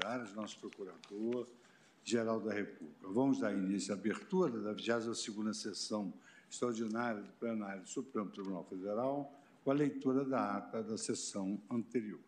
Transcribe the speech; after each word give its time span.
Aras, 0.00 0.34
nosso 0.34 0.58
procurador-geral 0.58 2.40
da 2.40 2.52
República. 2.52 3.08
Vamos 3.08 3.40
dar 3.40 3.52
início 3.52 3.92
à 3.94 3.96
abertura 3.96 4.60
da 4.60 4.74
22ª 4.74 5.52
sessão 5.52 6.12
extraordinária 6.50 7.22
do 7.22 7.32
plenário 7.32 7.82
do 7.82 7.88
Supremo 7.88 8.30
Tribunal 8.30 8.64
Federal, 8.64 9.32
com 9.62 9.70
a 9.70 9.74
leitura 9.74 10.24
da 10.24 10.56
ata 10.56 10.82
da 10.82 10.96
sessão 10.96 11.60
anterior. 11.70 12.20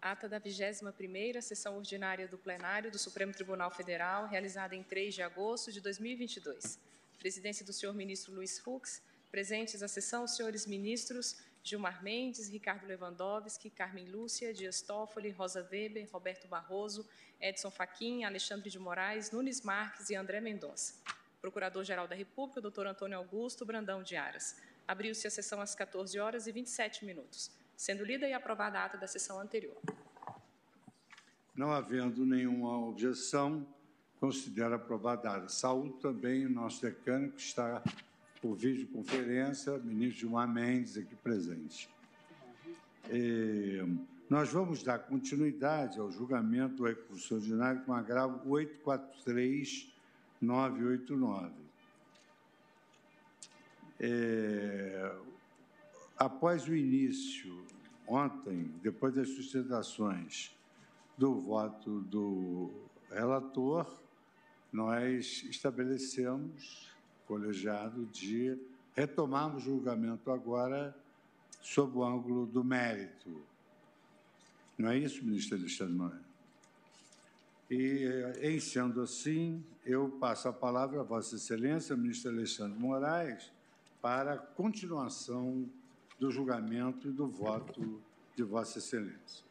Ata 0.00 0.28
da 0.28 0.40
21ª 0.40 1.40
sessão 1.40 1.76
ordinária 1.76 2.28
do 2.28 2.38
plenário 2.38 2.90
do 2.90 2.98
Supremo 2.98 3.32
Tribunal 3.32 3.70
Federal, 3.70 4.26
realizada 4.26 4.74
em 4.76 4.82
3 4.82 5.14
de 5.14 5.22
agosto 5.22 5.72
de 5.72 5.80
2022. 5.80 6.78
Presidência 7.18 7.66
do 7.66 7.72
senhor 7.72 7.94
ministro 7.94 8.32
Luiz 8.32 8.58
Fux, 8.58 9.02
presentes 9.30 9.82
à 9.82 9.88
sessão 9.88 10.26
senhores 10.26 10.66
ministros 10.66 11.36
Gilmar 11.62 12.02
Mendes, 12.02 12.48
Ricardo 12.48 12.86
Lewandowski, 12.86 13.70
Carmen 13.70 14.06
Lúcia, 14.06 14.54
Dias 14.54 14.80
Toffoli, 14.80 15.30
Rosa 15.30 15.66
Weber, 15.70 16.08
Roberto 16.10 16.48
Barroso, 16.48 17.06
Edson 17.40 17.70
Fachin, 17.70 18.24
Alexandre 18.24 18.70
de 18.70 18.78
Moraes, 18.78 19.30
Nunes 19.30 19.62
Marques 19.62 20.10
e 20.10 20.14
André 20.14 20.40
Mendonça. 20.40 20.94
Procurador-Geral 21.40 22.08
da 22.08 22.14
República, 22.14 22.60
doutor 22.60 22.86
Antônio 22.86 23.16
Augusto 23.18 23.64
Brandão 23.64 24.02
de 24.02 24.16
Aras. 24.16 24.56
Abriu-se 24.86 25.26
a 25.26 25.30
sessão 25.30 25.60
às 25.60 25.74
14 25.74 26.18
horas 26.18 26.46
e 26.46 26.52
27 26.52 27.04
minutos, 27.04 27.50
sendo 27.76 28.04
lida 28.04 28.26
e 28.26 28.32
aprovada 28.32 28.78
a 28.78 28.84
ata 28.84 28.98
da 28.98 29.06
sessão 29.06 29.38
anterior. 29.38 29.76
Não 31.54 31.70
havendo 31.72 32.24
nenhuma 32.24 32.78
objeção, 32.86 33.66
considero 34.18 34.74
aprovada 34.74 35.28
a 35.28 35.36
ata. 35.36 35.48
Saúdo 35.48 35.94
também 35.98 36.46
o 36.46 36.50
nosso 36.50 36.82
decano, 36.82 37.30
que 37.32 37.42
está 37.42 37.82
por 38.40 38.54
videoconferência, 38.56 39.78
ministro 39.78 40.20
Gilmar 40.20 40.48
Mendes, 40.48 40.96
aqui 40.96 41.14
presente. 41.16 41.88
E, 43.10 43.82
nós 44.28 44.50
vamos 44.52 44.82
dar 44.82 44.98
continuidade 44.98 45.98
ao 45.98 46.10
julgamento 46.10 46.76
do 46.76 46.86
recurso 46.86 47.36
ordinário 47.36 47.82
com 47.84 47.94
agravo 47.94 48.46
843-989. 50.42 51.50
É, 54.00 55.16
após 56.16 56.68
o 56.68 56.74
início, 56.76 57.64
ontem, 58.06 58.70
depois 58.82 59.14
das 59.14 59.30
sustentações 59.30 60.54
do 61.16 61.40
voto 61.40 62.02
do 62.02 62.70
relator, 63.10 63.90
nós 64.70 65.42
estabelecemos 65.48 66.97
colegiado 67.28 68.06
de 68.06 68.58
retomarmos 68.96 69.62
julgamento 69.62 70.32
agora 70.32 70.96
sob 71.62 71.98
o 71.98 72.04
ângulo 72.04 72.46
do 72.46 72.64
mérito. 72.64 73.42
Não 74.78 74.88
é 74.88 74.98
isso, 74.98 75.22
ministro 75.24 75.58
Alexandre 75.58 75.94
Moraes? 75.94 76.28
E, 77.70 78.06
em 78.40 78.58
sendo 78.58 79.02
assim, 79.02 79.62
eu 79.84 80.08
passo 80.08 80.48
a 80.48 80.52
palavra 80.52 81.00
a 81.00 81.04
Vossa 81.04 81.36
Excelência, 81.36 81.94
ministro 81.94 82.30
Alexandre 82.30 82.78
Moraes, 82.78 83.52
para 84.00 84.34
a 84.34 84.38
continuação 84.38 85.68
do 86.18 86.30
julgamento 86.30 87.08
e 87.08 87.12
do 87.12 87.28
voto 87.28 88.00
de 88.34 88.42
Vossa 88.42 88.78
Excelência. 88.78 89.44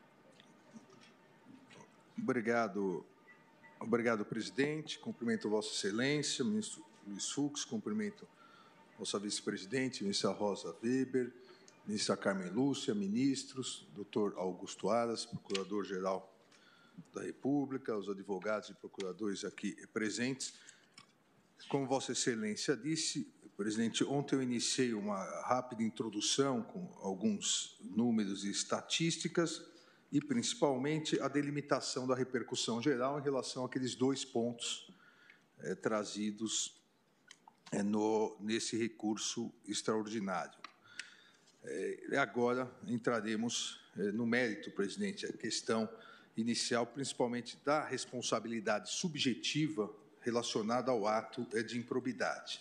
Obrigado, 2.17 3.05
obrigado, 3.79 4.25
presidente. 4.25 4.97
Cumprimento 4.97 5.47
Vossa 5.47 5.69
Excelência, 5.69 6.43
ministro 6.43 6.86
Luiz 7.07 7.29
Fux, 7.29 7.63
cumprimento 7.63 8.27
nossa 8.99 9.17
vice-presidente, 9.17 10.03
ministra 10.03 10.31
Rosa 10.31 10.75
Weber, 10.83 11.33
ministra 11.85 12.17
Carmen 12.17 12.49
Lúcia, 12.49 12.93
ministros, 12.93 13.87
doutor 13.95 14.33
Augusto 14.35 14.89
Aras, 14.89 15.25
procurador-geral 15.25 16.35
da 17.13 17.21
República, 17.21 17.95
os 17.95 18.09
advogados 18.09 18.69
e 18.69 18.73
procuradores 18.73 19.45
aqui 19.45 19.75
presentes. 19.93 20.55
Como 21.69 21.87
Vossa 21.87 22.11
Excelência 22.11 22.75
disse, 22.75 23.31
presidente, 23.55 24.03
ontem 24.03 24.35
eu 24.35 24.43
iniciei 24.43 24.93
uma 24.93 25.23
rápida 25.43 25.83
introdução 25.83 26.61
com 26.61 26.91
alguns 27.01 27.79
números 27.79 28.43
e 28.43 28.51
estatísticas 28.51 29.63
e, 30.11 30.19
principalmente, 30.19 31.19
a 31.21 31.27
delimitação 31.27 32.05
da 32.05 32.15
repercussão 32.15 32.81
geral 32.81 33.17
em 33.17 33.23
relação 33.23 33.63
àqueles 33.63 33.95
dois 33.95 34.25
pontos 34.25 34.91
é, 35.59 35.73
trazidos 35.73 36.77
no, 37.83 38.35
nesse 38.39 38.77
recurso 38.77 39.51
extraordinário. 39.67 40.57
É, 41.63 42.17
agora 42.17 42.71
entraremos 42.87 43.81
é, 43.97 44.11
no 44.11 44.25
mérito, 44.25 44.71
presidente, 44.71 45.25
a 45.25 45.33
questão 45.33 45.89
inicial, 46.35 46.85
principalmente 46.85 47.57
da 47.65 47.83
responsabilidade 47.83 48.91
subjetiva 48.91 49.93
relacionada 50.21 50.91
ao 50.91 51.07
ato 51.07 51.45
é, 51.53 51.63
de 51.63 51.77
improbidade. 51.77 52.59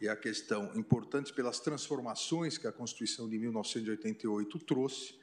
E 0.00 0.08
a 0.08 0.16
questão 0.16 0.72
importante 0.74 1.32
pelas 1.32 1.60
transformações 1.60 2.56
que 2.56 2.66
a 2.66 2.72
Constituição 2.72 3.28
de 3.28 3.38
1988 3.38 4.58
trouxe, 4.60 5.14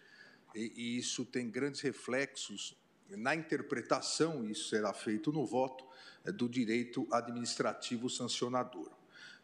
e, 0.55 0.71
e 0.75 0.97
isso 0.97 1.25
tem 1.25 1.49
grandes 1.49 1.81
reflexos 1.81 2.77
na 3.09 3.35
interpretação, 3.35 4.49
isso 4.49 4.69
será 4.69 4.93
feito 4.93 5.31
no 5.31 5.45
voto, 5.45 5.83
é, 6.23 6.31
do 6.31 6.47
direito 6.47 7.07
administrativo 7.11 8.09
sancionador. 8.09 8.91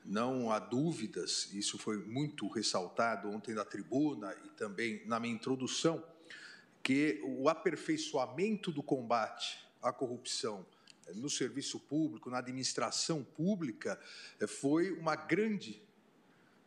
Não 0.06 0.52
há 0.52 0.60
dúvidas, 0.60 1.50
isso 1.54 1.78
foi 1.78 1.98
muito 1.98 2.48
ressaltado 2.48 3.30
ontem 3.30 3.54
na 3.54 3.64
tribuna 3.64 4.36
e 4.46 4.50
também 4.50 5.02
na 5.06 5.20
minha 5.20 5.34
introdução, 5.34 6.04
que 6.82 7.22
o 7.24 7.48
aperfeiçoamento 7.48 8.72
do 8.72 8.84
combate 8.84 9.66
à 9.82 9.94
corrupção 9.94 10.66
eh, 11.08 11.14
no 11.14 11.30
serviço 11.30 11.80
público, 11.80 12.30
na 12.30 12.40
administração 12.40 13.24
pública, 13.24 14.00
eh, 14.40 14.48
foi 14.48 14.92
uma 14.92 15.16
grande 15.16 15.82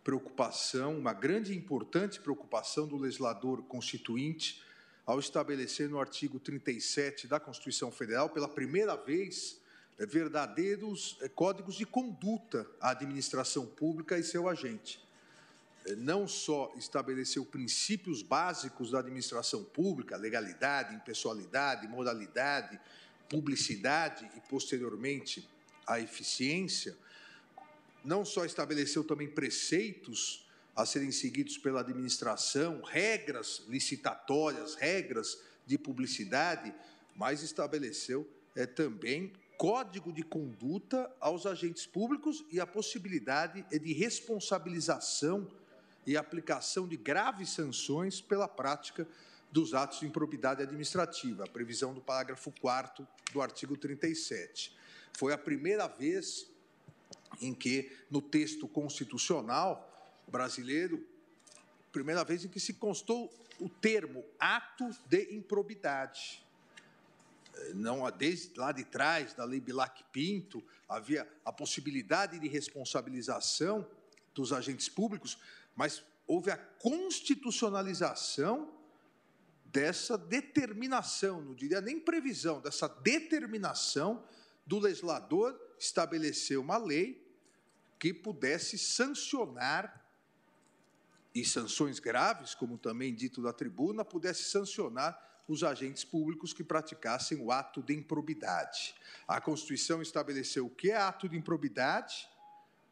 preocupação, 0.03 0.97
uma 0.97 1.13
grande 1.13 1.53
e 1.53 1.57
importante 1.57 2.21
preocupação 2.21 2.87
do 2.87 2.97
legislador 2.97 3.63
constituinte 3.65 4.63
ao 5.05 5.19
estabelecer 5.19 5.89
no 5.89 6.01
artigo 6.01 6.41
37 6.41 7.29
da 7.29 7.39
Constituição 7.39 7.93
Federal, 7.93 8.31
pela 8.31 8.49
primeira 8.49 8.97
vez, 8.97 9.61
verdadeiros 10.05 11.17
é, 11.23 11.29
códigos 11.29 11.75
de 11.75 11.87
conduta 11.87 12.67
à 12.81 12.91
administração 12.91 13.65
pública 13.65 14.19
e 14.19 14.23
seu 14.23 14.49
agente. 14.49 15.01
É, 15.87 15.95
não 15.95 16.29
só 16.29 16.73
estabeleceu 16.77 17.45
princípios 17.45 18.21
básicos 18.21 18.91
da 18.91 18.99
administração 18.99 19.65
pública, 19.65 20.17
legalidade, 20.17 20.95
impessoalidade, 20.95 21.89
moralidade, 21.89 22.79
publicidade 23.29 24.29
e, 24.37 24.41
posteriormente, 24.49 25.49
a 25.87 25.99
eficiência, 26.01 26.97
não 28.05 28.25
só 28.25 28.45
estabeleceu 28.45 29.03
também 29.03 29.29
preceitos 29.29 30.47
a 30.75 30.85
serem 30.85 31.11
seguidos 31.11 31.57
pela 31.57 31.81
administração, 31.81 32.83
regras 32.83 33.65
licitatórias, 33.67 34.75
regras 34.75 35.41
de 35.65 35.79
publicidade, 35.79 36.75
mas 37.15 37.43
estabeleceu 37.43 38.31
é, 38.55 38.67
também 38.67 39.33
código 39.57 40.13
de 40.13 40.23
conduta 40.23 41.11
aos 41.21 41.47
agentes 41.47 41.87
públicos 41.87 42.45
e 42.51 42.61
a 42.61 42.67
possibilidade 42.67 43.63
de 43.63 43.93
responsabilização 43.93 45.51
e 46.07 46.17
aplicação 46.17 46.87
de 46.87 46.97
graves 46.97 47.51
sanções 47.51 48.21
pela 48.21 48.47
prática 48.47 49.07
dos 49.51 49.75
atos 49.75 50.01
de 50.01 50.07
improbidade 50.07 50.63
administrativa, 50.63 51.45
a 51.45 51.49
previsão 51.49 51.95
do 51.95 52.01
parágrafo 52.01 52.53
4 52.61 53.07
do 53.33 53.41
artigo 53.41 53.77
37. 53.77 54.77
Foi 55.13 55.33
a 55.33 55.39
primeira 55.39 55.87
vez 55.87 56.49
em 57.41 57.55
que, 57.55 57.91
no 58.11 58.21
texto 58.21 58.69
constitucional 58.69 60.15
brasileiro, 60.29 61.05
primeira 61.91 62.25
vez 62.25 62.45
em 62.45 62.49
que 62.49 62.61
se 62.61 62.75
constou 62.75 63.33
o 63.59 63.69
termo 63.69 64.23
ato 64.39 64.91
de 65.07 65.35
improbidade 65.35 66.46
não 67.75 68.11
desde 68.11 68.59
lá 68.59 68.73
de 68.73 68.85
trás 68.85 69.35
da 69.35 69.45
lei 69.45 69.61
Bilac 69.61 70.03
Pinto 70.13 70.65
havia 70.89 71.29
a 71.45 71.53
possibilidade 71.53 72.39
de 72.39 72.49
responsabilização 72.49 73.87
dos 74.35 74.53
agentes 74.53 74.89
públicos, 74.89 75.39
mas 75.75 76.03
houve 76.27 76.51
a 76.51 76.57
constitucionalização 76.57 78.73
dessa 79.65 80.17
determinação, 80.17 81.41
não 81.41 81.55
diria 81.55 81.81
nem 81.81 82.01
previsão, 82.01 82.61
dessa 82.61 82.89
determinação 82.89 84.25
do 84.67 84.79
legislador 84.79 85.59
estabelecer 85.79 86.59
uma 86.59 86.77
lei 86.77 87.25
que 87.99 88.13
pudesse 88.13 88.79
sancionar 88.79 90.05
e 91.35 91.45
sanções 91.45 91.99
graves, 91.99 92.55
como 92.55 92.79
também 92.79 93.15
dito 93.15 93.43
da 93.43 93.53
tribuna, 93.53 94.05
pudesse 94.05 94.45
sancionar 94.45 95.27
os 95.49 95.63
agentes 95.63 96.05
públicos 96.05 96.53
que 96.53 96.65
praticassem 96.65 97.39
o 97.39 97.53
ato 97.53 97.83
de 97.83 97.95
improbidade. 97.95 98.95
A 99.29 99.41
Constituição 99.41 100.03
estabeleceu 100.03 100.67
o 100.67 100.71
que 100.71 100.91
é 100.91 100.97
ato 100.97 101.29
de 101.29 101.37
improbidade, 101.37 102.29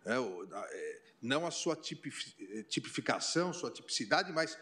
é, 0.04 0.14
é, 0.14 1.00
não 1.22 1.46
a 1.46 1.50
sua 1.50 1.74
tipificação, 1.74 3.52
sua 3.52 3.70
tipicidade, 3.70 4.32
mas 4.32 4.58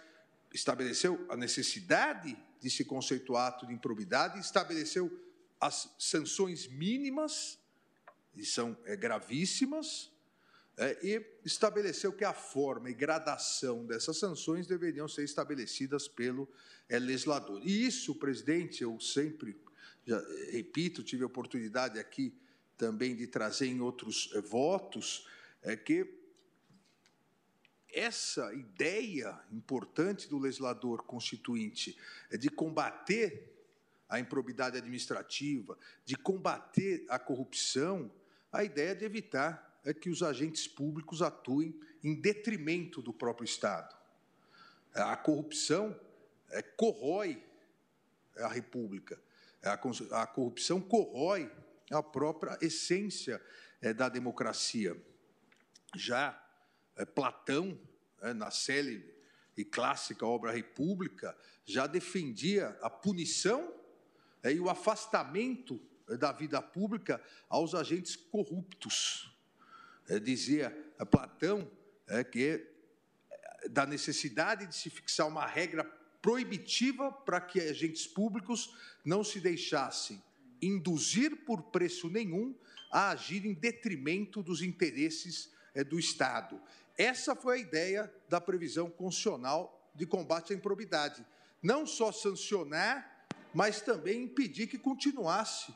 estabeleceu 0.52 1.26
a 1.28 1.36
necessidade 1.36 2.36
de 2.60 2.70
se 2.70 2.84
conceituar 2.84 3.48
ato 3.48 3.66
de 3.66 3.74
improbidade 3.74 4.38
estabeleceu 4.38 5.10
as 5.60 5.88
sanções 5.98 6.68
mínimas, 6.68 7.58
e 8.34 8.44
são 8.44 8.76
é, 8.84 8.96
gravíssimas, 8.96 10.11
é, 10.82 10.98
e 11.02 11.24
estabeleceu 11.44 12.12
que 12.12 12.24
a 12.24 12.32
forma 12.32 12.90
e 12.90 12.94
gradação 12.94 13.86
dessas 13.86 14.18
sanções 14.18 14.66
deveriam 14.66 15.06
ser 15.06 15.22
estabelecidas 15.22 16.08
pelo 16.08 16.48
é, 16.88 16.98
legislador. 16.98 17.60
E 17.64 17.86
isso, 17.86 18.14
presidente, 18.16 18.82
eu 18.82 18.98
sempre 18.98 19.56
já, 20.04 20.20
repito, 20.50 21.02
tive 21.02 21.22
a 21.22 21.26
oportunidade 21.26 21.98
aqui 21.98 22.34
também 22.76 23.14
de 23.14 23.26
trazer 23.26 23.66
em 23.66 23.80
outros 23.80 24.30
é, 24.34 24.40
votos, 24.40 25.28
é 25.62 25.76
que 25.76 26.20
essa 27.92 28.52
ideia 28.54 29.38
importante 29.52 30.28
do 30.28 30.38
legislador 30.38 31.04
constituinte 31.04 31.96
é 32.30 32.36
de 32.36 32.48
combater 32.48 33.50
a 34.08 34.18
improbidade 34.18 34.78
administrativa, 34.78 35.78
de 36.04 36.16
combater 36.16 37.04
a 37.08 37.18
corrupção, 37.18 38.10
a 38.50 38.64
ideia 38.64 38.94
de 38.94 39.04
evitar 39.04 39.71
é 39.84 39.92
que 39.92 40.10
os 40.10 40.22
agentes 40.22 40.66
públicos 40.68 41.22
atuem 41.22 41.78
em 42.02 42.14
detrimento 42.14 43.02
do 43.02 43.12
próprio 43.12 43.44
Estado. 43.44 43.96
A 44.94 45.16
corrupção 45.16 45.98
é, 46.50 46.62
corrói 46.62 47.42
a 48.36 48.48
República, 48.48 49.20
a, 49.62 50.26
corrupção 50.26 50.80
corrói 50.80 51.50
a 51.90 52.02
própria 52.02 52.58
essência 52.60 53.40
é, 53.80 53.92
da 53.92 54.08
democracia. 54.08 54.96
Já 55.94 56.38
é, 56.96 57.04
Platão, 57.04 57.78
na 58.36 58.52
célebre 58.52 59.12
e 59.56 59.64
clássica 59.64 60.24
obra 60.24 60.52
República, 60.52 61.36
já 61.64 61.88
defendia 61.88 62.68
a 62.80 62.88
punição 62.88 63.74
e 64.44 64.60
o 64.60 64.70
afastamento 64.70 65.80
da 66.18 66.30
vida 66.30 66.62
pública 66.62 67.20
aos 67.48 67.74
agentes 67.74 68.14
corruptos. 68.14 69.31
É, 70.08 70.18
dizia 70.18 70.70
Platão 71.10 71.70
é, 72.08 72.22
que 72.24 72.48
é, 73.62 73.68
da 73.68 73.86
necessidade 73.86 74.66
de 74.66 74.74
se 74.74 74.90
fixar 74.90 75.26
uma 75.26 75.46
regra 75.46 75.84
proibitiva 76.20 77.10
para 77.10 77.40
que 77.40 77.60
agentes 77.60 78.06
públicos 78.06 78.74
não 79.04 79.24
se 79.24 79.40
deixassem 79.40 80.22
induzir 80.60 81.44
por 81.44 81.62
preço 81.64 82.08
nenhum 82.08 82.54
a 82.90 83.10
agir 83.10 83.44
em 83.44 83.52
detrimento 83.52 84.42
dos 84.42 84.62
interesses 84.62 85.50
é, 85.74 85.82
do 85.82 85.98
Estado. 85.98 86.60
Essa 86.96 87.34
foi 87.34 87.56
a 87.56 87.60
ideia 87.60 88.14
da 88.28 88.40
previsão 88.40 88.88
constitucional 88.88 89.90
de 89.94 90.06
combate 90.06 90.52
à 90.52 90.56
improbidade. 90.56 91.26
Não 91.62 91.86
só 91.86 92.12
sancionar, 92.12 93.26
mas 93.52 93.80
também 93.80 94.22
impedir 94.22 94.66
que 94.66 94.78
continuasse 94.78 95.72
é, 95.72 95.74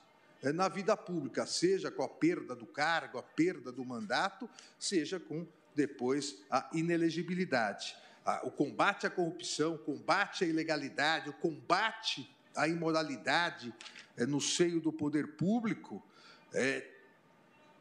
na 0.53 0.69
vida 0.69 0.97
pública, 0.97 1.47
seja 1.47 1.91
com 1.91 2.03
a 2.03 2.09
perda 2.09 2.55
do 2.55 2.67
cargo, 2.67 3.19
a 3.19 3.23
perda 3.23 3.73
do 3.73 3.85
mandato, 3.85 4.49
seja 4.79 5.19
com 5.19 5.47
depois 5.75 6.43
a 6.51 6.69
inelegibilidade. 6.73 7.97
O 8.43 8.51
combate 8.51 9.07
à 9.07 9.11
corrupção, 9.11 9.75
o 9.75 9.79
combate 9.79 10.45
à 10.45 10.47
ilegalidade, 10.47 11.29
o 11.29 11.33
combate 11.33 12.29
à 12.55 12.67
imoralidade 12.67 13.73
é, 14.17 14.27
no 14.27 14.41
seio 14.41 14.81
do 14.81 14.93
poder 14.93 15.37
público 15.37 16.03
é, 16.53 16.89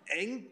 é 0.09 0.44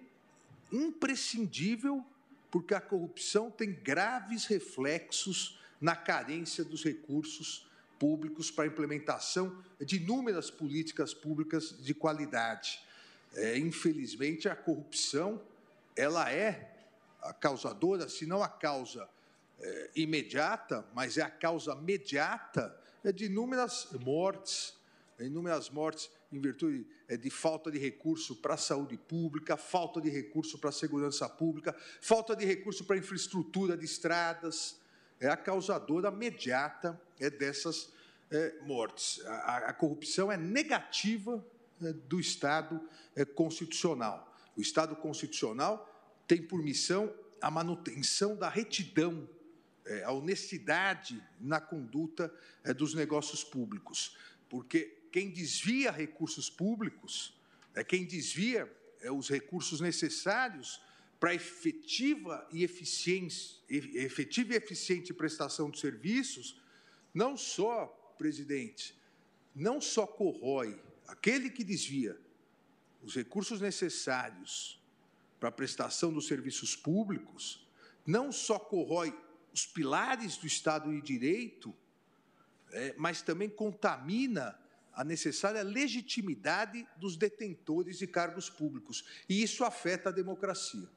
imprescindível 0.72 2.04
porque 2.50 2.74
a 2.74 2.82
corrupção 2.82 3.52
tem 3.52 3.74
graves 3.74 4.46
reflexos 4.46 5.60
na 5.82 5.96
carência 5.96 6.64
dos 6.64 6.84
recursos 6.84 7.70
públicos 8.00 8.52
para 8.52 8.66
a 8.66 8.68
implementação 8.68 9.64
de 9.80 9.98
inúmeras 9.98 10.50
políticas 10.50 11.14
públicas 11.14 11.76
de 11.84 11.94
qualidade. 11.94 12.82
É, 13.36 13.58
infelizmente, 13.58 14.48
a 14.48 14.56
corrupção 14.56 15.42
ela 15.96 16.32
é 16.32 16.74
a 17.22 17.34
causadora, 17.34 18.10
se 18.10 18.26
não 18.26 18.44
a 18.44 18.50
causa 18.50 19.08
é, 19.60 19.92
imediata, 19.96 20.86
mas 20.94 21.18
é 21.18 21.22
a 21.22 21.30
causa 21.30 21.76
mediata 21.76 22.78
é 23.04 23.12
de 23.12 23.26
inúmeras 23.26 23.88
mortes, 24.00 24.74
inúmeras 25.20 25.70
mortes 25.70 26.10
em 26.32 26.40
virtude 26.40 26.88
é, 27.08 27.18
de 27.18 27.30
falta 27.30 27.70
de 27.70 27.78
recurso 27.78 28.36
para 28.38 28.56
a 28.56 28.58
saúde 28.58 28.98
pública, 28.98 29.58
falta 29.58 30.02
de 30.02 30.10
recurso 30.10 30.58
para 30.58 30.70
a 30.70 30.74
segurança 30.74 31.28
pública, 31.30 31.76
falta 32.02 32.36
de 32.36 32.46
recurso 32.46 32.86
para 32.86 32.96
a 32.96 33.00
infraestrutura 33.00 33.78
de 33.78 33.86
estradas, 33.86 34.80
é 35.20 35.28
a 35.28 35.38
causadora 35.38 36.10
imediata 36.10 37.00
é 37.20 37.30
dessas 37.30 37.92
é, 38.34 38.60
mortes. 38.62 39.24
A, 39.26 39.72
corrupção 39.74 40.32
é 40.32 40.38
negativa 40.38 41.46
é, 41.82 41.94
do 41.94 42.20
Estado 42.20 42.82
é, 43.16 43.24
constitucional. 43.24 44.36
O 44.58 44.62
Estado 44.62 44.96
constitucional 44.96 45.88
tem 46.28 46.42
por 46.42 46.62
missão 46.62 47.14
a 47.40 47.52
manutenção 47.52 48.36
da 48.36 48.48
retidão, 48.48 49.28
a 50.06 50.14
honestidade 50.14 51.22
na 51.42 51.60
conduta 51.60 52.34
dos 52.78 52.94
negócios 52.94 53.44
públicos, 53.44 54.18
porque 54.48 55.10
quem 55.12 55.30
desvia 55.30 55.92
recursos 55.92 56.50
públicos 56.50 57.38
é 57.76 57.84
quem 57.84 58.06
desvia 58.06 58.72
os 59.12 59.28
recursos 59.28 59.82
necessários 59.82 60.80
para 61.24 61.34
efetiva 61.34 62.46
e 62.52 62.66
eficiência, 62.66 63.56
efetiva 63.70 64.52
e 64.52 64.58
eficiente 64.58 65.14
prestação 65.14 65.72
de 65.72 65.80
serviços, 65.80 66.62
não 67.14 67.38
só, 67.38 67.86
presidente, 68.18 68.94
não 69.56 69.80
só 69.80 70.06
corrói 70.06 70.78
aquele 71.08 71.50
que 71.50 71.64
desvia 71.64 72.20
os 73.02 73.16
recursos 73.16 73.62
necessários 73.62 74.84
para 75.40 75.48
a 75.48 75.52
prestação 75.54 76.12
dos 76.12 76.28
serviços 76.28 76.76
públicos, 76.76 77.66
não 78.06 78.30
só 78.30 78.60
corrói 78.60 79.18
os 79.54 79.66
pilares 79.66 80.36
do 80.36 80.46
Estado 80.46 80.92
de 80.92 81.02
Direito, 81.02 81.74
é, 82.74 82.96
mas 82.98 83.22
também 83.22 83.48
contamina 83.48 84.60
a 84.92 85.06
necessária 85.06 85.64
legitimidade 85.64 86.86
dos 86.98 87.16
detentores 87.16 87.98
de 87.98 88.08
cargos 88.08 88.50
públicos. 88.50 89.06
E 89.30 89.42
isso 89.42 89.64
afeta 89.64 90.10
a 90.10 90.12
democracia. 90.12 90.90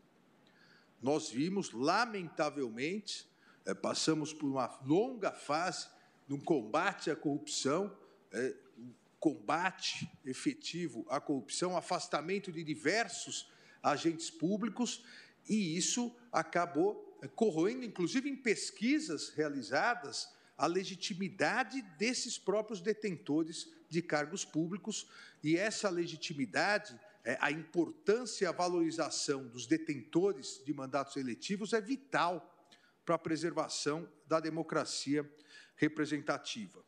Nós 1.03 1.31
vimos, 1.31 1.71
lamentavelmente, 1.73 3.29
é, 3.65 3.75
passamos 3.75 4.33
por 4.33 4.47
uma 4.47 4.79
longa 4.85 5.33
fase 5.33 5.89
um 6.35 6.41
combate 6.41 7.11
à 7.11 7.17
corrupção, 7.17 7.97
é, 8.33 8.55
um 8.79 8.93
combate 9.21 10.11
efetivo 10.25 11.07
à 11.09 11.21
corrupção, 11.21 11.77
afastamento 11.77 12.51
de 12.51 12.65
diversos 12.65 13.49
agentes 13.83 14.31
públicos, 14.31 15.05
e 15.49 15.77
isso 15.77 16.15
acabou 16.33 17.19
é, 17.23 17.29
corroendo, 17.29 17.85
inclusive 17.85 18.29
em 18.29 18.37
pesquisas 18.37 19.31
realizadas, 19.31 20.35
a 20.59 20.67
legitimidade 20.67 21.83
desses 21.99 22.39
próprios 22.39 22.81
detentores 22.81 23.71
de 23.89 24.03
cargos 24.03 24.45
públicos, 24.45 25.07
e 25.45 25.57
essa 25.57 25.89
legitimidade 25.89 26.99
é, 27.27 27.37
a 27.41 27.51
importância 27.51 28.45
e 28.45 28.47
a 28.47 28.53
valorização 28.53 29.49
dos 29.49 29.67
detentores 29.67 30.63
de 30.65 30.73
mandatos 30.73 31.17
eletivos 31.17 31.73
é 31.73 31.81
vital 31.81 32.57
para 33.05 33.17
a 33.17 33.19
preservação 33.19 34.09
da 34.29 34.39
democracia 34.39 35.29
representativa. 35.75 36.85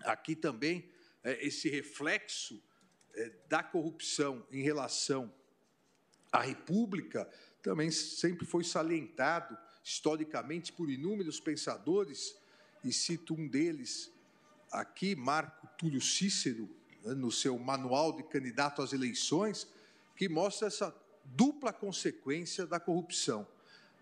Aqui 0.00 0.36
também 0.36 0.92
é, 1.24 1.44
esse 1.44 1.70
reflexo 1.70 2.62
é, 3.14 3.32
da 3.48 3.62
corrupção 3.62 4.46
em 4.52 4.62
relação 4.62 5.34
à 6.30 6.42
República 6.42 7.24
também 7.62 7.90
sempre 7.90 8.46
foi 8.46 8.62
salientado 8.62 9.56
historicamente 9.82 10.70
por 10.70 10.90
inúmeros 10.90 11.40
pensadores, 11.40 12.36
e 12.84 12.92
cito 12.92 13.34
um 13.34 13.48
deles 13.48 14.12
aqui, 14.70 15.16
Marco 15.16 15.66
Túlio 15.78 16.00
Cícero, 16.00 16.68
no 17.14 17.30
seu 17.30 17.58
manual 17.58 18.12
de 18.12 18.22
candidato 18.22 18.82
às 18.82 18.92
eleições, 18.92 19.68
que 20.16 20.28
mostra 20.28 20.68
essa 20.68 20.94
dupla 21.24 21.72
consequência 21.72 22.66
da 22.66 22.80
corrupção. 22.80 23.46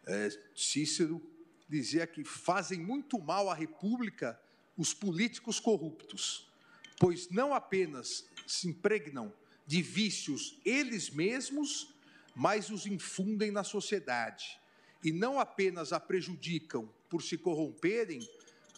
É, 0.07 0.29
Cícero 0.55 1.21
dizia 1.69 2.07
que 2.07 2.25
fazem 2.25 2.79
muito 2.79 3.19
mal 3.19 3.51
à 3.51 3.55
República 3.55 4.41
os 4.77 4.93
políticos 4.93 5.61
corruptos, 5.61 6.51
pois 6.99 7.29
não 7.31 7.55
apenas 7.55 8.27
se 8.47 8.69
impregnam 8.69 9.33
de 9.67 9.81
vícios 9.83 10.61
eles 10.65 11.11
mesmos, 11.11 11.95
mas 12.35 12.71
os 12.71 12.87
infundem 12.87 13.51
na 13.51 13.65
sociedade. 13.65 14.61
E 15.03 15.13
não 15.13 15.39
apenas 15.39 15.93
a 15.93 16.01
prejudicam 16.01 16.89
por 17.09 17.23
se 17.23 17.39
corromperem, 17.39 18.21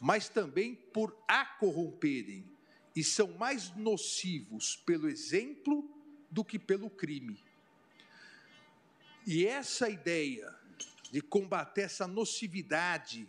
mas 0.00 0.28
também 0.28 0.74
por 0.74 1.16
a 1.26 1.44
corromperem 1.44 2.55
e 2.96 3.04
são 3.04 3.28
mais 3.36 3.70
nocivos 3.76 4.74
pelo 4.74 5.06
exemplo 5.06 5.86
do 6.30 6.42
que 6.42 6.58
pelo 6.58 6.88
crime. 6.88 7.44
E 9.26 9.46
essa 9.46 9.90
ideia 9.90 10.58
de 11.12 11.20
combater 11.20 11.82
essa 11.82 12.06
nocividade 12.06 13.28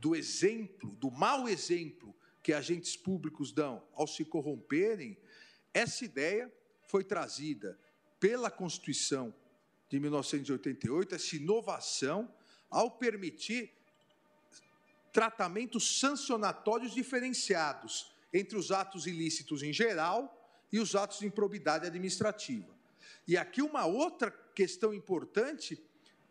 do 0.00 0.14
exemplo, 0.14 0.90
do 0.92 1.10
mau 1.10 1.48
exemplo 1.48 2.14
que 2.40 2.52
agentes 2.52 2.96
públicos 2.96 3.50
dão 3.50 3.82
ao 3.94 4.06
se 4.06 4.24
corromperem, 4.24 5.18
essa 5.72 6.04
ideia 6.04 6.52
foi 6.86 7.02
trazida 7.02 7.76
pela 8.20 8.50
Constituição 8.50 9.34
de 9.88 9.98
1988, 9.98 11.16
essa 11.16 11.36
inovação, 11.36 12.32
ao 12.70 12.92
permitir 12.92 13.72
tratamentos 15.12 15.98
sancionatórios 15.98 16.92
diferenciados 16.92 18.13
entre 18.34 18.58
os 18.58 18.72
atos 18.72 19.06
ilícitos 19.06 19.62
em 19.62 19.72
geral 19.72 20.44
e 20.72 20.80
os 20.80 20.96
atos 20.96 21.20
de 21.20 21.26
improbidade 21.26 21.86
administrativa. 21.86 22.74
E 23.28 23.36
aqui 23.36 23.62
uma 23.62 23.86
outra 23.86 24.30
questão 24.54 24.92
importante 24.92 25.80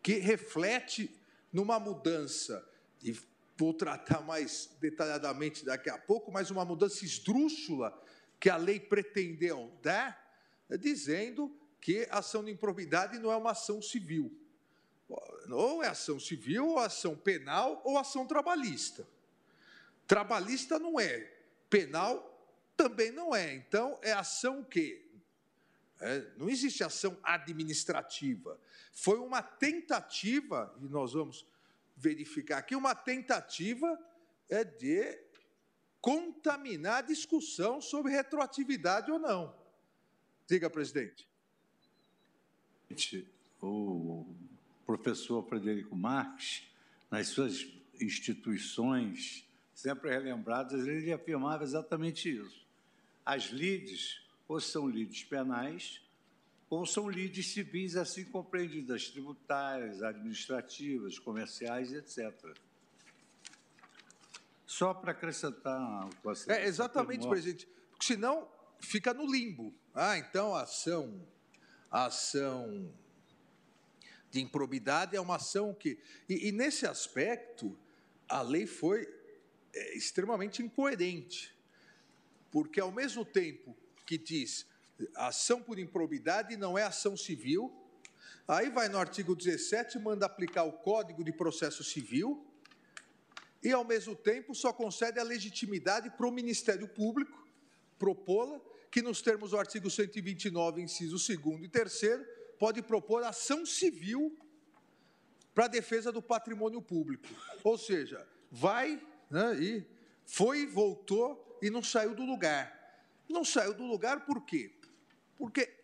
que 0.02 0.18
reflete 0.18 1.10
numa 1.50 1.80
mudança, 1.80 2.68
e 3.02 3.18
vou 3.56 3.72
tratar 3.72 4.20
mais 4.20 4.70
detalhadamente 4.80 5.64
daqui 5.64 5.88
a 5.88 5.96
pouco, 5.96 6.30
mas 6.30 6.50
uma 6.50 6.64
mudança 6.64 7.04
esdrúxula 7.04 7.98
que 8.38 8.50
a 8.50 8.56
lei 8.56 8.78
pretendeu 8.78 9.72
dar, 9.82 10.22
dizendo 10.78 11.50
que 11.80 12.06
a 12.10 12.18
ação 12.18 12.44
de 12.44 12.50
improbidade 12.50 13.18
não 13.18 13.32
é 13.32 13.36
uma 13.36 13.52
ação 13.52 13.80
civil. 13.80 14.36
Ou 15.50 15.82
é 15.82 15.88
ação 15.88 16.18
civil, 16.20 16.66
ou 16.68 16.78
ação 16.78 17.16
penal, 17.16 17.80
ou 17.84 17.96
ação 17.96 18.26
trabalhista. 18.26 19.06
Trabalhista 20.06 20.78
não 20.78 20.98
é, 21.00 21.33
penal 21.74 22.30
também 22.76 23.10
não 23.10 23.34
é. 23.34 23.54
Então, 23.54 23.98
é 24.02 24.12
ação 24.12 24.60
o 24.60 24.64
quê? 24.64 25.04
É, 26.00 26.30
não 26.36 26.48
existe 26.48 26.84
ação 26.84 27.18
administrativa. 27.22 28.60
Foi 28.92 29.18
uma 29.18 29.42
tentativa, 29.42 30.72
e 30.80 30.84
nós 30.84 31.14
vamos 31.14 31.44
verificar 31.96 32.58
aqui, 32.58 32.76
uma 32.76 32.94
tentativa 32.94 33.98
é 34.48 34.62
de 34.62 35.18
contaminar 36.00 36.98
a 36.98 37.06
discussão 37.06 37.80
sobre 37.80 38.12
retroatividade 38.12 39.10
ou 39.10 39.18
não. 39.18 39.56
Diga, 40.46 40.68
presidente. 40.68 41.26
O 43.60 44.26
professor 44.84 45.42
Frederico 45.48 45.96
Marques, 45.96 46.68
nas 47.10 47.28
suas 47.28 47.66
instituições 48.00 49.48
sempre 49.74 50.10
relembradas, 50.10 50.86
ele 50.86 51.12
afirmava 51.12 51.64
exatamente 51.64 52.30
isso. 52.34 52.64
As 53.24 53.44
lides, 53.46 54.22
ou 54.46 54.60
são 54.60 54.88
lides 54.88 55.24
penais, 55.24 56.00
ou 56.70 56.86
são 56.86 57.08
lides 57.08 57.52
civis, 57.52 57.96
assim 57.96 58.24
compreendidas, 58.24 59.08
tributárias, 59.08 60.02
administrativas, 60.02 61.18
comerciais, 61.18 61.92
etc. 61.92 62.32
Só 64.66 64.94
para 64.94 65.12
acrescentar 65.12 66.06
o 66.06 66.10
que 66.10 66.50
É, 66.50 66.66
exatamente, 66.66 67.28
presidente. 67.28 67.68
Porque 67.90 68.06
senão 68.06 68.48
fica 68.80 69.14
no 69.14 69.30
limbo. 69.30 69.74
Ah, 69.94 70.18
então 70.18 70.54
a 70.54 70.62
ação, 70.62 71.24
a 71.90 72.06
ação 72.06 72.92
de 74.30 74.40
improbidade 74.40 75.16
é 75.16 75.20
uma 75.20 75.36
ação 75.36 75.72
que. 75.72 75.98
E, 76.28 76.48
e 76.48 76.52
nesse 76.52 76.86
aspecto, 76.86 77.76
a 78.28 78.42
lei 78.42 78.66
foi 78.66 79.06
é, 79.74 79.96
extremamente 79.96 80.62
incoerente. 80.62 81.54
Porque, 82.50 82.80
ao 82.80 82.92
mesmo 82.92 83.24
tempo 83.24 83.76
que 84.06 84.16
diz 84.16 84.66
ação 85.16 85.60
por 85.60 85.78
improbidade 85.78 86.56
não 86.56 86.78
é 86.78 86.84
ação 86.84 87.16
civil, 87.16 87.74
aí 88.46 88.70
vai 88.70 88.88
no 88.88 88.98
artigo 88.98 89.34
17 89.34 89.98
manda 89.98 90.26
aplicar 90.26 90.62
o 90.62 90.72
Código 90.72 91.24
de 91.24 91.32
Processo 91.32 91.82
Civil 91.82 92.46
e, 93.62 93.72
ao 93.72 93.84
mesmo 93.84 94.14
tempo, 94.14 94.54
só 94.54 94.72
concede 94.72 95.18
a 95.18 95.22
legitimidade 95.22 96.10
para 96.10 96.26
o 96.26 96.30
Ministério 96.30 96.86
Público 96.86 97.48
propô-la, 97.98 98.60
que, 98.90 99.00
nos 99.00 99.22
termos 99.22 99.50
do 99.50 99.58
artigo 99.58 99.90
129, 99.90 100.82
inciso 100.82 101.16
2 101.16 101.62
e 101.62 101.68
3, 101.68 102.02
pode 102.58 102.82
propor 102.82 103.24
ação 103.24 103.64
civil 103.64 104.36
para 105.54 105.64
a 105.64 105.68
defesa 105.68 106.12
do 106.12 106.20
patrimônio 106.20 106.82
público. 106.82 107.26
Ou 107.62 107.78
seja, 107.78 108.26
vai 108.50 109.00
né, 109.34 109.52
e 109.60 109.84
foi, 110.24 110.64
voltou 110.64 111.58
e 111.60 111.68
não 111.68 111.82
saiu 111.82 112.14
do 112.14 112.24
lugar. 112.24 112.72
Não 113.28 113.44
saiu 113.44 113.74
do 113.74 113.84
lugar 113.84 114.24
por 114.24 114.44
quê? 114.46 114.72
Porque, 115.36 115.74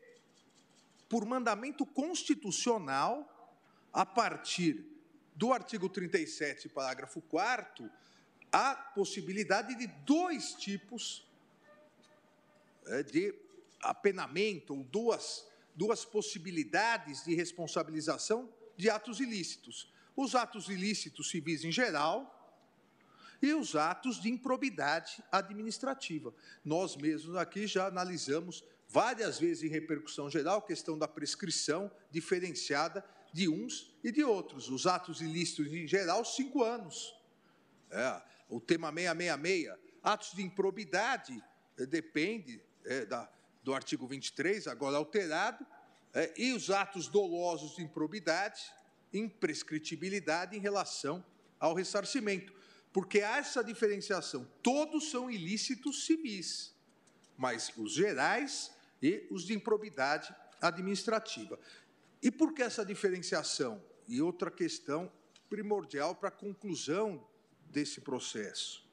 por 1.09 1.27
mandamento 1.27 1.85
constitucional, 1.85 3.27
a 3.93 4.07
partir 4.07 4.87
do 5.35 5.53
artigo 5.53 5.89
37, 5.89 6.69
parágrafo 6.69 7.21
4, 7.23 7.91
há 8.53 8.77
possibilidade 8.77 9.75
de 9.75 9.89
dois 9.89 10.55
tipos 10.55 11.27
é, 12.87 13.03
de 13.03 13.35
apenamento, 13.83 14.77
ou 14.77 14.85
duas 14.85 15.45
duas 15.75 16.05
possibilidades 16.05 17.25
de 17.25 17.35
responsabilização 17.35 18.53
de 18.77 18.91
atos 18.91 19.19
ilícitos. 19.19 19.91
Os 20.15 20.35
atos 20.35 20.69
ilícitos 20.69 21.31
civis 21.31 21.65
em 21.65 21.73
geral 21.73 22.40
e 23.43 23.55
os 23.55 23.75
atos 23.75 24.21
de 24.21 24.29
improbidade 24.31 25.23
administrativa. 25.31 26.35
Nós 26.65 26.97
mesmos 26.97 27.37
aqui 27.37 27.67
já 27.67 27.87
analisamos 27.87 28.65
várias 28.89 29.39
vezes 29.39 29.63
em 29.63 29.69
repercussão 29.69 30.29
geral 30.29 30.59
a 30.59 30.67
questão 30.67 30.99
da 30.99 31.09
prescrição 31.09 31.91
diferenciada 32.11 33.05
de 33.33 33.49
uns 33.49 33.95
e 34.03 34.11
de 34.11 34.25
outros. 34.25 34.69
Os 34.69 34.87
atos 34.87 35.21
ilícitos 35.21 35.73
em 35.73 35.87
geral, 35.87 36.25
cinco 36.25 36.63
anos. 36.63 37.15
É, 37.91 38.23
o 38.49 38.61
tema 38.61 38.93
666, 38.93 39.79
atos 40.03 40.33
de 40.33 40.43
improbidade, 40.43 41.43
é, 41.79 41.87
depende 41.87 42.63
é, 42.85 43.05
da, 43.07 43.31
do 43.63 43.75
artigo 43.75 44.07
23, 44.07 44.67
agora 44.67 44.97
alterado, 44.97 45.65
é, 46.13 46.33
e 46.37 46.53
os 46.53 46.71
atos 46.71 47.09
dolosos 47.09 47.77
de 47.77 47.83
improbidade, 47.83 48.61
imprescritibilidade 49.13 50.57
em 50.57 50.61
relação 50.61 51.25
ao 51.59 51.75
ressarcimento. 51.75 52.53
Porque 52.93 53.21
há 53.21 53.39
essa 53.39 53.63
diferenciação. 53.63 54.47
Todos 54.63 55.11
são 55.11 55.31
ilícitos 55.31 56.07
civis, 56.07 56.75
mas 57.37 57.73
os 57.77 57.93
gerais 57.93 58.73
e 59.03 59.27
os 59.31 59.45
de 59.45 59.55
improbidade 59.55 60.35
administrativa. 60.61 61.59
E 62.23 62.31
por 62.31 62.53
que 62.53 62.63
essa 62.63 62.85
diferenciação? 62.85 63.83
E 64.09 64.21
outra 64.21 64.51
questão 64.51 65.11
primordial 65.49 66.15
para 66.15 66.29
a 66.29 66.33
conclusão 66.33 67.27
desse 67.71 68.01
processo. 68.01 68.85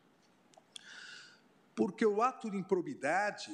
Porque 1.75 2.05
o 2.05 2.21
ato 2.21 2.49
de 2.49 2.57
improbidade 2.57 3.51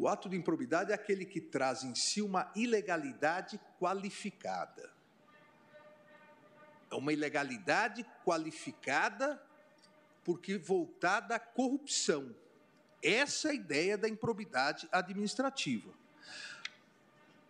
o 0.00 0.08
ato 0.08 0.30
de 0.30 0.36
improbidade 0.36 0.92
é 0.92 0.94
aquele 0.94 1.26
que 1.26 1.42
traz 1.42 1.84
em 1.84 1.94
si 1.94 2.22
uma 2.22 2.50
ilegalidade 2.56 3.60
qualificada. 3.78 4.90
É 6.90 6.94
uma 6.94 7.12
ilegalidade 7.12 8.04
qualificada 8.24 9.40
porque 10.24 10.58
voltada 10.58 11.36
à 11.36 11.38
corrupção. 11.38 12.34
Essa 13.02 13.48
é 13.48 13.50
a 13.52 13.54
ideia 13.54 13.96
da 13.96 14.08
improbidade 14.08 14.88
administrativa. 14.92 15.92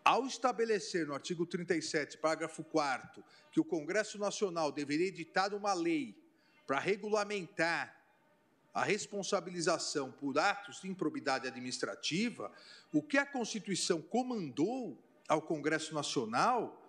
Ao 0.05 0.27
estabelecer 0.27 1.07
no 1.07 1.15
artigo 1.15 1.45
37, 1.45 2.19
parágrafo 2.19 2.63
4 2.65 3.23
que 3.53 3.61
o 3.61 3.65
Congresso 3.65 4.19
Nacional 4.19 4.71
deveria 4.71 5.09
editar 5.09 5.53
uma 5.53 5.75
lei 5.75 6.17
para 6.67 6.79
regulamentar 6.79 7.97
a 8.73 8.85
responsabilização 8.85 10.13
por 10.13 10.39
atos 10.39 10.81
de 10.81 10.89
improbidade 10.89 11.49
administrativa, 11.49 12.53
o 12.93 13.03
que 13.03 13.19
a 13.19 13.27
Constituição 13.27 14.01
comandou 14.01 14.97
ao 15.29 15.43
Congresso 15.43 15.93
Nacional 15.93 16.80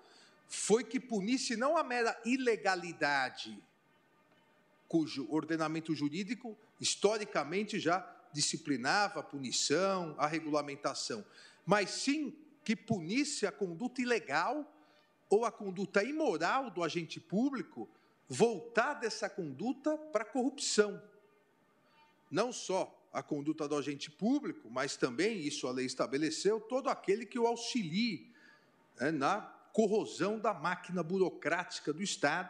foi 0.53 0.83
que 0.83 0.99
punisse 0.99 1.55
não 1.55 1.77
a 1.77 1.83
mera 1.83 2.19
ilegalidade, 2.25 3.57
cujo 4.85 5.25
ordenamento 5.31 5.95
jurídico 5.95 6.57
historicamente 6.77 7.79
já 7.79 8.05
disciplinava 8.33 9.21
a 9.21 9.23
punição, 9.23 10.13
a 10.17 10.27
regulamentação, 10.27 11.23
mas 11.65 11.89
sim 11.91 12.35
que 12.65 12.75
punisse 12.75 13.47
a 13.47 13.51
conduta 13.51 14.01
ilegal 14.01 14.69
ou 15.29 15.45
a 15.45 15.51
conduta 15.53 16.03
imoral 16.03 16.69
do 16.69 16.83
agente 16.83 17.17
público 17.17 17.89
voltar 18.27 18.95
dessa 18.95 19.29
conduta 19.29 19.97
para 19.97 20.23
a 20.23 20.27
corrupção. 20.27 21.01
Não 22.29 22.51
só 22.51 22.93
a 23.13 23.23
conduta 23.23 23.69
do 23.69 23.77
agente 23.77 24.11
público, 24.11 24.69
mas 24.69 24.97
também, 24.97 25.39
isso 25.39 25.65
a 25.65 25.71
lei 25.71 25.85
estabeleceu, 25.85 26.59
todo 26.59 26.89
aquele 26.89 27.25
que 27.25 27.39
o 27.39 27.47
auxilie 27.47 28.29
né, 28.99 29.11
na 29.11 29.60
corrosão 29.73 30.39
da 30.39 30.53
máquina 30.53 31.01
burocrática 31.01 31.93
do 31.93 32.03
Estado, 32.03 32.49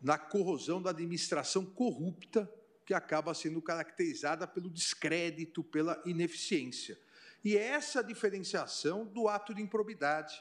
na 0.00 0.18
corrosão 0.18 0.80
da 0.80 0.90
administração 0.90 1.64
corrupta, 1.64 2.50
que 2.84 2.94
acaba 2.94 3.34
sendo 3.34 3.60
caracterizada 3.60 4.46
pelo 4.46 4.70
descrédito, 4.70 5.64
pela 5.64 6.00
ineficiência. 6.06 6.98
E 7.44 7.56
é 7.56 7.62
essa 7.62 8.02
diferenciação 8.02 9.04
do 9.04 9.28
ato 9.28 9.54
de 9.54 9.62
improbidade. 9.62 10.40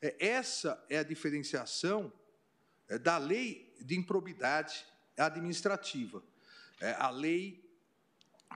É, 0.00 0.16
essa 0.18 0.82
é 0.88 0.98
a 0.98 1.02
diferenciação 1.02 2.12
é, 2.88 2.98
da 2.98 3.18
lei 3.18 3.74
de 3.80 3.96
improbidade 3.96 4.86
administrativa. 5.16 6.22
A 6.98 7.10
lei 7.10 7.62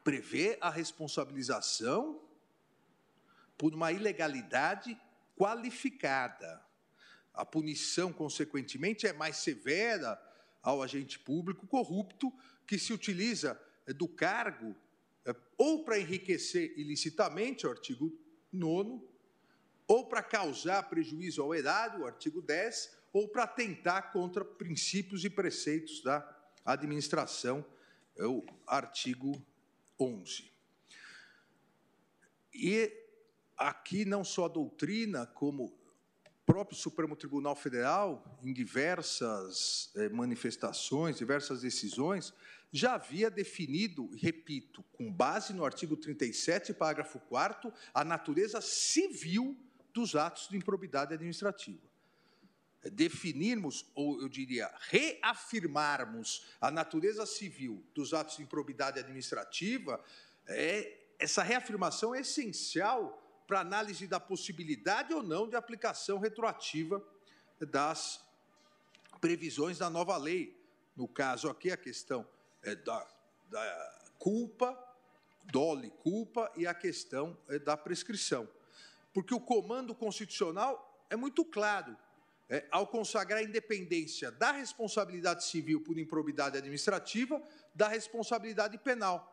prevê 0.03 0.57
a 0.61 0.71
responsabilização 0.71 2.23
por 3.59 3.75
uma 3.75 3.93
ilegalidade 3.93 4.99
qualificada. 5.37 6.65
A 7.33 7.45
punição, 7.45 8.13
consequentemente, 8.13 9.07
é 9.07 9.13
mais 9.13 9.37
severa 9.37 10.21
ao 10.63 10.83
agente 10.83 11.19
público 11.19 11.67
corrupto 11.67 12.33
que 12.67 12.79
se 12.79 12.93
utiliza 12.93 13.61
é, 13.87 13.93
do 13.93 14.09
cargo 14.09 14.75
é, 15.25 15.35
ou 15.59 15.85
para 15.85 15.99
enriquecer 15.99 16.79
ilicitamente, 16.79 17.67
o 17.67 17.71
artigo 17.71 18.17
9, 18.53 19.03
ou 19.87 20.09
para 20.09 20.23
causar 20.23 20.89
prejuízo 20.89 21.43
ao 21.43 21.55
erário, 21.55 22.01
o 22.01 22.07
artigo 22.07 22.41
10, 22.41 22.97
ou 23.13 23.29
para 23.29 23.45
atentar 23.45 24.13
contra 24.13 24.45
princípios 24.45 25.25
e 25.25 25.31
preceitos 25.31 26.03
da 26.03 26.27
administração, 26.65 27.65
é 28.17 28.27
o 28.27 28.45
artigo 28.67 29.35
11. 29.99 30.51
E 32.53 33.04
aqui 33.57 34.05
não 34.05 34.25
só 34.25 34.47
a 34.47 34.49
doutrina, 34.49 35.27
como 35.27 35.67
o 35.67 35.73
próprio 36.47 36.77
Supremo 36.77 37.17
Tribunal 37.17 37.57
Federal, 37.57 38.39
em 38.43 38.53
diversas 38.53 39.91
eh, 39.97 40.09
manifestações, 40.09 41.17
diversas 41.17 41.63
decisões, 41.63 42.33
já 42.71 42.95
havia 42.95 43.31
definido, 43.31 44.11
repito, 44.17 44.83
com 44.93 45.13
base 45.13 45.53
no 45.53 45.65
artigo 45.65 45.97
37, 45.97 46.75
parágrafo 46.75 47.21
4 47.21 47.73
a 47.95 48.05
natureza 48.05 48.61
civil 48.61 49.57
dos 49.93 50.17
atos 50.17 50.49
de 50.49 50.57
improbidade 50.57 51.15
administrativa. 51.15 51.89
É 52.83 52.91
definirmos, 52.91 53.87
ou 53.95 54.21
eu 54.21 54.29
diria, 54.29 54.71
reafirmarmos 54.91 56.47
a 56.61 56.71
natureza 56.71 57.25
civil 57.25 57.83
dos 57.95 58.13
atos 58.13 58.37
de 58.37 58.43
improbidade 58.43 58.99
administrativa, 58.99 60.03
é, 60.47 61.01
essa 61.19 61.43
reafirmação 61.43 62.15
é 62.15 62.21
essencial 62.21 63.24
para 63.47 63.61
análise 63.61 64.07
da 64.07 64.19
possibilidade 64.19 65.13
ou 65.13 65.23
não 65.23 65.49
de 65.49 65.57
aplicação 65.57 66.19
retroativa 66.19 67.03
das 67.61 68.25
previsões 69.21 69.79
da 69.79 69.89
nova 69.89 70.17
lei. 70.17 70.59
No 70.97 71.09
caso 71.09 71.49
aqui, 71.49 71.71
a 71.71 71.77
questão 71.77 72.27
é 72.63 72.75
da, 72.75 73.07
da 73.51 74.01
culpa, 74.19 74.79
dole 75.45 75.91
culpa, 76.03 76.51
e 76.57 76.67
a 76.67 76.75
questão 76.75 77.37
é 77.49 77.59
da 77.59 77.77
prescrição. 77.77 78.49
Porque 79.13 79.35
o 79.35 79.41
comando 79.41 79.95
constitucional 79.95 81.07
é 81.11 81.17
muito 81.17 81.45
claro 81.45 81.97
é, 82.49 82.67
ao 82.71 82.87
consagrar 82.87 83.41
a 83.41 83.43
independência 83.43 84.31
da 84.31 84.53
responsabilidade 84.53 85.45
civil 85.45 85.81
por 85.81 85.99
improbidade 85.99 86.59
administrativa 86.59 87.43
da 87.75 87.89
responsabilidade 87.89 88.79
penal. 88.79 89.31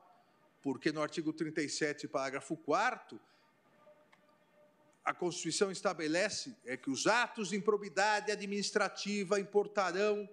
Porque 0.61 0.91
no 0.91 1.01
artigo 1.01 1.33
37, 1.33 2.07
parágrafo 2.07 2.55
4 2.55 3.19
a 5.03 5.13
Constituição 5.13 5.71
estabelece 5.71 6.55
é 6.63 6.77
que 6.77 6.89
os 6.89 7.07
atos 7.07 7.49
de 7.49 7.55
improbidade 7.55 8.31
administrativa 8.31 9.39
importarão 9.39 10.29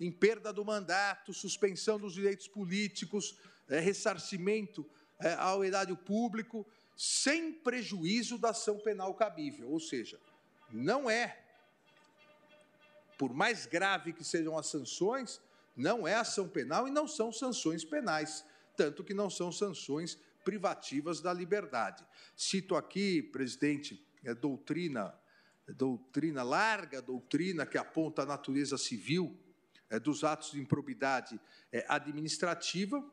em 0.00 0.10
perda 0.10 0.52
do 0.52 0.64
mandato, 0.64 1.32
suspensão 1.32 1.98
dos 1.98 2.14
direitos 2.14 2.48
políticos, 2.48 3.38
é, 3.68 3.78
ressarcimento 3.78 4.88
é, 5.18 5.34
ao 5.34 5.64
erário 5.64 5.96
público, 5.96 6.66
sem 6.96 7.52
prejuízo 7.52 8.38
da 8.38 8.50
ação 8.50 8.78
penal 8.78 9.14
cabível. 9.14 9.70
Ou 9.70 9.80
seja, 9.80 10.18
não 10.70 11.10
é 11.10 11.42
por 13.18 13.32
mais 13.32 13.66
grave 13.66 14.12
que 14.12 14.24
sejam 14.24 14.58
as 14.58 14.66
sanções, 14.66 15.40
não 15.74 16.06
é 16.06 16.14
ação 16.14 16.48
penal 16.48 16.86
e 16.86 16.90
não 16.90 17.08
são 17.08 17.32
sanções 17.32 17.84
penais, 17.84 18.44
tanto 18.76 19.02
que 19.02 19.14
não 19.14 19.30
são 19.30 19.50
sanções 19.50 20.18
privativas 20.46 21.20
da 21.20 21.32
liberdade. 21.32 22.06
Cito 22.36 22.76
aqui, 22.76 23.20
presidente, 23.20 24.00
é 24.22 24.32
doutrina, 24.32 25.12
doutrina 25.66 26.44
larga, 26.44 27.02
doutrina 27.02 27.66
que 27.66 27.76
aponta 27.76 28.22
a 28.22 28.26
natureza 28.26 28.78
civil 28.78 29.36
é, 29.90 29.98
dos 29.98 30.22
atos 30.22 30.52
de 30.52 30.60
improbidade 30.60 31.40
é, 31.72 31.84
administrativa, 31.88 33.04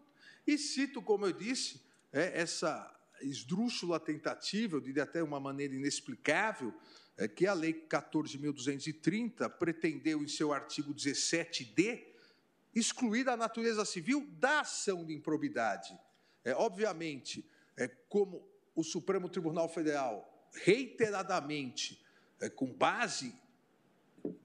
e 0.46 0.60
cito, 0.60 1.02
como 1.02 1.26
eu 1.26 1.34
disse, 1.34 1.82
é, 2.12 2.40
essa 2.40 2.94
esdrúxula 3.22 4.00
tentativa, 4.00 4.76
eu 4.76 4.82
diria 4.82 5.02
até 5.02 5.24
uma 5.24 5.40
maneira 5.40 5.74
inexplicável, 5.74 6.72
é 7.18 7.28
que 7.28 7.48
a 7.48 7.54
Lei 7.54 7.74
14.230 7.74 9.50
pretendeu, 9.58 10.22
em 10.22 10.28
seu 10.28 10.54
artigo 10.54 10.94
17d, 10.94 12.04
excluir 12.76 13.28
a 13.28 13.38
natureza 13.38 13.86
civil 13.86 14.28
da 14.40 14.62
ação 14.62 15.04
de 15.04 15.14
improbidade. 15.16 15.98
É, 16.44 16.54
obviamente, 16.54 17.46
é, 17.78 17.88
como 17.88 18.48
o 18.76 18.84
Supremo 18.84 19.30
Tribunal 19.30 19.70
Federal 19.70 20.50
reiteradamente, 20.54 22.04
é, 22.40 22.50
com 22.50 22.72
base 22.72 23.34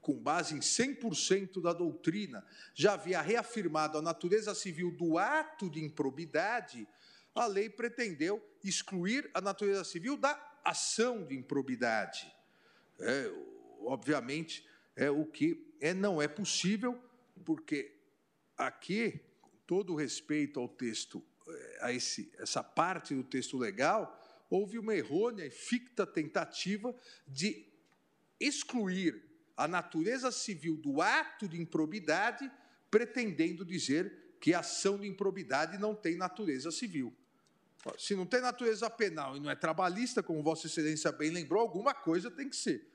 com 0.00 0.14
base 0.14 0.56
em 0.56 0.58
100% 0.58 1.62
da 1.62 1.72
doutrina, 1.72 2.44
já 2.74 2.94
havia 2.94 3.20
reafirmado 3.20 3.96
a 3.96 4.02
natureza 4.02 4.52
civil 4.54 4.90
do 4.90 5.18
ato 5.18 5.70
de 5.70 5.84
improbidade, 5.84 6.88
a 7.34 7.46
lei 7.46 7.70
pretendeu 7.70 8.44
excluir 8.64 9.30
a 9.32 9.40
natureza 9.40 9.84
civil 9.84 10.16
da 10.16 10.36
ação 10.64 11.24
de 11.24 11.36
improbidade. 11.36 12.32
É, 12.98 13.32
obviamente, 13.84 14.66
é 14.96 15.08
o 15.10 15.24
que 15.24 15.64
é, 15.80 15.94
não 15.94 16.20
é 16.20 16.26
possível, 16.26 17.00
porque 17.44 17.94
aqui, 18.56 19.20
com 19.40 19.50
todo 19.66 19.94
respeito 19.94 20.58
ao 20.58 20.68
texto, 20.68 21.24
a 21.80 21.92
esse, 21.92 22.32
essa 22.38 22.62
parte 22.62 23.14
do 23.14 23.24
texto 23.24 23.56
legal, 23.56 24.18
houve 24.50 24.78
uma 24.78 24.94
errônea 24.94 25.44
e 25.44 25.50
ficta 25.50 26.06
tentativa 26.06 26.94
de 27.26 27.66
excluir 28.40 29.22
a 29.56 29.66
natureza 29.66 30.30
civil 30.30 30.76
do 30.76 31.02
ato 31.02 31.48
de 31.48 31.60
improbidade, 31.60 32.50
pretendendo 32.90 33.64
dizer 33.64 34.36
que 34.40 34.54
a 34.54 34.60
ação 34.60 34.98
de 34.98 35.06
improbidade 35.06 35.78
não 35.78 35.94
tem 35.94 36.16
natureza 36.16 36.70
civil. 36.70 37.14
Se 37.98 38.14
não 38.14 38.26
tem 38.26 38.40
natureza 38.40 38.88
penal 38.90 39.36
e 39.36 39.40
não 39.40 39.50
é 39.50 39.56
trabalhista, 39.56 40.22
como 40.22 40.42
Vossa 40.42 40.66
Excelência 40.66 41.10
bem 41.10 41.30
lembrou, 41.30 41.60
alguma 41.60 41.94
coisa 41.94 42.30
tem 42.30 42.48
que 42.48 42.56
ser. 42.56 42.86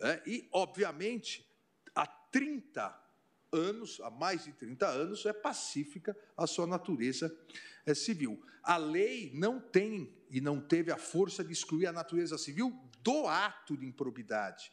É, 0.00 0.22
e, 0.26 0.48
obviamente, 0.52 1.46
há 1.94 2.06
30 2.06 3.02
anos, 3.52 4.00
há 4.02 4.10
mais 4.10 4.44
de 4.44 4.52
30 4.52 4.86
anos, 4.86 5.26
é 5.26 5.32
pacífica 5.32 6.16
a 6.36 6.46
sua 6.46 6.66
natureza 6.66 7.34
é, 7.84 7.94
civil. 7.94 8.42
A 8.62 8.76
lei 8.76 9.30
não 9.34 9.60
tem 9.60 10.12
e 10.30 10.40
não 10.40 10.60
teve 10.60 10.90
a 10.90 10.96
força 10.96 11.44
de 11.44 11.52
excluir 11.52 11.86
a 11.86 11.92
natureza 11.92 12.38
civil 12.38 12.72
do 13.02 13.26
ato 13.26 13.76
de 13.76 13.86
improbidade 13.86 14.72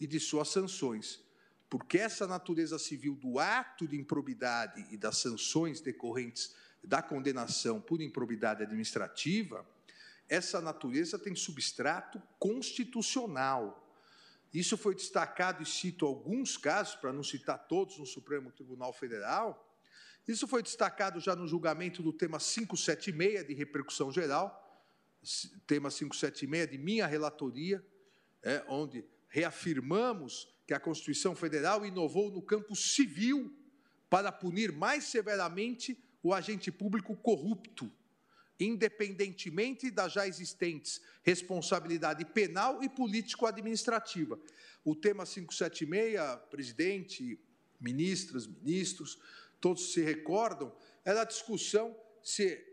e 0.00 0.06
de 0.06 0.18
suas 0.18 0.48
sanções. 0.48 1.20
Porque 1.68 1.98
essa 1.98 2.26
natureza 2.26 2.78
civil 2.78 3.14
do 3.14 3.38
ato 3.38 3.86
de 3.86 3.96
improbidade 3.96 4.86
e 4.90 4.96
das 4.96 5.18
sanções 5.18 5.80
decorrentes 5.80 6.54
da 6.82 7.02
condenação 7.02 7.80
por 7.80 8.00
improbidade 8.00 8.62
administrativa, 8.62 9.66
essa 10.28 10.60
natureza 10.60 11.18
tem 11.18 11.34
substrato 11.34 12.22
constitucional. 12.38 13.85
Isso 14.56 14.78
foi 14.78 14.94
destacado, 14.94 15.62
e 15.62 15.66
cito 15.66 16.06
alguns 16.06 16.56
casos, 16.56 16.94
para 16.94 17.12
não 17.12 17.22
citar 17.22 17.58
todos, 17.68 17.98
no 17.98 18.06
Supremo 18.06 18.50
Tribunal 18.50 18.90
Federal. 18.90 19.70
Isso 20.26 20.48
foi 20.48 20.62
destacado 20.62 21.20
já 21.20 21.36
no 21.36 21.46
julgamento 21.46 22.02
do 22.02 22.10
tema 22.10 22.38
576 22.38 23.46
de 23.46 23.52
repercussão 23.52 24.10
geral, 24.10 24.50
tema 25.66 25.90
576 25.90 26.70
de 26.70 26.78
minha 26.78 27.06
relatoria, 27.06 27.86
é, 28.42 28.64
onde 28.66 29.04
reafirmamos 29.28 30.48
que 30.66 30.72
a 30.72 30.80
Constituição 30.80 31.36
Federal 31.36 31.84
inovou 31.84 32.30
no 32.30 32.40
campo 32.40 32.74
civil 32.74 33.54
para 34.08 34.32
punir 34.32 34.72
mais 34.72 35.04
severamente 35.04 36.02
o 36.22 36.32
agente 36.32 36.72
público 36.72 37.14
corrupto, 37.14 37.92
independentemente 38.58 39.90
das 39.90 40.12
já 40.12 40.26
existentes 40.26 41.00
responsabilidade 41.22 42.24
penal 42.24 42.82
e 42.82 42.88
político-administrativa. 42.88 44.38
O 44.84 44.94
tema 44.94 45.26
576, 45.26 46.20
presidente, 46.50 47.38
ministras, 47.80 48.46
ministros, 48.46 49.18
todos 49.60 49.92
se 49.92 50.00
recordam, 50.00 50.74
era 51.04 51.22
a 51.22 51.24
discussão 51.24 51.96
se 52.22 52.64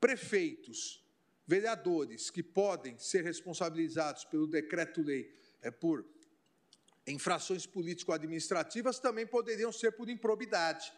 prefeitos, 0.00 1.02
vereadores 1.46 2.30
que 2.30 2.42
podem 2.42 2.96
ser 2.98 3.24
responsabilizados 3.24 4.24
pelo 4.24 4.46
decreto-lei 4.46 5.34
é, 5.60 5.70
por 5.70 6.04
infrações 7.06 7.66
político-administrativas 7.66 8.98
também 8.98 9.26
poderiam 9.26 9.70
ser 9.70 9.92
por 9.92 10.08
improbidade. 10.08 10.92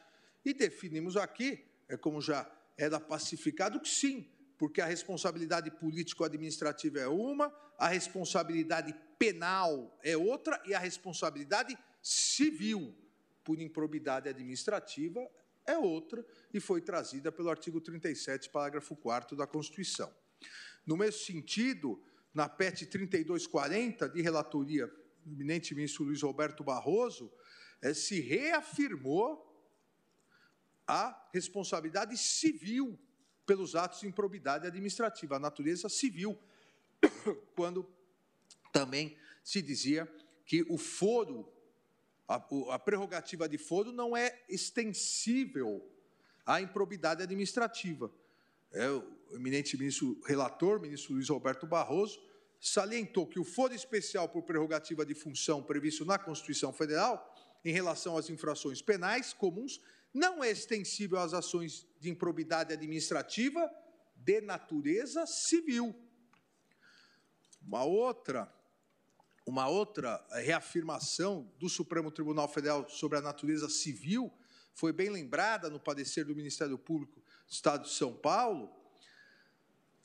E 0.45 0.55
definimos 0.55 1.17
aqui 1.17 1.65
é 1.89 1.97
como 1.97 2.21
já 2.21 2.45
era 2.77 3.01
pacificado, 3.01 3.81
que 3.81 3.89
sim, 3.89 4.29
porque 4.59 4.81
a 4.81 4.87
responsabilidade 4.87 5.71
político-administrativa 5.71 6.99
é 6.99 7.09
uma, 7.09 7.53
a 7.79 7.89
responsabilidade 7.89 8.95
penal 9.19 9.99
é 10.03 10.17
outra 10.17 10.63
e 10.67 10.75
a 10.75 10.79
responsabilidade 10.79 11.77
civil 12.03 12.95
por 13.43 13.61
improbidade 13.61 14.29
administrativa 14.29 15.27
é 15.67 15.77
outra 15.77 16.25
e 16.53 16.61
foi 16.61 16.81
trazida 16.81 17.33
pelo 17.33 17.51
artigo 17.51 17.81
37, 17.81 18.51
parágrafo 18.51 18.95
4 18.97 19.37
da 19.37 19.47
Constituição. 19.47 20.13
No 20.87 20.97
mesmo 20.97 21.21
sentido, 21.21 22.01
na 22.33 22.49
PET 22.49 22.87
3240, 22.87 24.09
de 24.09 24.23
relatoria 24.23 24.87
do 25.25 25.33
eminente 25.33 25.75
ministro 25.75 26.05
Luiz 26.05 26.23
Roberto 26.23 26.63
Barroso, 26.63 27.33
é, 27.83 27.93
se 27.93 28.21
reafirmou 28.21 29.46
a 30.87 31.29
responsabilidade 31.33 32.17
civil 32.17 32.99
pelos 33.45 33.75
atos 33.75 34.01
de 34.01 34.07
improbidade 34.07 34.67
administrativa, 34.67 35.37
a 35.37 35.39
natureza 35.39 35.89
civil, 35.89 36.39
quando 37.55 37.87
também 38.73 39.17
se 39.43 39.63
dizia 39.63 40.13
que 40.45 40.63
o 40.69 40.77
foro, 40.77 41.51
a, 42.29 42.37
a 42.71 42.79
prerrogativa 42.79 43.49
de 43.49 43.59
foro 43.59 43.93
não 43.93 44.17
é 44.17 44.45
extensível 44.49 45.85
à 46.45 46.61
improbidade 46.61 47.23
administrativa. 47.23 48.13
É, 48.73 48.89
o 48.91 49.05
eminente 49.33 49.77
ministro 49.77 50.21
relator, 50.25 50.81
ministro 50.81 51.15
Luiz 51.15 51.29
Roberto 51.29 51.67
Barroso, 51.67 52.21
salientou 52.61 53.27
que 53.27 53.39
o 53.39 53.45
foro 53.45 53.75
especial 53.75 54.29
por 54.29 54.43
prerrogativa 54.43 55.05
de 55.05 55.15
função 55.15 55.63
previsto 55.63 56.05
na 56.05 56.19
Constituição 56.19 56.73
Federal 56.73 57.35
em 57.65 57.73
relação 57.73 58.17
às 58.17 58.31
infrações 58.31 58.81
penais 58.81 59.33
comuns 59.33 59.81
não 60.17 60.43
é 60.43 60.51
extensível 60.51 61.19
às 61.19 61.35
ações 61.35 61.87
de 62.01 62.09
improbidade 62.09 62.73
administrativa 62.73 63.71
de 64.17 64.41
natureza 64.41 65.27
civil. 65.27 65.95
Uma 67.61 67.85
outra, 67.85 68.51
uma 69.45 69.69
outra 69.69 70.27
reafirmação 70.31 71.53
do 71.59 71.69
Supremo 71.69 72.11
Tribunal 72.11 72.49
Federal 72.49 72.89
sobre 72.89 73.19
a 73.19 73.21
natureza 73.21 73.69
civil 73.69 74.33
foi 74.75 74.91
bem 74.91 75.11
lembrada 75.11 75.69
no 75.69 75.79
parecer 75.79 76.25
do 76.25 76.35
Ministério 76.35 76.79
Público 76.79 77.21
do 77.21 77.53
Estado 77.53 77.83
de 77.83 77.93
São 77.93 78.15
Paulo, 78.15 78.75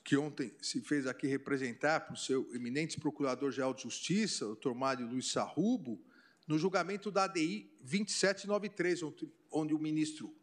que 0.03 0.17
ontem 0.17 0.53
se 0.61 0.81
fez 0.81 1.07
aqui 1.07 1.25
representar 1.25 2.01
por 2.01 2.17
seu 2.17 2.53
eminente 2.53 2.99
Procurador-Geral 2.99 3.73
de 3.73 3.83
Justiça, 3.83 4.45
doutor 4.45 4.75
Mário 4.75 5.07
Luiz 5.07 5.31
Sarrubo, 5.31 6.03
no 6.51 6.59
julgamento 6.59 7.09
da 7.09 7.23
ADI 7.23 7.71
2793, 7.79 9.03
onde 9.49 9.73
o 9.73 9.79
ministro, 9.79 10.35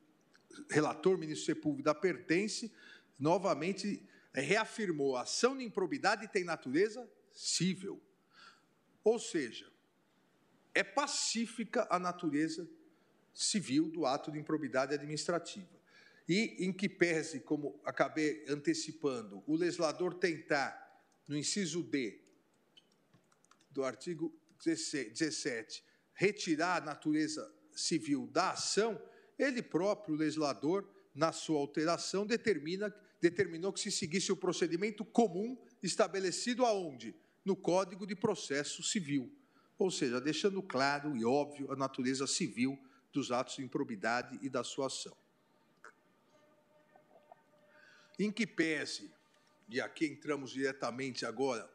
relator, 0.71 1.19
ministro 1.19 1.45
Sepúlveda, 1.45 1.95
pertence, 1.95 2.73
novamente 3.19 4.03
reafirmou 4.33 5.19
a 5.19 5.23
ação 5.23 5.55
de 5.55 5.65
improbidade 5.65 6.27
tem 6.29 6.45
natureza 6.45 7.07
cível. 7.31 8.03
Ou 9.05 9.19
seja, 9.19 9.71
é 10.73 10.83
pacífica 10.83 11.87
a 11.91 11.99
natureza 11.99 12.67
civil 13.35 13.91
do 13.91 14.07
ato 14.07 14.33
de 14.33 14.39
improbidade 14.39 14.95
administrativa. 14.95 15.79
E 16.27 16.65
em 16.65 16.73
que 16.73 16.89
pese, 16.89 17.41
como 17.41 17.79
acabei 17.85 18.47
antecipando, 18.49 19.45
o 19.47 19.57
legislador 19.57 20.15
tentar, 20.15 21.05
no 21.29 21.37
inciso 21.37 21.83
D 21.83 22.19
do 23.71 23.85
artigo 23.85 24.35
17, 24.65 25.87
retirar 26.19 26.83
a 26.83 26.85
natureza 26.85 27.49
civil 27.73 28.27
da 28.27 28.51
ação, 28.51 29.01
ele 29.39 29.63
próprio, 29.63 30.17
o 30.17 30.19
legislador, 30.19 30.85
na 31.15 31.31
sua 31.31 31.61
alteração, 31.61 32.27
determina, 32.27 32.93
determinou 33.21 33.73
que 33.73 33.79
se 33.79 33.93
seguisse 33.93 34.33
o 34.33 34.37
procedimento 34.37 35.05
comum 35.05 35.57
estabelecido 35.81 36.67
aonde? 36.67 37.15
No 37.45 37.55
Código 37.55 38.05
de 38.05 38.17
Processo 38.17 38.83
Civil. 38.83 39.33
Ou 39.79 39.93
seja, 39.93 40.21
deixando 40.21 40.61
claro 40.61 41.17
e 41.17 41.25
óbvio 41.25 41.71
a 41.71 41.77
natureza 41.77 42.27
civil 42.27 42.77
dos 43.13 43.31
atos 43.31 43.55
de 43.55 43.63
improbidade 43.63 44.41
e 44.43 44.49
da 44.49 44.65
sua 44.65 44.89
ação. 44.89 45.17
Em 48.19 48.33
que 48.33 48.45
pese, 48.45 49.09
e 49.69 49.81
aqui 49.81 50.05
entramos 50.05 50.51
diretamente 50.51 51.25
agora 51.25 51.71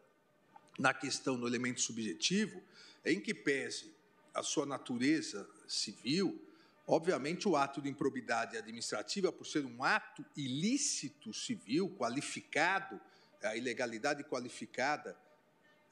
na 0.77 0.93
questão 0.93 1.39
do 1.39 1.47
elemento 1.47 1.79
subjetivo, 1.79 2.62
em 3.06 3.21
que 3.21 3.34
pese 3.34 4.03
a 4.34 4.41
sua 4.41 4.65
natureza 4.65 5.48
civil, 5.67 6.41
obviamente 6.88 7.48
o 7.48 7.56
ato 7.56 7.82
de 7.82 7.89
improbidade 7.89 8.58
administrativa, 8.58 9.32
por 9.32 9.46
ser 9.46 9.65
um 9.65 9.84
ato 9.84 10.26
ilícito 10.36 11.34
civil, 11.34 11.89
qualificado, 11.98 13.00
a 13.41 13.56
ilegalidade 13.56 14.24
qualificada 14.24 15.17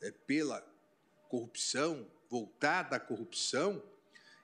é, 0.02 0.12
pela 0.12 0.66
corrupção, 1.30 2.10
voltada 2.30 2.96
à 2.96 3.00
corrupção, 3.00 3.84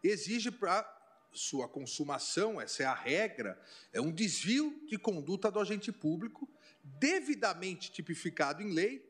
exige 0.03 0.51
para 0.51 0.93
sua 1.31 1.67
consumação, 1.67 2.60
essa 2.60 2.83
é 2.83 2.86
a 2.86 2.93
regra, 2.93 3.62
é 3.93 4.01
um 4.01 4.12
desvio 4.12 4.83
de 4.88 4.97
conduta 4.97 5.51
do 5.51 5.60
agente 5.60 5.91
público, 5.91 6.49
devidamente 6.83 7.91
tipificado 7.91 8.62
em 8.62 8.71
lei, 8.73 9.06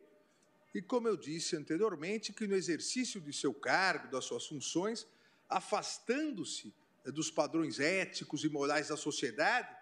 e 0.73 0.81
como 0.81 1.07
eu 1.07 1.17
disse 1.17 1.55
anteriormente, 1.55 2.33
que 2.33 2.47
no 2.47 2.55
exercício 2.55 3.19
de 3.21 3.33
seu 3.33 3.53
cargo, 3.53 4.11
das 4.11 4.25
suas 4.25 4.45
funções, 4.45 5.07
afastando-se 5.49 6.73
eh, 7.05 7.11
dos 7.11 7.31
padrões 7.31 7.79
éticos 7.79 8.43
e 8.43 8.49
morais 8.49 8.89
da 8.89 8.97
sociedade, 8.97 9.75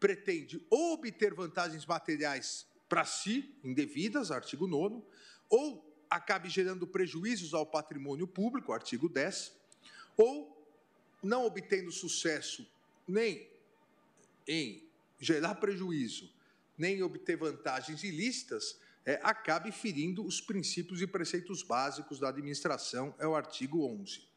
pretende 0.00 0.64
ou 0.68 0.94
obter 0.94 1.34
vantagens 1.34 1.86
materiais 1.86 2.66
para 2.88 3.04
si, 3.04 3.54
indevidas, 3.62 4.30
artigo 4.30 4.66
9, 4.66 5.02
ou 5.48 5.92
acabe 6.10 6.48
gerando 6.48 6.86
prejuízos 6.86 7.54
ao 7.54 7.64
patrimônio 7.64 8.26
público, 8.26 8.72
artigo 8.72 9.08
10, 9.08 9.52
ou 10.16 10.66
não 11.22 11.46
obtendo 11.46 11.90
sucesso 11.92 12.66
nem 13.06 13.48
em 14.46 14.86
gerar 15.18 15.54
prejuízo, 15.54 16.30
nem 16.76 16.96
em 16.96 17.02
obter 17.02 17.36
vantagens 17.36 18.02
ilícitas, 18.02 18.78
é, 19.04 19.20
acabe 19.22 19.72
ferindo 19.72 20.24
os 20.24 20.40
princípios 20.40 21.00
e 21.02 21.06
preceitos 21.06 21.62
básicos 21.62 22.18
da 22.18 22.28
administração, 22.28 23.14
é 23.18 23.26
o 23.26 23.34
artigo 23.34 23.84
11. 23.84 24.28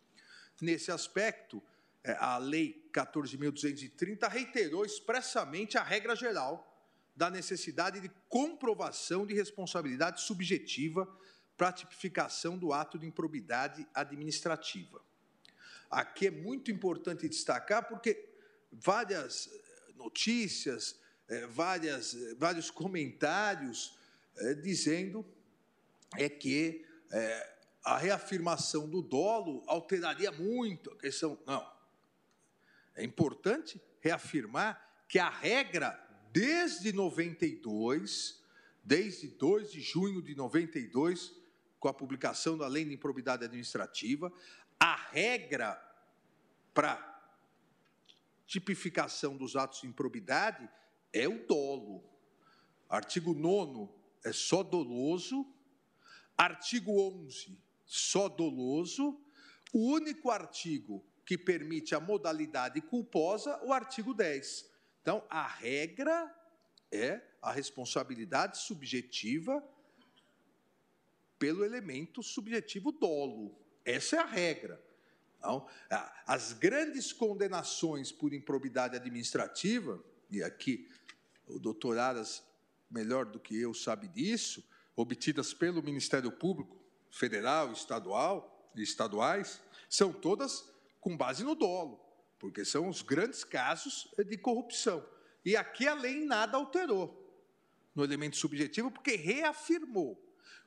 Nesse 0.61 0.91
aspecto, 0.91 1.61
é, 2.03 2.13
a 2.19 2.37
Lei 2.37 2.89
14.230 2.93 4.29
reiterou 4.29 4.85
expressamente 4.85 5.77
a 5.77 5.83
regra 5.83 6.15
geral 6.15 6.71
da 7.15 7.29
necessidade 7.29 7.99
de 7.99 8.11
comprovação 8.27 9.25
de 9.25 9.33
responsabilidade 9.33 10.21
subjetiva 10.21 11.07
para 11.55 11.69
a 11.69 11.73
tipificação 11.73 12.57
do 12.57 12.73
ato 12.73 12.99
de 12.99 13.05
improbidade 13.05 13.87
administrativa. 13.93 15.01
Aqui 15.89 16.27
é 16.27 16.31
muito 16.31 16.71
importante 16.71 17.29
destacar, 17.29 17.87
porque 17.87 18.27
várias 18.71 19.47
eh, 19.47 19.93
notícias, 19.95 20.99
eh, 21.29 21.47
várias, 21.47 22.13
eh, 22.13 22.35
vários 22.37 22.69
comentários 22.69 23.97
dizendo 24.61 25.25
é 26.17 26.29
que 26.29 26.85
a 27.83 27.97
reafirmação 27.97 28.89
do 28.89 29.01
dolo 29.01 29.63
alteraria 29.67 30.31
muito 30.31 30.91
a 30.91 30.97
questão. 30.97 31.37
Não. 31.45 31.75
É 32.95 33.03
importante 33.03 33.81
reafirmar 33.99 35.03
que 35.07 35.19
a 35.19 35.29
regra, 35.29 35.91
desde 36.31 36.91
92, 36.91 38.43
desde 38.83 39.27
2 39.27 39.71
de 39.71 39.81
junho 39.81 40.21
de 40.21 40.35
92, 40.35 41.33
com 41.79 41.87
a 41.87 41.93
publicação 41.93 42.57
da 42.57 42.67
Lei 42.67 42.85
de 42.85 42.93
Improbidade 42.93 43.45
Administrativa, 43.45 44.33
a 44.79 44.95
regra 44.95 45.79
para 46.73 47.13
tipificação 48.47 49.37
dos 49.37 49.55
atos 49.55 49.81
de 49.81 49.87
improbidade 49.87 50.69
é 51.13 51.27
o 51.27 51.45
dolo. 51.45 52.03
Artigo 52.89 53.33
9 53.33 54.04
é 54.25 54.33
só 54.33 54.63
doloso. 54.63 55.45
Artigo 56.35 56.99
11, 56.99 57.57
só 57.85 58.27
doloso. 58.27 59.21
O 59.71 59.93
único 59.93 60.31
artigo 60.31 61.05
que 61.25 61.37
permite 61.37 61.95
a 61.95 61.99
modalidade 61.99 62.81
culposa, 62.81 63.57
o 63.63 63.71
artigo 63.71 64.13
10. 64.13 64.69
Então, 65.01 65.23
a 65.29 65.47
regra 65.47 66.33
é 66.91 67.21
a 67.41 67.51
responsabilidade 67.51 68.57
subjetiva 68.57 69.63
pelo 71.37 71.63
elemento 71.63 72.23
subjetivo 72.23 72.91
dolo. 72.91 73.55
Essa 73.83 74.17
é 74.17 74.19
a 74.19 74.25
regra. 74.25 74.83
Então, 75.37 75.67
as 76.25 76.53
grandes 76.53 77.13
condenações 77.13 78.11
por 78.11 78.33
improbidade 78.33 78.95
administrativa, 78.95 80.03
e 80.31 80.41
aqui 80.41 80.89
o 81.47 81.59
doutor 81.59 81.99
Aras, 81.99 82.43
melhor 82.89 83.25
do 83.25 83.39
que 83.39 83.59
eu, 83.59 83.73
sabe 83.73 84.07
disso, 84.07 84.63
obtidas 84.95 85.53
pelo 85.53 85.83
Ministério 85.83 86.31
Público 86.31 86.77
Federal, 87.11 87.71
Estadual 87.71 88.71
e 88.75 88.81
estaduais, 88.81 89.61
são 89.89 90.11
todas 90.11 90.69
com 90.99 91.15
base 91.15 91.43
no 91.43 91.55
dolo, 91.55 91.99
porque 92.39 92.65
são 92.65 92.89
os 92.89 93.01
grandes 93.01 93.43
casos 93.43 94.13
de 94.17 94.37
corrupção. 94.37 95.05
E 95.43 95.55
aqui 95.55 95.87
a 95.87 95.93
lei 95.93 96.25
nada 96.25 96.57
alterou 96.57 97.23
no 97.93 98.03
elemento 98.03 98.35
subjetivo, 98.35 98.91
porque 98.91 99.15
reafirmou. 99.15 100.21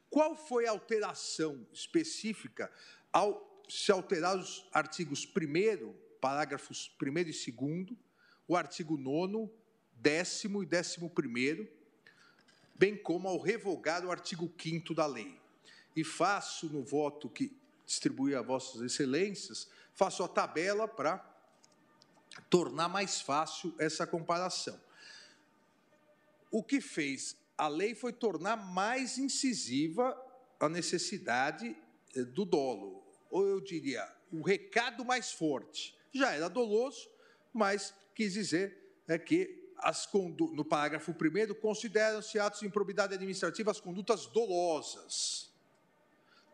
Qual 0.08 0.34
foi 0.34 0.66
a 0.66 0.70
alteração 0.70 1.66
específica 1.72 2.72
ao 3.12 3.46
se 3.68 3.92
alterar 3.92 4.38
os 4.38 4.66
artigos 4.72 5.26
1, 5.26 5.92
parágrafos 6.20 6.96
1 7.02 7.18
e 7.18 7.52
2, 7.52 7.98
o 8.46 8.56
artigo 8.56 8.96
9, 8.96 9.52
décimo 9.92 10.62
e 10.62 10.66
décimo 10.66 11.10
primeiro, 11.10 11.68
bem 12.78 12.96
como 12.96 13.28
ao 13.28 13.38
revogar 13.38 14.04
o 14.04 14.10
artigo 14.10 14.50
5 14.56 14.94
da 14.94 15.04
lei. 15.04 15.36
E 15.96 16.04
faço 16.04 16.66
no 16.68 16.82
voto 16.82 17.28
que 17.28 17.54
distribuí 17.84 18.34
a 18.34 18.40
vossas 18.40 18.80
excelências, 18.80 19.68
faço 19.94 20.22
a 20.22 20.28
tabela 20.28 20.86
para 20.86 21.18
tornar 22.48 22.88
mais 22.88 23.20
fácil 23.20 23.74
essa 23.78 24.06
comparação. 24.06 24.80
O 26.50 26.62
que 26.62 26.80
fez 26.80 27.36
a 27.56 27.66
lei 27.66 27.94
foi 27.94 28.12
tornar 28.12 28.56
mais 28.56 29.18
incisiva 29.18 30.16
a 30.60 30.68
necessidade 30.68 31.76
eh, 32.14 32.22
do 32.22 32.44
dolo, 32.44 33.02
ou 33.30 33.46
eu 33.46 33.60
diria, 33.60 34.08
o 34.30 34.42
recado 34.42 35.04
mais 35.04 35.32
forte. 35.32 35.96
Já 36.12 36.32
era 36.32 36.48
doloso, 36.48 37.10
mas 37.52 37.92
quis 38.14 38.34
dizer 38.34 38.78
é 39.08 39.18
que 39.18 39.57
as 39.80 40.08
no 40.54 40.64
parágrafo 40.64 41.12
1 41.12 41.54
consideram-se 41.54 42.38
atos 42.38 42.60
de 42.60 42.66
improbidade 42.66 43.14
administrativa 43.14 43.70
as 43.70 43.80
condutas 43.80 44.26
dolosas. 44.26 45.50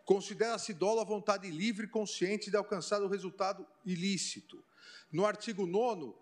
Considera-se 0.04 0.74
dolo 0.74 1.00
a 1.00 1.04
vontade 1.04 1.50
livre 1.50 1.86
e 1.86 1.88
consciente 1.88 2.50
de 2.50 2.56
alcançar 2.56 3.02
o 3.02 3.08
resultado 3.08 3.66
ilícito. 3.84 4.62
No 5.10 5.24
artigo 5.24 5.66
9 5.66 6.14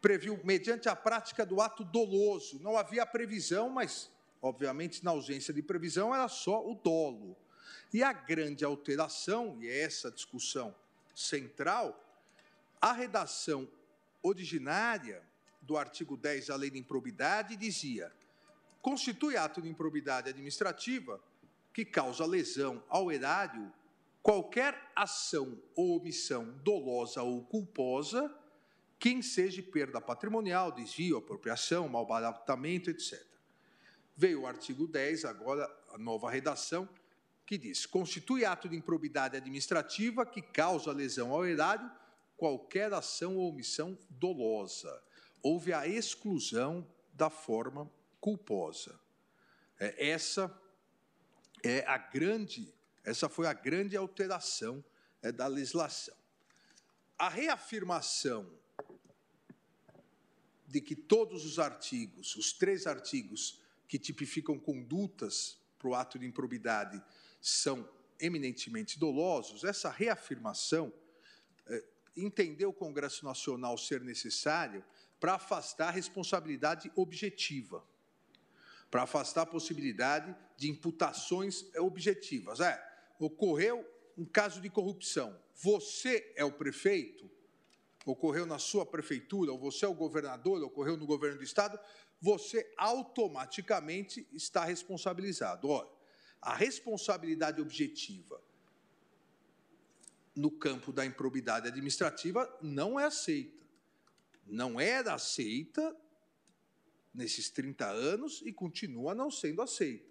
previu 0.00 0.38
mediante 0.44 0.88
a 0.88 0.94
prática 0.94 1.44
do 1.44 1.60
ato 1.60 1.82
doloso. 1.82 2.60
Não 2.60 2.76
havia 2.76 3.04
previsão, 3.04 3.68
mas 3.68 4.08
obviamente 4.40 5.04
na 5.04 5.10
ausência 5.10 5.52
de 5.52 5.62
previsão 5.62 6.14
era 6.14 6.28
só 6.28 6.64
o 6.64 6.74
dolo. 6.76 7.36
E 7.92 8.02
a 8.02 8.12
grande 8.12 8.64
alteração, 8.64 9.56
e 9.60 9.66
é 9.66 9.80
essa 9.80 10.10
discussão 10.10 10.72
central, 11.12 12.00
a 12.80 12.92
redação 12.92 13.68
originária 14.22 15.25
do 15.66 15.76
artigo 15.76 16.16
10 16.16 16.46
da 16.46 16.56
Lei 16.56 16.70
de 16.70 16.78
Improbidade 16.78 17.56
dizia: 17.56 18.12
constitui 18.80 19.36
ato 19.36 19.60
de 19.60 19.68
improbidade 19.68 20.30
administrativa 20.30 21.20
que 21.72 21.84
causa 21.84 22.24
lesão 22.24 22.82
ao 22.88 23.10
erário 23.10 23.72
qualquer 24.22 24.90
ação 24.94 25.60
ou 25.74 25.98
omissão 25.98 26.52
dolosa 26.62 27.22
ou 27.22 27.44
culposa 27.44 28.34
que 28.98 29.10
enseje 29.10 29.60
perda 29.60 30.00
patrimonial, 30.00 30.72
desvio, 30.72 31.18
apropriação, 31.18 31.88
malbaratamento, 31.88 32.90
etc. 32.90 33.22
Veio 34.16 34.42
o 34.42 34.46
artigo 34.46 34.86
10, 34.86 35.26
agora 35.26 35.70
a 35.92 35.98
nova 35.98 36.30
redação, 36.30 36.88
que 37.44 37.58
diz: 37.58 37.84
constitui 37.84 38.44
ato 38.44 38.68
de 38.68 38.76
improbidade 38.76 39.36
administrativa 39.36 40.24
que 40.24 40.40
causa 40.40 40.92
lesão 40.92 41.32
ao 41.32 41.44
erário 41.44 41.90
qualquer 42.36 42.92
ação 42.92 43.36
ou 43.36 43.50
omissão 43.50 43.98
dolosa. 44.08 45.05
Houve 45.42 45.72
a 45.72 45.86
exclusão 45.86 46.86
da 47.12 47.30
forma 47.30 47.90
culposa. 48.20 48.98
É, 49.78 50.10
essa 50.10 50.52
é 51.62 51.84
a 51.86 51.98
grande, 51.98 52.72
essa 53.04 53.28
foi 53.28 53.46
a 53.46 53.52
grande 53.52 53.96
alteração 53.96 54.84
é, 55.22 55.32
da 55.32 55.46
legislação. 55.46 56.16
A 57.18 57.28
reafirmação 57.28 58.50
de 60.66 60.80
que 60.80 60.96
todos 60.96 61.44
os 61.44 61.58
artigos, 61.58 62.36
os 62.36 62.52
três 62.52 62.86
artigos 62.86 63.60
que 63.88 63.98
tipificam 63.98 64.58
condutas 64.58 65.58
para 65.78 65.88
o 65.88 65.94
ato 65.94 66.18
de 66.18 66.26
improbidade, 66.26 67.02
são 67.40 67.88
eminentemente 68.18 68.98
dolosos, 68.98 69.62
essa 69.62 69.90
reafirmação 69.90 70.92
eh, 71.66 71.84
entendeu 72.16 72.70
o 72.70 72.74
Congresso 72.74 73.24
Nacional 73.24 73.76
ser 73.78 74.00
necessário 74.00 74.84
para 75.18 75.34
afastar 75.34 75.88
a 75.88 75.92
responsabilidade 75.92 76.90
objetiva, 76.94 77.84
para 78.90 79.02
afastar 79.02 79.42
a 79.42 79.46
possibilidade 79.46 80.34
de 80.56 80.70
imputações 80.70 81.64
objetivas. 81.76 82.60
É, 82.60 82.82
ocorreu 83.18 83.84
um 84.16 84.24
caso 84.24 84.60
de 84.60 84.70
corrupção. 84.70 85.38
Você 85.54 86.32
é 86.36 86.44
o 86.44 86.52
prefeito, 86.52 87.30
ocorreu 88.04 88.46
na 88.46 88.58
sua 88.58 88.86
prefeitura, 88.86 89.52
ou 89.52 89.58
você 89.58 89.84
é 89.84 89.88
o 89.88 89.94
governador, 89.94 90.62
ocorreu 90.62 90.96
no 90.96 91.06
governo 91.06 91.38
do 91.38 91.44
estado, 91.44 91.78
você 92.20 92.72
automaticamente 92.76 94.26
está 94.32 94.64
responsabilizado. 94.64 95.68
Olha, 95.68 95.90
a 96.40 96.54
responsabilidade 96.54 97.60
objetiva 97.60 98.40
no 100.34 100.50
campo 100.50 100.92
da 100.92 101.04
improbidade 101.04 101.66
administrativa 101.66 102.48
não 102.62 103.00
é 103.00 103.04
aceita. 103.04 103.65
Não 104.46 104.80
era 104.80 105.14
aceita 105.14 105.96
nesses 107.12 107.50
30 107.50 107.86
anos 107.86 108.42
e 108.44 108.52
continua 108.52 109.14
não 109.14 109.30
sendo 109.30 109.62
aceita. 109.62 110.06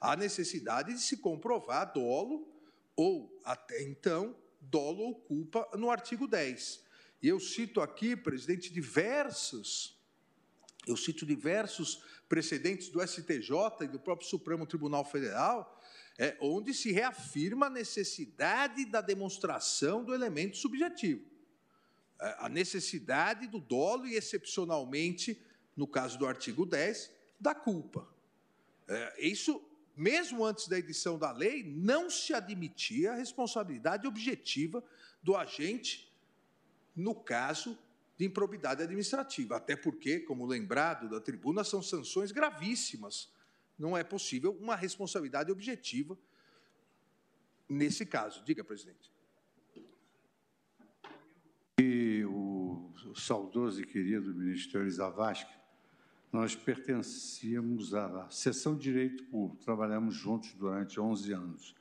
Há 0.00 0.16
necessidade 0.16 0.92
de 0.92 1.00
se 1.00 1.18
comprovar 1.18 1.92
dolo 1.92 2.52
ou, 2.94 3.40
até 3.44 3.82
então, 3.82 4.36
dolo 4.60 5.02
ou 5.02 5.14
culpa 5.14 5.68
no 5.74 5.90
artigo 5.90 6.26
10. 6.26 6.84
E 7.22 7.28
eu 7.28 7.40
cito 7.40 7.80
aqui, 7.80 8.16
presidente, 8.16 8.72
diversos 8.72 9.96
eu 10.86 10.96
cito 10.96 11.26
diversos 11.26 12.00
precedentes 12.28 12.88
do 12.88 13.04
STJ 13.04 13.82
e 13.82 13.88
do 13.88 13.98
próprio 13.98 14.28
Supremo 14.28 14.66
Tribunal 14.66 15.04
Federal, 15.04 15.82
é, 16.16 16.36
onde 16.40 16.72
se 16.72 16.92
reafirma 16.92 17.66
a 17.66 17.70
necessidade 17.70 18.86
da 18.86 19.00
demonstração 19.00 20.04
do 20.04 20.14
elemento 20.14 20.56
subjetivo. 20.56 21.24
A 22.18 22.48
necessidade 22.48 23.46
do 23.46 23.60
dolo 23.60 24.06
e, 24.06 24.14
excepcionalmente, 24.14 25.40
no 25.76 25.86
caso 25.86 26.18
do 26.18 26.26
artigo 26.26 26.64
10, 26.64 27.12
da 27.38 27.54
culpa. 27.54 28.08
É, 28.88 29.26
isso, 29.26 29.62
mesmo 29.96 30.44
antes 30.44 30.68
da 30.68 30.78
edição 30.78 31.18
da 31.18 31.30
lei, 31.30 31.62
não 31.62 32.08
se 32.08 32.32
admitia 32.32 33.12
a 33.12 33.16
responsabilidade 33.16 34.06
objetiva 34.06 34.82
do 35.22 35.36
agente 35.36 36.10
no 36.94 37.14
caso 37.14 37.78
de 38.16 38.24
improbidade 38.24 38.82
administrativa, 38.82 39.56
até 39.56 39.76
porque, 39.76 40.20
como 40.20 40.46
lembrado 40.46 41.10
da 41.10 41.20
tribuna, 41.20 41.62
são 41.62 41.82
sanções 41.82 42.32
gravíssimas. 42.32 43.30
Não 43.78 43.94
é 43.94 44.02
possível 44.02 44.56
uma 44.58 44.74
responsabilidade 44.74 45.52
objetiva 45.52 46.18
nesse 47.68 48.06
caso. 48.06 48.42
Diga, 48.42 48.64
presidente. 48.64 49.12
E 51.78 52.24
o, 52.24 52.90
saudoso 53.20 53.80
e 53.80 53.86
querido 53.86 54.34
ministro 54.34 54.80
Elisavasque, 54.80 55.54
nós 56.32 56.54
pertencíamos 56.54 57.94
à 57.94 58.28
seção 58.30 58.76
de 58.76 58.82
Direito 58.82 59.24
Público, 59.24 59.64
trabalhamos 59.64 60.14
juntos 60.14 60.52
durante 60.54 61.00
11 61.00 61.32
anos. 61.32 61.74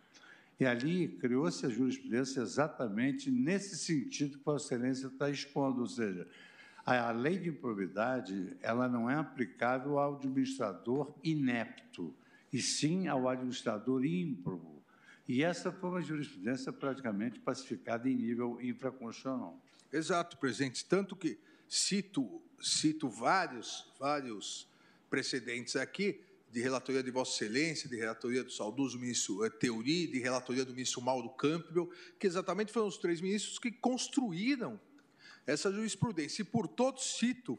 E 0.60 0.66
ali 0.66 1.08
criou-se 1.08 1.66
a 1.66 1.70
jurisprudência 1.70 2.42
exatamente 2.42 3.30
nesse 3.30 3.76
sentido 3.78 4.38
que 4.38 4.46
Vossa 4.46 4.74
Excelência 4.74 5.08
está 5.08 5.30
expondo, 5.30 5.82
ou 5.82 5.88
seja, 5.88 6.28
a 6.86 7.12
lei 7.12 7.38
de 7.38 7.50
improbidade 7.50 8.56
ela 8.62 8.88
não 8.88 9.10
é 9.10 9.16
aplicável 9.16 9.98
ao 9.98 10.16
administrador 10.16 11.14
inepto, 11.24 12.16
e 12.54 12.62
sim 12.62 13.08
ao 13.08 13.28
administrador 13.28 14.06
ímprobo. 14.06 14.82
E 15.28 15.44
essa 15.44 15.72
foi 15.72 15.90
uma 15.90 16.02
jurisprudência 16.02 16.72
praticamente 16.72 17.40
pacificada 17.40 18.10
em 18.10 18.16
nível 18.16 18.62
infraconstitucional. 18.62 19.60
Exato, 19.96 20.38
presidente. 20.38 20.84
Tanto 20.84 21.16
que 21.16 21.40
cito, 21.70 22.42
cito 22.62 23.08
vários, 23.08 23.90
vários 23.98 24.68
precedentes 25.10 25.78
aqui, 25.78 26.20
de 26.52 26.60
relatoria 26.60 27.02
de 27.02 27.10
Vossa 27.10 27.32
Excelência, 27.32 27.88
de 27.88 27.96
relatoria 27.96 28.44
do 28.44 28.52
saudoso 28.52 29.00
ministro 29.00 29.46
eh, 29.46 29.50
Teori, 29.50 30.08
de 30.08 30.20
relatoria 30.20 30.66
do 30.66 30.74
ministro 30.74 31.02
Mauro 31.02 31.30
Campbell, 31.30 31.90
que 32.20 32.28
exatamente 32.28 32.74
foram 32.74 32.88
os 32.88 32.98
três 32.98 33.22
ministros 33.22 33.58
que 33.58 33.72
construíram 33.72 34.78
essa 35.48 35.72
jurisprudência. 35.72 36.42
E 36.42 36.46
por 36.46 36.68
todos 36.68 37.16
cito 37.18 37.58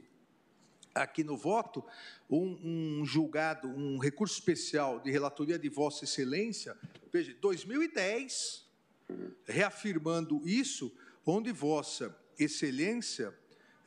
aqui 0.94 1.24
no 1.24 1.38
voto 1.38 1.82
um, 2.28 3.00
um, 3.00 3.04
julgado, 3.06 3.66
um 3.66 3.96
recurso 3.96 4.34
especial 4.34 5.00
de 5.00 5.10
relatoria 5.10 5.58
de 5.58 5.70
Vossa 5.70 6.04
Excelência, 6.04 6.76
veja, 7.10 7.34
2010, 7.40 8.66
reafirmando 9.46 10.46
isso, 10.46 10.94
onde 11.24 11.50
Vossa 11.50 12.14
Excelência 12.38 13.34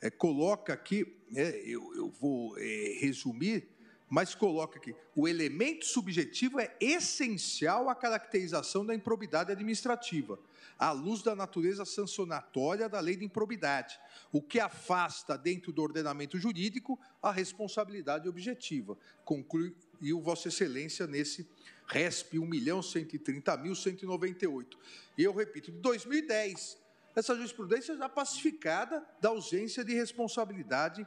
é, 0.00 0.10
coloca 0.10 0.72
aqui, 0.72 1.16
é, 1.34 1.60
eu, 1.64 1.94
eu, 1.94 2.08
vou 2.08 2.56
é, 2.58 2.96
resumir, 3.00 3.68
mas 4.08 4.34
coloca 4.34 4.78
aqui: 4.78 4.94
o 5.14 5.28
elemento 5.28 5.84
subjetivo 5.84 6.58
é 6.58 6.74
essencial 6.80 7.88
à 7.88 7.94
caracterização 7.94 8.84
da 8.84 8.92
improbidade 8.94 9.52
administrativa, 9.52 10.40
à 10.78 10.90
luz 10.90 11.22
da 11.22 11.36
natureza 11.36 11.84
sancionatória 11.84 12.88
da 12.88 12.98
lei 12.98 13.16
de 13.16 13.24
improbidade, 13.24 14.00
o 14.32 14.40
que 14.40 14.58
afasta 14.58 15.36
dentro 15.36 15.70
do 15.72 15.82
ordenamento 15.82 16.38
jurídico 16.38 16.98
a 17.22 17.30
responsabilidade 17.30 18.26
objetiva. 18.28 18.96
Concluiu 19.24 20.20
Vossa 20.22 20.48
Excelência 20.48 21.06
nesse 21.06 21.46
RESP 21.86 22.38
1.130.198. 22.38 24.78
E 25.18 25.22
eu 25.22 25.34
repito, 25.34 25.70
de 25.70 25.78
2010, 25.78 26.80
essa 27.14 27.34
jurisprudência 27.34 27.96
já 27.96 28.08
pacificada 28.08 29.04
da 29.20 29.30
ausência 29.30 29.84
de 29.84 29.94
responsabilidade 29.94 31.06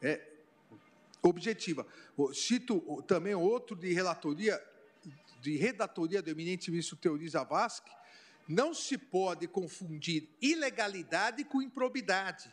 é, 0.00 0.20
objetiva. 1.22 1.86
Cito 2.34 3.02
também 3.02 3.34
outro 3.34 3.76
de 3.76 3.92
relatoria, 3.92 4.62
de 5.40 5.56
redatoria 5.56 6.22
do 6.22 6.30
eminente 6.30 6.70
ministro 6.70 6.96
Teori 6.96 7.28
Zavascki, 7.28 7.90
não 8.48 8.74
se 8.74 8.98
pode 8.98 9.46
confundir 9.46 10.28
ilegalidade 10.40 11.44
com 11.44 11.62
improbidade. 11.62 12.52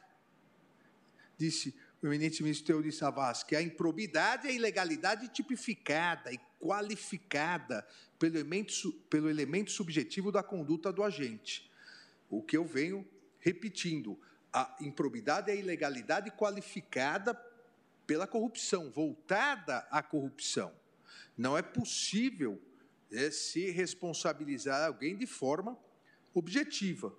Disse 1.38 1.76
o 2.02 2.08
eminente 2.08 2.42
ministro 2.42 2.68
Teori 2.68 2.92
Zavascki, 2.92 3.56
a 3.56 3.62
improbidade 3.62 4.48
é 4.48 4.52
a 4.52 4.54
ilegalidade 4.54 5.28
tipificada 5.30 6.32
e 6.32 6.40
qualificada 6.60 7.86
pelo 8.18 8.38
elemento, 8.38 8.92
pelo 9.10 9.30
elemento 9.30 9.72
subjetivo 9.72 10.32
da 10.32 10.44
conduta 10.44 10.92
do 10.92 11.04
agente. 11.04 11.69
O 12.30 12.42
que 12.42 12.56
eu 12.56 12.66
venho 12.66 13.08
repetindo, 13.40 14.20
a 14.52 14.76
improbidade 14.82 15.50
é 15.50 15.54
a 15.54 15.58
ilegalidade 15.58 16.32
qualificada 16.32 17.34
pela 18.06 18.28
corrupção, 18.28 18.90
voltada 18.90 19.80
à 19.92 20.02
corrupção. 20.02 20.74
Não 21.38 21.58
é 21.58 21.62
possível 21.62 22.62
é, 23.12 23.32
se 23.32 23.72
responsabilizar 23.72 24.86
alguém 24.86 25.16
de 25.16 25.26
forma 25.26 25.78
objetiva. 26.34 27.16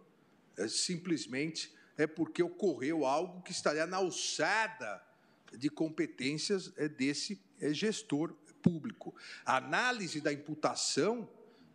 É, 0.57 0.68
simplesmente 0.68 1.73
é 1.96 2.07
porque 2.07 2.42
ocorreu 2.42 3.05
algo 3.05 3.42
que 3.42 3.53
estaria 3.53 3.87
na 3.87 3.99
alçada 3.99 5.03
de 5.53 5.68
competências 5.68 6.73
é, 6.77 6.88
desse 6.88 7.40
é, 7.61 7.73
gestor 7.73 8.35
público. 8.62 9.14
A 9.44 9.57
análise 9.57 10.20
da 10.20 10.33
imputação 10.33 11.29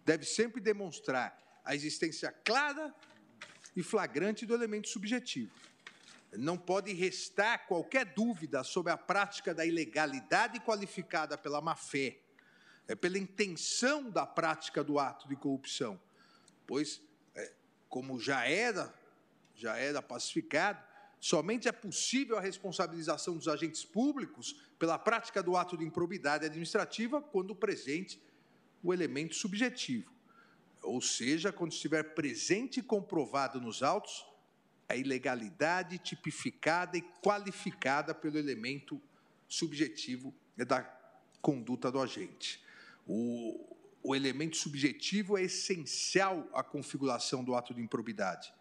deve 0.06 0.26
sempre 0.26 0.62
demonstrar 0.62 1.62
a 1.64 1.76
existência 1.76 2.32
clara 2.32 2.94
e 3.76 3.84
flagrante 3.84 4.46
do 4.46 4.54
elemento 4.54 4.88
subjetivo. 4.88 5.52
Não 6.38 6.58
pode 6.58 6.94
restar 6.94 7.68
qualquer 7.68 8.06
dúvida 8.06 8.64
sobre 8.64 8.92
a 8.92 8.98
prática 8.98 9.54
da 9.54 9.66
ilegalidade 9.66 10.60
qualificada 10.60 11.38
pela 11.38 11.62
má-fé, 11.62 12.20
é 12.88 12.96
pela 12.96 13.18
intenção 13.18 14.10
da 14.10 14.26
prática 14.26 14.84
do 14.84 15.00
ato 15.00 15.28
de 15.28 15.36
corrupção, 15.36 16.00
pois, 16.68 17.02
é, 17.34 17.54
como 17.90 18.20
já 18.20 18.48
era, 18.48 18.94
já 19.56 19.78
era 19.78 20.02
pacificado, 20.02 20.84
somente 21.20 21.68
é 21.68 21.72
possível 21.72 22.38
a 22.38 22.42
responsabilização 22.42 23.38
dos 23.38 23.48
agentes 23.48 23.84
públicos 23.84 24.54
pela 24.78 25.00
prática 25.00 25.42
do 25.42 25.56
ato 25.56 25.78
de 25.78 25.84
improbidade 25.84 26.46
administrativa 26.46 27.22
quando 27.22 27.56
presente 27.56 28.22
o 28.84 28.94
elemento 28.94 29.34
subjetivo, 29.34 30.12
ou 30.86 31.02
seja, 31.02 31.52
quando 31.52 31.72
estiver 31.72 32.04
presente 32.14 32.80
e 32.80 32.84
comprovado 32.84 33.60
nos 33.60 33.84
autos 33.84 34.26
a 34.88 34.96
ilegalidade 34.96 35.98
tipificada 35.98 36.98
e 36.98 37.02
qualificada 37.24 38.14
pelo 38.14 38.38
elemento 38.38 39.02
subjetivo 39.48 40.34
da 40.56 40.84
conduta 41.42 41.92
do 41.92 42.00
agente. 42.00 42.64
O, 43.08 43.78
o 44.04 44.16
elemento 44.16 44.58
subjetivo 44.58 45.38
é 45.38 45.44
essencial 45.44 46.48
à 46.54 46.64
configuração 46.64 47.44
do 47.44 47.56
ato 47.56 47.74
de 47.74 47.82
improbidade. 47.82 48.54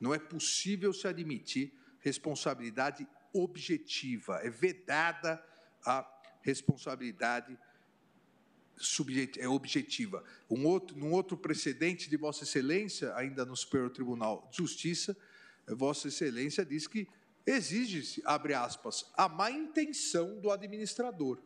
Não 0.00 0.12
é 0.12 0.18
possível 0.18 0.92
se 0.92 1.06
admitir 1.06 1.72
responsabilidade 2.00 3.06
objetiva, 3.32 4.40
é 4.42 4.50
vedada 4.50 5.42
a 5.84 6.06
responsabilidade 6.42 7.58
é 9.38 9.48
objetiva. 9.48 10.24
Um 10.48 10.66
outro, 10.66 10.96
num 10.96 11.12
outro 11.12 11.36
precedente 11.36 12.08
de 12.08 12.16
Vossa 12.16 12.44
Excelência, 12.44 13.14
ainda 13.14 13.44
no 13.44 13.56
Superior 13.56 13.90
Tribunal 13.90 14.48
de 14.50 14.58
Justiça, 14.58 15.16
Vossa 15.66 16.08
Excelência 16.08 16.64
diz 16.64 16.86
que 16.86 17.08
exige-se, 17.46 18.22
abre 18.24 18.54
aspas, 18.54 19.10
a 19.16 19.28
má 19.28 19.50
intenção 19.50 20.38
do 20.40 20.50
administrador. 20.50 21.38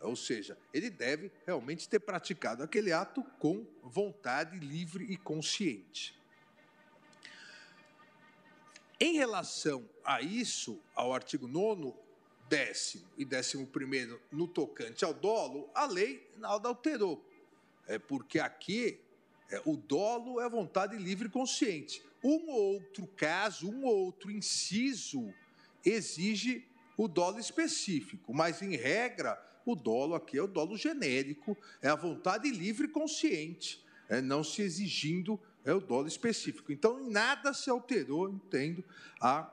Ou 0.00 0.16
seja, 0.16 0.58
ele 0.74 0.90
deve 0.90 1.30
realmente 1.46 1.88
ter 1.88 2.00
praticado 2.00 2.62
aquele 2.62 2.92
ato 2.92 3.22
com 3.38 3.66
vontade 3.82 4.58
livre 4.58 5.04
e 5.04 5.16
consciente. 5.16 6.20
Em 8.98 9.14
relação 9.14 9.88
a 10.04 10.20
isso, 10.20 10.80
ao 10.94 11.12
artigo 11.12 11.48
9, 11.48 11.92
décimo 12.52 13.04
e 13.16 13.24
décimo 13.24 13.66
primeiro 13.66 14.20
no 14.30 14.46
tocante 14.46 15.06
ao 15.06 15.14
dolo, 15.14 15.70
a 15.74 15.86
lei 15.86 16.30
nada 16.36 16.68
alterou. 16.68 17.26
É 17.86 17.98
porque 17.98 18.38
aqui 18.38 19.00
é, 19.50 19.62
o 19.64 19.74
dolo 19.74 20.38
é 20.38 20.46
vontade 20.50 20.94
livre 20.98 21.28
e 21.28 21.30
consciente. 21.30 22.02
Um 22.22 22.50
outro 22.50 23.06
caso, 23.16 23.70
um 23.70 23.86
outro 23.86 24.30
inciso 24.30 25.32
exige 25.82 26.68
o 26.94 27.08
dolo 27.08 27.38
específico, 27.38 28.34
mas 28.34 28.60
em 28.60 28.76
regra, 28.76 29.42
o 29.64 29.74
dolo 29.74 30.14
aqui 30.14 30.36
é 30.36 30.42
o 30.42 30.46
dolo 30.46 30.76
genérico, 30.76 31.56
é 31.80 31.88
a 31.88 31.96
vontade 31.96 32.50
livre 32.50 32.86
e 32.86 32.90
consciente, 32.90 33.82
é 34.10 34.20
não 34.20 34.44
se 34.44 34.60
exigindo 34.60 35.40
é 35.64 35.72
o 35.72 35.80
dolo 35.80 36.06
específico. 36.06 36.70
Então, 36.70 37.00
em 37.00 37.08
nada 37.08 37.54
se 37.54 37.70
alterou, 37.70 38.28
entendo, 38.28 38.84
a, 39.20 39.50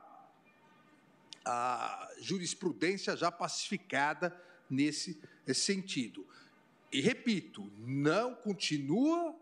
a 1.45 2.09
jurisprudência 2.19 3.15
já 3.15 3.31
pacificada 3.31 4.35
nesse 4.69 5.19
sentido. 5.53 6.25
E 6.91 7.01
repito, 7.01 7.71
não 7.79 8.35
continua 8.35 9.35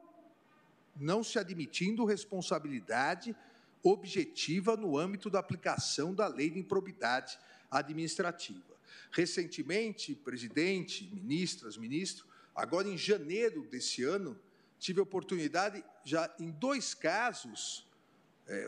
não 1.00 1.24
se 1.24 1.38
admitindo 1.38 2.06
responsabilidade 2.06 3.36
objetiva 3.84 4.76
no 4.76 4.98
âmbito 4.98 5.30
da 5.30 5.40
aplicação 5.40 6.14
da 6.14 6.28
lei 6.28 6.50
de 6.50 6.60
improbidade 6.60 7.38
administrativa. 7.70 8.76
Recentemente, 9.12 10.16
presidente, 10.16 11.06
ministras, 11.14 11.78
ministro, 11.78 12.26
agora 12.56 12.88
em 12.88 12.98
janeiro 12.98 13.66
desse 13.68 14.04
ano, 14.04 14.38
tive 14.80 15.00
a 15.00 15.04
oportunidade, 15.04 15.84
já 16.04 16.34
em 16.40 16.52
dois 16.52 16.94
casos, 16.94 17.87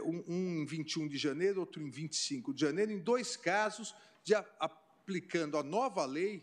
um, 0.04 0.24
um 0.28 0.62
em 0.62 0.66
21 0.66 1.08
de 1.08 1.18
janeiro, 1.18 1.60
outro 1.60 1.82
em 1.82 1.90
25 1.90 2.54
de 2.54 2.62
janeiro, 2.62 2.92
em 2.92 3.00
dois 3.00 3.38
casos, 3.38 3.96
de 4.24 4.34
aplicando 4.60 5.58
a 5.58 5.64
nova 5.64 6.06
lei, 6.06 6.42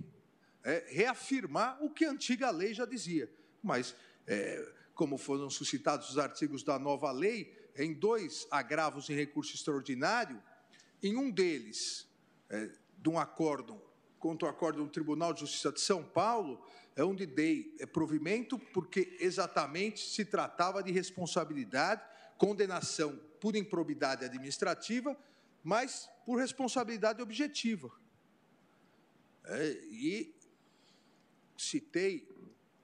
é, 0.65 0.85
reafirmar 0.89 1.83
o 1.83 1.91
que 1.91 2.05
a 2.05 2.11
antiga 2.11 2.51
lei 2.51 2.75
já 2.75 2.85
dizia. 2.85 3.31
Mas 3.63 3.95
é, 4.27 4.73
como 4.95 5.19
foram 5.19 5.49
suscitados 5.51 6.11
os 6.11 6.19
artigos 6.19 6.63
da 6.63 6.79
nova 6.79 7.13
lei, 7.13 7.55
em 7.77 7.93
dois 7.93 8.49
agravos 8.51 9.09
em 9.11 9.15
recurso 9.15 9.55
extraordinário, 9.55 10.43
em 11.03 11.17
um 11.17 11.31
deles, 11.31 12.09
é, 12.49 12.71
de 12.99 13.09
um 13.09 13.19
acórdão, 13.19 13.81
contra 14.19 14.49
o 14.49 14.51
acórdão 14.51 14.85
do 14.85 14.91
Tribunal 14.91 15.33
de 15.33 15.41
Justiça 15.41 15.71
de 15.71 15.81
São 15.81 16.03
Paulo, 16.03 16.65
é 16.97 17.05
onde 17.05 17.27
dei 17.27 17.77
é, 17.79 17.87
provimento, 17.87 18.59
porque 18.59 19.17
exatamente 19.21 20.01
se 20.01 20.25
tratava 20.25 20.83
de 20.83 20.91
responsabilidade, 20.91 22.03
condenação 22.39 23.19
por 23.41 23.57
improbidade 23.57 24.25
administrativa, 24.25 25.17
mas 25.63 26.09
por 26.25 26.39
responsabilidade 26.39 27.23
objetiva. 27.23 27.91
É, 29.45 29.71
e 29.91 30.35
citei 31.57 32.29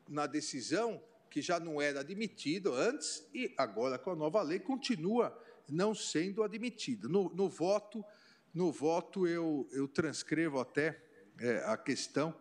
na 0.09 0.27
decisão 0.27 1.03
que 1.31 1.41
já 1.41 1.59
não 1.59 1.81
era 1.81 2.01
admitido 2.01 2.75
antes 2.75 3.27
e 3.35 3.53
agora 3.57 3.99
com 3.99 4.11
a 4.11 4.17
nova 4.17 4.43
lei 4.43 4.61
continua 4.61 5.37
não 5.69 5.95
sendo 5.95 6.43
admitido. 6.43 7.09
No, 7.09 7.31
no 7.35 7.49
voto, 7.49 8.05
no 8.53 8.71
voto 8.71 9.27
eu, 9.27 9.69
eu 9.73 9.89
transcrevo 9.89 10.61
até 10.61 11.03
é, 11.39 11.65
a 11.67 11.77
questão 11.77 12.35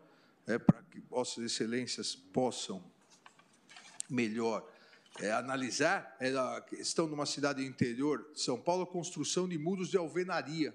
é, 0.45 0.60
para 0.60 0.82
que 0.84 1.00
vossas 1.00 1.43
excelências 1.43 2.15
possam 2.15 2.84
melhor 4.10 4.69
é, 5.19 5.32
analisar 5.32 6.15
é 6.19 6.30
a 6.30 6.62
questão 6.62 7.08
de 7.08 7.13
uma 7.13 7.26
cidade 7.26 7.65
interior 7.65 8.32
de 8.34 8.41
São 8.41 8.60
Paulo, 8.60 8.84
a 8.84 8.88
construção 8.88 9.47
de 9.47 9.58
muros 9.58 9.89
de 9.89 9.97
alvenaria. 9.97 10.74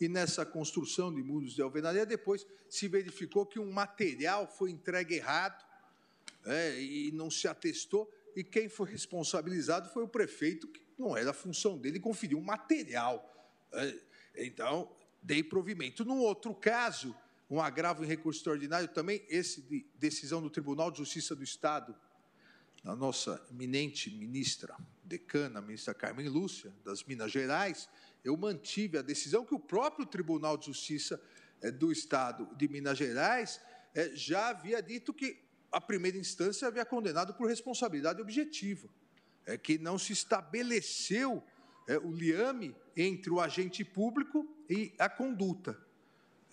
E 0.00 0.08
nessa 0.08 0.44
construção 0.44 1.12
de 1.12 1.22
muros 1.22 1.54
de 1.54 1.62
alvenaria, 1.62 2.04
depois 2.04 2.46
se 2.68 2.88
verificou 2.88 3.46
que 3.46 3.58
um 3.58 3.70
material 3.70 4.46
foi 4.46 4.70
entregue 4.70 5.14
errado, 5.14 5.64
é, 6.44 6.80
e 6.80 7.10
não 7.12 7.30
se 7.30 7.48
atestou, 7.48 8.12
e 8.36 8.44
quem 8.44 8.68
foi 8.68 8.90
responsabilizado 8.90 9.88
foi 9.90 10.02
o 10.02 10.08
prefeito, 10.08 10.68
que 10.68 10.82
não 10.98 11.16
era 11.16 11.30
a 11.30 11.34
função 11.34 11.78
dele 11.78 12.00
conferir 12.00 12.36
um 12.36 12.42
material. 12.42 13.30
É, 13.72 13.98
então, 14.36 14.90
dei 15.22 15.42
provimento. 15.42 16.04
Num 16.04 16.18
outro 16.18 16.54
caso, 16.54 17.14
um 17.48 17.60
agravo 17.60 18.04
em 18.04 18.06
recurso 18.06 18.40
extraordinário, 18.40 18.88
também 18.88 19.24
esse 19.28 19.62
de 19.62 19.86
decisão 19.94 20.42
do 20.42 20.50
Tribunal 20.50 20.90
de 20.90 20.98
Justiça 20.98 21.34
do 21.34 21.44
Estado, 21.44 21.94
da 22.84 22.94
nossa 22.94 23.42
eminente 23.50 24.10
ministra 24.10 24.76
decana, 25.02 25.58
a 25.58 25.62
ministra 25.62 25.94
Carmen 25.94 26.28
Lúcia, 26.28 26.70
das 26.84 27.02
Minas 27.02 27.32
Gerais, 27.32 27.88
eu 28.22 28.36
mantive 28.36 28.98
a 28.98 29.02
decisão 29.02 29.44
que 29.44 29.54
o 29.54 29.58
próprio 29.58 30.04
Tribunal 30.04 30.58
de 30.58 30.66
Justiça 30.66 31.20
é, 31.62 31.70
do 31.70 31.90
Estado 31.90 32.46
de 32.56 32.68
Minas 32.68 32.98
Gerais 32.98 33.58
é, 33.94 34.10
já 34.14 34.48
havia 34.48 34.82
dito 34.82 35.14
que 35.14 35.42
a 35.72 35.80
primeira 35.80 36.18
instância 36.18 36.68
havia 36.68 36.84
condenado 36.84 37.32
por 37.34 37.48
responsabilidade 37.48 38.20
objetiva, 38.20 38.88
é 39.46 39.56
que 39.56 39.78
não 39.78 39.98
se 39.98 40.12
estabeleceu 40.12 41.42
é, 41.88 41.98
o 41.98 42.12
liame 42.12 42.76
entre 42.94 43.30
o 43.30 43.40
agente 43.40 43.82
público 43.82 44.46
e 44.68 44.94
a 44.98 45.08
conduta. 45.08 45.78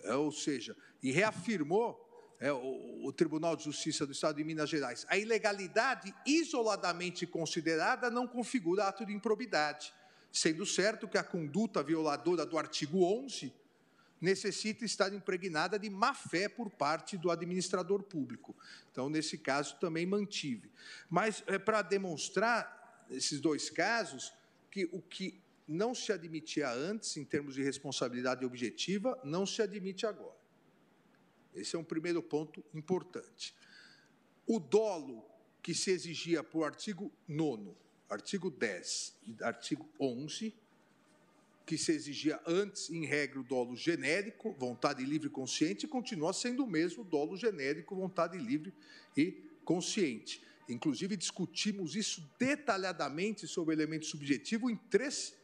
é, 0.02 0.14
ou 0.14 0.32
seja, 0.32 0.74
e 1.02 1.12
reafirmou 1.12 2.01
é, 2.42 2.52
o, 2.52 3.06
o, 3.06 3.12
Tribunal 3.12 3.54
de 3.54 3.62
Justiça 3.62 4.04
do 4.04 4.10
Estado 4.10 4.34
de 4.34 4.42
Minas 4.42 4.68
Gerais, 4.68 5.06
a 5.08 5.16
ilegalidade 5.16 6.12
isoladamente 6.26 7.24
considerada 7.24 8.10
não 8.10 8.26
configura 8.26 8.88
ato 8.88 9.06
de 9.06 9.12
improbidade, 9.12 9.94
sendo 10.32 10.66
certo 10.66 11.06
que 11.06 11.16
a 11.16 11.22
conduta 11.22 11.84
violadora 11.84 12.44
do 12.44 12.58
artigo 12.58 13.04
11 13.04 13.54
necessita 14.20 14.84
estar 14.84 15.12
impregnada 15.12 15.78
de 15.78 15.88
má-fé 15.88 16.48
por 16.48 16.68
parte 16.68 17.16
do 17.16 17.30
administrador 17.30 18.02
público. 18.02 18.56
Então, 18.90 19.08
nesse 19.08 19.38
caso, 19.38 19.76
também 19.78 20.04
mantive. 20.04 20.68
Mas, 21.08 21.44
é, 21.46 21.60
para 21.60 21.80
demonstrar 21.80 23.06
esses 23.08 23.40
dois 23.40 23.70
casos, 23.70 24.32
que 24.68 24.88
o 24.92 25.00
que 25.00 25.40
não 25.68 25.94
se 25.94 26.12
admitia 26.12 26.68
antes, 26.72 27.16
em 27.16 27.24
termos 27.24 27.54
de 27.54 27.62
responsabilidade 27.62 28.44
objetiva, 28.44 29.16
não 29.22 29.46
se 29.46 29.62
admite 29.62 30.06
agora. 30.06 30.41
Esse 31.54 31.76
é 31.76 31.78
um 31.78 31.84
primeiro 31.84 32.22
ponto 32.22 32.64
importante. 32.74 33.54
O 34.46 34.58
dolo 34.58 35.24
que 35.62 35.74
se 35.74 35.90
exigia 35.90 36.42
por 36.42 36.64
artigo 36.64 37.12
9, 37.28 37.72
artigo 38.08 38.50
10 38.50 39.14
e 39.26 39.44
artigo 39.44 39.88
11, 40.00 40.54
que 41.64 41.78
se 41.78 41.92
exigia 41.92 42.40
antes, 42.46 42.90
em 42.90 43.06
regra, 43.06 43.40
o 43.40 43.44
dolo 43.44 43.76
genérico, 43.76 44.52
vontade 44.58 45.04
livre 45.04 45.28
e 45.28 45.30
consciente, 45.30 45.86
continua 45.86 46.32
sendo 46.32 46.64
o 46.64 46.66
mesmo 46.66 47.04
dolo 47.04 47.36
genérico, 47.36 47.94
vontade 47.94 48.36
livre 48.36 48.74
e 49.16 49.42
consciente. 49.64 50.42
Inclusive, 50.68 51.16
discutimos 51.16 51.94
isso 51.94 52.28
detalhadamente 52.38 53.46
sobre 53.46 53.74
o 53.74 53.78
elemento 53.78 54.06
subjetivo 54.06 54.68
em 54.68 54.76
três 54.76 55.36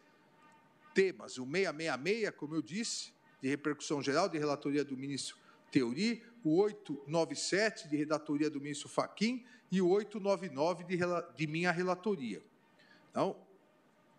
temas. 0.95 1.39
O 1.39 1.45
666, 1.45 2.31
como 2.37 2.57
eu 2.57 2.63
disse, 2.63 3.13
de 3.41 3.49
repercussão 3.49 4.03
geral, 4.03 4.29
de 4.29 4.39
relatoria 4.39 4.85
do 4.85 4.97
ministro 4.97 5.37
Teori, 5.71 6.23
o 6.45 6.57
897, 6.61 7.89
de 7.89 7.97
redatoria 7.97 8.49
do 8.49 8.61
ministro 8.61 8.89
Faquim, 8.89 9.45
e 9.71 9.83
o 9.83 9.89
899, 9.89 10.85
de, 10.85 10.99
de 11.37 11.47
minha 11.47 11.71
relatoria. 11.71 12.43
Então, 13.11 13.37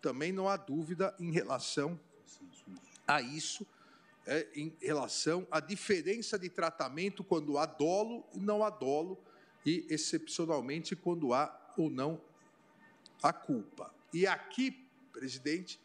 também 0.00 0.32
não 0.32 0.48
há 0.48 0.56
dúvida 0.56 1.14
em 1.18 1.30
relação 1.30 1.98
a 3.06 3.20
isso, 3.20 3.66
é, 4.26 4.46
em 4.54 4.72
relação 4.80 5.46
à 5.50 5.58
diferença 5.58 6.38
de 6.38 6.48
tratamento 6.48 7.24
quando 7.24 7.58
há 7.58 7.66
dolo 7.66 8.24
e 8.32 8.38
não 8.38 8.62
há 8.62 8.70
dolo, 8.70 9.18
e 9.64 9.86
excepcionalmente 9.90 10.94
quando 10.94 11.34
há 11.34 11.72
ou 11.76 11.90
não 11.90 12.20
a 13.22 13.32
culpa. 13.32 13.92
E 14.12 14.26
aqui, 14.26 14.86
presidente, 15.12 15.80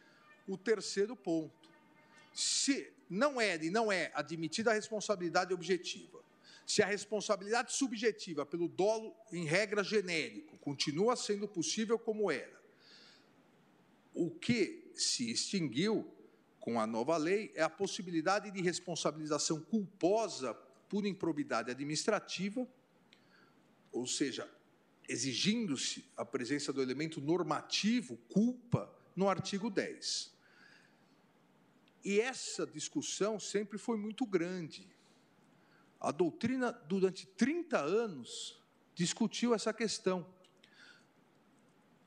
o 0.47 0.57
terceiro 0.57 1.15
ponto. 1.15 1.69
Se 2.33 2.93
não 3.09 3.39
é 3.39 3.63
e 3.63 3.69
não 3.69 3.91
é 3.91 4.11
admitida 4.13 4.71
a 4.71 4.73
responsabilidade 4.73 5.53
objetiva, 5.53 6.23
se 6.65 6.81
a 6.81 6.85
responsabilidade 6.85 7.73
subjetiva 7.73 8.45
pelo 8.45 8.67
dolo, 8.67 9.15
em 9.31 9.45
regra 9.45 9.83
genérico, 9.83 10.57
continua 10.57 11.15
sendo 11.15 11.47
possível 11.47 11.99
como 11.99 12.31
era, 12.31 12.59
o 14.13 14.31
que 14.31 14.91
se 14.95 15.29
extinguiu 15.29 16.11
com 16.59 16.79
a 16.79 16.87
nova 16.87 17.15
lei 17.17 17.51
é 17.53 17.61
a 17.61 17.69
possibilidade 17.69 18.49
de 18.49 18.61
responsabilização 18.61 19.61
culposa 19.61 20.53
por 20.89 21.05
improbidade 21.05 21.69
administrativa, 21.69 22.67
ou 23.91 24.07
seja, 24.07 24.49
exigindo-se 25.07 26.03
a 26.17 26.25
presença 26.25 26.73
do 26.73 26.81
elemento 26.81 27.21
normativo, 27.21 28.17
culpa, 28.29 28.91
no 29.15 29.29
artigo 29.29 29.69
10. 29.69 30.34
E 32.05 32.21
essa 32.21 32.65
discussão 32.65 33.39
sempre 33.39 33.77
foi 33.77 33.97
muito 33.97 34.25
grande. 34.25 34.87
A 35.99 36.11
doutrina, 36.11 36.71
durante 36.71 37.25
30 37.25 37.79
anos, 37.79 38.63
discutiu 38.93 39.53
essa 39.53 39.73
questão 39.73 40.25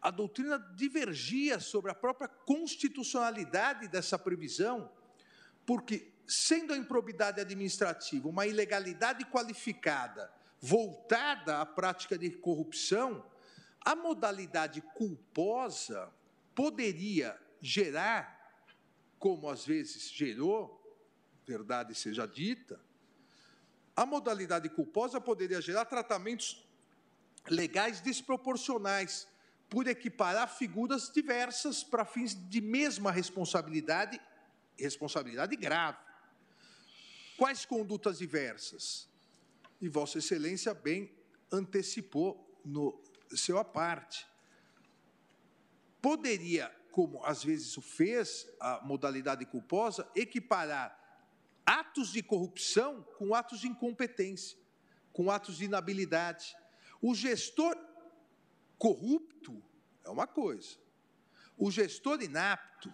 a 0.01 0.11
doutrina 0.11 0.59
divergia 0.75 1.59
sobre 1.59 1.91
a 1.91 1.95
própria 1.95 2.29
constitucionalidade 2.29 3.89
dessa 3.89 4.19
previsão, 4.19 4.91
porque, 5.67 6.13
sendo 6.27 6.73
a 6.73 6.77
improbidade 6.77 7.41
administrativa 7.41 8.29
uma 8.29 8.47
ilegalidade 8.47 9.25
qualificada 9.27 10.33
voltada 10.61 11.61
à 11.61 11.67
prática 11.67 12.17
de 12.17 12.31
corrupção, 12.31 13.25
a 13.85 13.95
modalidade 13.95 14.81
culposa 14.81 16.13
poderia 16.55 17.39
gerar, 17.61 18.38
como 19.19 19.49
às 19.49 19.67
vezes 19.67 20.11
gerou, 20.11 20.79
verdade 21.47 21.95
seja 21.95 22.27
dita, 22.27 22.81
a 23.97 24.07
modalidade 24.07 24.69
culposa 24.69 25.21
poderia 25.21 25.61
gerar 25.61 25.85
tratamentos 25.85 26.65
legais 27.49 28.01
desproporcionais 28.01 29.27
por 29.69 29.87
equiparar 29.87 30.49
figuras 30.49 31.11
diversas 31.13 31.83
para 31.83 32.05
fins 32.05 32.35
de 32.49 32.61
mesma 32.61 33.11
responsabilidade, 33.11 34.21
responsabilidade 34.79 35.57
grave. 35.57 35.99
Quais 37.37 37.65
condutas 37.65 38.19
diversas? 38.19 39.09
E 39.81 39.89
Vossa 39.89 40.19
Excelência 40.19 40.73
bem 40.75 41.13
antecipou 41.53 42.61
no 42.65 43.01
seu 43.31 43.59
aparte. 43.59 44.27
Poderia, 46.01 46.75
como 46.99 47.25
às 47.25 47.45
vezes 47.45 47.77
o 47.77 47.81
fez, 47.81 48.53
a 48.59 48.81
modalidade 48.85 49.47
culposa, 49.47 50.11
equiparar 50.17 50.99
atos 51.65 52.11
de 52.11 52.25
corrupção 52.25 53.07
com 53.17 53.37
atos 53.37 53.61
de 53.61 53.69
incompetência, 53.69 54.59
com 55.13 55.31
atos 55.31 55.59
de 55.59 55.67
inabilidade. 55.67 56.57
O 57.01 57.15
gestor 57.15 57.79
corrupto 58.77 59.63
é 60.03 60.11
uma 60.11 60.27
coisa. 60.27 60.77
O 61.57 61.71
gestor 61.71 62.21
inapto, 62.21 62.93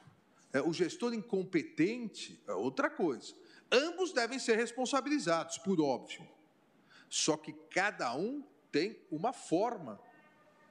é, 0.52 0.61
o 0.61 0.74
gestor 0.74 1.14
incompetente 1.14 2.38
é 2.46 2.52
outra 2.52 2.90
coisa. 2.90 3.34
Ambos 3.72 4.12
devem 4.12 4.38
ser 4.38 4.57
responsabilizados, 4.57 5.57
por 5.57 5.80
óbvio. 5.80 6.28
Só 7.09 7.38
que 7.38 7.55
cada 7.70 8.14
um 8.14 8.46
tem 8.70 9.02
uma 9.11 9.32
forma 9.32 9.98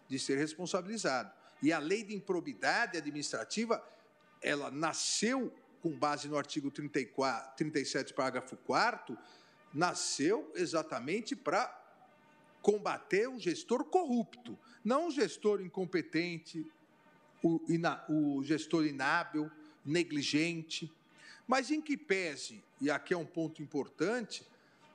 de 0.08 0.20
ser 0.20 0.38
responsabilizado. 0.38 1.34
E 1.64 1.72
a 1.72 1.80
lei 1.80 2.04
de 2.04 2.14
improbidade 2.14 2.98
administrativa, 2.98 3.82
ela 4.42 4.70
nasceu 4.70 5.52
com 5.82 5.98
base 5.98 6.28
no 6.28 6.38
artigo 6.38 6.70
34, 6.70 7.56
37, 7.56 8.14
parágrafo 8.14 8.58
4 8.58 9.18
nasceu 9.74 10.52
exatamente 10.56 11.36
para 11.36 11.82
combater 12.62 13.28
o 13.28 13.40
gestor 13.40 13.86
corrupto, 13.86 14.60
não 14.84 15.08
o 15.08 15.12
gestor 15.12 15.62
incompetente, 15.62 16.70
o, 17.42 17.60
ina, 17.68 18.06
o 18.10 18.44
gestor 18.44 18.86
inábil, 18.86 19.50
negligente, 19.86 20.92
mas 21.48 21.72
em 21.72 21.82
que 21.82 21.98
pese, 21.98 22.62
e 22.80 22.92
aqui 22.92 23.14
é 23.14 23.18
um 23.18 23.26
ponto 23.26 23.62
importante, 23.62 24.46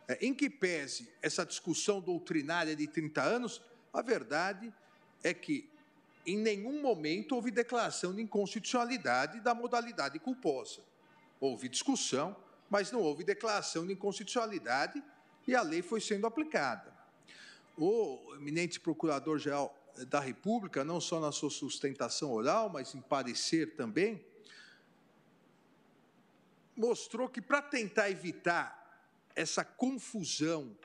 é, 0.07 0.19
em 0.25 0.35
que 0.35 0.49
pese 0.49 1.11
essa 1.21 1.45
discussão 1.45 2.01
doutrinária 2.01 2.77
de 2.77 2.87
30 2.87 3.23
anos, 3.23 3.63
a 3.93 4.01
verdade 4.01 4.73
é 5.23 5.35
que 5.35 5.69
em 6.29 6.37
nenhum 6.37 6.83
momento 6.83 7.35
houve 7.35 7.51
declaração 7.51 8.15
de 8.15 8.23
inconstitucionalidade 8.23 9.41
da 9.41 9.55
modalidade 9.55 10.19
culposa. 10.19 10.83
Houve 11.41 11.69
discussão, 11.69 12.37
mas 12.69 12.93
não 12.93 13.01
houve 13.01 13.25
declaração 13.25 13.87
de 13.87 13.95
inconstitucionalidade 13.95 15.03
e 15.47 15.55
a 15.55 15.63
lei 15.63 15.81
foi 15.81 16.01
sendo 16.01 16.27
aplicada 16.27 16.99
o 17.79 18.35
eminente 18.35 18.81
procurador-geral 18.81 19.75
da 20.09 20.21
República, 20.21 20.85
não 20.85 21.01
só 21.01 21.21
na 21.21 21.31
sua 21.31 21.51
sustentação 21.51 22.33
oral, 22.33 22.69
mas 22.69 22.95
em 22.95 23.01
parecer 23.01 23.77
também, 23.77 24.25
mostrou 26.77 27.29
que 27.29 27.41
para 27.41 27.63
tentar 27.63 28.11
evitar 28.11 28.77
essa 29.35 29.65
confusão, 29.65 30.77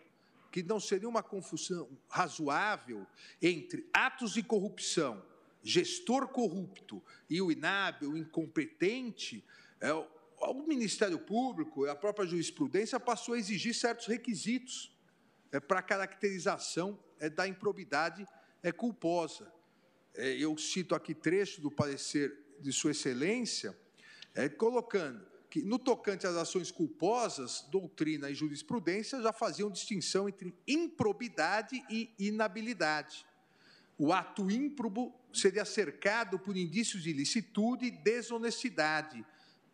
que 0.51 0.61
não 0.61 0.79
seria 0.79 1.09
uma 1.09 1.23
confusão 1.23 1.89
razoável 2.07 3.05
entre 3.41 3.87
atos 3.91 4.33
de 4.33 4.43
corrupção, 4.43 5.23
gestor 5.63 6.27
corrupto 6.27 7.01
e 7.29 7.41
o 7.41 7.51
inábil, 7.51 8.11
o 8.11 8.17
incompetente, 8.17 9.43
é, 9.79 9.91
o 9.93 10.63
Ministério 10.67 11.17
Público, 11.17 11.85
a 11.85 11.95
própria 11.95 12.27
jurisprudência 12.27 12.99
passou 12.99 13.33
a 13.33 13.39
exigir 13.39 13.73
certos 13.73 14.07
requisitos 14.07 14.95
é, 15.51 15.59
para 15.59 15.79
a 15.79 15.83
caracterização 15.83 16.99
é, 17.19 17.29
da 17.29 17.47
improbidade 17.47 18.27
é, 18.61 18.71
culposa. 18.71 19.51
É, 20.13 20.31
eu 20.33 20.57
cito 20.57 20.93
aqui 20.93 21.13
trecho 21.13 21.61
do 21.61 21.71
parecer 21.71 22.37
de 22.59 22.71
Sua 22.71 22.91
Excelência, 22.91 23.77
é, 24.35 24.49
colocando 24.49 25.25
que, 25.49 25.61
no 25.61 25.77
tocante 25.77 26.25
às 26.25 26.35
ações 26.35 26.71
culposas, 26.71 27.61
doutrina 27.69 28.29
e 28.29 28.35
jurisprudência 28.35 29.21
já 29.21 29.31
faziam 29.31 29.69
distinção 29.69 30.27
entre 30.27 30.53
improbidade 30.67 31.83
e 31.89 32.11
inabilidade. 32.17 33.25
O 33.97 34.11
ato 34.11 34.49
ímprobo 34.49 35.13
seria 35.33 35.65
cercado 35.65 36.37
por 36.37 36.55
indícios 36.55 37.03
de 37.03 37.09
ilicitude 37.09 37.87
e 37.87 37.91
desonestidade, 37.91 39.25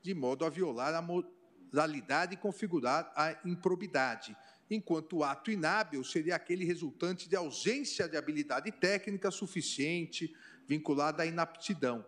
de 0.02 0.14
modo 0.14 0.46
a 0.46 0.50
violar 0.50 0.96
a 0.96 1.02
modalidade 1.02 2.38
configurar 2.38 3.12
a 3.16 3.38
improbidade, 3.46 4.36
enquanto 4.72 5.18
o 5.18 5.24
ato 5.24 5.52
inábil 5.52 6.04
seria 6.04 6.36
aquele 6.36 6.64
resultante 6.64 7.28
de 7.28 7.36
ausência 7.36 8.08
de 8.08 8.16
habilidade 8.16 8.72
técnica 8.72 9.30
suficiente 9.30 10.34
vinculada 10.66 11.24
à 11.24 11.26
inaptidão. 11.26 12.06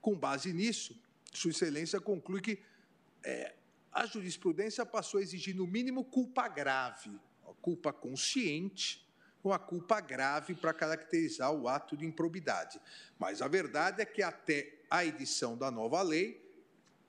Com 0.00 0.14
base 0.14 0.52
nisso, 0.52 1.00
Sua 1.32 1.50
Excelência 1.50 2.00
conclui 2.00 2.40
que 2.40 2.62
é, 3.24 3.54
a 3.90 4.06
jurisprudência 4.06 4.86
passou 4.86 5.18
a 5.18 5.22
exigir, 5.22 5.54
no 5.54 5.66
mínimo, 5.66 6.04
culpa 6.04 6.48
grave, 6.48 7.10
culpa 7.60 7.92
consciente 7.92 9.01
ou 9.42 9.52
a 9.52 9.58
culpa 9.58 10.00
grave 10.00 10.54
para 10.54 10.72
caracterizar 10.72 11.52
o 11.52 11.68
ato 11.68 11.96
de 11.96 12.06
improbidade. 12.06 12.80
Mas 13.18 13.42
a 13.42 13.48
verdade 13.48 14.00
é 14.00 14.04
que 14.04 14.22
até 14.22 14.80
a 14.90 15.04
edição 15.04 15.56
da 15.56 15.70
nova 15.70 16.00
lei 16.02 16.40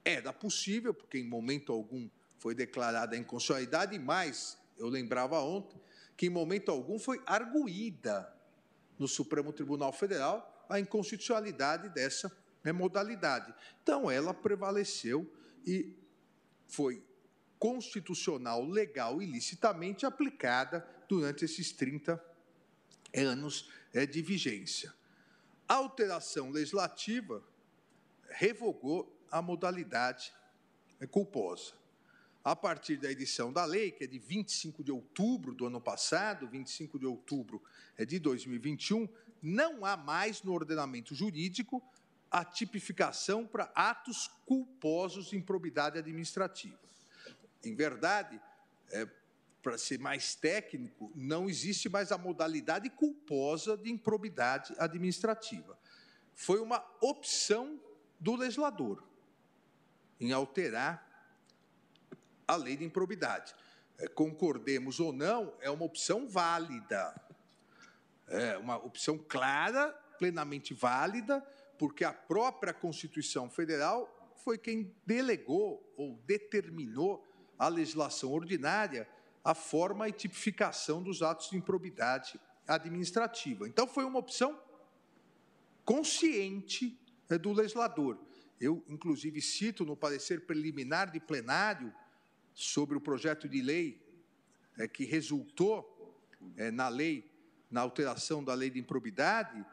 era 0.04 0.34
possível, 0.34 0.94
porque 0.94 1.18
em 1.18 1.28
momento 1.28 1.72
algum 1.72 2.10
foi 2.40 2.56
declarada 2.56 3.16
a 3.16 3.20
inconstitucionalidade, 3.20 3.98
mas 4.00 4.58
eu 4.78 4.88
lembrava 4.88 5.40
ontem 5.40 5.80
que 6.18 6.26
em 6.26 6.30
momento 6.30 6.72
algum 6.72 7.00
foi 7.00 7.22
arguída 7.26 8.32
no 8.98 9.08
Supremo 9.08 9.54
Tribunal 9.54 9.94
Federal 9.94 10.66
a 10.70 10.80
inconstitucionalidade 10.80 11.90
dessa 11.90 12.32
modalidade. 12.72 13.54
Então, 13.82 14.10
ela 14.10 14.34
prevaleceu 14.34 15.30
e 15.66 15.96
foi 16.68 17.04
constitucional, 17.60 18.66
legal 18.66 19.22
e 19.22 19.26
licitamente 19.26 20.06
aplicada 20.06 20.86
durante 21.16 21.46
esses 21.46 21.72
30 21.72 22.24
anos 23.16 23.70
é, 23.94 24.06
de 24.06 24.22
vigência. 24.22 24.94
A 25.68 25.76
alteração 25.76 26.50
legislativa 26.50 27.44
revogou 28.30 29.16
a 29.32 29.42
modalidade 29.42 30.34
é, 31.00 31.08
culposa 31.08 31.74
a 32.44 32.56
partir 32.56 32.98
da 32.98 33.10
edição 33.10 33.54
da 33.54 33.64
lei, 33.64 33.92
que 33.92 34.04
é 34.04 34.08
de 34.08 34.20
25 34.20 34.84
de 34.84 34.92
outubro 34.92 35.54
do 35.54 35.66
ano 35.66 35.80
passado, 35.80 36.48
25 36.48 37.00
de 37.00 37.06
outubro 37.06 37.64
é 37.98 38.04
de 38.04 38.20
2021, 38.20 39.08
não 39.42 39.86
há 39.86 39.96
mais 39.96 40.42
no 40.42 40.52
ordenamento 40.52 41.16
jurídico 41.16 41.82
a 42.30 42.44
tipificação 42.44 43.46
para 43.46 43.72
atos 43.76 44.30
culposos 44.46 45.28
de 45.28 45.38
improbidade 45.38 45.98
administrativa. 45.98 46.78
Em 47.64 47.76
verdade, 47.76 48.42
para 49.64 49.78
ser 49.78 49.98
mais 49.98 50.36
técnico, 50.36 51.10
não 51.16 51.50
existe 51.50 51.88
mais 51.88 52.12
a 52.12 52.18
modalidade 52.18 52.90
culposa 52.90 53.78
de 53.78 53.90
improbidade 53.90 54.76
administrativa. 54.78 55.80
Foi 56.36 56.60
uma 56.60 56.86
opção 57.00 57.80
do 58.20 58.36
legislador 58.36 59.02
em 60.20 60.34
alterar 60.34 61.10
a 62.46 62.58
lei 62.58 62.76
de 62.76 62.84
improbidade. 62.84 63.56
É, 63.98 64.08
concordemos 64.08 65.00
ou 65.00 65.14
não, 65.14 65.54
é 65.62 65.70
uma 65.70 65.86
opção 65.86 66.28
válida. 66.28 67.16
É 68.28 68.58
uma 68.58 68.78
opção 68.78 69.18
clara, 69.18 69.92
plenamente 70.20 70.74
válida, 70.74 71.42
porque 71.78 72.04
a 72.04 72.12
própria 72.14 72.74
Constituição 72.74 73.50
Federal 73.50 74.34
foi 74.44 74.58
quem 74.58 74.94
delegou 75.06 75.94
ou 75.96 76.18
determinou 76.26 77.26
a 77.58 77.70
legislação 77.70 78.32
ordinária 78.32 79.08
a 79.44 79.54
forma 79.54 80.08
e 80.08 80.12
tipificação 80.12 81.04
dos 81.04 81.22
atos 81.22 81.50
de 81.50 81.58
improbidade 81.58 82.40
administrativa. 82.68 83.68
Então, 83.68 83.88
foi 83.88 84.06
uma 84.06 84.20
opção 84.20 84.58
consciente 85.84 86.98
é, 87.30 87.38
do 87.38 87.52
legislador. 87.52 88.18
Eu, 88.60 88.84
inclusive, 88.88 89.42
cito 89.42 89.84
no 89.84 89.98
parecer 89.98 90.46
preliminar 90.46 91.12
de 91.12 91.20
plenário 91.20 91.94
sobre 92.54 92.98
o 92.98 93.02
projeto 93.02 93.50
de 93.50 93.62
lei 93.62 94.02
é, 94.78 94.88
que 94.88 95.04
resultou 95.04 95.90
é, 96.56 96.72
na 96.72 96.88
lei, 96.88 97.30
na 97.70 97.82
alteração 97.82 98.44
da 98.44 98.54
lei 98.54 98.70
de 98.70 98.80
improbidade, 98.80 99.66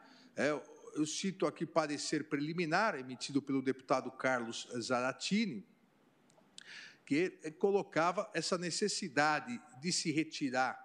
eu 0.95 1.05
cito 1.05 1.45
aqui 1.45 1.65
parecer 1.65 2.27
preliminar 2.27 2.95
emitido 2.95 3.41
pelo 3.41 3.61
deputado 3.61 4.09
Carlos 4.11 4.67
Zaratini, 4.79 5.63
que 7.11 7.29
colocava 7.59 8.31
essa 8.33 8.57
necessidade 8.57 9.61
de 9.81 9.91
se 9.91 10.13
retirar 10.13 10.79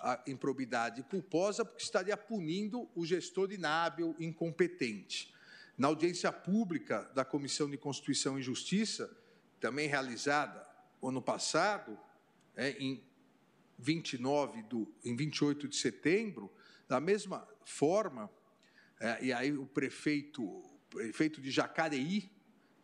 a 0.00 0.20
improbidade 0.26 1.04
culposa, 1.04 1.64
porque 1.64 1.84
estaria 1.84 2.16
punindo 2.16 2.90
o 2.96 3.06
gestor 3.06 3.52
inábil, 3.52 4.16
incompetente. 4.18 5.32
Na 5.78 5.86
audiência 5.86 6.32
pública 6.32 7.08
da 7.14 7.24
Comissão 7.24 7.70
de 7.70 7.76
Constituição 7.76 8.36
e 8.36 8.42
Justiça, 8.42 9.16
também 9.60 9.86
realizada 9.86 10.66
ano 11.00 11.22
passado, 11.22 11.96
é, 12.56 12.70
em 12.70 13.00
29 13.78 14.64
do, 14.64 14.92
em 15.04 15.14
28 15.14 15.68
de 15.68 15.76
setembro, 15.76 16.52
da 16.88 16.98
mesma 16.98 17.46
forma, 17.64 18.28
é, 18.98 19.26
e 19.26 19.32
aí 19.32 19.56
o 19.56 19.64
prefeito, 19.64 20.42
o 20.42 20.80
prefeito 20.90 21.40
de 21.40 21.52
Jacareí, 21.52 22.28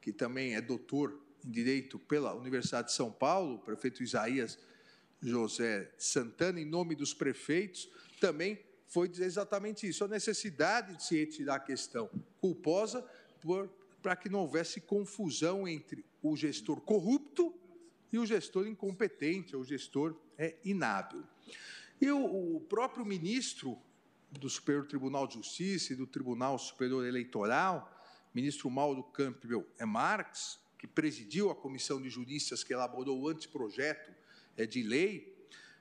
que 0.01 0.13
também 0.13 0.55
é 0.55 0.61
doutor 0.61 1.27
em 1.49 1.51
direito 1.51 1.99
pela 1.99 2.35
Universidade 2.35 2.89
de 2.89 2.95
São 2.95 3.11
Paulo, 3.11 3.55
o 3.55 3.59
prefeito 3.59 4.03
Isaías 4.03 4.59
José 5.21 5.91
Santana, 5.97 6.61
em 6.61 6.65
nome 6.67 6.95
dos 6.95 7.15
prefeitos, 7.15 7.89
também 8.21 8.61
foi 8.87 9.09
dizer 9.09 9.25
exatamente 9.25 9.89
isso, 9.89 10.05
a 10.05 10.09
necessidade 10.09 10.97
de 10.97 11.05
se 11.05 11.17
retirar 11.19 11.57
a 11.57 11.61
questão 11.61 12.09
culposa 12.41 13.05
para 14.03 14.15
que 14.15 14.29
não 14.29 14.41
houvesse 14.41 14.81
confusão 14.81 15.67
entre 15.67 16.05
o 16.23 16.37
gestor 16.37 16.81
corrupto 16.81 17.55
e 18.13 18.19
o 18.19 18.27
gestor 18.27 18.67
incompetente, 18.67 19.57
o 19.57 19.65
gestor 19.65 20.17
é 20.37 20.57
inábil. 20.65 21.25
E 22.01 22.11
o, 22.11 22.57
o 22.57 22.61
próprio 22.61 23.05
ministro 23.05 23.79
do 24.31 24.49
Superior 24.49 24.87
Tribunal 24.87 25.27
de 25.27 25.35
Justiça 25.35 25.93
e 25.93 25.97
do 25.97 26.07
Tribunal 26.07 26.59
Superior 26.59 27.05
Eleitoral, 27.05 27.91
ministro 28.35 28.71
Mauro 28.71 29.03
Campbell 29.03 29.67
é 29.79 29.85
Marx, 29.85 30.59
que 30.79 30.87
presidiu 30.87 31.51
a 31.51 31.55
comissão 31.55 32.01
de 32.01 32.09
juristas 32.09 32.63
que 32.63 32.73
elaborou 32.73 33.21
o 33.21 33.29
anteprojeto 33.29 34.13
é, 34.57 34.65
de 34.65 34.83
lei, 34.83 35.37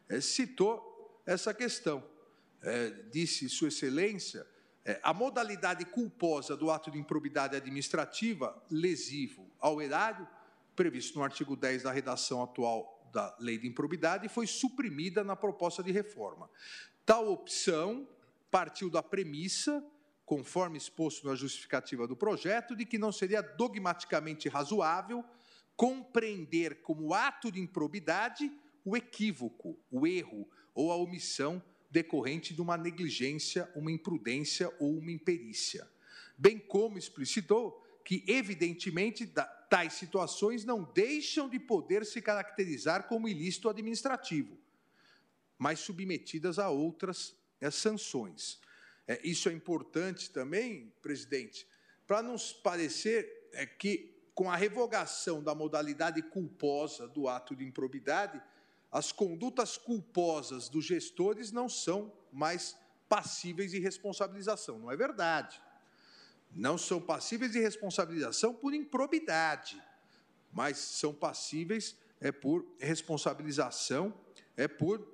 é, 0.09 0.19
citou 0.19 1.21
essa 1.25 1.53
questão. 1.53 2.03
É, 2.61 2.89
disse 3.11 3.47
Sua 3.47 3.67
Excelência, 3.67 4.45
a 5.03 5.13
modalidade 5.13 5.83
culposa 5.85 6.55
do 6.55 6.71
ato 6.71 6.89
de 6.89 6.97
improbidade 6.97 7.55
administrativa 7.55 8.65
lesivo 8.71 9.51
ao 9.59 9.81
erário 9.81 10.25
previsto 10.77 11.17
no 11.17 11.25
artigo 11.25 11.55
10 11.55 11.83
da 11.83 11.91
redação 11.91 12.41
atual 12.41 13.09
da 13.11 13.35
Lei 13.39 13.57
de 13.57 13.67
Improbidade, 13.67 14.29
foi 14.29 14.45
suprimida 14.45 15.23
na 15.23 15.35
proposta 15.35 15.81
de 15.81 15.91
reforma. 15.91 16.49
Tal 17.05 17.31
opção 17.31 18.07
partiu 18.51 18.89
da 18.89 19.01
premissa, 19.01 19.83
conforme 20.27 20.77
exposto 20.77 21.25
na 21.25 21.35
justificativa 21.35 22.05
do 22.05 22.13
projeto, 22.13 22.75
de 22.75 22.85
que 22.85 22.97
não 22.97 23.13
seria 23.13 23.41
dogmaticamente 23.41 24.49
razoável 24.49 25.23
compreender 25.73 26.81
como 26.81 27.13
ato 27.13 27.49
de 27.49 27.61
improbidade 27.61 28.51
o 28.83 28.97
equívoco, 28.97 29.79
o 29.89 30.05
erro 30.05 30.45
ou 30.75 30.91
a 30.91 30.97
omissão 30.97 31.63
decorrente 31.89 32.53
de 32.53 32.61
uma 32.61 32.75
negligência, 32.75 33.71
uma 33.73 33.89
imprudência 33.89 34.69
ou 34.79 34.97
uma 34.97 35.13
imperícia. 35.13 35.89
Bem 36.37 36.59
como 36.59 36.97
explicitou 36.97 37.81
que, 38.03 38.25
evidentemente, 38.27 39.31
tais 39.69 39.93
situações 39.93 40.65
não 40.65 40.83
deixam 40.83 41.47
de 41.47 41.57
poder 41.57 42.05
se 42.05 42.21
caracterizar 42.21 43.07
como 43.07 43.29
ilícito 43.29 43.69
administrativo, 43.69 44.57
mas 45.57 45.79
submetidas 45.79 46.59
a 46.59 46.69
outras 46.69 47.33
é, 47.61 47.71
sanções. 47.71 48.59
É, 49.07 49.19
isso 49.23 49.49
é 49.49 49.53
importante 49.53 50.29
também, 50.29 50.91
presidente, 51.01 51.67
para 52.05 52.21
nos 52.21 52.51
parecer 52.53 53.49
é, 53.53 53.65
que, 53.65 54.13
com 54.35 54.51
a 54.51 54.55
revogação 54.55 55.41
da 55.41 55.55
modalidade 55.55 56.21
culposa 56.21 57.07
do 57.07 57.27
ato 57.27 57.55
de 57.55 57.63
improbidade, 57.63 58.41
as 58.91 59.11
condutas 59.11 59.77
culposas 59.77 60.69
dos 60.69 60.85
gestores 60.85 61.51
não 61.51 61.67
são 61.67 62.13
mais 62.31 62.77
passíveis 63.09 63.71
de 63.71 63.79
responsabilização. 63.79 64.77
Não 64.79 64.91
é 64.91 64.97
verdade 64.97 65.61
não 66.51 66.77
são 66.77 67.01
passíveis 67.01 67.51
de 67.51 67.59
responsabilização 67.59 68.53
por 68.53 68.73
improbidade, 68.73 69.81
mas 70.51 70.77
são 70.77 71.13
passíveis 71.13 71.95
é 72.19 72.31
por 72.31 72.65
responsabilização 72.79 74.13
é 74.55 74.67
por 74.67 75.07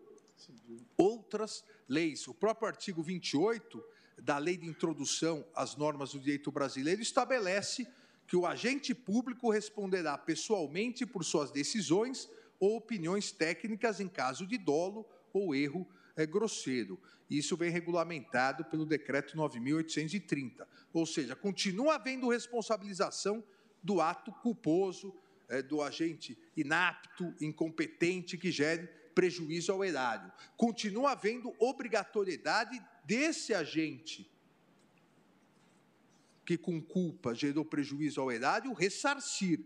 outras 0.97 1.65
leis. 1.87 2.27
O 2.27 2.33
próprio 2.33 2.67
artigo 2.67 3.01
28 3.01 3.83
da 4.21 4.37
Lei 4.37 4.57
de 4.57 4.67
Introdução 4.67 5.45
às 5.55 5.75
Normas 5.75 6.11
do 6.11 6.19
Direito 6.19 6.51
Brasileiro 6.51 7.01
estabelece 7.01 7.87
que 8.27 8.35
o 8.35 8.45
agente 8.45 8.93
público 8.93 9.49
responderá 9.49 10.17
pessoalmente 10.17 11.05
por 11.05 11.23
suas 11.23 11.51
decisões 11.51 12.29
ou 12.59 12.77
opiniões 12.77 13.31
técnicas 13.31 13.99
em 13.99 14.07
caso 14.07 14.47
de 14.47 14.57
dolo 14.57 15.05
ou 15.33 15.53
erro 15.53 15.87
é, 16.15 16.25
grosseiro. 16.25 16.99
Isso 17.29 17.57
vem 17.57 17.69
regulamentado 17.69 18.63
pelo 18.65 18.85
decreto 18.85 19.35
9.830. 19.35 20.65
Ou 20.93 21.05
seja, 21.05 21.35
continua 21.35 21.95
havendo 21.95 22.29
responsabilização 22.29 23.43
do 23.81 23.99
ato 23.99 24.31
culposo 24.31 25.13
é, 25.49 25.61
do 25.61 25.81
agente 25.81 26.37
inapto, 26.55 27.33
incompetente, 27.41 28.37
que 28.37 28.51
gere 28.51 28.89
prejuízo 29.13 29.71
ao 29.71 29.83
erário. 29.83 30.31
Continua 30.57 31.11
havendo 31.11 31.53
obrigatoriedade 31.59 32.83
desse 33.05 33.53
agente 33.53 34.29
que, 36.45 36.57
com 36.57 36.81
culpa, 36.81 37.33
gerou 37.33 37.63
prejuízo 37.63 38.19
ao 38.21 38.31
erário, 38.31 38.73
ressarcir. 38.73 39.61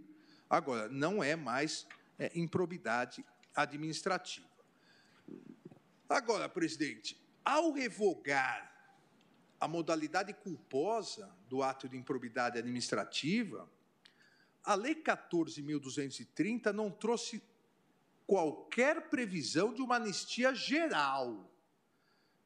Agora, 0.50 0.88
não 0.90 1.24
é 1.24 1.36
mais 1.36 1.88
é, 2.20 2.32
improbidade 2.36 3.26
administrativa. 3.56 4.48
Agora, 6.08 6.48
presidente, 6.48 7.20
ao 7.44 7.72
revogar 7.72 8.68
a 9.60 9.68
modalidade 9.68 10.34
culposa 10.34 11.36
do 11.50 11.64
ato 11.64 11.90
de 11.90 11.98
improbidade 11.98 12.60
administrativa, 12.60 13.70
a 14.64 14.76
Lei 14.76 14.96
14.230 14.96 16.72
não 16.72 16.92
trouxe 16.92 17.42
qualquer 18.28 19.10
previsão 19.10 19.74
de 19.74 19.82
uma 19.82 19.96
anistia 19.96 20.54
geral 20.54 21.50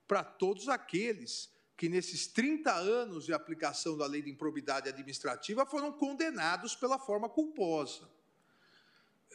para 0.07 0.23
todos 0.23 0.69
aqueles 0.69 1.51
que, 1.75 1.89
nesses 1.89 2.27
30 2.27 2.71
anos 2.71 3.25
de 3.25 3.33
aplicação 3.33 3.97
da 3.97 4.05
lei 4.05 4.21
de 4.21 4.29
improbidade 4.29 4.87
administrativa, 4.87 5.65
foram 5.65 5.91
condenados 5.91 6.75
pela 6.75 6.99
forma 6.99 7.27
culposa. 7.27 8.07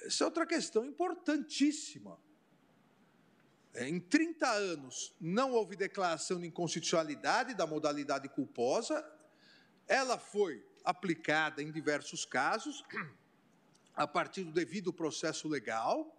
Essa 0.03 0.23
é 0.23 0.27
outra 0.27 0.47
questão 0.47 0.85
importantíssima. 0.85 2.19
É, 3.75 3.89
em 3.89 3.99
30 3.99 4.49
anos, 4.49 5.15
não 5.21 5.53
houve 5.53 5.75
declaração 5.75 6.41
de 6.41 6.47
inconstitucionalidade 6.47 7.55
da 7.55 7.67
modalidade 7.67 8.29
culposa, 8.29 9.05
ela 9.89 10.19
foi 10.19 10.65
aplicada 10.85 11.63
em 11.63 11.71
diversos 11.71 12.25
casos, 12.25 12.85
a 13.95 14.07
partir 14.07 14.45
do 14.45 14.53
devido 14.53 14.93
processo 14.93 15.49
legal. 15.49 16.16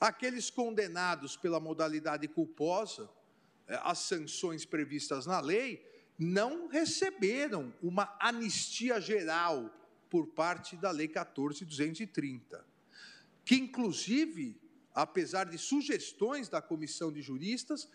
Aqueles 0.00 0.48
condenados 0.48 1.36
pela 1.36 1.60
modalidade 1.60 2.26
culposa, 2.26 3.10
é, 3.68 3.78
as 3.82 3.98
sanções 3.98 4.64
previstas 4.64 5.26
na 5.26 5.40
lei, 5.40 5.86
não 6.18 6.68
receberam 6.68 7.72
uma 7.82 8.16
anistia 8.18 9.00
geral 9.00 9.70
por 10.08 10.26
parte 10.28 10.76
da 10.76 10.90
Lei 10.90 11.08
14.230, 11.08 12.62
que, 13.44 13.54
inclusive, 13.56 14.60
apesar 14.92 15.44
de 15.44 15.56
sugestões 15.56 16.48
da 16.48 16.60
comissão 16.60 17.12
de 17.12 17.22
juristas, 17.22 17.88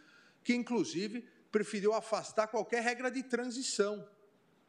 que, 0.44 0.56
inclusive, 0.56 1.28
preferiu 1.52 1.94
afastar 1.94 2.48
qualquer 2.48 2.82
regra 2.82 3.12
de 3.12 3.22
transição 3.22 4.08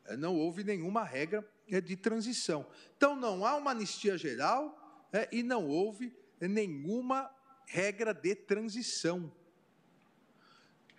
é, 0.07 0.17
não 0.17 0.37
houve 0.37 0.63
nenhuma 0.65 1.05
regra 1.05 1.47
é, 1.69 1.81
de 1.81 1.97
transição. 1.97 2.67
Então, 2.97 3.17
não 3.17 3.45
há 3.45 3.57
uma 3.57 3.73
anistia 3.73 4.17
geral 4.17 4.83
e 5.33 5.43
não 5.43 5.67
houve 5.67 6.15
nenhuma 6.41 7.31
regra 7.67 8.13
de 8.13 8.35
transição. 8.35 9.33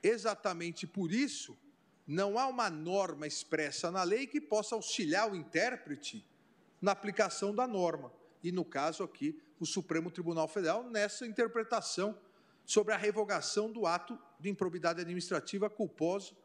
Exatamente 0.02 0.86
por 0.88 1.12
isso, 1.12 1.58
não 2.06 2.40
há 2.40 2.48
uma 2.48 2.70
norma 2.70 3.28
expressa 3.28 3.92
na 3.92 4.04
lei 4.04 4.28
que 4.28 4.40
possa 4.40 4.76
auxiliar 4.76 5.32
o 5.32 5.36
intérprete 5.36 6.26
na 6.82 6.92
aplicação 6.92 7.54
da 7.54 7.68
norma. 7.68 8.12
E, 8.44 8.52
no 8.52 8.64
caso 8.64 9.04
aqui, 9.04 9.42
o 9.60 9.66
Supremo 9.66 10.12
Tribunal 10.12 10.48
Federal, 10.48 10.84
nessa 10.90 11.26
interpretação 11.26 12.18
sobre 12.66 12.94
a 12.94 12.98
revogação 12.98 13.72
do 13.72 13.86
ato 13.86 14.18
de 14.40 14.50
improbidade 14.50 15.02
administrativa 15.02 15.70
culposo 15.70 16.36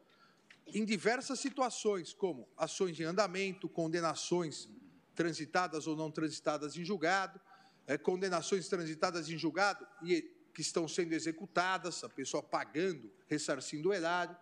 em 0.67 0.85
diversas 0.85 1.41
situações, 1.41 2.13
como 2.13 2.49
ações 2.57 2.97
de 2.97 3.05
andamento, 3.05 3.69
condenações 3.69 4.69
transitadas 5.15 5.87
ou 5.87 5.97
não 5.97 6.11
transitadas 6.11 6.77
em 6.77 6.85
julgado, 6.85 7.41
é, 7.87 7.99
condenações 7.99 8.69
transitadas 8.69 9.29
em 9.29 9.37
julgado 9.37 9.87
e 10.03 10.23
que 10.55 10.61
estão 10.61 10.87
sendo 10.87 11.13
executadas, 11.13 12.05
a 12.05 12.09
pessoa 12.09 12.43
pagando, 12.43 13.11
ressarcindo 13.27 13.89
o 13.89 13.95
erário. 13.95 14.37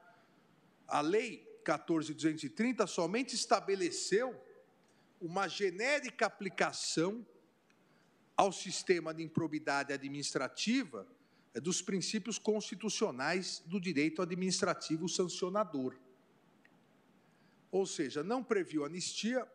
A 0.87 1.01
Lei 1.01 1.47
14.230 1.65 2.87
somente 2.87 3.35
estabeleceu 3.35 4.35
uma 5.21 5.47
genérica 5.47 6.27
aplicação 6.27 7.27
ao 8.37 8.51
sistema 8.51 9.13
de 9.13 9.23
improbidade 9.23 9.93
administrativa 9.93 11.07
é, 11.53 11.61
dos 11.61 11.83
princípios 11.83 12.39
constitucionais 12.39 13.63
do 13.67 13.81
direito 13.81 14.23
administrativo 14.23 15.09
sancionador. 15.09 15.97
Ou 17.71 17.87
seja, 17.87 18.23
não 18.23 18.43
previu 18.43 18.85
anistia, 18.85 19.47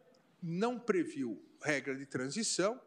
não 0.41 0.79
previu 0.79 1.43
regra 1.61 1.95
de 1.95 2.05
transição, 2.05 2.79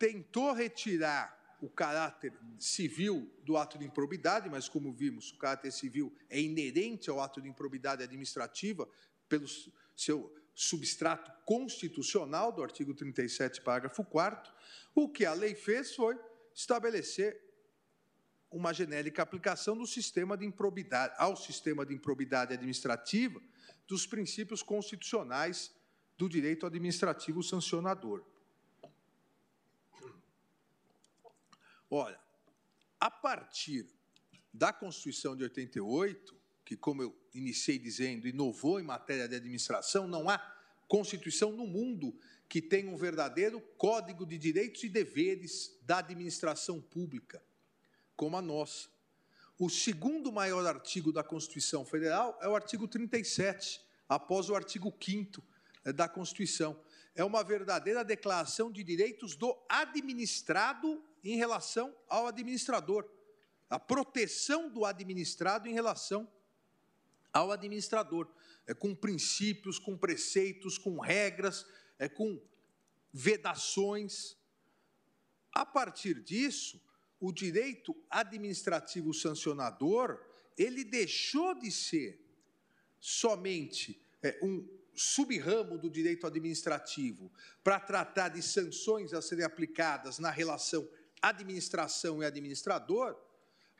tentou 0.00 0.54
retirar 0.54 1.38
o 1.60 1.68
caráter 1.68 2.32
civil 2.58 3.30
do 3.44 3.58
ato 3.58 3.78
de 3.78 3.84
improbidade, 3.84 4.48
mas 4.48 4.66
como 4.66 4.90
vimos, 4.90 5.30
o 5.30 5.36
caráter 5.36 5.70
civil 5.70 6.10
é 6.30 6.40
inerente 6.40 7.10
ao 7.10 7.20
ato 7.20 7.40
de 7.40 7.50
improbidade 7.50 8.02
administrativa 8.02 8.88
pelo 9.28 9.46
seu 9.94 10.34
substrato 10.54 11.30
constitucional 11.44 12.50
do 12.50 12.62
artigo 12.62 12.94
37, 12.94 13.60
parágrafo 13.60 14.02
4 14.02 14.50
O 14.94 15.06
que 15.06 15.26
a 15.26 15.34
lei 15.34 15.54
fez 15.54 15.94
foi 15.94 16.18
estabelecer 16.54 17.38
uma 18.50 18.72
genérica 18.72 19.22
aplicação 19.22 19.76
do 19.76 19.86
sistema 19.86 20.36
de 20.36 20.46
improbidade 20.46 21.14
ao 21.18 21.36
sistema 21.36 21.84
de 21.84 21.94
improbidade 21.94 22.54
administrativa 22.54 23.40
dos 23.86 24.06
princípios 24.06 24.62
constitucionais 24.62 25.74
do 26.16 26.26
direito 26.26 26.66
administrativo 26.66 27.42
sancionador. 27.42 28.24
Olha, 31.90 32.20
a 33.00 33.10
partir 33.10 33.86
da 34.54 34.72
Constituição 34.72 35.36
de 35.36 35.42
88, 35.42 36.36
que, 36.64 36.76
como 36.76 37.02
eu 37.02 37.16
iniciei 37.34 37.78
dizendo, 37.78 38.28
inovou 38.28 38.78
em 38.78 38.84
matéria 38.84 39.28
de 39.28 39.34
administração, 39.34 40.06
não 40.06 40.30
há 40.30 40.38
Constituição 40.86 41.52
no 41.52 41.66
mundo 41.66 42.16
que 42.48 42.60
tenha 42.60 42.90
um 42.90 42.96
verdadeiro 42.96 43.60
código 43.76 44.26
de 44.26 44.36
direitos 44.36 44.82
e 44.82 44.88
deveres 44.88 45.78
da 45.82 45.98
administração 45.98 46.80
pública, 46.80 47.42
como 48.16 48.36
a 48.36 48.42
nossa. 48.42 48.88
O 49.58 49.68
segundo 49.68 50.32
maior 50.32 50.66
artigo 50.66 51.12
da 51.12 51.22
Constituição 51.22 51.84
Federal 51.84 52.38
é 52.40 52.48
o 52.48 52.56
artigo 52.56 52.88
37, 52.88 53.80
após 54.08 54.48
o 54.48 54.54
artigo 54.54 54.92
5 55.00 55.44
eh, 55.84 55.92
da 55.92 56.08
Constituição. 56.08 56.80
É 57.14 57.24
uma 57.24 57.44
verdadeira 57.44 58.04
declaração 58.04 58.70
de 58.70 58.82
direitos 58.82 59.36
do 59.36 59.56
administrado 59.68 61.04
em 61.22 61.36
relação 61.36 61.94
ao 62.08 62.26
administrador. 62.26 63.08
A 63.68 63.78
proteção 63.78 64.68
do 64.68 64.84
administrado 64.84 65.68
em 65.68 65.72
relação 65.72 66.30
ao 67.32 67.50
administrador. 67.50 68.28
É 68.66 68.74
com 68.74 68.94
princípios, 68.94 69.78
com 69.78 69.96
preceitos, 69.96 70.78
com 70.78 70.98
regras, 70.98 71.66
é 71.98 72.08
com 72.08 72.40
vedações. 73.12 74.36
A 75.52 75.66
partir 75.66 76.20
disso, 76.20 76.80
o 77.18 77.32
direito 77.32 77.96
administrativo 78.08 79.12
sancionador, 79.12 80.24
ele 80.56 80.84
deixou 80.84 81.54
de 81.54 81.70
ser 81.70 82.20
somente 83.00 84.00
é, 84.22 84.38
um 84.42 84.66
subramo 84.94 85.78
do 85.78 85.90
direito 85.90 86.26
administrativo 86.26 87.32
para 87.64 87.80
tratar 87.80 88.28
de 88.28 88.42
sanções 88.42 89.12
a 89.12 89.22
serem 89.22 89.44
aplicadas 89.44 90.18
na 90.18 90.30
relação 90.30 90.88
administração 91.20 92.22
e 92.22 92.26
administrador, 92.26 93.16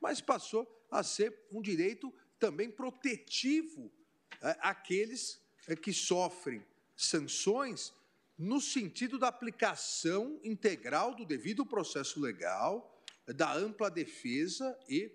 mas 0.00 0.20
passou 0.20 0.66
a 0.90 1.02
ser 1.02 1.46
um 1.52 1.60
direito 1.60 2.12
também 2.38 2.70
protetivo 2.70 3.92
é, 4.40 4.56
àqueles 4.60 5.40
é, 5.68 5.76
que 5.76 5.92
sofrem 5.92 6.64
sanções 6.96 7.92
no 8.36 8.60
sentido 8.60 9.18
da 9.18 9.28
aplicação 9.28 10.40
integral 10.42 11.14
do 11.14 11.26
devido 11.26 11.66
processo 11.66 12.18
legal 12.18 12.90
da 13.26 13.52
ampla 13.52 13.90
defesa 13.90 14.78
e 14.88 15.12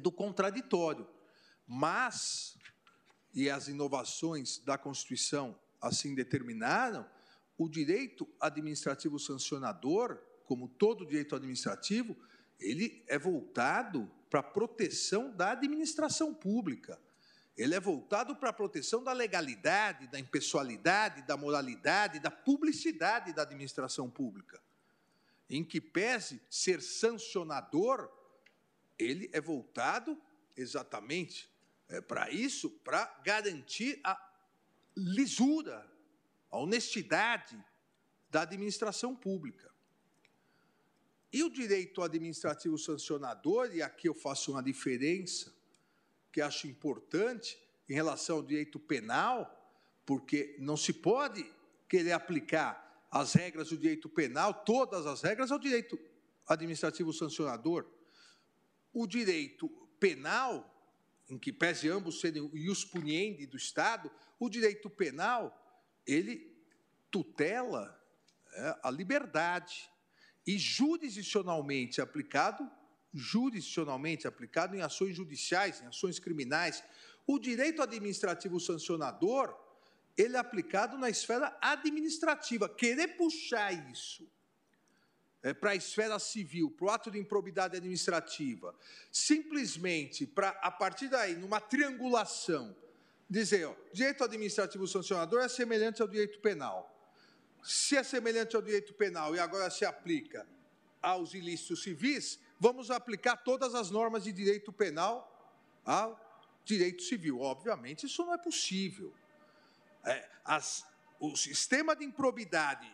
do 0.00 0.10
contraditório. 0.10 1.06
Mas, 1.66 2.56
e 3.34 3.50
as 3.50 3.68
inovações 3.68 4.58
da 4.58 4.78
Constituição 4.78 5.58
assim 5.80 6.14
determinaram, 6.14 7.08
o 7.58 7.68
direito 7.68 8.28
administrativo 8.40 9.18
sancionador, 9.18 10.20
como 10.52 10.68
todo 10.68 11.06
direito 11.06 11.34
administrativo, 11.34 12.14
ele 12.60 13.02
é 13.08 13.18
voltado 13.18 14.06
para 14.28 14.40
a 14.40 14.42
proteção 14.42 15.34
da 15.34 15.52
administração 15.52 16.34
pública. 16.34 17.00
Ele 17.56 17.74
é 17.74 17.80
voltado 17.80 18.36
para 18.36 18.50
a 18.50 18.52
proteção 18.52 19.02
da 19.02 19.14
legalidade, 19.14 20.08
da 20.08 20.18
impessoalidade, 20.18 21.22
da 21.22 21.38
moralidade, 21.38 22.20
da 22.20 22.30
publicidade 22.30 23.32
da 23.32 23.40
administração 23.40 24.10
pública 24.10 24.60
em 25.48 25.64
que 25.64 25.80
pese 25.80 26.40
ser 26.48 26.80
sancionador, 26.80 28.10
ele 28.98 29.28
é 29.32 29.40
voltado 29.40 30.20
exatamente 30.56 31.50
é, 31.88 32.00
para 32.00 32.30
isso, 32.30 32.70
para 32.70 33.04
garantir 33.24 34.00
a 34.04 34.18
lisura, 34.96 35.90
a 36.50 36.58
honestidade 36.58 37.58
da 38.30 38.42
administração 38.42 39.14
pública. 39.14 39.71
E 41.32 41.42
o 41.42 41.48
direito 41.48 42.02
administrativo 42.02 42.76
sancionador, 42.76 43.74
e 43.74 43.80
aqui 43.80 44.06
eu 44.06 44.14
faço 44.14 44.52
uma 44.52 44.62
diferença 44.62 45.50
que 46.30 46.40
acho 46.40 46.66
importante 46.66 47.58
em 47.88 47.94
relação 47.94 48.36
ao 48.36 48.42
direito 48.42 48.78
penal, 48.78 49.58
porque 50.04 50.56
não 50.58 50.76
se 50.76 50.92
pode 50.92 51.50
querer 51.88 52.12
aplicar 52.12 53.06
as 53.10 53.32
regras 53.32 53.70
do 53.70 53.76
direito 53.76 54.08
penal, 54.08 54.52
todas 54.64 55.06
as 55.06 55.22
regras, 55.22 55.50
ao 55.50 55.58
direito 55.58 55.98
administrativo 56.46 57.12
sancionador. 57.12 57.86
O 58.92 59.06
direito 59.06 59.68
penal, 59.98 60.68
em 61.30 61.38
que 61.38 61.52
pese 61.52 61.88
ambos 61.88 62.20
serem 62.20 62.42
o 62.42 62.56
ius 62.56 62.84
puniendi 62.84 63.46
do 63.46 63.56
Estado, 63.56 64.10
o 64.38 64.50
direito 64.50 64.90
penal, 64.90 65.58
ele 66.06 66.52
tutela 67.10 67.98
é, 68.54 68.80
a 68.82 68.90
liberdade 68.90 69.90
e 70.46 70.58
jurisdicionalmente 70.58 72.00
aplicado, 72.00 72.68
jurisdicionalmente 73.12 74.26
aplicado 74.26 74.76
em 74.76 74.80
ações 74.80 75.14
judiciais, 75.14 75.80
em 75.80 75.86
ações 75.86 76.18
criminais. 76.18 76.82
O 77.26 77.38
direito 77.38 77.82
administrativo 77.82 78.58
sancionador, 78.58 79.54
ele 80.16 80.36
é 80.36 80.38
aplicado 80.38 80.98
na 80.98 81.08
esfera 81.08 81.56
administrativa. 81.60 82.68
Querer 82.68 83.16
puxar 83.16 83.72
isso 83.90 84.28
é, 85.42 85.52
para 85.52 85.70
a 85.70 85.76
esfera 85.76 86.18
civil, 86.18 86.70
para 86.70 86.86
o 86.86 86.90
ato 86.90 87.10
de 87.10 87.18
improbidade 87.18 87.76
administrativa, 87.76 88.74
simplesmente 89.10 90.26
para, 90.26 90.50
a 90.62 90.70
partir 90.70 91.08
daí, 91.08 91.34
numa 91.34 91.60
triangulação, 91.60 92.76
dizer, 93.28 93.66
ó, 93.66 93.74
direito 93.92 94.22
administrativo 94.22 94.86
sancionador 94.86 95.42
é 95.42 95.48
semelhante 95.48 96.00
ao 96.00 96.08
direito 96.08 96.38
penal. 96.40 96.91
Se 97.62 97.96
é 97.96 98.02
semelhante 98.02 98.56
ao 98.56 98.62
direito 98.62 98.92
penal 98.94 99.34
e 99.36 99.38
agora 99.38 99.70
se 99.70 99.84
aplica 99.84 100.46
aos 101.00 101.32
ilícitos 101.32 101.82
civis, 101.82 102.38
vamos 102.58 102.90
aplicar 102.90 103.36
todas 103.36 103.74
as 103.74 103.90
normas 103.90 104.24
de 104.24 104.32
direito 104.32 104.72
penal 104.72 105.28
ao 105.84 106.18
direito 106.64 107.02
civil. 107.02 107.40
Obviamente, 107.40 108.06
isso 108.06 108.24
não 108.24 108.34
é 108.34 108.38
possível. 108.38 109.14
É, 110.04 110.28
as, 110.44 110.84
o 111.20 111.36
sistema 111.36 111.94
de 111.94 112.04
improbidade, 112.04 112.90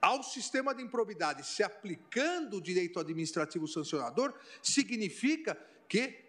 ao 0.00 0.22
sistema 0.22 0.74
de 0.74 0.82
improbidade 0.82 1.46
se 1.46 1.62
aplicando 1.62 2.56
o 2.56 2.60
direito 2.60 2.98
administrativo 2.98 3.68
sancionador, 3.68 4.34
significa 4.62 5.56
que 5.88 6.24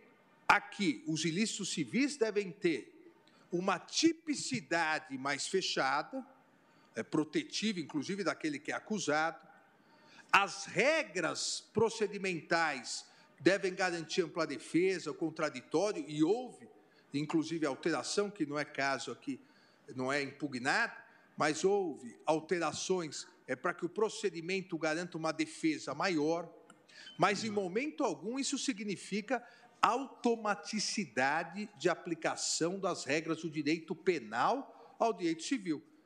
aqui 0.48 1.04
os 1.08 1.26
ilícitos 1.26 1.72
civis 1.72 2.18
devem 2.18 2.52
ter 2.52 2.94
uma 3.52 3.80
tipicidade 3.80 5.18
mais 5.18 5.48
fechada, 5.48 6.26
protetiva, 7.04 7.80
inclusive, 7.80 8.24
daquele 8.24 8.60
que 8.60 8.72
é 8.72 8.76
acusado. 8.76 9.40
As 10.32 10.66
regras 10.66 11.64
procedimentais 11.74 13.06
devem 13.40 13.74
garantir 13.74 14.24
ampla 14.24 14.48
defesa, 14.48 15.12
o 15.12 15.14
contraditório, 15.14 16.04
e 16.08 16.24
houve, 16.24 16.68
inclusive, 17.14 17.66
alteração, 17.66 18.30
que 18.30 18.46
não 18.46 18.58
é 18.58 18.66
caso 18.66 19.12
aqui, 19.12 19.40
não 19.96 20.12
é 20.12 20.22
impugnado, 20.22 20.94
mas 21.38 21.64
houve 21.64 22.18
alterações 22.26 23.28
é, 23.48 23.56
para 23.56 23.74
que 23.74 23.86
o 23.86 23.90
procedimento 23.90 24.78
garanta 24.78 25.18
uma 25.18 25.32
defesa 25.32 25.94
maior, 25.94 26.52
mas 27.18 27.44
em 27.44 27.50
momento 27.50 28.04
algum 28.04 28.38
isso 28.38 28.58
significa 28.58 29.44
automaticidade 29.82 31.70
de 31.78 31.88
aplicação 31.88 32.80
das 32.80 33.06
regras 33.06 33.42
do 33.42 33.50
direito 33.50 33.96
penal 33.96 34.96
ao 35.00 35.14
direito 35.14 35.44
civil, 35.44 35.82
é, 35.82 35.97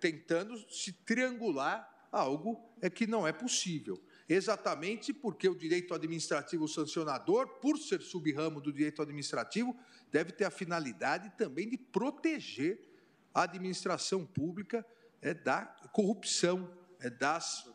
tentando 0.00 0.56
se 0.70 0.92
triangular 0.92 1.88
algo 2.10 2.64
é 2.80 2.88
que 2.88 3.06
não 3.06 3.26
é 3.26 3.32
possível. 3.32 4.02
Exatamente 4.28 5.12
porque 5.12 5.48
o 5.48 5.54
direito 5.54 5.94
administrativo 5.94 6.66
sancionador, 6.66 7.60
por 7.60 7.78
ser 7.78 8.00
subramo 8.00 8.60
do 8.60 8.72
direito 8.72 9.02
administrativo, 9.02 9.76
deve 10.10 10.32
ter 10.32 10.44
a 10.44 10.50
finalidade 10.50 11.30
também 11.36 11.68
de 11.68 11.76
proteger 11.76 12.80
a 13.34 13.42
administração 13.42 14.24
pública 14.24 14.84
é, 15.20 15.34
da 15.34 15.66
corrupção, 15.92 16.72
é, 17.00 17.10
das, 17.10 17.70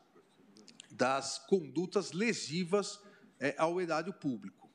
das 0.89 1.37
condutas 1.39 2.11
lesivas 2.11 2.99
ao 3.57 3.81
erário 3.81 4.13
público. 4.13 4.69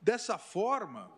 Dessa 0.00 0.38
forma, 0.38 1.12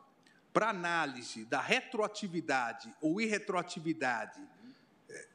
para 0.53 0.71
análise 0.71 1.45
da 1.45 1.61
retroatividade 1.61 2.95
ou 3.01 3.21
irretroatividade 3.21 4.41
é, 5.09 5.29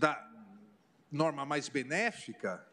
da 0.00 0.26
norma 1.12 1.44
mais 1.44 1.68
benéfica, 1.68 2.66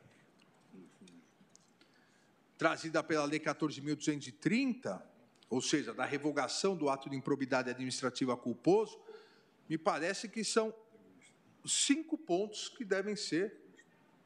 trazida 2.58 3.04
pela 3.04 3.26
Lei 3.26 3.40
14.230, 3.40 5.02
ou 5.50 5.62
seja, 5.62 5.94
da 5.94 6.06
revogação 6.06 6.74
do 6.74 6.90
ato 6.90 7.10
de 7.10 7.18
improbidade 7.18 7.70
administrativa 7.70 8.38
culposo, 8.38 8.98
me 9.68 9.78
parece 9.78 10.30
que 10.30 10.42
são 10.42 10.74
cinco 11.66 12.18
pontos 12.18 12.70
que 12.70 12.86
devem 12.86 13.18
ser 13.18 13.54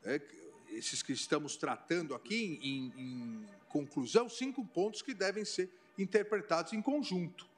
é, 0.04 0.22
esses 0.70 1.02
que 1.02 1.12
estamos 1.12 1.58
tratando 1.58 2.14
aqui, 2.14 2.60
em, 2.62 2.94
em 3.02 3.48
conclusão, 3.68 4.30
cinco 4.30 4.64
pontos 4.64 5.02
que 5.02 5.16
devem 5.16 5.44
ser 5.44 5.72
interpretados 5.98 6.72
em 6.74 6.82
conjunto. 6.84 7.50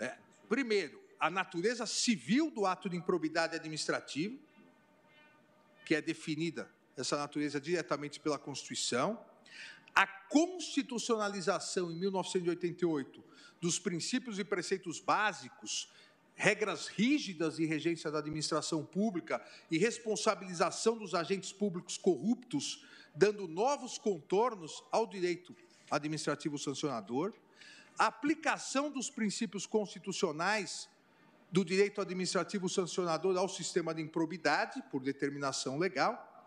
É, 0.00 0.18
primeiro, 0.48 1.00
a 1.22 1.30
natureza 1.30 1.86
civil 1.86 2.50
do 2.50 2.66
ato 2.66 2.88
de 2.88 2.96
improbidade 2.96 3.54
administrativa, 3.54 4.36
que 5.86 5.94
é 5.94 6.02
definida, 6.02 6.68
essa 6.96 7.16
natureza, 7.16 7.60
diretamente 7.60 8.18
pela 8.18 8.36
Constituição, 8.36 9.24
a 9.94 10.04
constitucionalização, 10.04 11.92
em 11.92 11.94
1988, 11.94 13.22
dos 13.60 13.78
princípios 13.78 14.40
e 14.40 14.44
preceitos 14.44 14.98
básicos 14.98 15.92
regras 16.34 16.88
rígidas 16.88 17.54
de 17.54 17.66
regência 17.66 18.10
da 18.10 18.18
administração 18.18 18.84
pública 18.84 19.40
e 19.70 19.78
responsabilização 19.78 20.98
dos 20.98 21.14
agentes 21.14 21.52
públicos 21.52 21.96
corruptos, 21.96 22.84
dando 23.14 23.46
novos 23.46 23.96
contornos 23.96 24.82
ao 24.90 25.06
direito 25.06 25.54
administrativo 25.88 26.58
sancionador, 26.58 27.32
a 27.96 28.06
aplicação 28.06 28.90
dos 28.90 29.08
princípios 29.08 29.66
constitucionais 29.66 30.90
do 31.52 31.62
direito 31.62 32.00
administrativo 32.00 32.66
sancionador 32.66 33.36
ao 33.36 33.48
sistema 33.48 33.94
de 33.94 34.00
improbidade, 34.00 34.82
por 34.90 35.02
determinação 35.02 35.78
legal, 35.78 36.46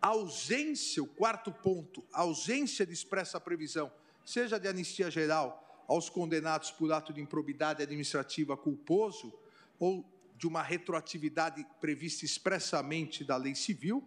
ausência, 0.00 1.02
o 1.02 1.06
quarto 1.06 1.50
ponto, 1.50 2.04
ausência 2.12 2.84
de 2.84 2.92
expressa 2.92 3.40
previsão, 3.40 3.90
seja 4.24 4.60
de 4.60 4.68
anistia 4.68 5.10
geral 5.10 5.84
aos 5.88 6.10
condenados 6.10 6.70
por 6.70 6.92
ato 6.92 7.12
de 7.12 7.20
improbidade 7.20 7.82
administrativa 7.82 8.56
culposo 8.56 9.32
ou 9.78 10.04
de 10.36 10.46
uma 10.46 10.62
retroatividade 10.62 11.66
prevista 11.80 12.24
expressamente 12.24 13.24
da 13.24 13.36
lei 13.36 13.54
civil 13.54 14.06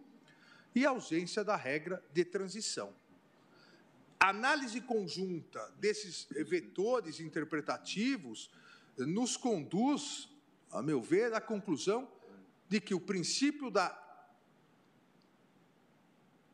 e 0.75 0.85
ausência 0.85 1.43
da 1.43 1.55
regra 1.55 2.03
de 2.13 2.23
transição. 2.23 2.93
A 4.19 4.29
análise 4.29 4.79
conjunta 4.81 5.73
desses 5.79 6.27
vetores 6.29 7.19
interpretativos 7.19 8.51
nos 8.97 9.37
conduz, 9.37 10.29
a 10.75 10.81
meu 10.81 11.01
ver, 11.01 11.33
à 11.33 11.39
conclusão 11.39 12.07
de 12.67 12.81
que 12.81 12.93
o 12.93 12.99
princípio 12.99 13.71
da 13.71 14.01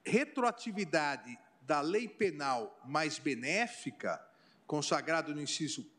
retroatividade 0.05 1.37
da 1.61 1.81
lei 1.81 2.07
penal 2.07 2.79
mais 2.85 3.17
benéfica 3.17 4.23
consagrado 4.67 5.33
no 5.33 5.41
inciso 5.41 5.89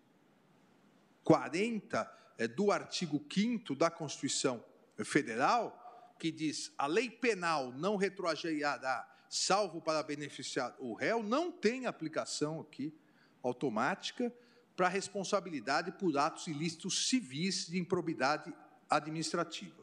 40 1.25 2.11
é, 2.39 2.49
do 2.49 2.70
artigo 2.70 3.25
5 3.33 3.75
da 3.75 3.91
Constituição 3.91 4.64
Federal, 5.05 6.14
que 6.18 6.31
diz: 6.31 6.73
a 6.79 6.87
lei 6.87 7.11
penal 7.11 7.73
não 7.73 7.97
retroagerará, 7.97 9.09
salvo 9.29 9.81
para 9.81 10.03
beneficiar 10.03 10.75
o 10.79 10.95
réu, 10.95 11.23
não 11.23 11.51
tem 11.51 11.87
aplicação 11.87 12.61
aqui 12.61 12.95
automática 13.43 14.33
para 14.77 14.89
responsabilidade 14.89 15.93
por 15.93 16.16
atos 16.16 16.47
ilícitos 16.47 17.09
civis 17.09 17.66
de 17.66 17.79
improbidade 17.79 18.53
administrativa, 18.89 19.83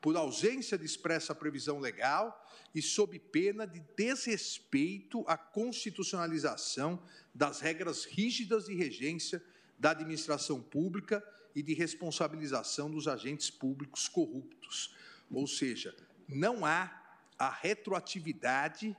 por 0.00 0.16
ausência 0.16 0.78
de 0.78 0.84
expressa 0.84 1.34
previsão 1.34 1.78
legal 1.78 2.46
e 2.74 2.80
sob 2.80 3.18
pena 3.18 3.66
de 3.66 3.80
desrespeito 3.96 5.24
à 5.26 5.36
constitucionalização 5.36 7.02
das 7.34 7.60
regras 7.60 8.04
rígidas 8.04 8.66
de 8.66 8.74
regência 8.74 9.42
da 9.78 9.90
administração 9.90 10.60
pública 10.60 11.22
e 11.54 11.62
de 11.62 11.74
responsabilização 11.74 12.90
dos 12.90 13.08
agentes 13.08 13.50
públicos 13.50 14.08
corruptos. 14.08 14.94
Ou 15.30 15.46
seja, 15.46 15.94
não 16.28 16.64
há 16.64 17.18
a 17.38 17.50
retroatividade 17.50 18.96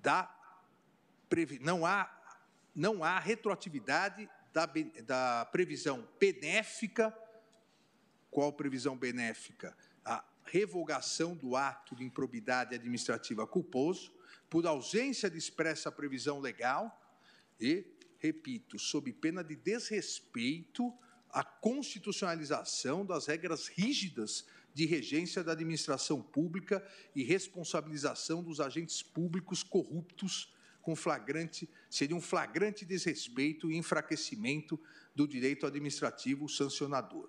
da 0.00 0.32
não 1.60 1.84
há 1.84 2.15
não 2.76 3.02
há 3.02 3.18
retroatividade 3.18 4.28
da, 4.52 4.70
da 5.02 5.46
previsão 5.46 6.06
benéfica. 6.20 7.16
Qual 8.30 8.52
previsão 8.52 8.96
benéfica? 8.96 9.74
A 10.04 10.22
revogação 10.44 11.34
do 11.34 11.56
ato 11.56 11.96
de 11.96 12.04
improbidade 12.04 12.74
administrativa 12.74 13.46
culposo, 13.46 14.12
por 14.50 14.66
ausência 14.66 15.30
de 15.30 15.38
expressa 15.38 15.90
previsão 15.90 16.38
legal 16.38 17.02
e, 17.58 17.84
repito, 18.18 18.78
sob 18.78 19.10
pena 19.14 19.42
de 19.42 19.56
desrespeito 19.56 20.92
à 21.30 21.42
constitucionalização 21.42 23.04
das 23.04 23.26
regras 23.26 23.68
rígidas 23.68 24.46
de 24.74 24.84
regência 24.84 25.42
da 25.42 25.52
administração 25.52 26.20
pública 26.22 26.86
e 27.14 27.24
responsabilização 27.24 28.42
dos 28.42 28.60
agentes 28.60 29.02
públicos 29.02 29.62
corruptos 29.62 30.54
com 30.86 30.94
flagrante, 30.94 31.68
seria 31.90 32.14
um 32.14 32.20
flagrante 32.20 32.84
desrespeito 32.84 33.72
e 33.72 33.76
enfraquecimento 33.76 34.80
do 35.16 35.26
direito 35.26 35.66
administrativo 35.66 36.48
sancionador. 36.48 37.28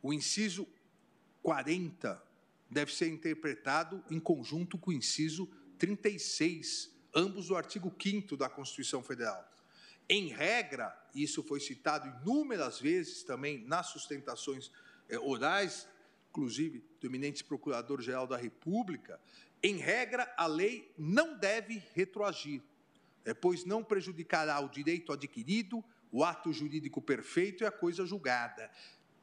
O 0.00 0.12
inciso 0.12 0.68
40 1.42 2.22
deve 2.70 2.94
ser 2.94 3.08
interpretado 3.08 4.04
em 4.08 4.20
conjunto 4.20 4.78
com 4.78 4.92
o 4.92 4.94
inciso 4.94 5.50
36, 5.76 6.96
ambos 7.12 7.48
do 7.48 7.56
artigo 7.56 7.92
5 8.00 8.36
da 8.36 8.48
Constituição 8.48 9.02
Federal. 9.02 9.44
Em 10.08 10.28
regra, 10.28 10.96
isso 11.12 11.42
foi 11.42 11.58
citado 11.58 12.06
inúmeras 12.22 12.78
vezes 12.78 13.24
também 13.24 13.66
nas 13.66 13.88
sustentações 13.88 14.70
eh, 15.08 15.18
orais, 15.18 15.88
inclusive 16.30 16.84
do 17.00 17.08
eminente 17.08 17.42
Procurador-Geral 17.42 18.28
da 18.28 18.36
República, 18.36 19.20
em 19.62 19.78
regra, 19.78 20.32
a 20.36 20.46
lei 20.46 20.92
não 20.96 21.36
deve 21.36 21.82
retroagir, 21.94 22.62
pois 23.34 23.64
não 23.64 23.82
prejudicará 23.82 24.58
o 24.60 24.68
direito 24.68 25.12
adquirido, 25.12 25.84
o 26.10 26.24
ato 26.24 26.52
jurídico 26.52 27.02
perfeito 27.02 27.64
e 27.64 27.66
a 27.66 27.70
coisa 27.70 28.06
julgada. 28.06 28.70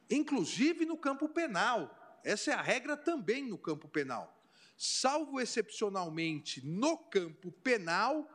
Inclusive 0.09 0.85
no 0.85 0.97
campo 0.97 1.29
penal. 1.29 2.21
Essa 2.23 2.51
é 2.51 2.53
a 2.53 2.61
regra 2.61 2.95
também 2.95 3.47
no 3.47 3.57
campo 3.57 3.87
penal. 3.87 4.41
Salvo 4.77 5.39
excepcionalmente 5.39 6.65
no 6.65 6.97
campo 6.97 7.51
penal, 7.51 8.27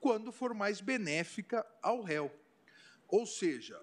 quando 0.00 0.32
for 0.32 0.54
mais 0.54 0.80
benéfica 0.80 1.66
ao 1.82 2.02
réu. 2.02 2.32
Ou 3.08 3.26
seja, 3.26 3.80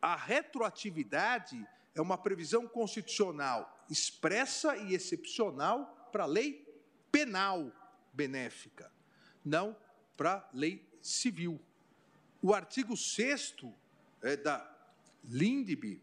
a 0.00 0.16
retroatividade 0.16 1.66
é 1.94 2.00
uma 2.00 2.16
previsão 2.16 2.66
constitucional 2.66 3.84
expressa 3.90 4.76
e 4.76 4.94
excepcional 4.94 6.08
para 6.12 6.24
a 6.24 6.26
lei 6.26 6.64
penal 7.10 7.72
benéfica, 8.12 8.92
não 9.44 9.76
para 10.20 10.46
lei 10.52 10.86
civil. 11.00 11.58
O 12.42 12.52
artigo 12.52 12.94
6 12.94 13.54
é, 14.20 14.36
da 14.36 14.70
LINDB 15.24 15.98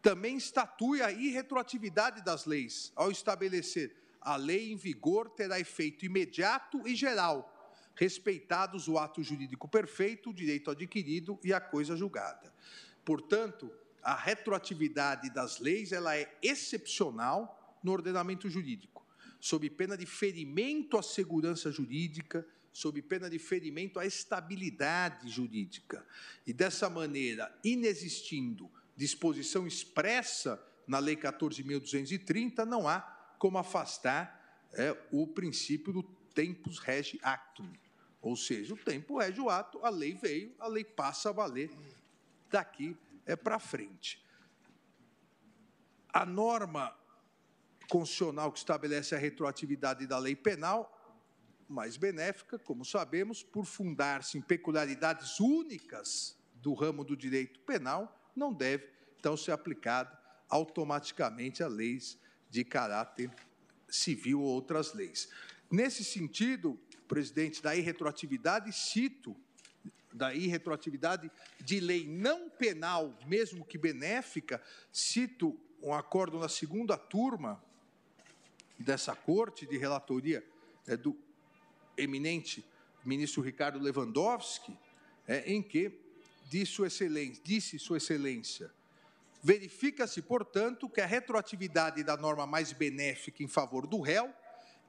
também 0.00 0.36
estatui 0.36 1.02
a 1.02 1.10
irretroatividade 1.10 2.24
das 2.24 2.46
leis, 2.46 2.92
ao 2.94 3.10
estabelecer 3.10 3.92
a 4.20 4.36
lei 4.36 4.70
em 4.70 4.76
vigor 4.76 5.30
terá 5.30 5.58
efeito 5.58 6.06
imediato 6.06 6.86
e 6.86 6.94
geral, 6.94 7.52
respeitados 7.96 8.86
o 8.86 8.98
ato 8.98 9.20
jurídico 9.20 9.66
perfeito, 9.66 10.30
o 10.30 10.34
direito 10.34 10.70
adquirido 10.70 11.36
e 11.42 11.52
a 11.52 11.60
coisa 11.60 11.96
julgada. 11.96 12.54
Portanto, 13.04 13.68
a 14.00 14.14
retroatividade 14.14 15.28
das 15.30 15.58
leis 15.58 15.90
ela 15.90 16.16
é 16.16 16.38
excepcional 16.40 17.76
no 17.82 17.90
ordenamento 17.90 18.48
jurídico, 18.48 19.04
sob 19.40 19.68
pena 19.70 19.96
de 19.96 20.06
ferimento 20.06 20.96
à 20.96 21.02
segurança 21.02 21.72
jurídica, 21.72 22.46
sob 22.76 23.00
pena 23.00 23.30
de 23.30 23.38
ferimento 23.38 23.98
à 23.98 24.04
estabilidade 24.04 25.30
jurídica. 25.30 26.06
E 26.46 26.52
dessa 26.52 26.90
maneira, 26.90 27.50
inexistindo 27.64 28.70
disposição 28.94 29.66
expressa 29.66 30.62
na 30.86 30.98
Lei 30.98 31.16
14.230, 31.16 32.66
não 32.66 32.86
há 32.86 33.00
como 33.38 33.56
afastar 33.56 34.68
é, 34.74 34.94
o 35.10 35.26
princípio 35.26 35.90
do 35.90 36.02
tempus 36.34 36.78
regi 36.78 37.18
actum. 37.22 37.72
Ou 38.20 38.36
seja, 38.36 38.74
o 38.74 38.76
tempo 38.76 39.16
rege 39.20 39.40
o 39.40 39.48
ato, 39.48 39.82
a 39.82 39.88
lei 39.88 40.12
veio, 40.12 40.54
a 40.58 40.68
lei 40.68 40.84
passa 40.84 41.30
a 41.30 41.32
valer 41.32 41.70
daqui 42.50 42.94
é 43.24 43.34
para 43.34 43.58
frente. 43.58 44.22
A 46.12 46.26
norma 46.26 46.94
constitucional 47.88 48.52
que 48.52 48.58
estabelece 48.58 49.14
a 49.14 49.18
retroatividade 49.18 50.06
da 50.06 50.18
lei 50.18 50.36
penal, 50.36 50.92
mais 51.68 51.96
benéfica, 51.96 52.58
como 52.58 52.84
sabemos, 52.84 53.42
por 53.42 53.64
fundar-se 53.64 54.38
em 54.38 54.40
peculiaridades 54.40 55.40
únicas 55.40 56.38
do 56.54 56.74
ramo 56.74 57.04
do 57.04 57.16
direito 57.16 57.60
penal, 57.60 58.30
não 58.34 58.52
deve, 58.52 58.88
então, 59.18 59.36
ser 59.36 59.52
aplicada 59.52 60.16
automaticamente 60.48 61.62
a 61.62 61.68
leis 61.68 62.18
de 62.48 62.64
caráter 62.64 63.30
civil 63.88 64.40
ou 64.40 64.46
outras 64.46 64.92
leis. 64.94 65.28
Nesse 65.70 66.04
sentido, 66.04 66.78
presidente, 67.08 67.62
da 67.62 67.74
irretroatividade, 67.74 68.72
cito 68.72 69.36
da 70.12 70.34
irretroatividade 70.34 71.30
de 71.60 71.78
lei 71.78 72.06
não 72.06 72.48
penal, 72.48 73.18
mesmo 73.26 73.64
que 73.64 73.76
benéfica, 73.76 74.62
cito 74.90 75.58
um 75.82 75.92
acordo 75.92 76.38
na 76.38 76.48
segunda 76.48 76.96
turma 76.96 77.62
dessa 78.78 79.14
corte 79.14 79.66
de 79.66 79.76
relatoria 79.76 80.44
é, 80.86 80.96
do 80.96 81.12
eminente 81.96 82.64
ministro 83.04 83.42
Ricardo 83.42 83.78
Lewandowski, 83.78 84.76
é, 85.26 85.50
em 85.50 85.62
que 85.62 85.92
disse 86.48 86.72
Sua 86.72 86.86
Excelência, 86.88 87.42
disse 87.44 87.78
Sua 87.78 87.96
Excelência, 87.98 88.70
verifica-se, 89.42 90.20
portanto, 90.22 90.88
que 90.88 91.00
a 91.00 91.06
retroatividade 91.06 92.02
da 92.02 92.16
norma 92.16 92.46
mais 92.46 92.72
benéfica 92.72 93.42
em 93.42 93.48
favor 93.48 93.86
do 93.86 94.00
réu 94.00 94.32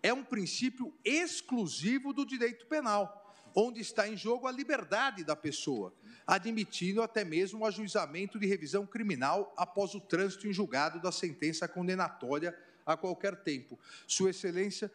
é 0.01 0.13
um 0.13 0.23
princípio 0.23 0.93
exclusivo 1.03 2.13
do 2.13 2.25
direito 2.25 2.65
penal, 2.65 3.35
onde 3.55 3.81
está 3.81 4.07
em 4.07 4.15
jogo 4.15 4.47
a 4.47 4.51
liberdade 4.51 5.23
da 5.23 5.35
pessoa, 5.35 5.93
admitindo 6.25 7.01
até 7.01 7.23
mesmo 7.23 7.59
o 7.59 7.65
ajuizamento 7.65 8.39
de 8.39 8.45
revisão 8.45 8.85
criminal 8.85 9.53
após 9.57 9.95
o 9.95 10.01
trânsito 10.01 10.47
em 10.47 10.53
julgado 10.53 11.01
da 11.01 11.11
sentença 11.11 11.67
condenatória 11.67 12.57
a 12.85 12.95
qualquer 12.95 13.35
tempo. 13.37 13.79
Sua 14.07 14.29
Excelência 14.29 14.91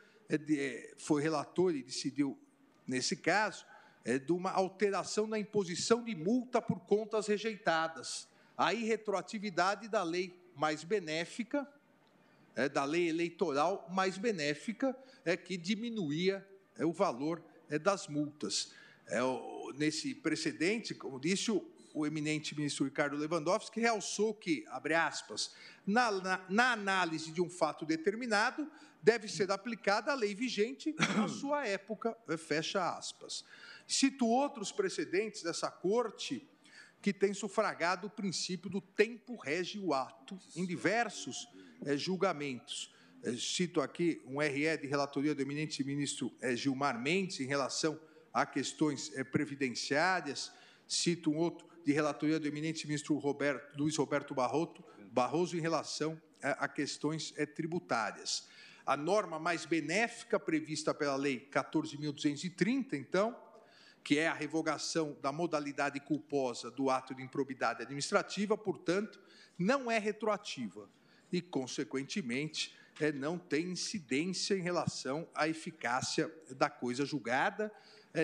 foi 0.98 1.22
relator 1.22 1.74
e 1.74 1.82
decidiu, 1.82 2.38
nesse 2.86 3.16
caso, 3.16 3.64
é, 4.04 4.18
de 4.18 4.32
uma 4.32 4.50
alteração 4.50 5.26
na 5.26 5.38
imposição 5.38 6.02
de 6.02 6.14
multa 6.14 6.60
por 6.60 6.80
contas 6.80 7.26
rejeitadas. 7.26 8.28
A 8.56 8.74
irretroatividade 8.74 9.88
da 9.88 10.02
lei 10.02 10.38
mais 10.56 10.84
benéfica, 10.84 11.66
é, 12.54 12.68
da 12.68 12.84
lei 12.84 13.08
eleitoral 13.08 13.88
mais 13.90 14.18
benéfica, 14.18 14.96
é 15.24 15.36
que 15.36 15.56
diminuía 15.56 16.46
é, 16.76 16.84
o 16.84 16.92
valor 16.92 17.42
é, 17.68 17.78
das 17.78 18.08
multas. 18.08 18.72
É, 19.06 19.20
nesse 19.76 20.14
precedente, 20.14 20.94
como 20.94 21.18
disse 21.18 21.50
o, 21.94 22.06
eminente 22.06 22.54
ministro 22.56 22.84
Ricardo 22.84 23.16
Lewandowski, 23.16 23.80
realçou 23.80 24.34
que, 24.34 24.64
abre 24.68 24.94
aspas, 24.94 25.54
na, 25.86 26.10
na, 26.10 26.44
na 26.48 26.72
análise 26.72 27.32
de 27.32 27.40
um 27.40 27.50
fato 27.50 27.84
determinado, 27.84 28.70
deve 29.02 29.26
ser 29.28 29.50
aplicada 29.50 30.12
a 30.12 30.14
lei 30.14 30.34
vigente 30.34 30.94
na 31.16 31.26
sua 31.28 31.66
época, 31.66 32.16
é, 32.28 32.36
fecha 32.36 32.96
aspas. 32.96 33.44
Cito 33.86 34.26
outros 34.26 34.70
precedentes 34.70 35.42
dessa 35.42 35.70
corte 35.70 36.48
que 37.02 37.12
tem 37.12 37.34
sufragado 37.34 38.06
o 38.06 38.10
princípio 38.10 38.70
do 38.70 38.80
tempo 38.80 39.36
rege 39.36 39.78
o 39.80 39.92
ato 39.92 40.38
em 40.54 40.64
diversos 40.64 41.48
é, 41.84 41.96
julgamentos. 41.96 42.94
É, 43.24 43.32
cito 43.32 43.80
aqui 43.80 44.22
um 44.24 44.38
RE 44.38 44.76
de 44.78 44.86
relatoria 44.86 45.34
do 45.34 45.42
eminente 45.42 45.82
ministro 45.82 46.32
é, 46.40 46.54
Gilmar 46.54 47.00
Mendes 47.00 47.40
em 47.40 47.46
relação 47.46 47.98
a 48.32 48.46
questões 48.46 49.10
previdenciárias, 49.30 50.52
cito 50.88 51.30
um 51.30 51.36
outro 51.36 51.66
de 51.84 51.92
relatoria 51.92 52.38
do 52.38 52.46
eminente 52.46 52.86
ministro 52.86 53.16
Roberto, 53.16 53.76
Luiz 53.78 53.96
Roberto 53.96 54.34
Barroto, 54.34 54.84
Barroso 55.10 55.56
em 55.56 55.60
relação 55.60 56.20
a, 56.42 56.64
a 56.64 56.68
questões 56.68 57.34
é, 57.36 57.44
tributárias. 57.44 58.48
A 58.84 58.96
norma 58.96 59.38
mais 59.38 59.64
benéfica 59.64 60.40
prevista 60.40 60.92
pela 60.92 61.16
Lei 61.16 61.48
14.230, 61.52 62.94
então, 62.94 63.36
que 64.02 64.18
é 64.18 64.26
a 64.26 64.34
revogação 64.34 65.16
da 65.22 65.30
modalidade 65.30 66.00
culposa 66.00 66.70
do 66.70 66.90
ato 66.90 67.14
de 67.14 67.22
improbidade 67.22 67.82
administrativa, 67.82 68.56
portanto, 68.56 69.20
não 69.58 69.90
é 69.90 69.98
retroativa 69.98 70.90
e, 71.30 71.40
consequentemente, 71.40 72.74
é, 73.00 73.12
não 73.12 73.38
tem 73.38 73.70
incidência 73.70 74.54
em 74.54 74.60
relação 74.60 75.28
à 75.34 75.48
eficácia 75.48 76.32
da 76.56 76.68
coisa 76.68 77.04
julgada, 77.04 77.72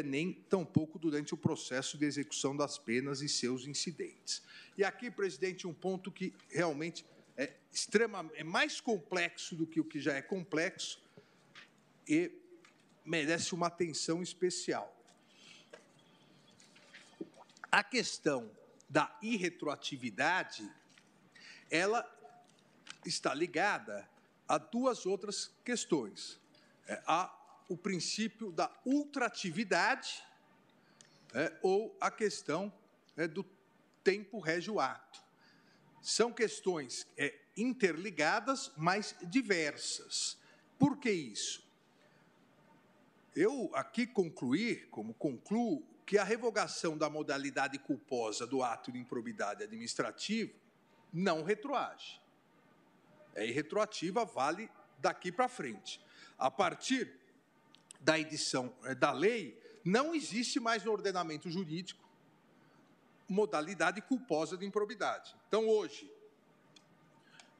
nem 0.04 0.32
tampouco 0.32 0.98
durante 0.98 1.32
o 1.32 1.36
processo 1.36 1.96
de 1.96 2.04
execução 2.04 2.56
das 2.56 2.78
penas 2.78 3.22
e 3.22 3.28
seus 3.28 3.66
incidentes. 3.66 4.42
E 4.76 4.84
aqui, 4.84 5.10
presidente, 5.10 5.66
um 5.66 5.72
ponto 5.72 6.12
que 6.12 6.34
realmente 6.50 7.04
é, 7.36 7.54
extrema, 7.72 8.30
é 8.34 8.44
mais 8.44 8.80
complexo 8.80 9.56
do 9.56 9.66
que 9.66 9.80
o 9.80 9.84
que 9.84 10.00
já 10.00 10.14
é 10.14 10.22
complexo 10.22 11.00
e 12.06 12.30
merece 13.04 13.54
uma 13.54 13.68
atenção 13.68 14.22
especial. 14.22 14.94
A 17.70 17.82
questão 17.82 18.50
da 18.88 19.16
irretroatividade, 19.22 20.68
ela 21.70 22.06
está 23.04 23.32
ligada 23.34 24.08
a 24.46 24.58
duas 24.58 25.06
outras 25.06 25.50
questões. 25.64 26.40
É, 26.86 27.02
há 27.06 27.37
o 27.68 27.76
princípio 27.76 28.50
da 28.50 28.70
ultratividade 28.84 30.22
é, 31.34 31.52
ou 31.62 31.96
a 32.00 32.10
questão 32.10 32.72
é, 33.16 33.28
do 33.28 33.44
tempo 34.02 34.38
régio 34.38 34.80
ato. 34.80 35.22
São 36.00 36.32
questões 36.32 37.06
é, 37.16 37.38
interligadas, 37.56 38.72
mas 38.76 39.14
diversas. 39.22 40.38
Por 40.78 40.96
que 40.96 41.10
isso? 41.10 41.62
Eu 43.36 43.70
aqui 43.74 44.06
concluir, 44.06 44.88
como 44.90 45.12
concluo, 45.12 45.84
que 46.06 46.16
a 46.16 46.24
revogação 46.24 46.96
da 46.96 47.10
modalidade 47.10 47.78
culposa 47.78 48.46
do 48.46 48.62
ato 48.62 48.90
de 48.90 48.98
improbidade 48.98 49.62
administrativa 49.62 50.52
não 51.12 51.42
retroage. 51.42 52.20
É 53.34 53.46
irretroativa, 53.46 54.24
vale 54.24 54.70
daqui 54.98 55.30
para 55.30 55.48
frente. 55.48 56.00
A 56.38 56.50
partir 56.50 57.17
da 58.00 58.18
edição 58.18 58.74
eh, 58.84 58.94
da 58.94 59.12
lei, 59.12 59.60
não 59.84 60.14
existe 60.14 60.60
mais 60.60 60.84
no 60.84 60.92
ordenamento 60.92 61.50
jurídico 61.50 62.08
modalidade 63.28 64.00
culposa 64.00 64.56
de 64.56 64.64
improbidade. 64.64 65.36
Então, 65.48 65.68
hoje, 65.68 66.10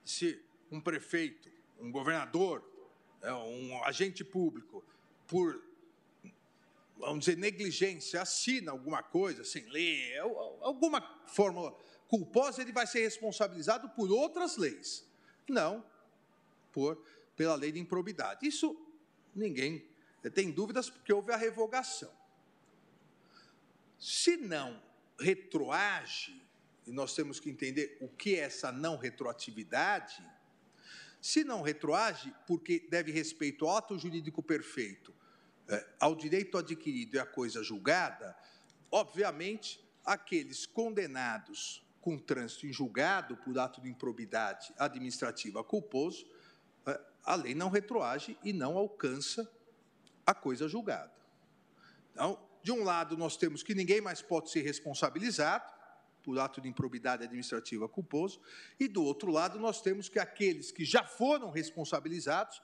se 0.05 0.43
um 0.73 0.81
prefeito, 0.81 1.51
um 1.79 1.93
governador, 1.93 2.65
é, 3.21 3.33
um 3.33 3.85
agente 3.85 4.25
público, 4.25 4.83
por, 5.27 5.63
vamos 6.97 7.21
dizer, 7.21 7.37
negligência, 7.37 8.23
assina 8.23 8.73
alguma 8.73 9.03
coisa 9.03 9.45
sem 9.45 9.69
ler, 9.69 10.19
alguma 10.63 11.03
fórmula 11.27 11.77
culposa, 12.09 12.63
ele 12.63 12.73
vai 12.73 12.87
ser 12.87 13.01
responsabilizado 13.01 13.91
por 13.91 14.11
outras 14.11 14.57
leis, 14.57 15.07
não 15.49 15.85
por 16.73 17.03
pela 17.37 17.55
lei 17.55 17.71
de 17.71 17.79
improbidade. 17.79 18.47
Isso 18.47 18.77
ninguém 19.35 19.88
tem 20.35 20.51
dúvidas, 20.51 20.91
porque 20.91 21.13
houve 21.13 21.33
a 21.33 21.37
revogação. 21.37 22.13
Se 23.99 24.37
não 24.37 24.81
retroage, 25.19 26.41
e 26.87 26.93
nós 26.93 27.15
temos 27.15 27.39
que 27.39 27.51
entender 27.51 27.97
o 28.01 28.09
que 28.09 28.37
é 28.37 28.41
essa 28.41 28.73
não 28.73 28.97
retroatividade, 28.97 30.23
se 31.21 31.45
não 31.45 31.63
retroage, 31.63 32.35
porque 32.47 32.87
deve 32.89 33.13
respeito 33.13 33.67
ao 33.67 33.77
ato 33.77 33.99
jurídico 33.99 34.43
perfeito, 34.43 35.13
é, 35.69 35.87
ao 36.01 36.15
direito 36.15 36.57
adquirido 36.57 37.17
e 37.17 37.19
à 37.19 37.27
coisa 37.27 37.63
julgada, 37.63 38.37
obviamente, 38.91 39.85
aqueles 40.05 40.65
condenados 40.65 41.85
com 42.01 42.17
trânsito 42.19 42.67
em 42.67 42.73
julgado 42.73 43.37
por 43.37 43.59
ato 43.59 43.81
de 43.81 43.91
improbidade 43.91 44.73
administrativa 44.79 45.63
culposo, 45.63 46.27
é, 46.87 47.01
a 47.25 47.35
lei 47.35 47.55
não 47.55 47.69
retroage 47.69 48.39
e 48.43 48.53
não 48.53 48.79
alcança 48.79 49.51
a 50.29 50.35
coisa 50.35 50.69
julgada. 50.69 51.11
Então, 52.13 52.39
de 52.63 52.71
um 52.71 52.85
lado, 52.85 53.17
nós 53.17 53.35
temos 53.35 53.63
que 53.63 53.75
ninguém 53.75 53.99
mais 53.99 54.21
pode 54.21 54.51
ser 54.51 54.61
responsabilizado 54.61 55.73
por 56.23 56.39
ato 56.39 56.61
de 56.61 56.69
improbidade 56.69 57.25
administrativa 57.25 57.89
culposo, 57.89 58.39
e 58.79 58.87
do 58.87 59.03
outro 59.03 59.31
lado, 59.31 59.59
nós 59.59 59.81
temos 59.81 60.07
que 60.07 60.19
aqueles 60.19 60.71
que 60.71 60.85
já 60.85 61.03
foram 61.03 61.51
responsabilizados, 61.51 62.61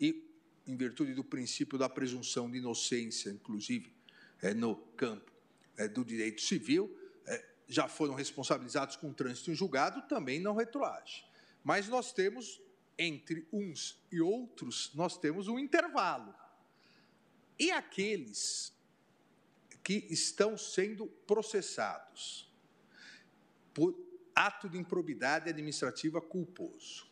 e 0.00 0.28
em 0.66 0.76
virtude 0.76 1.14
do 1.14 1.22
princípio 1.22 1.78
da 1.78 1.88
presunção 1.88 2.50
de 2.50 2.58
inocência, 2.58 3.30
inclusive 3.30 3.94
é, 4.42 4.52
no 4.52 4.74
campo 4.74 5.30
é, 5.76 5.86
do 5.86 6.04
direito 6.04 6.42
civil, 6.42 6.92
é, 7.24 7.44
já 7.68 7.86
foram 7.86 8.14
responsabilizados 8.14 8.96
com 8.96 9.12
trânsito 9.12 9.52
em 9.52 9.54
julgado, 9.54 10.02
também 10.08 10.40
não 10.40 10.56
retroage. 10.56 11.24
Mas 11.62 11.86
nós 11.86 12.12
temos, 12.12 12.60
entre 12.98 13.46
uns 13.52 13.96
e 14.10 14.20
outros, 14.20 14.90
nós 14.92 15.16
temos 15.16 15.46
um 15.46 15.56
intervalo. 15.56 16.34
E 17.58 17.70
aqueles 17.70 18.72
que 19.82 20.06
estão 20.10 20.58
sendo 20.58 21.06
processados 21.26 22.52
por 23.72 23.96
ato 24.34 24.68
de 24.68 24.76
improbidade 24.76 25.48
administrativa 25.48 26.20
culposo. 26.20 27.06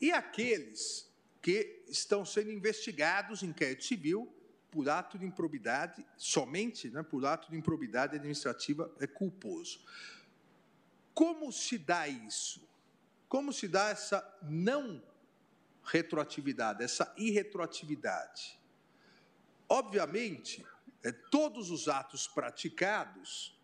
E 0.00 0.10
aqueles 0.10 1.08
que 1.40 1.84
estão 1.88 2.24
sendo 2.24 2.50
investigados 2.50 3.42
em 3.42 3.46
inquérito 3.46 3.84
civil 3.84 4.32
por 4.70 4.88
ato 4.88 5.18
de 5.18 5.24
improbidade, 5.24 6.04
somente 6.16 6.90
né, 6.90 7.02
por 7.02 7.24
ato 7.24 7.50
de 7.50 7.56
improbidade 7.56 8.16
administrativa 8.16 8.92
é 8.98 9.06
culposo. 9.06 9.80
Como 11.14 11.52
se 11.52 11.78
dá 11.78 12.08
isso? 12.08 12.68
Como 13.28 13.52
se 13.52 13.68
dá 13.68 13.90
essa 13.90 14.38
não 14.42 15.02
retroatividade, 15.84 16.82
essa 16.82 17.14
irretroatividade? 17.16 18.58
Obviamente, 19.68 20.64
é, 21.02 21.12
todos 21.12 21.70
os 21.70 21.88
atos 21.88 22.26
praticados 22.26 23.56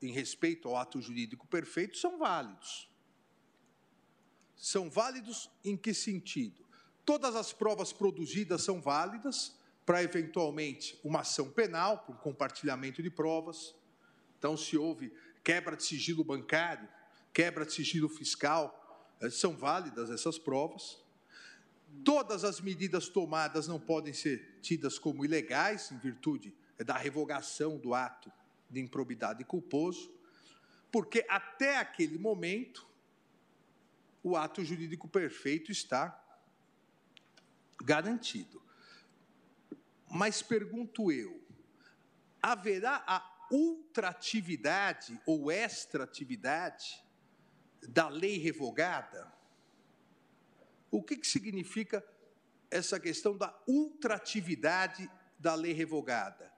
em 0.00 0.12
respeito 0.12 0.68
ao 0.68 0.76
ato 0.76 1.00
jurídico 1.00 1.46
perfeito 1.46 1.96
são 1.96 2.18
válidos. 2.18 2.88
São 4.56 4.90
válidos 4.90 5.50
em 5.64 5.76
que 5.76 5.94
sentido? 5.94 6.64
Todas 7.04 7.34
as 7.34 7.52
provas 7.52 7.92
produzidas 7.92 8.62
são 8.62 8.80
válidas 8.80 9.56
para, 9.84 10.02
eventualmente, 10.02 10.98
uma 11.02 11.20
ação 11.20 11.50
penal, 11.50 11.98
para 11.98 12.14
um 12.14 12.18
compartilhamento 12.18 13.02
de 13.02 13.10
provas. 13.10 13.74
Então, 14.38 14.56
se 14.56 14.76
houve 14.76 15.12
quebra 15.42 15.76
de 15.76 15.82
sigilo 15.82 16.22
bancário, 16.22 16.88
quebra 17.32 17.64
de 17.66 17.72
sigilo 17.72 18.08
fiscal, 18.08 18.78
é, 19.20 19.30
são 19.30 19.56
válidas 19.56 20.10
essas 20.10 20.38
provas. 20.38 20.98
Todas 22.04 22.44
as 22.44 22.60
medidas 22.60 23.08
tomadas 23.08 23.66
não 23.66 23.80
podem 23.80 24.12
ser 24.12 24.51
como 25.00 25.24
ilegais, 25.24 25.90
em 25.90 25.98
virtude 25.98 26.54
da 26.78 26.96
revogação 26.96 27.78
do 27.78 27.94
ato 27.94 28.32
de 28.70 28.80
improbidade 28.80 29.44
culposo, 29.44 30.12
porque 30.90 31.24
até 31.28 31.78
aquele 31.78 32.18
momento 32.18 32.86
o 34.22 34.36
ato 34.36 34.64
jurídico 34.64 35.08
perfeito 35.08 35.72
está 35.72 36.18
garantido. 37.82 38.62
Mas 40.08 40.42
pergunto 40.42 41.10
eu, 41.10 41.42
haverá 42.40 43.02
a 43.06 43.46
ultratividade 43.50 45.20
ou 45.26 45.50
extratividade 45.50 47.02
da 47.88 48.08
lei 48.08 48.38
revogada? 48.38 49.32
O 50.90 51.02
que, 51.02 51.16
que 51.16 51.26
significa 51.26 52.04
essa 52.72 52.98
questão 52.98 53.36
da 53.36 53.54
ultratividade 53.68 55.08
da 55.38 55.54
lei 55.54 55.72
revogada? 55.72 56.50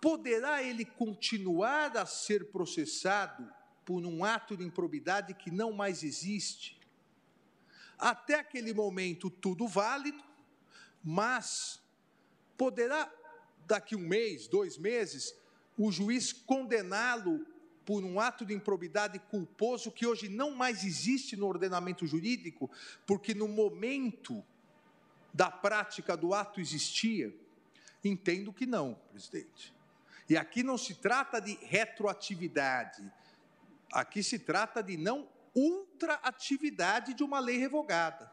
Poderá 0.00 0.62
ele 0.62 0.84
continuar 0.84 1.96
a 1.96 2.06
ser 2.06 2.50
processado 2.50 3.50
por 3.84 4.04
um 4.04 4.24
ato 4.24 4.56
de 4.56 4.64
improbidade 4.64 5.34
que 5.34 5.50
não 5.50 5.72
mais 5.72 6.02
existe? 6.02 6.78
Até 7.98 8.34
aquele 8.34 8.72
momento, 8.72 9.30
tudo 9.30 9.66
válido, 9.66 10.22
mas 11.02 11.82
poderá, 12.56 13.10
daqui 13.66 13.96
um 13.96 14.06
mês, 14.06 14.46
dois 14.46 14.78
meses, 14.78 15.34
o 15.76 15.90
juiz 15.90 16.32
condená-lo 16.32 17.46
por 17.84 18.04
um 18.04 18.20
ato 18.20 18.44
de 18.44 18.54
improbidade 18.54 19.18
culposo 19.18 19.90
que 19.90 20.06
hoje 20.06 20.28
não 20.28 20.54
mais 20.54 20.84
existe 20.84 21.36
no 21.36 21.46
ordenamento 21.46 22.06
jurídico, 22.06 22.70
porque 23.06 23.34
no 23.34 23.48
momento 23.48 24.44
da 25.32 25.50
prática 25.50 26.16
do 26.16 26.34
ato 26.34 26.60
existia? 26.60 27.34
Entendo 28.04 28.52
que 28.52 28.66
não, 28.66 28.94
presidente. 29.10 29.74
E 30.28 30.36
aqui 30.36 30.62
não 30.62 30.78
se 30.78 30.94
trata 30.94 31.40
de 31.40 31.58
retroatividade, 31.62 33.02
aqui 33.92 34.22
se 34.22 34.38
trata 34.38 34.82
de 34.82 34.96
não 34.96 35.28
ultraatividade 35.54 37.14
de 37.14 37.24
uma 37.24 37.40
lei 37.40 37.58
revogada. 37.58 38.30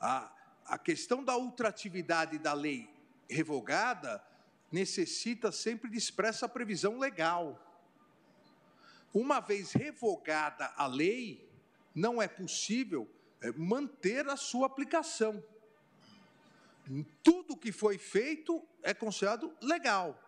A, 0.00 0.32
a 0.64 0.78
questão 0.78 1.22
da 1.22 1.36
ultraatividade 1.36 2.38
da 2.38 2.52
lei 2.52 2.88
revogada 3.28 4.22
necessita 4.70 5.50
sempre 5.50 5.90
de 5.90 5.98
expressa 5.98 6.48
previsão 6.48 6.98
legal 6.98 7.60
uma 9.12 9.40
vez 9.40 9.72
revogada 9.72 10.72
a 10.76 10.86
lei, 10.86 11.46
não 11.94 12.20
é 12.20 12.26
possível 12.26 13.08
é, 13.40 13.52
manter 13.52 14.26
a 14.28 14.36
sua 14.36 14.66
aplicação. 14.66 15.42
Tudo 17.22 17.56
que 17.56 17.72
foi 17.72 17.98
feito 17.98 18.62
é 18.82 18.92
considerado 18.92 19.52
legal, 19.60 20.18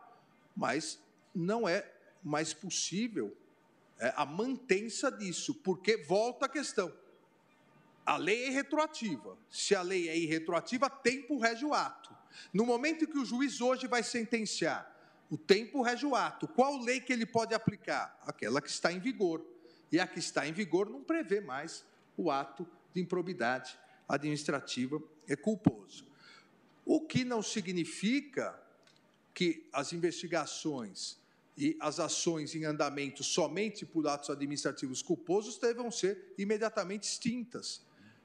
mas 0.57 1.00
não 1.34 1.68
é 1.68 1.90
mais 2.22 2.55
possível 2.55 3.36
é, 3.98 4.12
a 4.16 4.24
mantença 4.24 5.11
disso, 5.11 5.55
porque 5.55 5.96
volta 5.96 6.46
a 6.46 6.48
questão. 6.48 6.92
A 8.05 8.16
lei 8.16 8.46
é 8.46 8.50
retroativa. 8.50 9.38
Se 9.50 9.74
a 9.74 9.82
lei 9.82 10.09
é 10.09 10.18
irretroativa, 10.18 10.90
tempo 10.90 11.38
rege 11.38 11.64
o 11.64 11.72
ato. 11.72 12.14
No 12.52 12.66
momento 12.66 13.07
que 13.07 13.18
o 13.18 13.24
juiz 13.24 13.61
hoje 13.61 13.86
vai 13.86 14.02
sentenciar 14.02 14.92
O 15.30 15.38
tempo 15.38 15.80
rege 15.80 16.05
o 16.05 16.14
ato. 16.14 16.46
Qual 16.46 16.78
lei 16.78 17.00
que 17.00 17.12
ele 17.12 17.24
pode 17.24 17.55
aplicar? 17.55 18.16
Aquela 18.26 18.61
que 18.61 18.68
está 18.68 18.92
em 18.92 19.00
vigor. 19.00 19.44
E 19.90 19.98
a 19.98 20.07
que 20.07 20.18
está 20.18 20.46
em 20.46 20.52
vigor 20.52 20.90
não 20.90 21.02
prevê 21.02 21.40
mais 21.40 21.84
o 22.16 22.30
ato 22.30 22.68
de 22.92 23.00
improbidade 23.00 23.78
administrativa 24.09 25.02
é 25.26 25.34
culposo. 25.34 26.07
O 26.85 27.01
que 27.01 27.24
não 27.24 27.43
significa 27.43 28.61
que 29.32 29.66
as 29.72 29.93
investigações 29.93 31.18
e 31.57 31.76
as 31.80 32.01
ações 32.01 32.55
em 32.55 32.64
andamento 32.64 33.22
somente 33.22 33.87
por 33.87 34.07
atos 34.09 34.30
administrativos 34.30 35.03
culposos 35.03 35.59
devam 35.59 35.91
ser 35.91 36.35
imediatamente 36.37 37.05
extintas. 37.05 37.80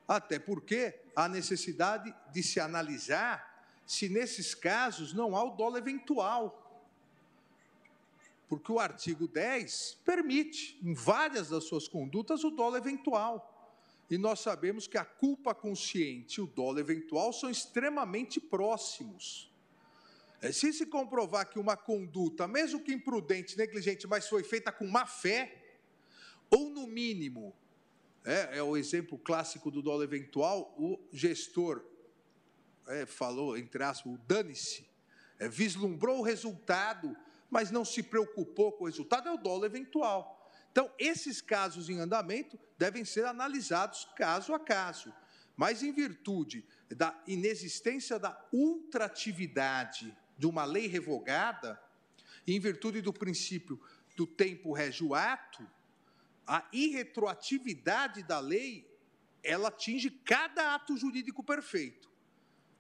Até 0.08 0.40
porque 0.40 1.00
há 1.16 1.28
necessidade 1.28 2.14
de 2.34 2.42
se 2.42 2.60
analisar 2.60 3.48
se 3.86 4.10
nesses 4.10 4.56
casos 4.56 5.14
não 5.14 5.36
há 5.36 5.44
o 5.44 5.56
dolo 5.56 5.78
eventual. 5.78 6.66
Porque 8.48 8.72
o 8.72 8.80
artigo 8.80 9.28
10 9.28 10.00
permite, 10.04 10.80
em 10.84 10.96
várias 10.96 11.50
das 11.50 11.66
suas 11.66 11.88
condutas, 11.88 12.44
o 12.44 12.50
dolo 12.50 12.78
eventual. 12.78 13.59
E 14.10 14.18
nós 14.18 14.40
sabemos 14.40 14.88
que 14.88 14.98
a 14.98 15.06
culpa 15.06 15.54
consciente 15.54 16.40
e 16.40 16.44
o 16.44 16.48
dolo 16.48 16.80
eventual 16.80 17.32
são 17.32 17.50
extremamente 17.50 18.40
próximos. 18.40 19.54
É, 20.42 20.52
se 20.52 20.72
se 20.74 20.86
comprovar 20.86 21.48
que 21.50 21.60
uma 21.60 21.78
conduta, 21.78 22.48
mesmo 22.48 22.82
que 22.82 22.94
imprudente, 22.94 23.58
negligente, 23.58 24.08
mas 24.08 24.28
foi 24.28 24.44
feita 24.44 24.72
com 24.72 24.88
má 24.88 25.06
fé, 25.06 25.78
ou 26.50 26.70
no 26.70 26.88
mínimo, 26.88 27.54
é, 28.26 28.58
é 28.58 28.64
o 28.64 28.76
exemplo 28.76 29.18
clássico 29.18 29.70
do 29.70 29.82
dolo 29.82 30.02
eventual, 30.02 30.74
o 30.78 31.00
gestor 31.12 31.84
é, 32.88 33.06
falou, 33.06 33.58
entre 33.58 33.84
aspas, 33.84 34.14
o 34.14 34.18
dane-se, 34.18 34.88
é, 35.38 35.48
vislumbrou 35.48 36.20
o 36.20 36.24
resultado, 36.24 37.16
mas 37.50 37.70
não 37.70 37.86
se 37.86 38.02
preocupou 38.02 38.72
com 38.72 38.86
o 38.86 38.88
resultado, 38.88 39.28
é 39.28 39.32
o 39.32 39.38
dolo 39.38 39.66
eventual. 39.66 40.39
Então, 40.72 40.92
esses 41.00 41.42
casos 41.42 41.90
em 41.90 42.00
andamento 42.00 42.60
devem 42.78 43.04
ser 43.04 43.26
analisados 43.26 44.08
caso 44.16 44.54
a 44.54 44.60
caso. 44.60 45.14
Mas, 45.56 45.84
em 45.84 45.92
virtude 45.92 46.66
da 46.90 47.20
inexistência 47.28 48.18
da 48.18 48.40
ultratividade 48.54 50.16
de 50.38 50.48
uma 50.48 50.64
lei 50.64 50.88
revogada, 50.88 51.82
em 52.48 52.60
virtude 52.60 53.02
do 53.02 53.12
princípio 53.12 53.80
do 54.16 54.26
tempo 54.26 54.72
rege 54.72 55.04
o 55.04 55.14
ato, 55.14 55.70
a 56.48 56.68
irretroatividade 56.72 58.24
da 58.24 58.40
lei, 58.40 58.90
ela 59.44 59.68
atinge 59.68 60.10
cada 60.10 60.74
ato 60.74 60.98
jurídico 60.98 61.44
perfeito. 61.44 62.10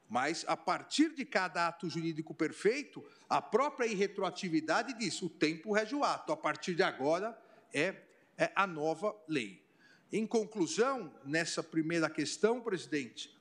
Mas, 0.09 0.43
a 0.47 0.57
partir 0.57 1.13
de 1.13 1.23
cada 1.23 1.67
ato 1.67 1.87
jurídico 1.87 2.33
perfeito, 2.33 3.05
a 3.29 3.41
própria 3.41 3.85
irretroatividade 3.85 4.97
diz: 4.97 5.21
o 5.21 5.29
tempo 5.29 5.71
rege 5.71 5.93
o 5.93 6.03
ato. 6.03 6.31
A 6.33 6.37
partir 6.37 6.73
de 6.73 6.81
agora 6.81 7.39
é, 7.73 7.95
é 8.37 8.51
a 8.55 8.65
nova 8.65 9.15
lei. 9.27 9.63
Em 10.11 10.25
conclusão, 10.25 11.13
nessa 11.23 11.61
primeira 11.61 12.09
questão, 12.09 12.61
presidente, 12.61 13.37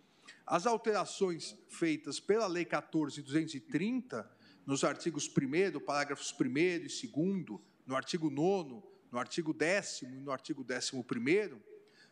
as 0.46 0.66
alterações 0.66 1.56
feitas 1.68 2.20
pela 2.20 2.46
Lei 2.46 2.64
14.230, 2.64 4.26
nos 4.66 4.84
artigos 4.84 5.28
1, 5.28 5.80
parágrafos 5.80 6.34
1 6.38 6.44
e 6.44 6.78
2, 6.78 7.60
no 7.86 7.96
artigo 7.96 8.28
9, 8.28 8.82
no 9.10 9.18
artigo 9.18 9.54
10 9.54 10.02
e 10.02 10.06
no 10.06 10.30
artigo 10.30 10.62
11, 10.62 11.56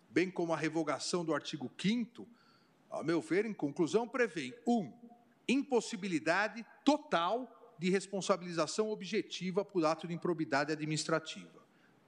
bem 0.08 0.30
como 0.30 0.54
a 0.54 0.56
revogação 0.56 1.22
do 1.22 1.34
artigo 1.34 1.70
5, 1.78 2.26
a 2.90 3.02
meu 3.02 3.20
ver, 3.20 3.44
em 3.44 3.52
conclusão, 3.52 4.08
prevêem: 4.08 4.54
um, 4.66 4.90
impossibilidade 5.46 6.64
total 6.84 7.76
de 7.78 7.90
responsabilização 7.90 8.88
objetiva 8.88 9.64
por 9.64 9.84
ato 9.84 10.08
de 10.08 10.14
improbidade 10.14 10.72
administrativa. 10.72 11.65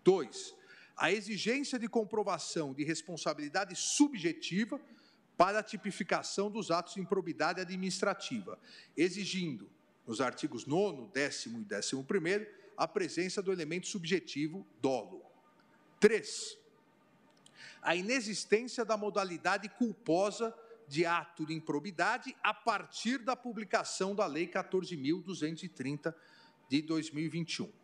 Dois, 0.08 0.54
a 0.96 1.12
exigência 1.12 1.78
de 1.78 1.86
comprovação 1.86 2.72
de 2.72 2.82
responsabilidade 2.82 3.76
subjetiva 3.76 4.80
para 5.36 5.58
a 5.58 5.62
tipificação 5.62 6.50
dos 6.50 6.70
atos 6.70 6.94
de 6.94 7.00
improbidade 7.02 7.60
administrativa, 7.60 8.58
exigindo, 8.96 9.68
nos 10.06 10.22
artigos 10.22 10.64
9, 10.64 11.08
10 11.12 11.44
e 11.44 11.96
11, 11.96 12.46
a 12.74 12.88
presença 12.88 13.42
do 13.42 13.52
elemento 13.52 13.86
subjetivo 13.86 14.66
dolo. 14.80 15.22
3. 16.00 16.56
A 17.82 17.94
inexistência 17.94 18.86
da 18.86 18.96
modalidade 18.96 19.68
culposa 19.68 20.54
de 20.88 21.04
ato 21.04 21.44
de 21.44 21.52
improbidade 21.52 22.34
a 22.42 22.54
partir 22.54 23.18
da 23.18 23.36
publicação 23.36 24.14
da 24.14 24.24
Lei 24.24 24.48
14.230 24.48 26.14
de 26.66 26.80
2021. 26.80 27.77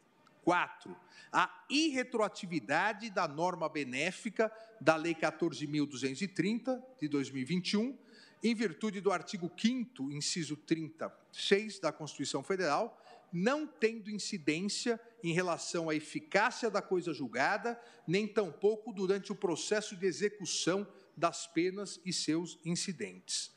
4. 0.45 0.95
A 1.33 1.65
irretroatividade 1.69 3.11
da 3.11 3.27
norma 3.27 3.69
benéfica 3.69 4.53
da 4.81 4.95
Lei 4.95 5.15
14.230, 5.15 6.81
de 7.01 7.09
2021, 7.09 7.99
em 8.43 8.55
virtude 8.55 9.01
do 9.01 9.11
artigo 9.11 9.51
5, 9.57 10.13
inciso 10.13 10.57
36 10.57 11.81
da 11.81 11.91
Constituição 11.91 12.43
Federal, 12.43 13.01
não 13.33 13.67
tendo 13.67 14.11
incidência 14.11 15.01
em 15.23 15.33
relação 15.33 15.91
à 15.91 15.95
eficácia 15.95 16.71
da 16.71 16.81
coisa 16.81 17.13
julgada, 17.13 17.81
nem 18.07 18.29
tampouco 18.29 18.93
durante 18.93 19.33
o 19.33 19.35
processo 19.35 19.97
de 19.97 20.07
execução 20.07 20.87
das 21.17 21.47
penas 21.47 22.01
e 22.05 22.13
seus 22.13 22.59
incidentes. 22.65 23.51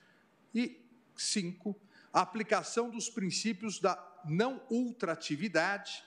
E, 0.55 0.81
cinco, 1.15 1.79
a 2.11 2.21
aplicação 2.21 2.89
dos 2.89 3.09
princípios 3.09 3.79
da 3.79 4.03
não 4.25 4.61
ultratividade, 4.69 6.03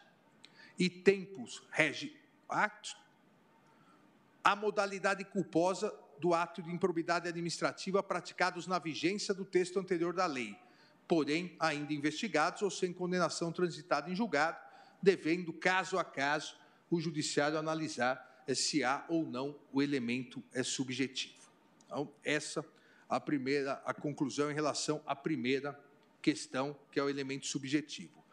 e 0.80 0.88
tempos 0.88 1.62
rege 1.70 2.16
ato, 2.48 2.96
a 4.42 4.56
modalidade 4.56 5.22
culposa 5.26 5.94
do 6.18 6.32
ato 6.32 6.62
de 6.62 6.72
improbidade 6.72 7.28
administrativa 7.28 8.02
praticados 8.02 8.66
na 8.66 8.78
vigência 8.78 9.34
do 9.34 9.44
texto 9.44 9.78
anterior 9.78 10.14
da 10.14 10.24
lei, 10.24 10.56
porém 11.06 11.54
ainda 11.60 11.92
investigados 11.92 12.62
ou 12.62 12.70
sem 12.70 12.94
condenação 12.94 13.52
transitada 13.52 14.10
em 14.10 14.14
julgado, 14.16 14.58
devendo, 15.02 15.52
caso 15.52 15.98
a 15.98 16.04
caso, 16.04 16.56
o 16.90 16.98
judiciário 16.98 17.58
analisar 17.58 18.42
se 18.54 18.82
há 18.82 19.04
ou 19.08 19.24
não 19.24 19.56
o 19.70 19.82
elemento 19.82 20.42
é 20.52 20.62
subjetivo. 20.62 21.52
Então, 21.84 22.10
essa 22.24 22.64
a 23.08 23.20
primeira 23.20 23.74
a 23.84 23.92
conclusão 23.92 24.50
em 24.50 24.54
relação 24.54 25.02
à 25.06 25.14
primeira 25.14 25.78
questão, 26.22 26.76
que 26.90 26.98
é 26.98 27.02
o 27.02 27.08
elemento 27.08 27.46
subjetivo. 27.46 28.24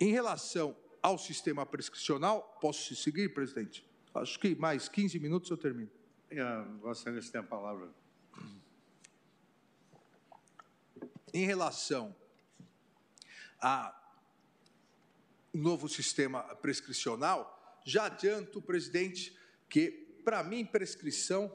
Em 0.00 0.10
relação 0.10 0.76
ao 1.04 1.18
sistema 1.18 1.66
prescricional. 1.66 2.56
Posso 2.62 2.96
seguir, 2.96 3.34
presidente? 3.34 3.86
Acho 4.14 4.40
que 4.40 4.54
mais 4.54 4.88
15 4.88 5.20
minutos 5.20 5.50
eu 5.50 5.56
termino. 5.58 5.90
É, 6.30 6.62
Vossa 6.80 7.02
Excelência 7.02 7.30
tem 7.30 7.40
a 7.42 7.44
palavra. 7.44 7.90
Em 11.34 11.44
relação 11.44 12.16
ao 13.60 13.94
novo 15.52 15.90
sistema 15.90 16.42
prescricional, 16.56 17.82
já 17.84 18.06
adianto, 18.06 18.62
presidente, 18.62 19.38
que, 19.68 19.90
para 20.24 20.42
mim, 20.42 20.64
prescrição 20.64 21.54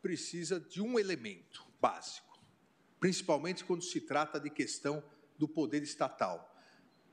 precisa 0.00 0.60
de 0.60 0.80
um 0.80 0.96
elemento 0.96 1.66
básico, 1.80 2.38
principalmente 3.00 3.64
quando 3.64 3.82
se 3.82 4.00
trata 4.00 4.38
de 4.38 4.48
questão 4.48 5.02
do 5.36 5.48
poder 5.48 5.82
estatal 5.82 6.55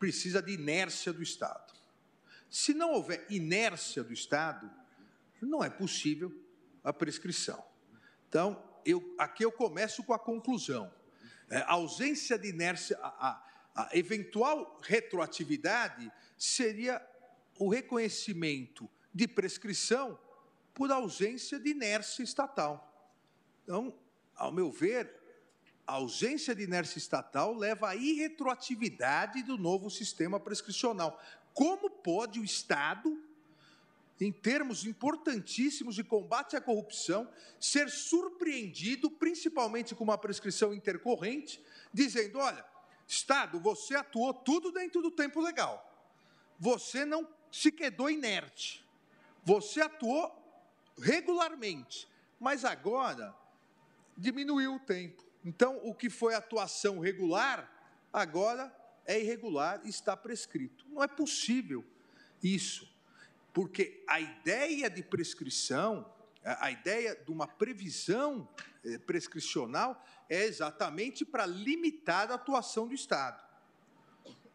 precisa 0.04 0.42
de 0.42 0.52
inércia 0.52 1.14
do 1.14 1.24
Estado. 1.24 1.74
Se 2.50 2.74
não 2.74 2.92
houver 2.92 3.26
inércia 3.30 4.04
do 4.04 4.12
Estado, 4.12 4.70
não 5.42 5.64
é 5.64 5.70
possível 5.70 6.30
a 6.84 6.92
prescrição. 6.92 7.64
Então, 8.28 8.62
eu, 8.84 9.16
aqui 9.18 9.46
eu 9.46 9.52
começo 9.52 10.04
com 10.04 10.12
a 10.12 10.20
conclusão. 10.20 10.94
É, 11.50 11.60
a 11.60 11.72
ausência 11.72 12.38
de 12.38 12.50
inércia, 12.50 13.00
a, 13.02 13.30
a, 13.30 13.44
a 13.76 13.98
eventual 13.98 14.78
retroatividade 14.84 16.12
seria 16.38 17.02
o 17.58 17.70
reconhecimento 17.70 18.90
de 19.14 19.26
prescrição 19.26 20.20
por 20.74 20.92
ausência 20.92 21.58
de 21.58 21.70
inércia 21.70 22.24
estatal. 22.24 23.16
Então, 23.64 23.98
ao 24.36 24.52
meu 24.52 24.70
ver, 24.70 25.23
a 25.86 25.94
ausência 25.94 26.56
de 26.56 26.64
inércia 26.64 26.98
estatal 26.98 27.54
leva 27.54 27.90
à 27.90 27.96
irretroatividade 27.96 29.44
do 29.44 29.58
novo 29.58 29.90
sistema 29.90 30.40
prescricional. 30.40 31.22
Como 31.54 31.90
pode 31.90 32.40
o 32.40 32.44
Estado, 32.44 33.22
em 34.20 34.32
termos 34.32 34.86
importantíssimos 34.86 35.96
de 35.96 36.04
combate 36.04 36.56
à 36.56 36.62
corrupção, 36.62 37.30
ser 37.60 37.90
surpreendido, 37.90 39.12
principalmente 39.12 39.94
com 39.94 40.04
uma 40.04 40.18
prescrição 40.18 40.74
intercorrente, 40.74 41.62
dizendo: 41.94 42.40
olha, 42.40 42.66
Estado, 43.06 43.60
você 43.60 43.96
atuou 43.96 44.34
tudo 44.34 44.72
dentro 44.72 45.02
do 45.02 45.12
tempo 45.12 45.42
legal, 45.42 45.86
você 46.58 47.04
não 47.04 47.28
se 47.52 47.72
quedou 47.72 48.10
inerte, 48.10 48.88
você 49.44 49.82
atuou 49.82 50.32
regularmente, 50.98 52.08
mas 52.40 52.64
agora 52.64 53.36
diminuiu 54.18 54.76
o 54.76 54.80
tempo 54.80 55.33
então, 55.46 55.80
o 55.84 55.94
que 55.94 56.10
foi 56.10 56.34
atuação 56.34 57.00
regular, 57.00 57.70
agora 58.12 58.74
é 59.06 59.20
irregular 59.20 59.82
e 59.84 59.90
está 59.90 60.16
prescrito. 60.16 60.86
Não 60.90 61.04
é 61.04 61.08
possível 61.08 61.84
isso, 62.42 62.90
porque 63.54 64.04
a 64.08 64.20
ideia 64.20 64.90
de 64.90 65.04
prescrição, 65.04 66.10
a 66.44 66.72
ideia 66.72 67.16
de 67.16 67.32
uma 67.32 67.48
previsão 67.48 68.48
eh, 68.84 68.98
prescricional 68.98 70.04
é 70.30 70.46
exatamente 70.46 71.26
para 71.26 71.46
limitar 71.46 72.32
a 72.32 72.36
atuação 72.36 72.88
do 72.88 72.94
Estado. 72.94 73.44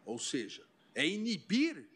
Ou 0.05 0.17
seja, 0.17 0.65
é 0.95 1.07
inibir, 1.07 1.87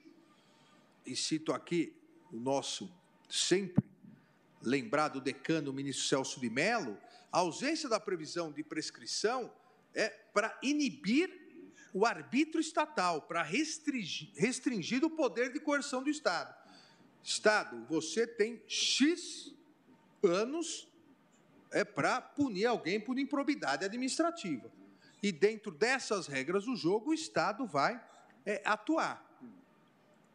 e 1.06 1.15
cito 1.15 1.52
aqui 1.52 1.95
o 2.32 2.38
nosso 2.38 2.91
sempre 3.30 3.84
lembrado 4.61 5.20
decano, 5.20 5.72
o 5.72 5.74
ministro 5.74 6.06
Celso 6.06 6.40
de 6.40 6.49
Mello, 6.49 6.98
a 7.34 7.39
ausência 7.39 7.89
da 7.89 7.99
previsão 7.99 8.51
de 8.51 8.64
prescrição 8.64 9.51
é 9.91 10.07
para 10.07 10.55
inibir 10.61 11.41
o 11.91 12.05
arbítrio 12.05 12.61
estatal, 12.61 13.23
para 13.23 13.41
restringir, 13.41 14.30
restringir 14.35 15.03
o 15.03 15.10
poder 15.10 15.51
de 15.51 15.60
coerção 15.60 16.03
do 16.03 16.11
Estado. 16.11 16.55
Estado, 17.23 17.84
você 17.89 18.27
tem 18.27 18.61
X 18.68 19.51
anos 20.22 20.88
é 21.72 21.84
para 21.84 22.22
punir 22.22 22.68
alguém 22.68 22.99
por 22.99 23.18
improbidade 23.18 23.84
administrativa. 23.84 24.72
E 25.22 25.31
dentro 25.31 25.72
dessas 25.72 26.27
regras 26.27 26.65
do 26.65 26.76
jogo, 26.76 27.10
o 27.10 27.14
Estado 27.15 27.65
vai 27.65 27.99
é, 28.45 28.61
atuar. 28.64 29.27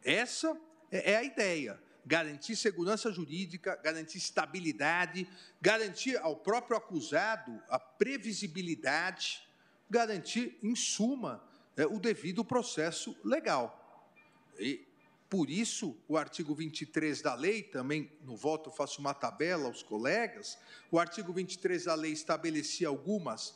Essa 0.03 0.59
é, 0.91 1.13
é 1.13 1.15
a 1.15 1.23
ideia 1.23 1.81
garantir 2.09 2.55
segurança 2.55 3.11
jurídica, 3.11 3.79
garantir 3.83 4.17
estabilidade, 4.17 5.29
garantir 5.61 6.17
ao 6.17 6.35
próprio 6.35 6.75
acusado 6.75 7.61
a 7.69 7.77
previsibilidade, 7.77 9.47
garantir, 9.87 10.57
em 10.63 10.75
suma, 10.75 11.47
é, 11.77 11.85
o 11.85 11.99
devido 11.99 12.43
processo 12.43 13.15
legal. 13.23 14.11
E, 14.57 14.87
por 15.29 15.51
isso, 15.51 15.95
o 16.07 16.17
artigo 16.17 16.55
23 16.55 17.21
da 17.21 17.35
lei, 17.35 17.61
também 17.61 18.11
no 18.23 18.35
voto 18.35 18.71
faço 18.71 18.99
uma 18.99 19.13
tabela 19.13 19.67
aos 19.67 19.83
colegas, 19.83 20.57
o 20.89 20.97
artigo 20.97 21.31
23 21.31 21.85
da 21.85 21.93
lei 21.93 22.11
estabelecia 22.11 22.87
algumas 22.87 23.55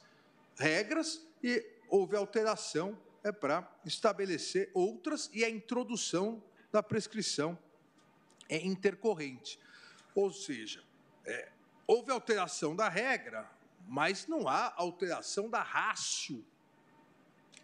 regras 0.55 1.25
e 1.41 1.65
houve 1.89 2.15
alteração 2.15 2.95
é 3.23 3.31
para 3.31 3.67
estabelecer 3.83 4.69
outras 4.75 5.27
e 5.33 5.43
a 5.43 5.49
introdução 5.49 6.43
da 6.71 6.83
prescrição 6.83 7.57
é 8.53 8.63
intercorrente. 8.63 9.59
Ou 10.13 10.31
seja, 10.31 10.83
é, 11.25 11.51
houve 11.87 12.11
alteração 12.11 12.75
da 12.75 12.87
regra, 12.87 13.49
mas 13.87 14.27
não 14.27 14.47
há 14.47 14.71
alteração 14.77 15.49
da 15.49 15.63
rácio 15.63 16.45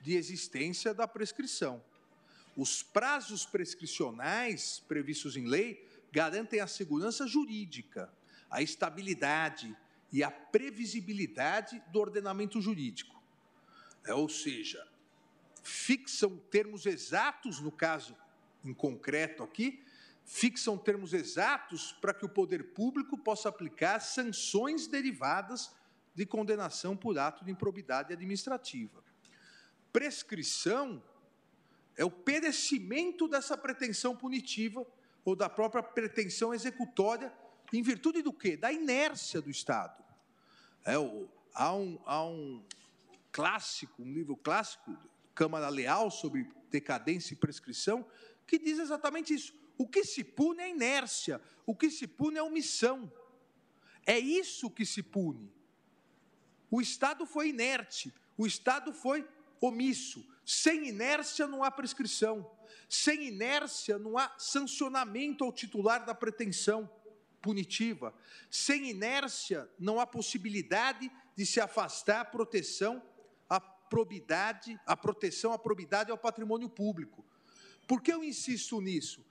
de 0.01 0.15
existência 0.15 0.91
da 0.91 1.07
prescrição. 1.07 1.83
Os 2.57 2.81
prazos 2.81 3.45
prescricionais 3.45 4.79
previstos 4.87 5.37
em 5.37 5.45
lei 5.45 5.87
garantem 6.11 6.59
a 6.59 6.65
segurança 6.65 7.27
jurídica, 7.27 8.11
a 8.49 8.63
estabilidade 8.63 9.77
e 10.11 10.23
a 10.23 10.31
previsibilidade 10.31 11.79
do 11.91 11.99
ordenamento 11.99 12.59
jurídico. 12.59 13.21
É, 14.05 14.13
ou 14.13 14.27
seja, 14.27 14.87
fixam 15.61 16.35
termos 16.49 16.87
exatos, 16.87 17.59
no 17.59 17.71
caso 17.71 18.17
em 18.65 18.73
concreto 18.73 19.43
aqui, 19.43 19.83
fixam 20.29 20.77
termos 20.77 21.11
exatos 21.11 21.91
para 21.93 22.13
que 22.13 22.23
o 22.23 22.29
poder 22.29 22.71
público 22.75 23.17
possa 23.17 23.49
aplicar 23.49 23.99
sanções 23.99 24.85
derivadas 24.85 25.75
de 26.13 26.23
condenação 26.23 26.95
por 26.95 27.17
ato 27.17 27.43
de 27.43 27.49
improbidade 27.49 28.13
administrativa. 28.13 29.03
Prescrição 29.91 31.01
é 31.97 32.05
o 32.05 32.11
perecimento 32.11 33.27
dessa 33.27 33.57
pretensão 33.57 34.15
punitiva 34.15 34.85
ou 35.25 35.35
da 35.35 35.49
própria 35.49 35.81
pretensão 35.81 36.53
executória, 36.53 37.33
em 37.73 37.81
virtude 37.81 38.21
do 38.21 38.31
quê? 38.31 38.55
Da 38.55 38.71
inércia 38.71 39.41
do 39.41 39.49
Estado. 39.49 40.03
É, 40.85 40.95
o, 40.95 41.27
há, 41.55 41.73
um, 41.73 41.99
há 42.05 42.23
um 42.23 42.63
clássico, 43.31 44.03
um 44.03 44.13
livro 44.13 44.37
clássico, 44.37 44.95
Câmara 45.33 45.69
Leal, 45.69 46.11
sobre 46.11 46.47
decadência 46.69 47.33
e 47.33 47.37
prescrição, 47.37 48.05
que 48.45 48.59
diz 48.59 48.77
exatamente 48.77 49.33
isso. 49.33 49.57
O 49.79 49.87
que 49.87 50.03
se 50.03 50.25
pune 50.25 50.61
é 50.61 50.69
inércia, 50.69 51.41
o 51.65 51.73
que 51.73 51.89
se 51.89 52.05
pune 52.05 52.37
é 52.37 52.43
omissão. 52.43 53.09
É 54.05 54.19
isso 54.19 54.69
que 54.69 54.85
se 54.85 55.01
pune. 55.01 55.49
O 56.69 56.81
Estado 56.81 57.25
foi 57.25 57.47
inerte, 57.47 58.13
o 58.37 58.45
Estado 58.45 58.91
foi 58.91 59.25
omisso. 59.61 60.27
Sem 60.45 60.89
inércia 60.89 61.47
não 61.47 61.63
há 61.63 61.71
prescrição. 61.71 62.51
Sem 62.89 63.29
inércia 63.29 63.97
não 63.97 64.17
há 64.17 64.35
sancionamento 64.37 65.45
ao 65.45 65.53
titular 65.53 66.05
da 66.05 66.13
pretensão 66.13 66.91
punitiva. 67.41 68.13
Sem 68.51 68.89
inércia 68.89 69.69
não 69.79 69.97
há 69.97 70.05
possibilidade 70.05 71.09
de 71.37 71.45
se 71.45 71.61
afastar 71.61 72.19
a 72.19 72.25
proteção 72.25 73.01
à 73.47 73.61
probidade, 73.61 74.77
a 74.85 74.97
proteção 74.97 75.53
à 75.53 75.57
probidade 75.57 76.11
ao 76.11 76.17
patrimônio 76.17 76.67
público. 76.67 77.25
Por 77.87 78.01
que 78.01 78.11
eu 78.11 78.21
insisto 78.25 78.81
nisso? 78.81 79.25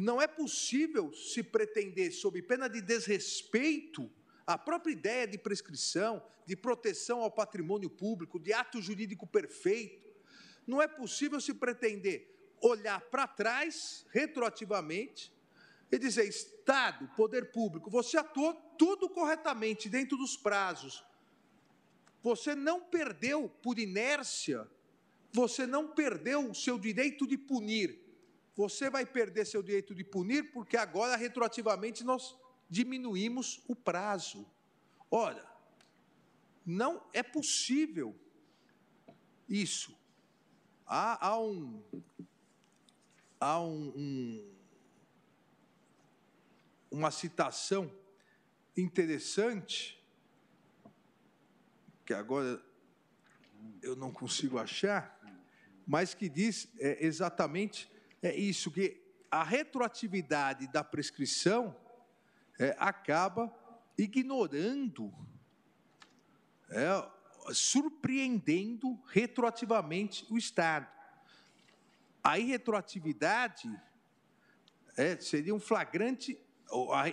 Não 0.00 0.18
é 0.18 0.26
possível 0.26 1.12
se 1.12 1.42
pretender, 1.42 2.10
sob 2.10 2.40
pena 2.40 2.68
de 2.68 2.80
desrespeito, 2.80 4.10
a 4.46 4.56
própria 4.56 4.92
ideia 4.92 5.26
de 5.26 5.36
prescrição, 5.36 6.24
de 6.46 6.56
proteção 6.56 7.20
ao 7.20 7.30
patrimônio 7.30 7.90
público, 7.90 8.40
de 8.40 8.50
ato 8.50 8.80
jurídico 8.80 9.26
perfeito. 9.26 10.08
Não 10.66 10.80
é 10.80 10.88
possível 10.88 11.38
se 11.38 11.52
pretender 11.52 12.34
olhar 12.62 12.98
para 13.10 13.26
trás, 13.26 14.06
retroativamente, 14.08 15.30
e 15.92 15.98
dizer: 15.98 16.26
Estado, 16.26 17.06
poder 17.14 17.52
público, 17.52 17.90
você 17.90 18.16
atuou 18.16 18.54
tudo 18.78 19.06
corretamente 19.06 19.86
dentro 19.90 20.16
dos 20.16 20.34
prazos. 20.34 21.04
Você 22.22 22.54
não 22.54 22.80
perdeu 22.80 23.50
por 23.62 23.78
inércia, 23.78 24.66
você 25.30 25.66
não 25.66 25.88
perdeu 25.88 26.50
o 26.50 26.54
seu 26.54 26.78
direito 26.78 27.26
de 27.26 27.36
punir 27.36 28.09
você 28.56 28.90
vai 28.90 29.06
perder 29.06 29.46
seu 29.46 29.62
direito 29.62 29.94
de 29.94 30.04
punir, 30.04 30.52
porque 30.52 30.76
agora, 30.76 31.16
retroativamente, 31.16 32.04
nós 32.04 32.36
diminuímos 32.68 33.62
o 33.66 33.74
prazo. 33.74 34.46
Ora, 35.10 35.44
não 36.64 37.02
é 37.12 37.22
possível 37.22 38.14
isso. 39.48 39.96
Há, 40.86 41.28
há 41.28 41.40
um. 41.40 41.82
Há 43.42 43.60
um, 43.60 43.92
um, 43.96 44.54
uma 46.90 47.10
citação 47.10 47.90
interessante, 48.76 49.98
que 52.04 52.12
agora 52.12 52.62
eu 53.82 53.96
não 53.96 54.12
consigo 54.12 54.58
achar, 54.58 55.18
mas 55.86 56.12
que 56.12 56.28
diz 56.28 56.68
é, 56.78 57.04
exatamente 57.04 57.90
é 58.22 58.34
isso, 58.34 58.70
que 58.70 59.00
a 59.30 59.42
retroatividade 59.42 60.66
da 60.66 60.82
prescrição 60.82 61.76
é, 62.58 62.76
acaba 62.78 63.52
ignorando, 63.96 65.12
é, 66.68 67.08
surpreendendo 67.52 69.00
retroativamente 69.06 70.26
o 70.30 70.36
Estado. 70.36 70.88
A 72.22 72.38
irretroatividade 72.38 73.68
é, 74.96 75.16
seria 75.18 75.54
um 75.54 75.60
flagrante, 75.60 76.38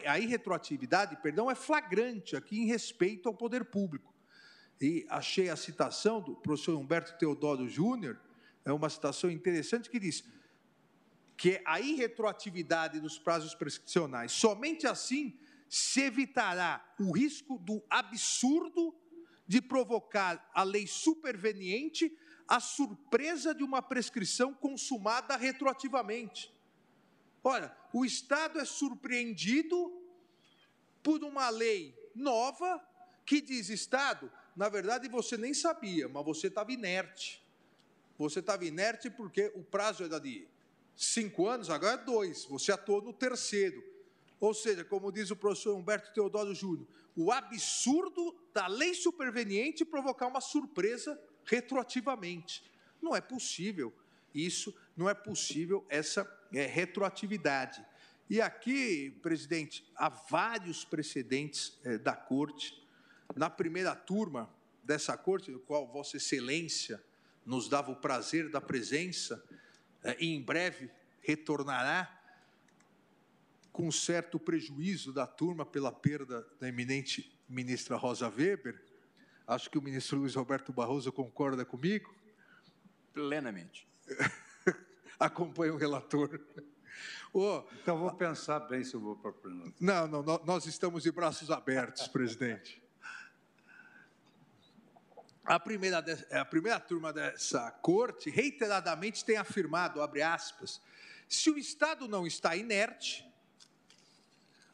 a 0.06 0.20
irretroatividade, 0.20 1.16
perdão, 1.22 1.50
é 1.50 1.56
flagrante 1.56 2.36
aqui 2.36 2.60
em 2.60 2.66
respeito 2.66 3.30
ao 3.30 3.36
poder 3.36 3.66
público. 3.66 4.14
E 4.80 5.06
achei 5.10 5.50
a 5.50 5.56
citação 5.56 6.22
do 6.22 6.36
professor 6.36 6.78
Humberto 6.78 7.18
Teodoro 7.18 7.68
Júnior, 7.68 8.20
é 8.66 8.72
uma 8.72 8.90
citação 8.90 9.32
interessante 9.32 9.90
que 9.90 10.00
diz: 10.00 10.24
que 11.38 11.52
é 11.52 11.64
a 11.66 11.80
irretroatividade 11.80 13.00
dos 13.00 13.20
prazos 13.20 13.54
prescricionais. 13.54 14.32
Somente 14.32 14.88
assim 14.88 15.40
se 15.70 16.02
evitará 16.02 16.84
o 17.00 17.12
risco 17.12 17.60
do 17.60 17.84
absurdo 17.90 18.96
de 19.48 19.62
provocar 19.62 20.50
a 20.54 20.64
lei 20.64 20.88
superveniente 20.88 22.18
a 22.48 22.60
surpresa 22.60 23.54
de 23.54 23.64
uma 23.64 23.82
prescrição 23.82 24.54
consumada 24.54 25.36
retroativamente. 25.36 26.54
Ora, 27.44 27.78
o 27.94 28.06
Estado 28.06 28.60
é 28.60 28.66
surpreendido 28.66 30.02
por 31.04 31.24
uma 31.24 31.50
lei 31.50 31.94
nova 32.16 32.82
que 33.26 33.42
diz: 33.42 33.70
Estado, 33.70 34.32
na 34.56 34.70
verdade 34.70 35.08
você 35.10 35.38
nem 35.38 35.54
sabia, 35.54 36.08
mas 36.08 36.26
você 36.26 36.48
estava 36.48 36.72
inerte. 36.72 37.46
Você 38.18 38.40
estava 38.40 38.66
inerte 38.66 39.10
porque 39.10 39.52
o 39.54 39.64
prazo 39.64 40.04
era 40.04 40.20
de 40.20 40.48
cinco 40.98 41.48
anos, 41.48 41.70
agora 41.70 42.02
é 42.02 42.04
dois, 42.04 42.44
você 42.46 42.72
atuou 42.72 43.02
no 43.02 43.14
terceiro. 43.14 43.84
Ou 44.40 44.54
seja, 44.54 44.84
como 44.84 45.12
diz 45.12 45.32
o 45.32 45.36
professor 45.36 45.76
Humberto 45.76 46.12
Teodoro 46.14 46.54
Júnior, 46.54 46.88
o 47.16 47.32
absurdo 47.32 48.36
da 48.54 48.68
lei 48.68 48.94
superveniente 48.94 49.86
provocar 49.86 50.28
uma 50.28 50.42
surpresa 50.42 51.20
retroativamente. 51.46 52.64
Não 53.02 53.16
é 53.16 53.22
possível 53.22 53.94
isso, 54.34 54.76
não 54.96 55.10
é 55.10 55.14
possível 55.14 55.86
essa 55.90 56.28
é, 56.54 56.66
retroatividade. 56.66 57.84
E 58.30 58.42
aqui, 58.42 59.12
presidente, 59.22 59.90
há 59.96 60.10
vários 60.10 60.84
precedentes 60.84 61.80
é, 61.84 61.98
da 61.98 62.14
Corte. 62.14 62.86
Na 63.36 63.50
primeira 63.50 63.96
turma 63.96 64.54
dessa 64.84 65.18
Corte, 65.18 65.50
no 65.50 65.60
qual 65.60 65.88
Vossa 65.88 66.18
Excelência 66.18 67.04
nos 67.46 67.70
dava 67.70 67.92
o 67.92 67.96
prazer 67.96 68.50
da 68.50 68.60
presença, 68.60 69.44
e 70.20 70.34
em 70.34 70.42
breve 70.42 70.90
retornará, 71.22 72.14
com 73.72 73.92
certo 73.92 74.40
prejuízo 74.40 75.14
da 75.14 75.28
turma 75.28 75.66
pela 75.66 75.92
perda 75.92 76.48
da 76.60 76.68
eminente 76.68 77.38
ministra 77.48 77.96
Rosa 77.96 78.28
Weber. 78.30 78.82
Acho 79.46 79.70
que 79.70 79.78
o 79.78 79.82
ministro 79.82 80.18
Luiz 80.18 80.36
Roberto 80.36 80.74
Barroso 80.74 81.12
concorda 81.12 81.64
comigo. 81.64 82.14
Plenamente. 83.14 83.88
Acompanha 85.20 85.74
o 85.74 85.78
relator. 85.78 86.40
Oh, 87.34 87.64
então, 87.82 88.00
vou 88.00 88.14
pensar 88.14 88.60
bem 88.62 88.84
se 88.84 88.94
eu 88.94 89.00
vou 89.00 89.16
para 89.16 89.30
a 89.30 89.34
plenária. 89.34 89.74
Não, 89.80 90.08
não, 90.08 90.24
nós 90.24 90.66
estamos 90.66 91.04
de 91.04 91.12
braços 91.12 91.52
abertos, 91.52 92.08
presidente. 92.08 92.82
A 95.48 95.58
primeira, 95.58 96.04
a 96.32 96.44
primeira 96.44 96.78
turma 96.78 97.14
dessa 97.14 97.72
corte 97.72 98.30
reiteradamente 98.30 99.24
tem 99.24 99.38
afirmado, 99.38 100.02
abre 100.02 100.22
aspas, 100.22 100.82
se 101.30 101.50
o 101.50 101.58
Estado 101.58 102.06
não 102.06 102.28
está 102.28 102.54
inerte, 102.58 103.26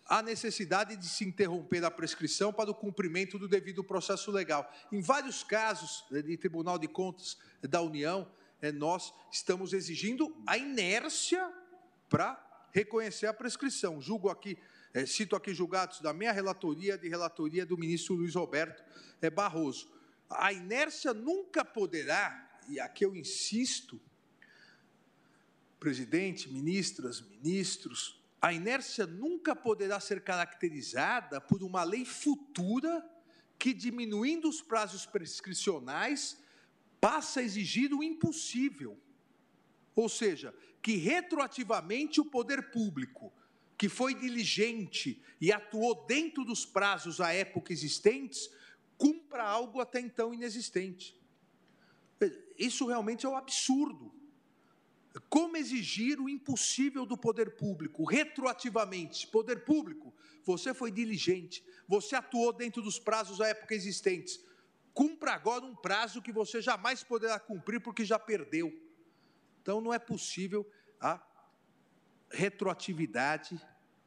há 0.08 0.24
necessidade 0.24 0.98
de 0.98 1.08
se 1.08 1.24
interromper 1.24 1.86
a 1.86 1.92
prescrição 1.92 2.52
para 2.52 2.72
o 2.72 2.74
cumprimento 2.74 3.38
do 3.38 3.48
devido 3.48 3.84
processo 3.84 4.32
legal. 4.32 4.68
Em 4.92 5.00
vários 5.00 5.44
casos 5.44 6.06
de 6.10 6.36
Tribunal 6.38 6.80
de 6.80 6.88
Contas 6.88 7.38
da 7.62 7.80
União, 7.80 8.28
é, 8.60 8.72
nós 8.72 9.14
estamos 9.32 9.74
exigindo 9.74 10.36
a 10.48 10.58
inércia 10.58 11.54
para 12.10 12.36
reconhecer 12.72 13.28
a 13.28 13.34
prescrição. 13.34 14.02
Julgo 14.02 14.28
aqui, 14.28 14.58
é, 14.92 15.06
cito 15.06 15.36
aqui 15.36 15.54
julgados 15.54 16.02
da 16.02 16.14
minha 16.14 16.32
relatoria, 16.32 16.98
de 16.98 17.08
relatoria 17.08 17.64
do 17.64 17.78
ministro 17.78 18.16
Luiz 18.16 18.34
Roberto 18.34 18.84
é, 19.22 19.30
Barroso. 19.30 20.02
A 20.30 20.52
inércia 20.52 21.14
nunca 21.14 21.64
poderá, 21.64 22.60
e 22.68 22.80
aqui 22.80 23.06
eu 23.06 23.16
insisto, 23.16 24.02
presidente, 25.80 26.50
ministras, 26.50 27.22
ministros, 27.22 28.22
a 28.42 28.52
inércia 28.52 29.06
nunca 29.06 29.56
poderá 29.56 30.00
ser 30.00 30.22
caracterizada 30.22 31.40
por 31.40 31.64
uma 31.64 31.84
lei 31.84 32.04
futura 32.04 33.02
que, 33.58 33.74
diminuindo 33.74 34.50
os 34.50 34.62
prazos 34.62 35.06
prescricionais, 35.06 36.38
passa 37.00 37.40
a 37.40 37.44
exigir 37.44 37.94
o 37.94 38.04
impossível. 38.04 38.98
Ou 39.96 40.10
seja, 40.10 40.54
que 40.82 40.98
retroativamente 40.98 42.20
o 42.20 42.26
poder 42.26 42.72
público, 42.72 43.32
que 43.78 43.88
foi 43.88 44.14
diligente 44.14 45.24
e 45.40 45.52
atuou 45.52 46.06
dentro 46.06 46.44
dos 46.44 46.66
prazos 46.66 47.22
à 47.22 47.32
época 47.32 47.72
existentes, 47.72 48.50
cumpra 49.04 49.44
algo 49.44 49.82
até 49.82 50.00
então 50.00 50.34
inexistente. 50.34 51.22
Isso 52.58 52.88
realmente 52.88 53.26
é 53.26 53.30
um 53.30 53.36
absurdo. 53.36 54.14
Como 55.30 55.58
exigir 55.58 56.22
o 56.22 56.30
impossível 56.30 57.06
do 57.06 57.18
poder 57.18 57.58
público, 57.58 58.06
retroativamente? 58.06 59.28
Poder 59.28 59.66
público, 59.66 60.14
você 60.46 60.74
foi 60.74 60.90
diligente, 60.90 61.62
você 61.86 62.16
atuou 62.16 62.54
dentro 62.54 62.82
dos 62.82 62.98
prazos 62.98 63.42
à 63.42 63.48
época 63.50 63.76
existentes. 63.76 64.42
Cumpra 64.94 65.34
agora 65.34 65.66
um 65.66 65.76
prazo 65.76 66.22
que 66.22 66.32
você 66.32 66.62
jamais 66.62 67.04
poderá 67.04 67.38
cumprir 67.38 67.82
porque 67.82 68.06
já 68.06 68.18
perdeu. 68.18 68.72
Então, 69.62 69.82
não 69.82 69.94
é 69.94 70.00
possível 70.00 70.66
a 70.98 71.22
retroatividade 72.32 73.60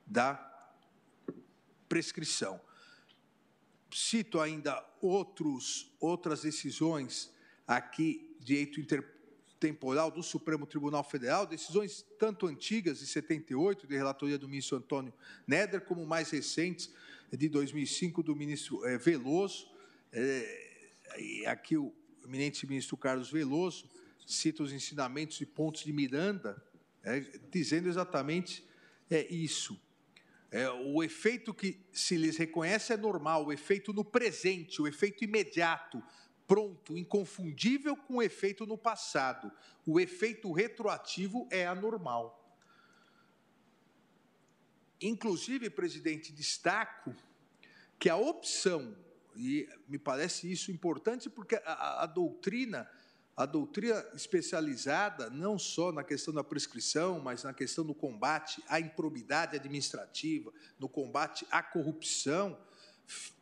da 0.07 0.35
prescrição. 1.87 2.66
Cito 3.93 4.41
ainda 4.41 4.85
outros, 5.01 5.95
outras 6.01 6.43
decisões 6.43 7.33
aqui, 7.67 8.37
direito 8.41 8.81
intertemporal 8.81 10.11
do 10.11 10.23
Supremo 10.23 10.67
Tribunal 10.67 11.05
Federal, 11.05 11.47
decisões 11.47 12.05
tanto 12.19 12.47
antigas, 12.47 12.99
de 12.99 13.07
78, 13.07 13.87
de 13.87 13.97
relatoria 13.97 14.39
do 14.39 14.49
ministro 14.49 14.79
Antônio 14.79 15.13
Neder, 15.47 15.81
como 15.83 16.05
mais 16.07 16.31
recentes, 16.31 16.93
de 17.31 17.49
2005, 17.49 18.23
do 18.23 18.37
ministro 18.37 18.85
é, 18.85 18.99
Veloso. 18.99 19.69
É, 20.13 20.87
aqui 21.47 21.77
o 21.77 21.93
eminente 22.25 22.67
ministro 22.67 22.97
Carlos 22.97 23.31
Veloso 23.31 23.89
cita 24.27 24.63
os 24.63 24.73
ensinamentos 24.73 25.41
e 25.41 25.47
pontos 25.47 25.85
de 25.85 25.93
Miranda, 25.93 26.61
é, 27.03 27.21
dizendo 27.51 27.89
exatamente 27.89 28.65
é, 29.09 29.25
isso. 29.33 29.81
É, 30.51 30.71
o 30.71 31.03
efeito 31.03 31.53
que 31.53 31.81
se 31.93 32.17
lhes 32.17 32.37
reconhece 32.37 32.93
é 32.93 32.97
normal, 32.97 33.47
o 33.47 33.53
efeito 33.53 33.93
no 33.93 34.05
presente, 34.05 34.81
o 34.81 34.87
efeito 34.87 35.25
imediato, 35.25 36.03
pronto, 36.47 36.97
inconfundível 36.97 37.97
com 37.97 38.17
o 38.17 38.23
efeito 38.23 38.65
no 38.67 38.79
passado. 38.79 39.51
O 39.85 39.99
efeito 39.99 40.53
retroativo 40.53 41.49
é 41.51 41.67
anormal. 41.67 42.43
Inclusive, 45.01 45.69
presidente, 45.69 46.33
destaco 46.33 47.15
que 47.99 48.09
a 48.09 48.17
opção, 48.17 48.97
e 49.35 49.69
me 49.89 49.99
parece 49.99 50.51
isso 50.51 50.71
importante 50.71 51.29
porque 51.29 51.57
a, 51.57 52.05
a 52.05 52.07
doutrina 52.07 52.89
a 53.37 53.45
doutrina 53.45 54.03
especializada 54.15 55.29
não 55.29 55.59
só 55.59 55.93
na 55.93 56.03
questão 56.03 56.33
da 56.33 56.43
prescrição, 56.43 57.21
mas 57.21 57.45
na 57.45 57.53
questão 57.53 57.85
do 57.85 57.95
combate 57.95 58.63
à 58.67 58.81
improbidade 58.81 59.57
administrativa, 59.57 60.51
no 60.79 60.89
combate 60.89 61.47
à 61.51 61.63
corrupção, 61.63 62.59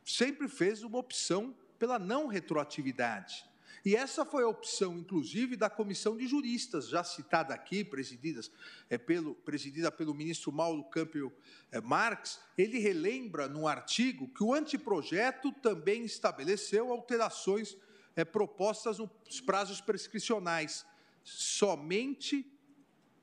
sempre 0.04 0.48
fez 0.48 0.82
uma 0.82 0.98
opção 0.98 1.54
pela 1.78 1.98
não 1.98 2.26
retroatividade. 2.26 3.44
E 3.84 3.94
essa 3.94 4.24
foi 4.24 4.42
a 4.42 4.48
opção, 4.48 4.98
inclusive, 4.98 5.56
da 5.56 5.68
comissão 5.68 6.16
de 6.16 6.26
juristas, 6.26 6.88
já 6.88 7.04
citada 7.04 7.52
aqui, 7.52 7.84
presididas, 7.84 8.50
é, 8.88 8.96
pelo, 8.96 9.34
presidida 9.34 9.92
pelo 9.92 10.14
ministro 10.14 10.50
Mauro 10.50 10.82
Campbell 10.84 11.30
é, 11.70 11.80
Marx. 11.82 12.40
Ele 12.56 12.78
relembra 12.78 13.46
num 13.46 13.68
artigo 13.68 14.26
que 14.28 14.42
o 14.42 14.54
anteprojeto 14.54 15.52
também 15.52 16.02
estabeleceu 16.02 16.90
alterações 16.90 17.76
é, 18.16 18.24
propostas 18.24 18.99
nos 18.99 19.41
prazos 19.41 19.81
prescricionais. 19.81 20.86
Somente 21.23 22.47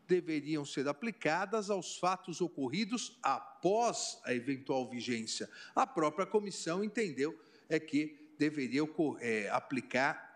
deveriam 0.08 0.66
ser 0.66 0.88
aplicadas 0.88 1.70
aos 1.70 1.98
fatos 1.98 2.42
ocorridos 2.42 3.18
após 3.24 4.20
a 4.26 4.34
eventual 4.34 4.90
vigência. 4.90 5.50
A 5.74 5.88
própria 5.88 6.26
comissão 6.26 6.84
entendeu 6.84 7.40
é 7.70 7.80
que 7.80 8.34
deveria 8.38 8.82
é, 9.20 9.50
aplicar 9.50 10.30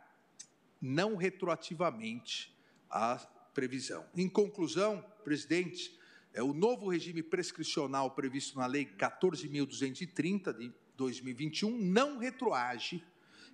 não 0.81 1.15
retroativamente 1.15 2.55
a 2.89 3.17
previsão. 3.53 4.05
Em 4.15 4.29
conclusão, 4.29 5.03
presidente, 5.23 5.97
é, 6.33 6.43
o 6.43 6.53
novo 6.53 6.89
regime 6.89 7.23
prescricional 7.23 8.11
previsto 8.11 8.57
na 8.57 8.67
Lei 8.67 8.85
14.230 8.85 10.53
de 10.53 10.73
2021 10.95 11.77
não 11.77 12.17
retroage 12.19 13.03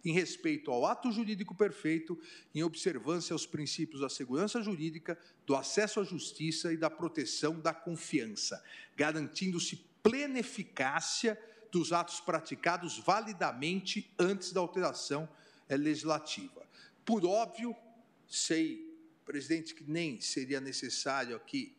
em 0.03 0.13
respeito 0.13 0.71
ao 0.71 0.85
ato 0.85 1.11
jurídico 1.11 1.53
perfeito, 1.53 2.19
em 2.53 2.63
observância 2.63 3.33
aos 3.33 3.45
princípios 3.45 4.01
da 4.01 4.09
segurança 4.09 4.61
jurídica, 4.61 5.17
do 5.45 5.55
acesso 5.55 5.99
à 5.99 6.03
justiça 6.03 6.73
e 6.73 6.77
da 6.77 6.89
proteção 6.89 7.59
da 7.59 7.73
confiança, 7.73 8.63
garantindo-se 8.95 9.77
plena 10.01 10.39
eficácia 10.39 11.39
dos 11.71 11.93
atos 11.93 12.19
praticados 12.19 12.97
validamente 12.99 14.13
antes 14.19 14.51
da 14.51 14.59
alteração 14.59 15.29
eh, 15.69 15.77
legislativa. 15.77 16.67
Por 17.05 17.25
óbvio, 17.25 17.75
sei, 18.27 18.93
presidente, 19.25 19.73
que 19.73 19.83
nem 19.89 20.19
seria 20.19 20.59
necessário 20.59 21.35
aqui 21.35 21.75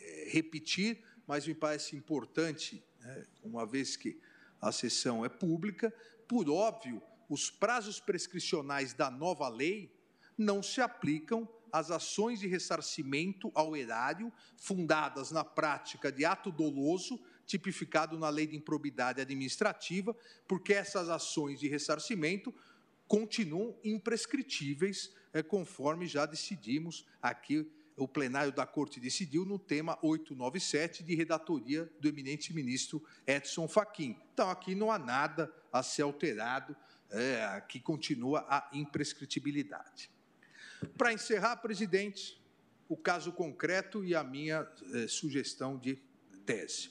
é, 0.00 0.28
repetir, 0.30 1.02
mas 1.26 1.46
me 1.46 1.54
parece 1.54 1.96
importante, 1.96 2.82
né, 3.00 3.24
uma 3.42 3.66
vez 3.66 3.96
que 3.96 4.18
a 4.60 4.70
sessão 4.70 5.24
é 5.24 5.28
pública, 5.28 5.92
por 6.28 6.48
óbvio, 6.48 7.02
os 7.28 7.50
prazos 7.50 8.00
prescricionais 8.00 8.92
da 8.92 9.10
nova 9.10 9.48
lei 9.48 9.92
não 10.36 10.62
se 10.62 10.80
aplicam 10.80 11.48
às 11.72 11.90
ações 11.90 12.40
de 12.40 12.46
ressarcimento 12.46 13.50
ao 13.54 13.76
erário 13.76 14.32
fundadas 14.56 15.30
na 15.30 15.44
prática 15.44 16.10
de 16.10 16.24
ato 16.24 16.50
doloso 16.50 17.20
tipificado 17.46 18.18
na 18.18 18.28
lei 18.28 18.46
de 18.46 18.56
improbidade 18.56 19.20
administrativa, 19.20 20.16
porque 20.48 20.72
essas 20.72 21.08
ações 21.08 21.60
de 21.60 21.68
ressarcimento 21.68 22.52
continuam 23.06 23.78
imprescritíveis, 23.84 25.14
é, 25.32 25.42
conforme 25.42 26.06
já 26.06 26.26
decidimos 26.26 27.06
aqui, 27.22 27.70
o 27.96 28.06
plenário 28.06 28.52
da 28.52 28.66
Corte 28.66 29.00
decidiu 29.00 29.44
no 29.44 29.58
tema 29.58 29.98
897 30.02 31.02
de 31.02 31.14
redatoria 31.14 31.90
do 31.98 32.08
eminente 32.08 32.52
ministro 32.52 33.02
Edson 33.26 33.66
Fachin. 33.66 34.18
Então, 34.34 34.50
aqui 34.50 34.74
não 34.74 34.90
há 34.90 34.98
nada 34.98 35.50
a 35.72 35.82
ser 35.82 36.02
alterado 36.02 36.76
é, 37.10 37.60
que 37.68 37.80
continua 37.80 38.46
a 38.48 38.68
imprescritibilidade. 38.72 40.10
Para 40.96 41.12
encerrar, 41.12 41.56
presidente, 41.56 42.40
o 42.88 42.96
caso 42.96 43.32
concreto 43.32 44.04
e 44.04 44.14
a 44.14 44.22
minha 44.22 44.66
eh, 44.94 45.08
sugestão 45.08 45.76
de 45.76 45.98
tese. 46.44 46.90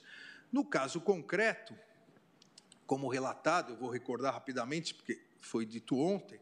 No 0.51 0.65
caso 0.65 0.99
concreto, 0.99 1.75
como 2.85 3.07
relatado, 3.07 3.73
eu 3.73 3.77
vou 3.77 3.89
recordar 3.89 4.33
rapidamente, 4.33 4.93
porque 4.93 5.21
foi 5.39 5.65
dito 5.65 5.97
ontem, 5.97 6.39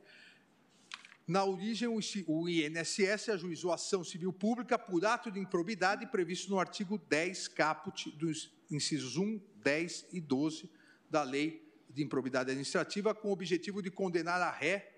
na 1.26 1.46
origem, 1.46 1.88
o 1.88 2.50
INSS 2.50 3.30
ajuizou 3.30 3.72
ação 3.72 4.04
civil 4.04 4.34
pública 4.34 4.78
por 4.78 5.06
ato 5.06 5.32
de 5.32 5.40
improbidade 5.40 6.06
previsto 6.08 6.50
no 6.50 6.60
artigo 6.60 6.98
10, 6.98 7.48
caput, 7.48 8.12
dos 8.12 8.52
incisos 8.70 9.16
1, 9.16 9.40
10 9.56 10.08
e 10.12 10.20
12 10.20 10.70
da 11.10 11.24
Lei 11.24 11.63
de 11.94 12.04
Improbidade 12.04 12.50
Administrativa, 12.50 13.14
com 13.14 13.30
o 13.30 13.32
objetivo 13.32 13.82
de 13.82 13.92
condenar 13.92 14.42
a 14.42 14.52
ré 14.52 14.92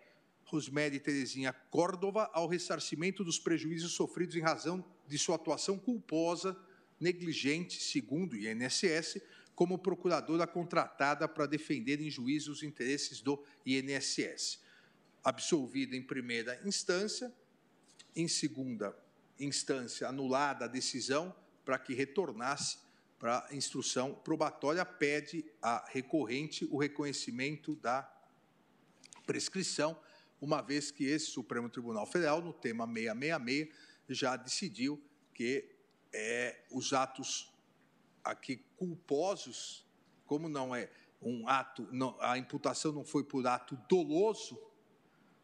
Rosemary 0.45 0.99
Terezinha 0.99 1.51
Córdova 1.69 2.29
ao 2.33 2.47
ressarcimento 2.47 3.23
dos 3.23 3.39
prejuízos 3.39 3.93
sofridos 3.93 4.35
em 4.35 4.41
razão 4.41 4.85
de 5.07 5.17
sua 5.17 5.35
atuação 5.35 5.77
culposa, 5.77 6.57
negligente, 6.99 7.81
segundo 7.81 8.33
o 8.33 8.37
INSS, 8.37 9.21
como 9.55 9.79
procuradora 9.79 10.45
contratada 10.45 11.27
para 11.27 11.45
defender 11.45 12.01
em 12.01 12.09
juízo 12.09 12.51
os 12.51 12.61
interesses 12.61 13.21
do 13.21 13.43
INSS. 13.65 14.59
Absolvida 15.23 15.95
em 15.95 16.03
primeira 16.03 16.61
instância, 16.65 17.33
em 18.15 18.27
segunda 18.27 18.95
instância, 19.39 20.07
anulada 20.07 20.65
a 20.65 20.67
decisão 20.67 21.35
para 21.63 21.79
que 21.79 21.93
retornasse 21.93 22.77
para 23.17 23.47
instrução 23.51 24.13
probatória, 24.13 24.85
pede 24.85 25.45
a 25.61 25.85
recorrente 25.89 26.65
o 26.69 26.77
reconhecimento 26.77 27.75
da 27.75 28.09
prescrição, 29.25 29.99
uma 30.39 30.61
vez 30.61 30.91
que 30.91 31.05
esse 31.05 31.27
Supremo 31.27 31.69
Tribunal 31.69 32.05
Federal, 32.05 32.41
no 32.41 32.53
tema 32.53 32.85
666, 32.85 33.69
já 34.07 34.35
decidiu 34.35 35.01
que 35.33 35.69
é, 36.13 36.63
os 36.71 36.93
atos 36.93 37.51
aqui 38.23 38.57
culposos, 38.77 39.85
como 40.25 40.47
não 40.47 40.75
é 40.75 40.89
um 41.21 41.47
ato, 41.47 41.87
não, 41.91 42.15
a 42.19 42.37
imputação 42.37 42.91
não 42.91 43.03
foi 43.03 43.23
por 43.23 43.45
ato 43.47 43.75
doloso, 43.89 44.59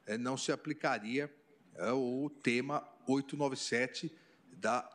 é, 0.06 0.18
não 0.18 0.38
se 0.38 0.52
aplicaria 0.52 1.34
é, 1.76 1.92
o 1.92 2.30
tema 2.44 2.88
897 3.08 4.14
da 4.52 4.88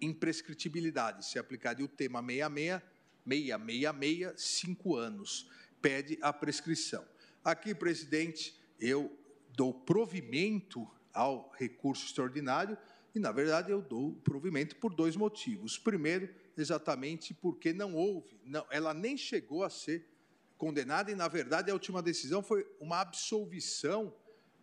imprescritibilidade. 0.00 1.26
Se 1.26 1.38
aplicaria 1.38 1.84
o 1.84 1.88
tema 1.88 2.20
66, 2.20 2.82
666, 3.26 4.40
cinco 4.40 4.96
anos. 4.96 5.50
Pede 5.80 6.18
a 6.20 6.32
prescrição. 6.32 7.04
Aqui, 7.44 7.74
presidente, 7.74 8.58
eu 8.78 9.16
dou 9.56 9.72
provimento 9.72 10.88
ao 11.12 11.50
recurso 11.58 12.06
extraordinário 12.06 12.76
e, 13.14 13.18
na 13.18 13.32
verdade, 13.32 13.70
eu 13.70 13.82
dou 13.82 14.12
provimento 14.24 14.76
por 14.76 14.94
dois 14.94 15.16
motivos. 15.16 15.78
Primeiro, 15.78 16.32
exatamente 16.56 17.34
porque 17.34 17.72
não 17.72 17.94
houve, 17.94 18.38
não, 18.44 18.64
ela 18.70 18.94
nem 18.94 19.16
chegou 19.16 19.64
a 19.64 19.70
ser 19.70 20.06
condenada 20.56 21.10
e, 21.10 21.14
na 21.14 21.26
verdade, 21.26 21.70
a 21.70 21.74
última 21.74 22.02
decisão 22.02 22.42
foi 22.42 22.66
uma 22.78 23.00
absolvição 23.00 24.14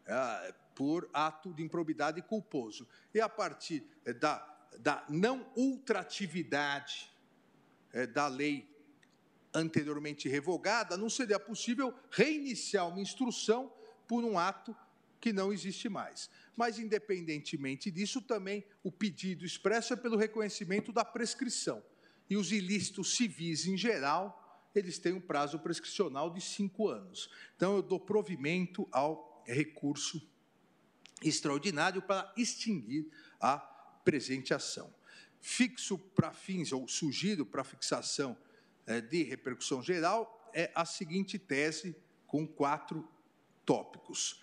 é, 0.05 0.53
por 0.75 1.09
ato 1.11 1.53
de 1.53 1.63
improbidade 1.63 2.21
culposo. 2.21 2.87
E 3.13 3.19
a 3.19 3.27
partir 3.27 3.83
é, 4.05 4.13
da, 4.13 4.37
da 4.79 5.05
não 5.09 5.45
ultratividade 5.55 7.11
é, 7.93 8.05
da 8.05 8.27
lei 8.27 8.69
anteriormente 9.53 10.29
revogada, 10.29 10.97
não 10.97 11.09
seria 11.09 11.39
possível 11.39 11.93
reiniciar 12.11 12.87
uma 12.87 13.01
instrução 13.01 13.71
por 14.07 14.23
um 14.23 14.37
ato 14.37 14.75
que 15.19 15.33
não 15.33 15.51
existe 15.51 15.89
mais. 15.89 16.29
Mas, 16.55 16.79
independentemente 16.79 17.89
disso, 17.89 18.21
também 18.21 18.63
o 18.83 18.91
pedido 18.91 19.45
expresso 19.45 19.93
é 19.93 19.95
pelo 19.95 20.17
reconhecimento 20.17 20.91
da 20.91 21.03
prescrição. 21.03 21.83
E 22.29 22.37
os 22.37 22.51
ilícitos 22.51 23.15
civis, 23.15 23.65
em 23.65 23.77
geral, 23.77 24.69
eles 24.75 24.99
têm 24.99 25.13
um 25.13 25.21
prazo 25.21 25.59
prescricional 25.59 26.29
de 26.29 26.41
cinco 26.41 26.87
anos. 26.87 27.29
Então, 27.55 27.75
eu 27.75 27.81
dou 27.81 27.99
provimento 27.99 28.87
ao 28.91 29.43
recurso 29.45 30.21
extraordinário 31.23 32.01
para 32.01 32.31
extinguir 32.37 33.09
a 33.39 33.57
presente 34.07 34.53
ação. 34.53 34.89
Fixo 35.41 35.97
para 35.97 36.31
fins, 36.31 36.71
ou 36.71 36.87
sugiro 36.87 37.45
para 37.45 37.61
fixação 37.61 38.37
é, 38.85 39.01
de 39.01 39.21
repercussão 39.23 39.83
geral, 39.83 40.49
é 40.53 40.71
a 40.73 40.85
seguinte 40.85 41.37
tese 41.37 41.93
com 42.25 42.47
quatro 42.47 43.05
tópicos. 43.65 44.41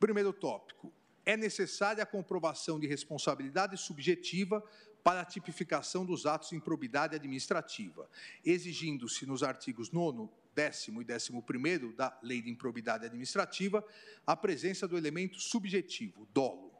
Primeiro 0.00 0.32
tópico: 0.32 0.90
é 1.26 1.36
necessária 1.36 2.02
a 2.02 2.06
comprovação 2.06 2.80
de 2.80 2.86
responsabilidade 2.86 3.76
subjetiva 3.76 4.64
para 5.04 5.20
a 5.20 5.26
tipificação 5.26 6.06
dos 6.06 6.24
atos 6.24 6.48
de 6.48 6.56
improbidade 6.56 7.14
administrativa, 7.14 8.08
exigindo-se 8.42 9.26
nos 9.26 9.42
artigos 9.42 9.90
9, 9.90 10.26
décimo 10.54 11.02
e 11.02 11.04
décimo 11.04 11.42
primeiro 11.42 11.92
da 11.92 12.18
Lei 12.22 12.40
de 12.40 12.48
Improbidade 12.48 13.04
Administrativa 13.04 13.86
a 14.26 14.34
presença 14.34 14.88
do 14.88 14.96
elemento 14.96 15.38
subjetivo, 15.38 16.26
dolo. 16.32 16.72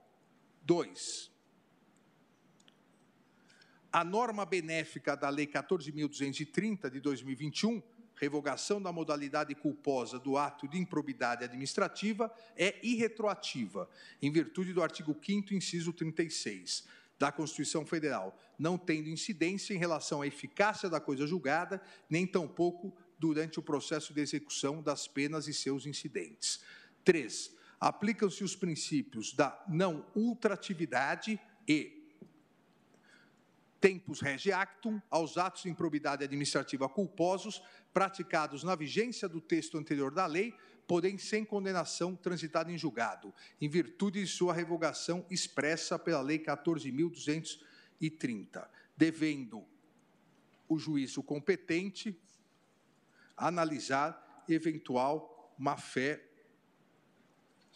2. 0.63 1.36
A 3.97 4.05
norma 4.05 4.45
benéfica 4.45 5.17
da 5.17 5.31
Lei 5.31 5.47
14.230 5.47 6.91
de 6.91 7.01
2021 7.01 7.83
revogação 8.15 8.81
da 8.81 8.93
modalidade 8.93 9.55
culposa 9.55 10.19
do 10.19 10.37
ato 10.37 10.69
de 10.69 10.77
improbidade 10.77 11.45
administrativa 11.45 12.31
é 12.55 12.79
irretroativa, 12.87 13.89
em 14.21 14.31
virtude 14.31 14.75
do 14.75 14.83
artigo 14.83 15.17
5 15.19 15.55
inciso 15.55 15.95
36 15.95 16.85
da 17.19 17.33
Constituição 17.33 17.87
Federal, 17.87 18.39
não 18.59 18.77
tendo 18.77 19.09
incidência 19.09 19.73
em 19.73 19.79
relação 19.79 20.21
à 20.21 20.27
eficácia 20.27 20.91
da 20.91 21.01
coisa 21.01 21.27
julgada, 21.27 21.81
nem 22.11 22.27
tampouco 22.27 22.95
durante 23.19 23.59
o 23.59 23.63
processo 23.63 24.13
de 24.13 24.21
execução 24.21 24.83
das 24.83 25.09
penas 25.09 25.49
e 25.49 25.55
seus 25.55 25.87
incidentes. 25.87 26.61
3. 27.03 27.51
Aplicam-se 27.81 28.45
os 28.45 28.55
princípios 28.55 29.33
da 29.33 29.59
não 29.67 30.05
ultratividade 30.15 31.41
e 31.67 31.96
tempus 33.81 34.21
regi 34.21 34.53
actum 34.53 35.01
aos 35.11 35.39
atos 35.39 35.63
de 35.63 35.71
improbidade 35.71 36.25
administrativa 36.25 36.89
culposos 36.89 37.63
praticados 37.93 38.65
na 38.65 38.75
vigência 38.75 39.29
do 39.29 39.41
texto 39.41 39.79
anterior 39.79 40.13
da 40.13 40.27
lei, 40.27 40.53
porém 40.87 41.19
sem 41.19 41.45
condenação 41.45 42.15
transitada 42.15 42.71
em 42.71 42.79
julgado, 42.79 43.35
em 43.61 43.69
virtude 43.69 44.21
de 44.21 44.27
sua 44.27 44.55
revogação 44.55 45.27
expressa 45.31 45.99
pela 45.99 46.21
Lei 46.21 46.39
14.230, 46.39 48.69
devendo 48.97 49.67
o 50.69 50.79
juízo 50.79 51.21
competente 51.23 52.21
analisar 53.37 54.45
eventual 54.49 55.55
má-fé 55.59 56.23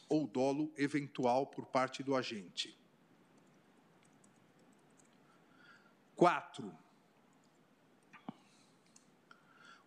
ou 0.08 0.26
dolo 0.26 0.72
eventual 0.76 1.46
por 1.46 1.66
parte 1.66 2.02
do 2.02 2.16
agente. 2.16 2.79
Quatro, 6.20 6.70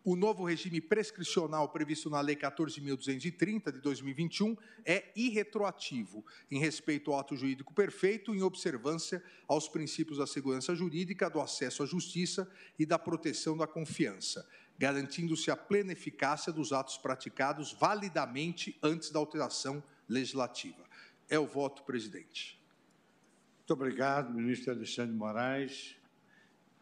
o 0.03 0.15
novo 0.15 0.43
regime 0.43 0.81
prescricional 0.81 1.69
previsto 1.69 2.09
na 2.09 2.19
Lei 2.21 2.35
14.230 2.35 3.71
de 3.71 3.79
2021 3.79 4.57
é 4.83 5.11
irretroativo 5.15 6.25
em 6.49 6.57
respeito 6.57 7.13
ao 7.13 7.19
ato 7.19 7.35
jurídico 7.35 7.71
perfeito, 7.71 8.33
em 8.33 8.41
observância 8.41 9.23
aos 9.47 9.69
princípios 9.69 10.17
da 10.17 10.25
segurança 10.25 10.73
jurídica, 10.73 11.29
do 11.29 11.39
acesso 11.39 11.83
à 11.83 11.85
justiça 11.85 12.51
e 12.79 12.83
da 12.83 12.97
proteção 12.97 13.55
da 13.55 13.67
confiança, 13.67 14.49
garantindo-se 14.75 15.51
a 15.51 15.55
plena 15.55 15.91
eficácia 15.91 16.51
dos 16.51 16.73
atos 16.73 16.97
praticados 16.97 17.73
validamente 17.73 18.75
antes 18.81 19.11
da 19.11 19.19
alteração 19.19 19.83
legislativa. 20.09 20.83
É 21.29 21.37
o 21.37 21.45
voto, 21.45 21.83
presidente. 21.83 22.59
Muito 23.59 23.73
obrigado, 23.73 24.33
ministro 24.33 24.73
Alexandre 24.73 25.15
Moraes. 25.15 26.01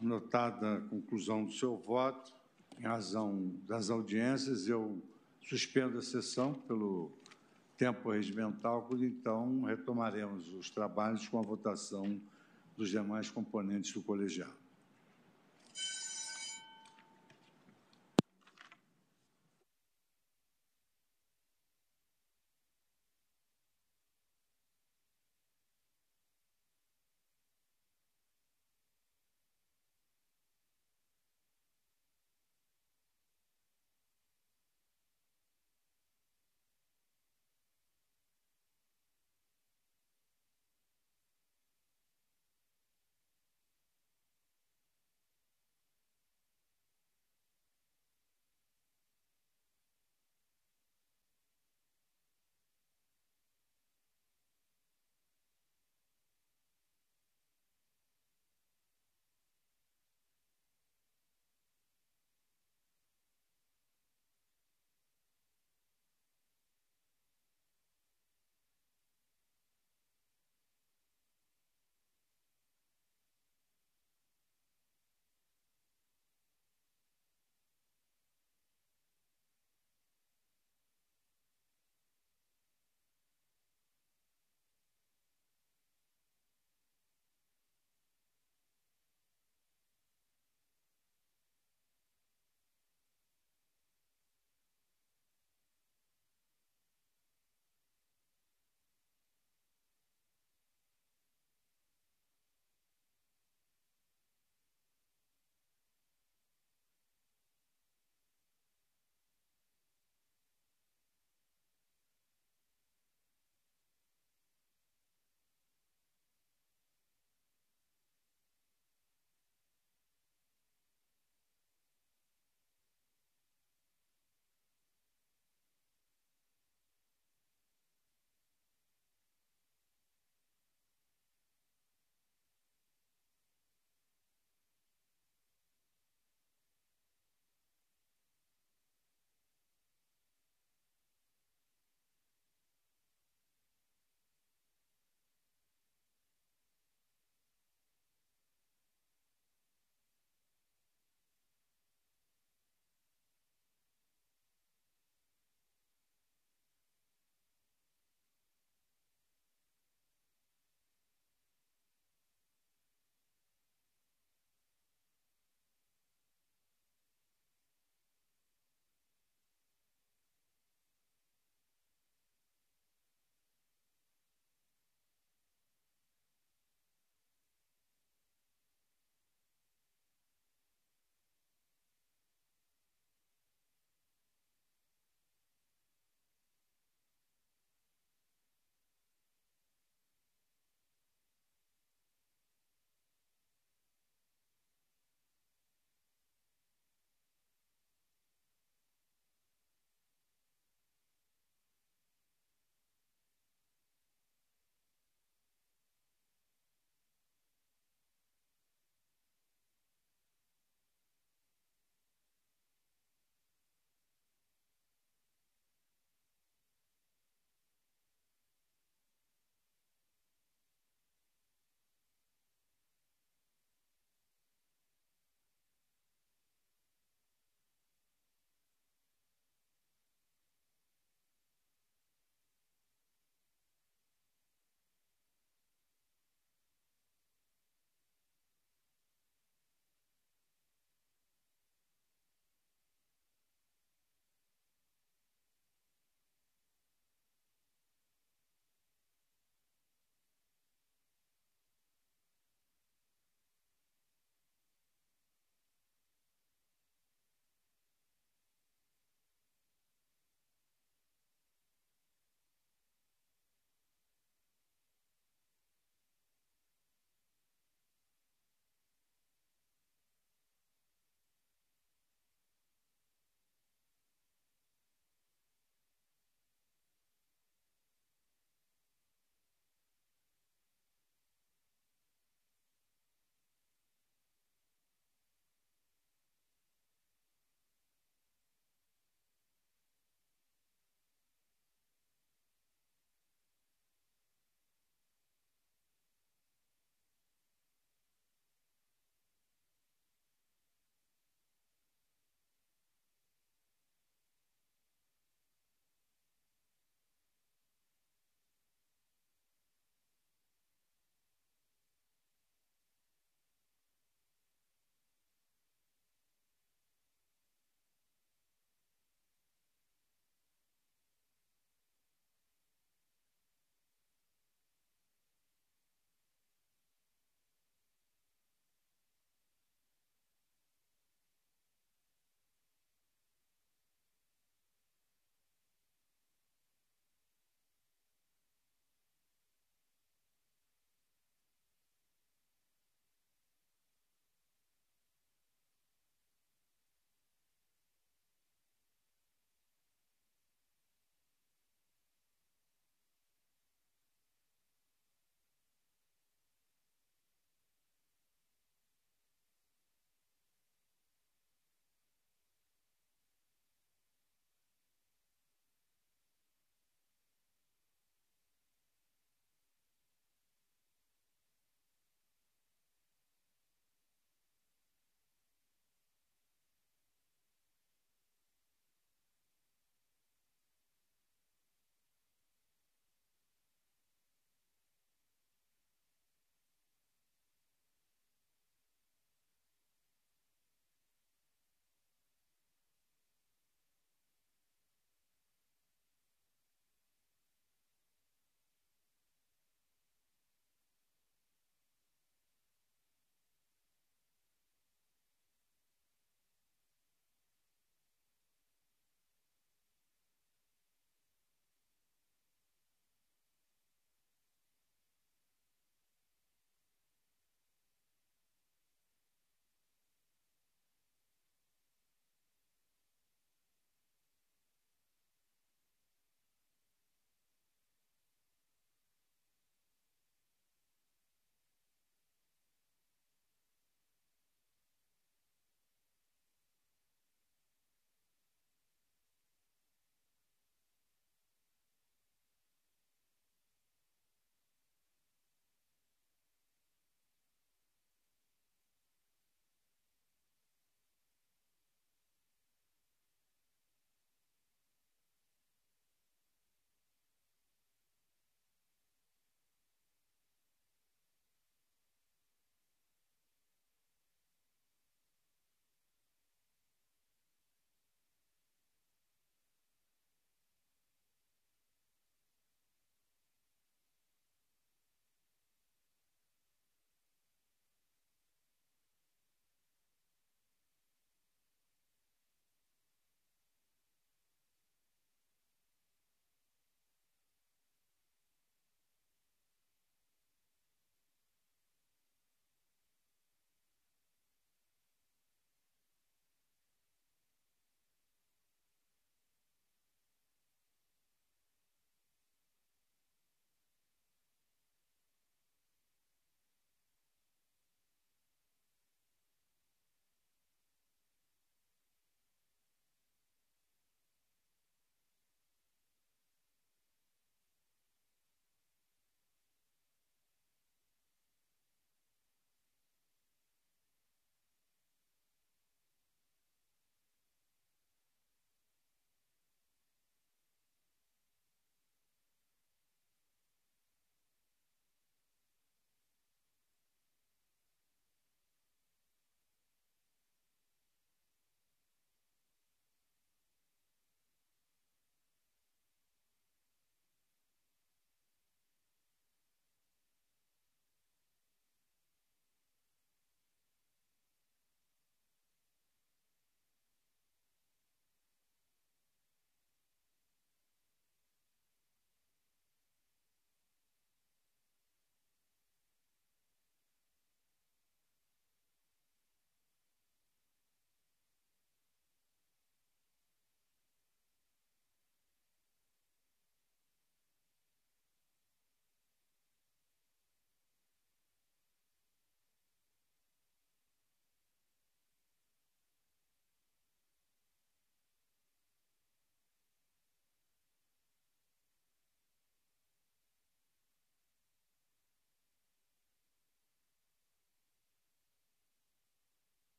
Notada 0.00 0.74
a 0.74 0.80
conclusão 0.80 1.44
do 1.44 1.52
seu 1.52 1.76
voto, 1.76 2.34
em 2.78 2.82
razão 2.82 3.54
das 3.66 3.90
audiências, 3.90 4.68
eu 4.68 5.02
suspendo 5.40 5.98
a 5.98 6.02
sessão 6.02 6.54
pelo 6.54 7.12
tempo 7.76 8.10
regimental, 8.10 8.88
então 9.00 9.62
retomaremos 9.62 10.52
os 10.54 10.70
trabalhos 10.70 11.28
com 11.28 11.38
a 11.38 11.42
votação 11.42 12.20
dos 12.76 12.90
demais 12.90 13.30
componentes 13.30 13.92
do 13.92 14.02
colegiado. 14.02 14.63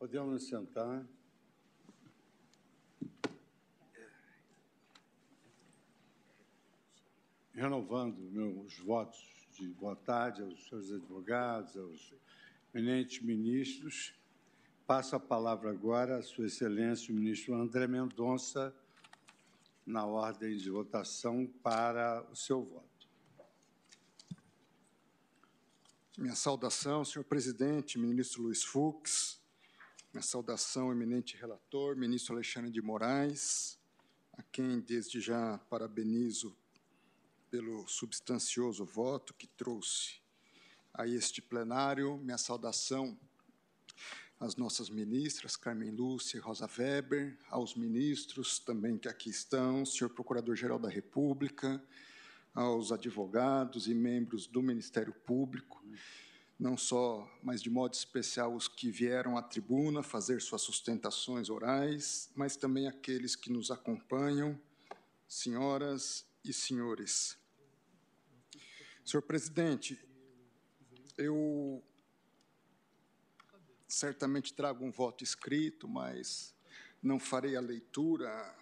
Podemos 0.00 0.32
nos 0.32 0.48
sentar. 0.48 1.06
Renovando 7.52 8.18
meus 8.32 8.78
votos 8.78 9.46
de 9.52 9.68
boa 9.74 9.94
tarde 9.94 10.40
aos 10.40 10.66
seus 10.68 10.90
advogados, 10.90 11.76
aos 11.76 12.14
eminentes 12.72 13.20
ministros, 13.20 14.14
passo 14.86 15.16
a 15.16 15.20
palavra 15.20 15.70
agora 15.70 16.16
à 16.16 16.22
Sua 16.22 16.46
Excelência, 16.46 17.12
o 17.12 17.14
ministro 17.18 17.54
André 17.54 17.86
Mendonça, 17.86 18.74
na 19.84 20.06
ordem 20.06 20.56
de 20.56 20.70
votação 20.70 21.46
para 21.62 22.26
o 22.32 22.34
seu 22.34 22.64
voto. 22.64 23.06
Minha 26.16 26.34
saudação, 26.34 27.04
senhor 27.04 27.26
presidente, 27.26 27.98
ministro 27.98 28.44
Luiz 28.44 28.64
Fux, 28.64 29.39
minha 30.12 30.22
saudação, 30.22 30.90
eminente 30.90 31.36
relator, 31.36 31.96
ministro 31.96 32.34
Alexandre 32.34 32.68
de 32.68 32.82
Moraes, 32.82 33.78
a 34.32 34.42
quem 34.42 34.80
desde 34.80 35.20
já 35.20 35.58
parabenizo 35.70 36.56
pelo 37.48 37.86
substancioso 37.86 38.84
voto 38.84 39.32
que 39.34 39.46
trouxe 39.46 40.20
a 40.92 41.06
este 41.06 41.40
plenário. 41.40 42.18
Minha 42.18 42.38
saudação 42.38 43.16
às 44.40 44.56
nossas 44.56 44.90
ministras, 44.90 45.54
Carmen 45.56 45.92
Lúcia 45.92 46.38
e 46.38 46.40
Rosa 46.40 46.68
Weber, 46.76 47.38
aos 47.48 47.76
ministros 47.76 48.58
também 48.58 48.98
que 48.98 49.08
aqui 49.08 49.30
estão, 49.30 49.86
senhor 49.86 50.10
Procurador-Geral 50.10 50.80
da 50.80 50.88
República, 50.88 51.80
aos 52.52 52.90
advogados 52.90 53.86
e 53.86 53.94
membros 53.94 54.48
do 54.48 54.60
Ministério 54.60 55.12
Público 55.12 55.80
não 56.60 56.76
só, 56.76 57.26
mas 57.42 57.62
de 57.62 57.70
modo 57.70 57.94
especial 57.94 58.54
os 58.54 58.68
que 58.68 58.90
vieram 58.90 59.38
à 59.38 59.42
tribuna 59.42 60.02
fazer 60.02 60.42
suas 60.42 60.60
sustentações 60.60 61.48
orais, 61.48 62.30
mas 62.36 62.54
também 62.54 62.86
aqueles 62.86 63.34
que 63.34 63.50
nos 63.50 63.70
acompanham, 63.70 64.60
senhoras 65.26 66.26
e 66.44 66.52
senhores. 66.52 67.38
Senhor 69.02 69.22
presidente, 69.22 69.98
eu 71.16 71.82
certamente 73.88 74.52
trago 74.52 74.84
um 74.84 74.90
voto 74.90 75.24
escrito, 75.24 75.88
mas 75.88 76.54
não 77.02 77.18
farei 77.18 77.56
a 77.56 77.60
leitura 77.60 78.54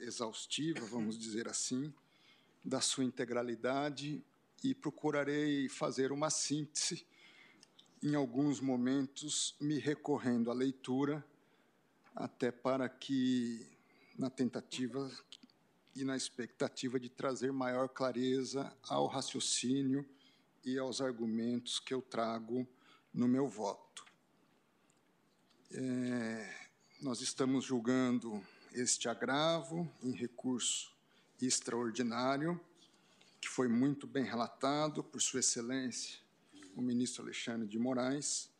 exaustiva, 0.00 0.80
vamos 0.84 1.18
dizer 1.18 1.48
assim, 1.48 1.94
da 2.62 2.82
sua 2.82 3.04
integralidade 3.04 4.22
e 4.62 4.74
procurarei 4.74 5.66
fazer 5.70 6.12
uma 6.12 6.28
síntese 6.28 7.06
em 8.02 8.16
alguns 8.16 8.60
momentos, 8.60 9.54
me 9.60 9.78
recorrendo 9.78 10.50
à 10.50 10.54
leitura, 10.54 11.24
até 12.16 12.50
para 12.50 12.88
que, 12.88 13.64
na 14.18 14.28
tentativa 14.28 15.08
e 15.94 16.04
na 16.04 16.16
expectativa 16.16 16.98
de 16.98 17.08
trazer 17.08 17.52
maior 17.52 17.88
clareza 17.88 18.76
ao 18.88 19.06
raciocínio 19.06 20.04
e 20.64 20.78
aos 20.78 21.00
argumentos 21.00 21.78
que 21.78 21.94
eu 21.94 22.02
trago 22.02 22.66
no 23.14 23.28
meu 23.28 23.48
voto. 23.48 24.04
É, 25.70 26.68
nós 27.00 27.20
estamos 27.20 27.64
julgando 27.64 28.44
este 28.72 29.08
agravo 29.08 29.88
em 30.02 30.10
recurso 30.10 30.92
extraordinário, 31.40 32.60
que 33.40 33.48
foi 33.48 33.68
muito 33.68 34.06
bem 34.06 34.24
relatado 34.24 35.04
por 35.04 35.20
Sua 35.20 35.40
Excelência, 35.40 36.21
o 36.74 36.82
ministro 36.82 37.22
Alexandre 37.22 37.68
de 37.68 37.78
Moraes. 37.78 38.50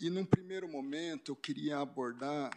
E, 0.00 0.10
num 0.10 0.24
primeiro 0.24 0.68
momento, 0.68 1.32
eu 1.32 1.36
queria 1.36 1.78
abordar, 1.78 2.50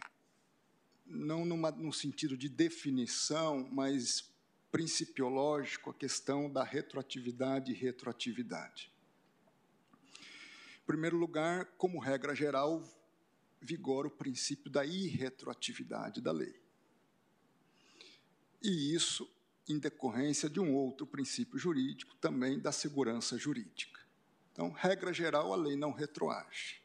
não 1.04 1.44
numa, 1.44 1.70
no 1.70 1.92
sentido 1.92 2.36
de 2.36 2.48
definição, 2.48 3.68
mas 3.70 4.32
principiológico, 4.70 5.90
a 5.90 5.94
questão 5.94 6.50
da 6.50 6.64
retroatividade 6.64 7.72
e 7.72 7.74
retroatividade. 7.74 8.92
Em 10.82 10.86
primeiro 10.86 11.16
lugar, 11.16 11.66
como 11.78 11.98
regra 11.98 12.34
geral, 12.34 12.82
vigora 13.60 14.08
o 14.08 14.10
princípio 14.10 14.70
da 14.70 14.84
irretroatividade 14.84 16.20
da 16.20 16.32
lei. 16.32 16.60
E 18.62 18.94
isso 18.94 19.28
em 19.68 19.78
decorrência 19.78 20.48
de 20.48 20.60
um 20.60 20.74
outro 20.74 21.06
princípio 21.06 21.58
jurídico, 21.58 22.14
também 22.16 22.58
da 22.58 22.70
segurança 22.70 23.36
jurídica. 23.36 24.05
Então, 24.56 24.70
regra 24.70 25.12
geral, 25.12 25.52
a 25.52 25.56
lei 25.56 25.76
não 25.76 25.92
retroage 25.92 26.80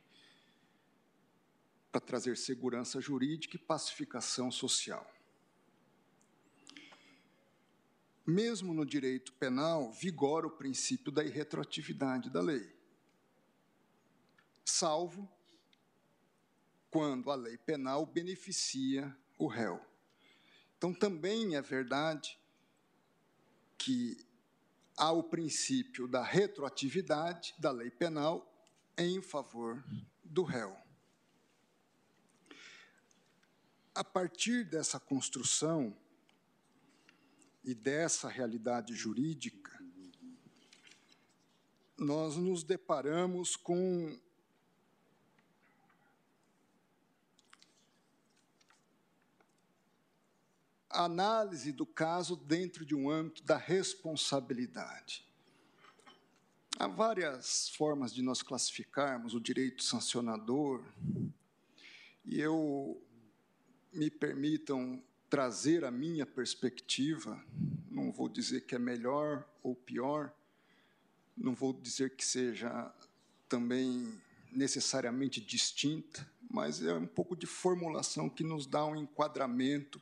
para 1.89 2.01
trazer 2.01 2.35
segurança 2.35 2.99
jurídica 2.99 3.55
e 3.55 3.59
pacificação 3.59 4.51
social. 4.51 5.09
Mesmo 8.27 8.73
no 8.73 8.85
direito 8.85 9.31
penal, 9.35 9.89
vigora 9.89 10.47
o 10.47 10.51
princípio 10.51 11.13
da 11.13 11.23
irretroatividade 11.23 12.29
da 12.29 12.41
lei, 12.41 12.75
salvo 14.65 15.31
quando 16.89 17.31
a 17.31 17.35
lei 17.35 17.57
penal 17.57 18.05
beneficia 18.05 19.17
o 19.37 19.47
réu. 19.47 19.79
Então, 20.77 20.93
também 20.93 21.55
é 21.55 21.61
verdade 21.61 22.37
que 23.77 24.29
há 24.97 25.11
o 25.11 25.23
princípio 25.23 26.07
da 26.07 26.23
retroatividade 26.23 27.53
da 27.57 27.71
lei 27.71 27.89
penal 27.89 28.47
em 28.97 29.21
favor 29.21 29.83
do 30.23 30.43
réu. 30.43 30.75
A 33.93 34.03
partir 34.03 34.63
dessa 34.63 34.99
construção 34.99 35.95
e 37.63 37.73
dessa 37.73 38.29
realidade 38.29 38.93
jurídica, 38.93 39.71
nós 41.97 42.35
nos 42.35 42.63
deparamos 42.63 43.55
com 43.55 44.19
análise 50.93 51.71
do 51.71 51.85
caso 51.85 52.35
dentro 52.35 52.85
de 52.85 52.95
um 52.95 53.09
âmbito 53.09 53.43
da 53.43 53.57
responsabilidade. 53.57 55.25
Há 56.79 56.87
várias 56.87 57.69
formas 57.69 58.13
de 58.13 58.21
nós 58.21 58.41
classificarmos 58.41 59.33
o 59.33 59.39
direito 59.39 59.83
sancionador, 59.83 60.83
e 62.25 62.39
eu 62.39 63.01
me 63.93 64.09
permitam 64.09 65.03
trazer 65.29 65.83
a 65.85 65.91
minha 65.91 66.25
perspectiva, 66.25 67.43
não 67.89 68.11
vou 68.11 68.27
dizer 68.27 68.61
que 68.61 68.75
é 68.75 68.79
melhor 68.79 69.47
ou 69.63 69.75
pior, 69.75 70.33
não 71.37 71.53
vou 71.53 71.73
dizer 71.73 72.15
que 72.15 72.25
seja 72.25 72.93
também 73.47 74.19
necessariamente 74.51 75.39
distinta, 75.39 76.29
mas 76.49 76.83
é 76.83 76.93
um 76.93 77.07
pouco 77.07 77.35
de 77.35 77.45
formulação 77.45 78.29
que 78.29 78.43
nos 78.43 78.65
dá 78.65 78.85
um 78.85 78.95
enquadramento 78.95 80.01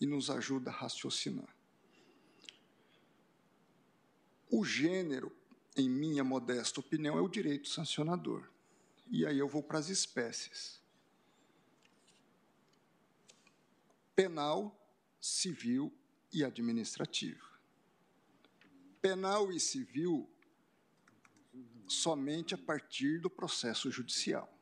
e 0.00 0.06
nos 0.06 0.30
ajuda 0.30 0.70
a 0.70 0.72
raciocinar. 0.72 1.54
O 4.50 4.64
gênero, 4.64 5.34
em 5.76 5.88
minha 5.88 6.24
modesta 6.24 6.80
opinião, 6.80 7.18
é 7.18 7.20
o 7.20 7.28
direito 7.28 7.68
sancionador. 7.68 8.48
E 9.10 9.26
aí 9.26 9.38
eu 9.38 9.48
vou 9.48 9.62
para 9.62 9.78
as 9.78 9.88
espécies: 9.88 10.80
penal, 14.14 14.74
civil 15.20 15.92
e 16.32 16.44
administrativo. 16.44 17.46
Penal 19.00 19.52
e 19.52 19.60
civil 19.60 20.28
somente 21.86 22.54
a 22.54 22.58
partir 22.58 23.20
do 23.20 23.30
processo 23.30 23.90
judicial. 23.90 24.52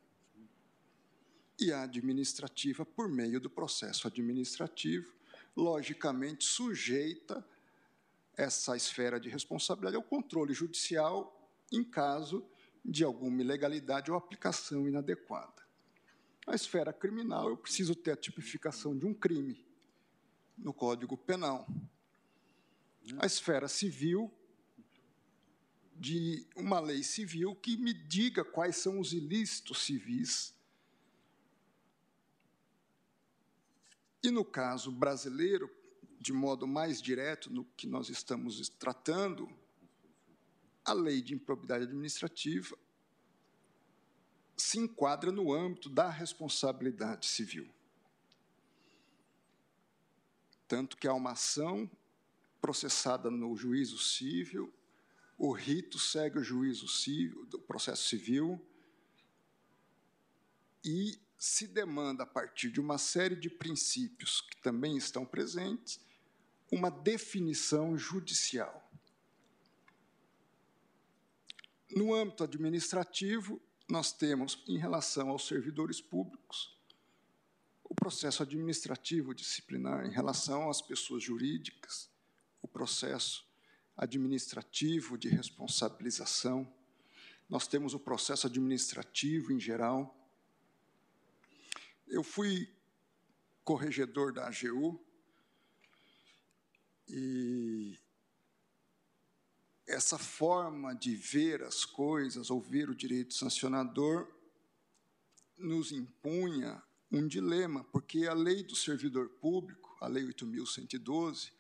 E 1.58 1.72
a 1.72 1.82
administrativa 1.82 2.84
por 2.84 3.08
meio 3.08 3.40
do 3.40 3.48
processo 3.48 4.06
administrativo, 4.06 5.15
logicamente 5.56 6.44
sujeita 6.44 7.44
essa 8.36 8.76
esfera 8.76 9.18
de 9.18 9.28
responsabilidade 9.30 9.96
ao 9.96 10.02
controle 10.02 10.52
judicial 10.52 11.50
em 11.72 11.82
caso 11.82 12.46
de 12.84 13.02
alguma 13.02 13.40
ilegalidade 13.40 14.10
ou 14.10 14.16
aplicação 14.16 14.86
inadequada. 14.86 15.66
A 16.46 16.54
esfera 16.54 16.92
criminal, 16.92 17.48
eu 17.48 17.56
preciso 17.56 17.94
ter 17.94 18.12
a 18.12 18.16
tipificação 18.16 18.96
de 18.96 19.04
um 19.06 19.12
crime 19.12 19.66
no 20.56 20.72
Código 20.72 21.16
Penal. 21.16 21.66
A 23.18 23.26
esfera 23.26 23.66
civil, 23.66 24.32
de 25.94 26.46
uma 26.54 26.78
lei 26.78 27.02
civil 27.02 27.54
que 27.56 27.76
me 27.76 27.92
diga 27.92 28.44
quais 28.44 28.76
são 28.76 29.00
os 29.00 29.12
ilícitos 29.12 29.84
civis 29.84 30.55
E 34.22 34.30
no 34.30 34.44
caso 34.44 34.90
brasileiro, 34.90 35.70
de 36.20 36.32
modo 36.32 36.66
mais 36.66 37.00
direto 37.00 37.50
no 37.50 37.64
que 37.76 37.86
nós 37.86 38.08
estamos 38.08 38.68
tratando, 38.68 39.48
a 40.84 40.92
lei 40.92 41.20
de 41.20 41.34
improbidade 41.34 41.84
administrativa 41.84 42.76
se 44.56 44.78
enquadra 44.78 45.30
no 45.30 45.52
âmbito 45.52 45.88
da 45.90 46.08
responsabilidade 46.08 47.26
civil. 47.26 47.68
Tanto 50.66 50.96
que 50.96 51.06
há 51.06 51.12
uma 51.12 51.32
ação 51.32 51.88
processada 52.60 53.30
no 53.30 53.54
juízo 53.56 53.98
civil, 53.98 54.72
o 55.38 55.52
rito 55.52 55.98
segue 55.98 56.38
o 56.38 56.42
juízo 56.42 56.88
civil, 56.88 57.46
o 57.52 57.58
processo 57.58 58.08
civil, 58.08 58.60
e 60.82 61.18
se 61.38 61.66
demanda, 61.66 62.22
a 62.22 62.26
partir 62.26 62.70
de 62.70 62.80
uma 62.80 62.98
série 62.98 63.36
de 63.36 63.50
princípios 63.50 64.40
que 64.40 64.56
também 64.62 64.96
estão 64.96 65.24
presentes, 65.24 66.00
uma 66.70 66.90
definição 66.90 67.96
judicial. 67.96 68.82
No 71.94 72.14
âmbito 72.14 72.42
administrativo, 72.42 73.60
nós 73.88 74.12
temos, 74.12 74.62
em 74.66 74.78
relação 74.78 75.28
aos 75.28 75.46
servidores 75.46 76.00
públicos, 76.00 76.76
o 77.84 77.94
processo 77.94 78.42
administrativo 78.42 79.34
disciplinar 79.34 80.04
em 80.04 80.10
relação 80.10 80.68
às 80.68 80.82
pessoas 80.82 81.22
jurídicas, 81.22 82.10
o 82.60 82.66
processo 82.66 83.46
administrativo 83.96 85.16
de 85.16 85.28
responsabilização, 85.28 86.70
nós 87.48 87.68
temos 87.68 87.94
o 87.94 88.00
processo 88.00 88.46
administrativo 88.48 89.52
em 89.52 89.60
geral. 89.60 90.15
Eu 92.06 92.22
fui 92.22 92.72
corregedor 93.64 94.32
da 94.32 94.46
AGU 94.46 95.00
e 97.08 97.98
essa 99.86 100.18
forma 100.18 100.94
de 100.94 101.14
ver 101.14 101.62
as 101.62 101.84
coisas, 101.84 102.50
ou 102.50 102.60
ver 102.60 102.90
o 102.90 102.94
direito 102.94 103.34
sancionador, 103.34 104.28
nos 105.56 105.92
impunha 105.92 106.82
um 107.10 107.26
dilema, 107.26 107.84
porque 107.84 108.26
a 108.26 108.34
lei 108.34 108.62
do 108.64 108.74
servidor 108.74 109.28
público, 109.28 109.96
a 110.00 110.08
Lei 110.08 110.24
8.112, 110.24 111.52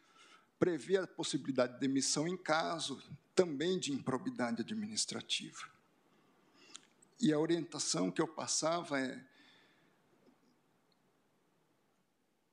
prevê 0.58 0.96
a 0.96 1.06
possibilidade 1.06 1.74
de 1.74 1.80
demissão 1.80 2.26
em 2.26 2.36
caso 2.36 3.02
também 3.34 3.78
de 3.78 3.92
improbidade 3.92 4.62
administrativa. 4.62 5.70
E 7.20 7.32
a 7.32 7.38
orientação 7.38 8.10
que 8.10 8.20
eu 8.20 8.28
passava 8.28 9.00
é: 9.00 9.24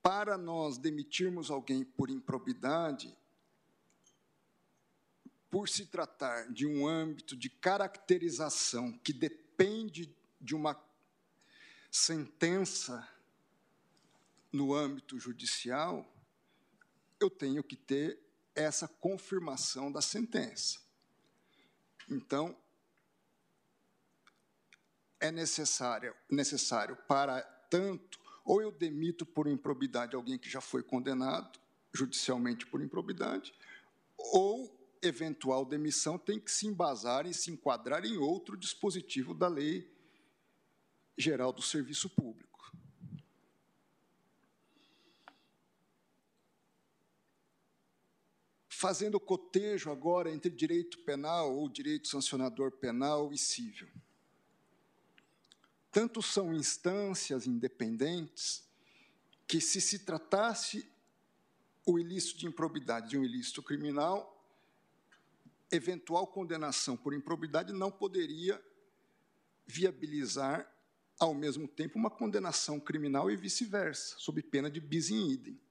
para 0.03 0.37
nós 0.37 0.77
demitirmos 0.77 1.49
alguém 1.49 1.85
por 1.85 2.09
improbidade, 2.09 3.17
por 5.49 5.69
se 5.69 5.85
tratar 5.85 6.51
de 6.51 6.67
um 6.67 6.85
âmbito 6.85 7.37
de 7.37 7.49
caracterização 7.49 8.91
que 8.99 9.13
depende 9.13 10.13
de 10.41 10.53
uma 10.53 10.77
sentença 11.89 13.07
no 14.51 14.73
âmbito 14.73 15.17
judicial, 15.17 16.11
eu 17.19 17.29
tenho 17.29 17.63
que 17.63 17.77
ter 17.77 18.19
essa 18.53 18.87
confirmação 18.87 19.91
da 19.91 20.01
sentença. 20.01 20.81
Então, 22.09 22.55
é 25.19 25.31
necessário, 25.31 26.13
necessário 26.29 26.97
para 27.07 27.41
tanto, 27.69 28.19
ou 28.43 28.61
eu 28.61 28.71
demito 28.71 29.25
por 29.25 29.47
improbidade 29.47 30.15
alguém 30.15 30.37
que 30.37 30.49
já 30.49 30.61
foi 30.61 30.83
condenado 30.83 31.59
judicialmente 31.93 32.65
por 32.65 32.81
improbidade, 32.81 33.53
ou 34.17 34.97
eventual 35.01 35.65
demissão 35.65 36.17
tem 36.17 36.39
que 36.39 36.51
se 36.51 36.65
embasar 36.65 37.27
e 37.27 37.33
se 37.33 37.51
enquadrar 37.51 38.05
em 38.05 38.17
outro 38.17 38.57
dispositivo 38.57 39.33
da 39.33 39.47
Lei 39.47 39.91
Geral 41.17 41.53
do 41.53 41.61
Serviço 41.61 42.09
Público. 42.09 42.53
Fazendo 48.67 49.19
cotejo 49.19 49.91
agora 49.91 50.31
entre 50.31 50.49
direito 50.51 50.97
penal 51.03 51.55
ou 51.55 51.69
direito 51.69 52.07
sancionador 52.07 52.71
penal 52.71 53.31
e 53.31 53.37
civil. 53.37 53.89
Tanto 55.93 56.23
são 56.23 56.51
instâncias 56.51 57.45
independentes 57.45 58.67
que, 59.47 59.61
se 59.61 59.79
se 59.79 59.99
tratasse 59.99 60.91
o 61.85 61.99
ilícito 61.99 62.39
de 62.39 62.47
improbidade 62.47 63.11
de 63.11 63.17
um 63.17 63.23
ilícito 63.23 63.61
criminal, 63.61 64.43
eventual 65.71 66.25
condenação 66.25 66.97
por 66.97 67.13
improbidade 67.13 67.71
não 67.71 67.91
poderia 67.91 68.59
viabilizar, 69.67 70.67
ao 71.19 71.35
mesmo 71.35 71.67
tempo, 71.67 71.99
uma 71.99 72.09
condenação 72.09 72.79
criminal 72.79 73.29
e 73.29 73.35
vice-versa, 73.35 74.15
sob 74.17 74.41
pena 74.41 74.71
de 74.71 74.81
bis 74.81 75.11
in 75.11 75.29
idem. 75.29 75.61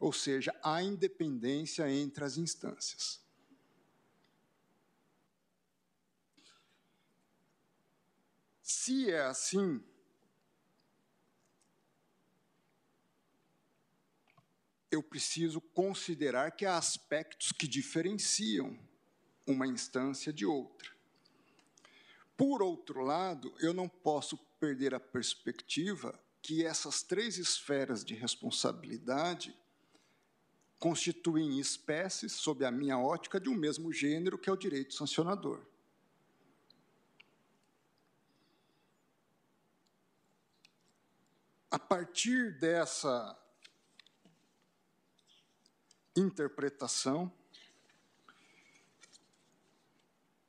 Ou 0.00 0.12
seja, 0.12 0.52
há 0.60 0.82
independência 0.82 1.88
entre 1.88 2.24
as 2.24 2.36
instâncias. 2.36 3.21
Se 8.74 9.10
é 9.10 9.20
assim, 9.20 9.84
eu 14.90 15.02
preciso 15.02 15.60
considerar 15.60 16.52
que 16.52 16.64
há 16.64 16.78
aspectos 16.78 17.52
que 17.52 17.68
diferenciam 17.68 18.76
uma 19.46 19.66
instância 19.66 20.32
de 20.32 20.46
outra. 20.46 20.90
Por 22.34 22.62
outro 22.62 23.02
lado, 23.02 23.54
eu 23.60 23.74
não 23.74 23.88
posso 23.88 24.38
perder 24.58 24.94
a 24.94 25.00
perspectiva 25.00 26.18
que 26.40 26.64
essas 26.64 27.02
três 27.02 27.36
esferas 27.36 28.02
de 28.02 28.14
responsabilidade 28.14 29.54
constituem 30.78 31.60
espécies, 31.60 32.32
sob 32.32 32.64
a 32.64 32.70
minha 32.70 32.98
ótica, 32.98 33.38
de 33.38 33.50
um 33.50 33.54
mesmo 33.54 33.92
gênero, 33.92 34.38
que 34.38 34.48
é 34.48 34.52
o 34.52 34.56
direito 34.56 34.94
sancionador. 34.94 35.71
A 41.72 41.78
partir 41.78 42.52
dessa 42.58 43.34
interpretação, 46.14 47.32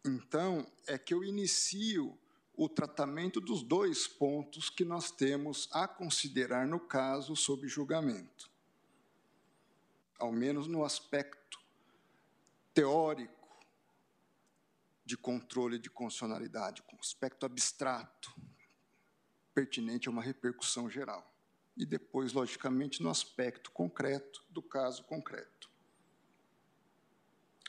então, 0.03 0.69
é 0.85 0.97
que 0.97 1.13
eu 1.13 1.23
inicio 1.23 2.19
o 2.53 2.67
tratamento 2.67 3.39
dos 3.39 3.63
dois 3.63 4.05
pontos 4.05 4.69
que 4.69 4.83
nós 4.83 5.11
temos 5.11 5.69
a 5.71 5.87
considerar 5.87 6.67
no 6.67 6.77
caso 6.77 7.37
sob 7.37 7.69
julgamento. 7.69 8.51
Ao 10.19 10.29
menos 10.29 10.67
no 10.67 10.83
aspecto 10.83 11.57
teórico 12.73 13.65
de 15.05 15.15
controle 15.15 15.79
de 15.79 15.89
constitucionalidade, 15.89 16.81
com 16.81 16.97
aspecto 16.99 17.45
abstrato, 17.45 18.35
pertinente 19.53 20.07
a 20.07 20.11
uma 20.11 20.21
repercussão 20.21 20.89
geral. 20.89 21.31
E 21.75 21.85
depois, 21.85 22.33
logicamente, 22.33 23.01
no 23.01 23.09
aspecto 23.09 23.71
concreto 23.71 24.43
do 24.49 24.61
caso 24.61 25.03
concreto. 25.03 25.69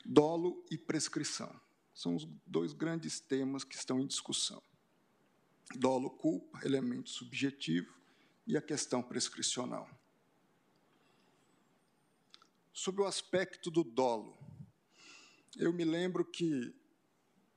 Dolo 0.05 0.63
e 0.69 0.77
prescrição 0.77 1.59
são 1.93 2.15
os 2.15 2.25
dois 2.45 2.73
grandes 2.73 3.19
temas 3.19 3.63
que 3.63 3.75
estão 3.75 3.99
em 3.99 4.05
discussão. 4.05 4.61
Dolo 5.75 6.11
culpa, 6.11 6.59
elemento 6.63 7.09
subjetivo, 7.09 7.95
e 8.45 8.55
a 8.55 8.61
questão 8.61 9.01
prescricional. 9.01 9.89
Sobre 12.71 13.01
o 13.01 13.05
aspecto 13.05 13.71
do 13.71 13.83
dolo, 13.83 14.37
eu 15.55 15.73
me 15.73 15.83
lembro 15.83 16.23
que 16.23 16.75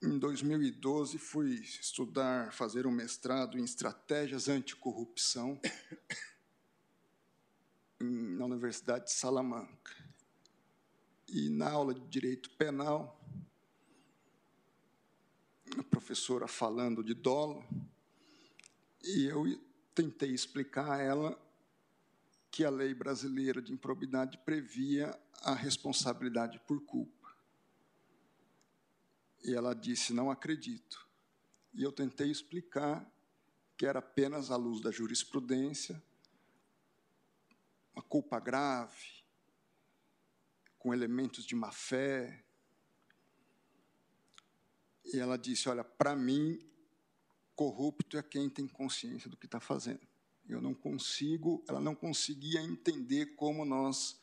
em 0.01 0.18
2012 0.18 1.18
fui 1.18 1.55
estudar, 1.55 2.52
fazer 2.52 2.86
um 2.86 2.91
mestrado 2.91 3.59
em 3.59 3.65
estratégias 3.65 4.49
anticorrupção 4.49 5.60
na 7.99 8.44
Universidade 8.44 9.07
de 9.07 9.12
Salamanca. 9.12 9.93
E 11.28 11.51
na 11.51 11.70
aula 11.70 11.93
de 11.93 12.07
direito 12.07 12.49
penal, 12.51 13.20
a 15.77 15.83
professora 15.83 16.47
falando 16.47 17.02
de 17.02 17.12
dolo, 17.12 17.67
e 19.02 19.27
eu 19.27 19.44
tentei 19.94 20.31
explicar 20.31 20.93
a 20.93 21.02
ela 21.02 21.39
que 22.51 22.65
a 22.65 22.70
lei 22.70 22.94
brasileira 22.94 23.60
de 23.60 23.73
improbidade 23.73 24.39
previa 24.39 25.18
a 25.43 25.55
responsabilidade 25.55 26.60
por 26.67 26.81
culpa. 26.85 27.18
E 29.44 29.55
ela 29.55 29.75
disse: 29.75 30.12
Não 30.12 30.31
acredito. 30.31 31.07
E 31.75 31.83
eu 31.83 31.92
tentei 31.92 32.31
explicar 32.31 33.07
que 33.76 33.86
era 33.86 34.00
apenas 34.00 34.50
à 34.50 34.57
luz 34.57 34.81
da 34.81 34.91
jurisprudência, 34.91 36.02
uma 37.94 38.02
culpa 38.02 38.41
grave, 38.41 39.25
com 40.78 40.92
elementos 40.92 41.44
de 41.44 41.55
má 41.55 41.70
fé, 41.70 42.44
e 45.12 45.18
ela 45.18 45.39
disse: 45.39 45.68
Olha, 45.68 45.84
para 45.84 46.15
mim, 46.15 46.58
corrupto 47.55 48.17
é 48.17 48.23
quem 48.23 48.49
tem 48.49 48.67
consciência 48.67 49.28
do 49.31 49.36
que 49.36 49.47
está 49.47 49.60
fazendo. 49.60 50.07
Eu 50.49 50.60
não 50.60 50.75
consigo, 50.75 51.62
ela 51.68 51.81
não 51.81 51.94
conseguia 51.94 52.60
entender 52.62 53.34
como 53.36 53.65
nós 53.65 54.20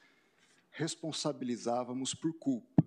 responsabilizávamos 0.71 2.13
por 2.13 2.33
culpa. 2.33 2.83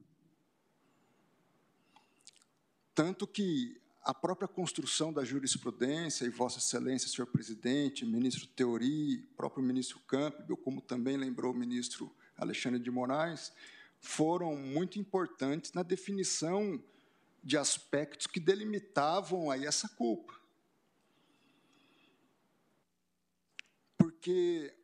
Tanto 2.99 3.29
que 3.29 3.81
a 4.03 4.13
própria 4.13 4.49
construção 4.49 5.13
da 5.13 5.25
jurisprudência, 5.25 6.25
e 6.25 6.31
Vossa 6.31 6.59
Excelência, 6.59 7.09
senhor 7.09 7.29
presidente, 7.29 8.05
ministro 8.05 8.45
Teori, 8.49 9.19
próprio 9.37 9.63
ministro 9.63 10.01
Campbell, 10.01 10.57
como 10.57 10.81
também 10.81 11.17
lembrou 11.17 11.53
o 11.53 11.57
ministro 11.57 12.13
Alexandre 12.37 12.81
de 12.81 12.91
Moraes, 12.91 13.53
foram 14.01 14.57
muito 14.57 14.99
importantes 14.99 15.73
na 15.75 15.85
definição 15.85 16.83
de 17.41 17.57
aspectos 17.57 18.27
que 18.27 18.41
delimitavam 18.41 19.49
aí 19.49 19.65
essa 19.65 19.89
culpa. 19.91 20.35
Porque 23.97 24.75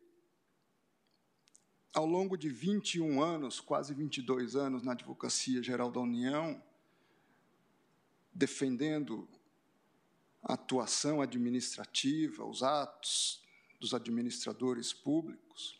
ao 1.93 2.05
longo 2.05 2.37
de 2.37 2.47
21 2.47 3.21
anos, 3.21 3.59
quase 3.59 3.93
22 3.93 4.55
anos 4.55 4.83
na 4.83 4.93
Advocacia 4.93 5.61
Geral 5.61 5.91
da 5.91 5.99
União, 5.99 6.63
defendendo 8.35 9.27
a 10.43 10.53
atuação 10.53 11.21
administrativa, 11.21 12.45
os 12.45 12.61
atos 12.61 13.41
dos 13.79 13.93
administradores 13.93 14.91
públicos, 14.91 15.79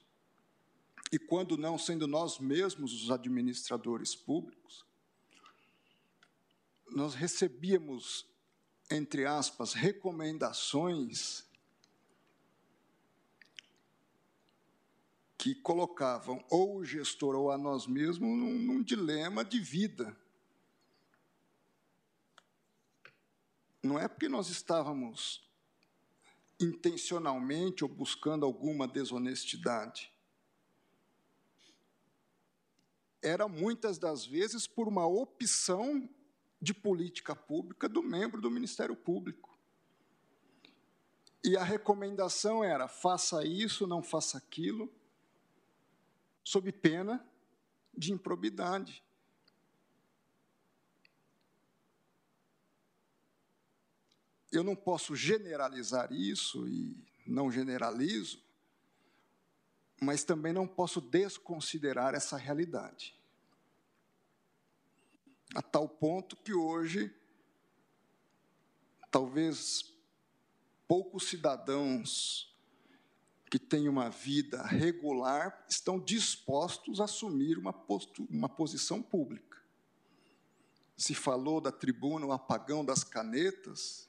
e 1.11 1.19
quando 1.19 1.57
não 1.57 1.77
sendo 1.77 2.07
nós 2.07 2.39
mesmos 2.39 2.93
os 2.93 3.11
administradores 3.11 4.15
públicos, 4.15 4.85
nós 6.89 7.13
recebíamos, 7.13 8.25
entre 8.89 9.25
aspas, 9.25 9.73
recomendações 9.73 11.43
que 15.37 15.53
colocavam 15.53 16.43
ou 16.49 16.77
o 16.77 16.85
gestor 16.85 17.35
ou 17.35 17.51
a 17.51 17.57
nós 17.57 17.85
mesmos 17.85 18.27
num, 18.27 18.57
num 18.57 18.81
dilema 18.81 19.45
de 19.45 19.59
vida. 19.59 20.17
Não 23.85 23.99
é 23.99 24.07
porque 24.07 24.27
nós 24.27 24.49
estávamos 24.49 25.47
intencionalmente 26.59 27.83
ou 27.83 27.89
buscando 27.89 28.45
alguma 28.45 28.87
desonestidade. 28.87 30.11
Era 33.21 33.47
muitas 33.47 33.97
das 33.97 34.25
vezes 34.25 34.65
por 34.65 34.87
uma 34.87 35.05
opção 35.05 36.09
de 36.59 36.73
política 36.73 37.35
pública 37.35 37.87
do 37.87 38.01
membro 38.01 38.41
do 38.41 38.49
Ministério 38.49 38.95
Público. 38.95 39.55
E 41.43 41.55
a 41.55 41.63
recomendação 41.63 42.63
era: 42.63 42.87
faça 42.87 43.45
isso, 43.45 43.85
não 43.85 44.01
faça 44.01 44.37
aquilo, 44.37 44.91
sob 46.43 46.71
pena 46.71 47.23
de 47.95 48.11
improbidade. 48.11 49.04
Eu 54.51 54.63
não 54.63 54.75
posso 54.75 55.15
generalizar 55.15 56.11
isso 56.11 56.67
e 56.67 56.95
não 57.25 57.51
generalizo, 57.51 58.41
mas 60.01 60.23
também 60.23 60.53
não 60.53 60.67
posso 60.67 61.01
desconsiderar 61.01 62.13
essa 62.13 62.37
realidade 62.37 63.15
a 65.55 65.61
tal 65.61 65.87
ponto 65.87 66.35
que 66.35 66.53
hoje, 66.53 67.13
talvez 69.09 69.93
poucos 70.85 71.29
cidadãos 71.29 72.53
que 73.49 73.57
têm 73.57 73.87
uma 73.87 74.09
vida 74.09 74.61
regular 74.63 75.65
estão 75.69 75.97
dispostos 75.97 76.99
a 76.99 77.05
assumir 77.05 77.57
uma, 77.57 77.73
uma 78.29 78.49
posição 78.49 79.01
pública. 79.01 79.57
Se 80.97 81.15
falou 81.15 81.61
da 81.61 81.71
tribuna, 81.71 82.25
o 82.25 82.33
apagão 82.33 82.83
das 82.83 83.03
canetas, 83.03 84.04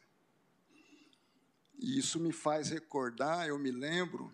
e 1.79 1.99
isso 1.99 2.19
me 2.19 2.33
faz 2.33 2.71
recordar, 2.71 3.49
eu 3.49 3.59
me 3.59 3.71
lembro, 3.71 4.33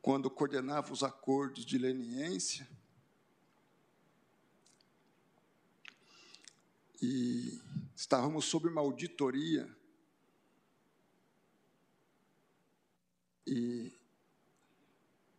quando 0.00 0.30
coordenava 0.30 0.92
os 0.92 1.02
acordos 1.02 1.64
de 1.64 1.78
leniência, 1.78 2.68
e 7.00 7.60
estávamos 7.94 8.44
sob 8.44 8.68
uma 8.68 8.80
auditoria 8.80 9.68
e 13.46 13.92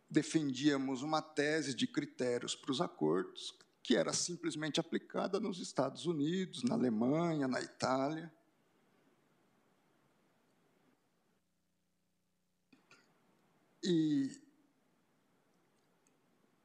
defendíamos 0.08 1.02
uma 1.02 1.20
tese 1.20 1.74
de 1.74 1.86
critérios 1.86 2.56
para 2.56 2.72
os 2.72 2.80
acordos 2.80 3.54
que 3.82 3.96
era 3.96 4.12
simplesmente 4.12 4.80
aplicada 4.80 5.40
nos 5.40 5.58
Estados 5.58 6.06
Unidos, 6.06 6.62
na 6.62 6.74
Alemanha, 6.74 7.48
na 7.48 7.60
Itália. 7.60 8.32
E 13.82 14.40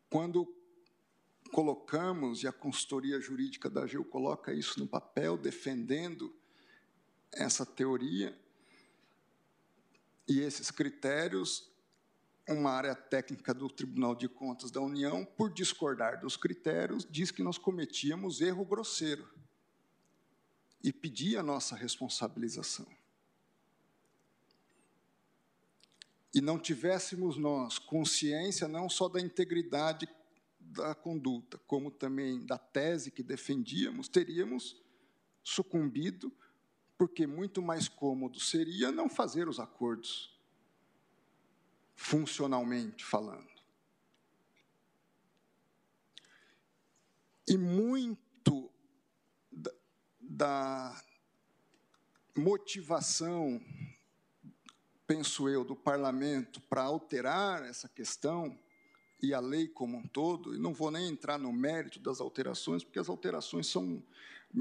quando 0.09 0.47
colocamos, 1.51 2.43
e 2.43 2.47
a 2.47 2.51
consultoria 2.51 3.19
jurídica 3.19 3.69
da 3.69 3.83
AGU 3.83 4.03
coloca 4.03 4.53
isso 4.53 4.79
no 4.79 4.87
papel, 4.87 5.37
defendendo 5.37 6.35
essa 7.31 7.65
teoria 7.65 8.37
e 10.27 10.39
esses 10.39 10.71
critérios, 10.71 11.71
uma 12.47 12.71
área 12.71 12.95
técnica 12.95 13.53
do 13.53 13.69
Tribunal 13.69 14.15
de 14.15 14.27
Contas 14.27 14.69
da 14.69 14.81
União, 14.81 15.25
por 15.25 15.51
discordar 15.51 16.19
dos 16.19 16.35
critérios, 16.37 17.07
diz 17.09 17.31
que 17.31 17.43
nós 17.43 17.57
cometíamos 17.57 18.41
erro 18.41 18.65
grosseiro 18.65 19.27
e 20.83 20.93
pedia 20.93 21.39
a 21.39 21.43
nossa 21.43 21.75
responsabilização. 21.75 22.87
E 26.35 26.41
não 26.41 26.59
tivéssemos 26.59 27.37
nós 27.37 27.79
consciência 27.79 28.67
não 28.67 28.89
só 28.89 29.07
da 29.07 29.21
integridade 29.21 30.05
da 30.59 30.93
conduta, 30.93 31.57
como 31.59 31.89
também 31.89 32.45
da 32.45 32.57
tese 32.57 33.09
que 33.09 33.23
defendíamos, 33.23 34.09
teríamos 34.09 34.75
sucumbido, 35.41 36.29
porque 36.97 37.25
muito 37.25 37.61
mais 37.61 37.87
cômodo 37.87 38.37
seria 38.37 38.91
não 38.91 39.07
fazer 39.07 39.47
os 39.47 39.61
acordos, 39.61 40.37
funcionalmente 41.95 43.05
falando. 43.05 43.55
E 47.47 47.57
muito 47.57 48.69
da, 50.19 51.01
motivação, 52.35 53.61
penso 55.07 55.47
eu, 55.47 55.63
do 55.63 55.75
parlamento 55.75 56.59
para 56.61 56.83
alterar 56.83 57.63
essa 57.63 57.87
questão 57.87 58.57
e 59.21 59.33
a 59.33 59.39
lei 59.39 59.67
como 59.67 59.97
um 59.97 60.07
todo, 60.07 60.53
e 60.53 60.57
não 60.57 60.73
vou 60.73 60.91
nem 60.91 61.07
entrar 61.07 61.37
no 61.37 61.51
mérito 61.51 61.99
das 61.99 62.19
alterações, 62.19 62.83
porque 62.83 62.99
as 62.99 63.09
alterações 63.09 63.67
são, 63.67 64.03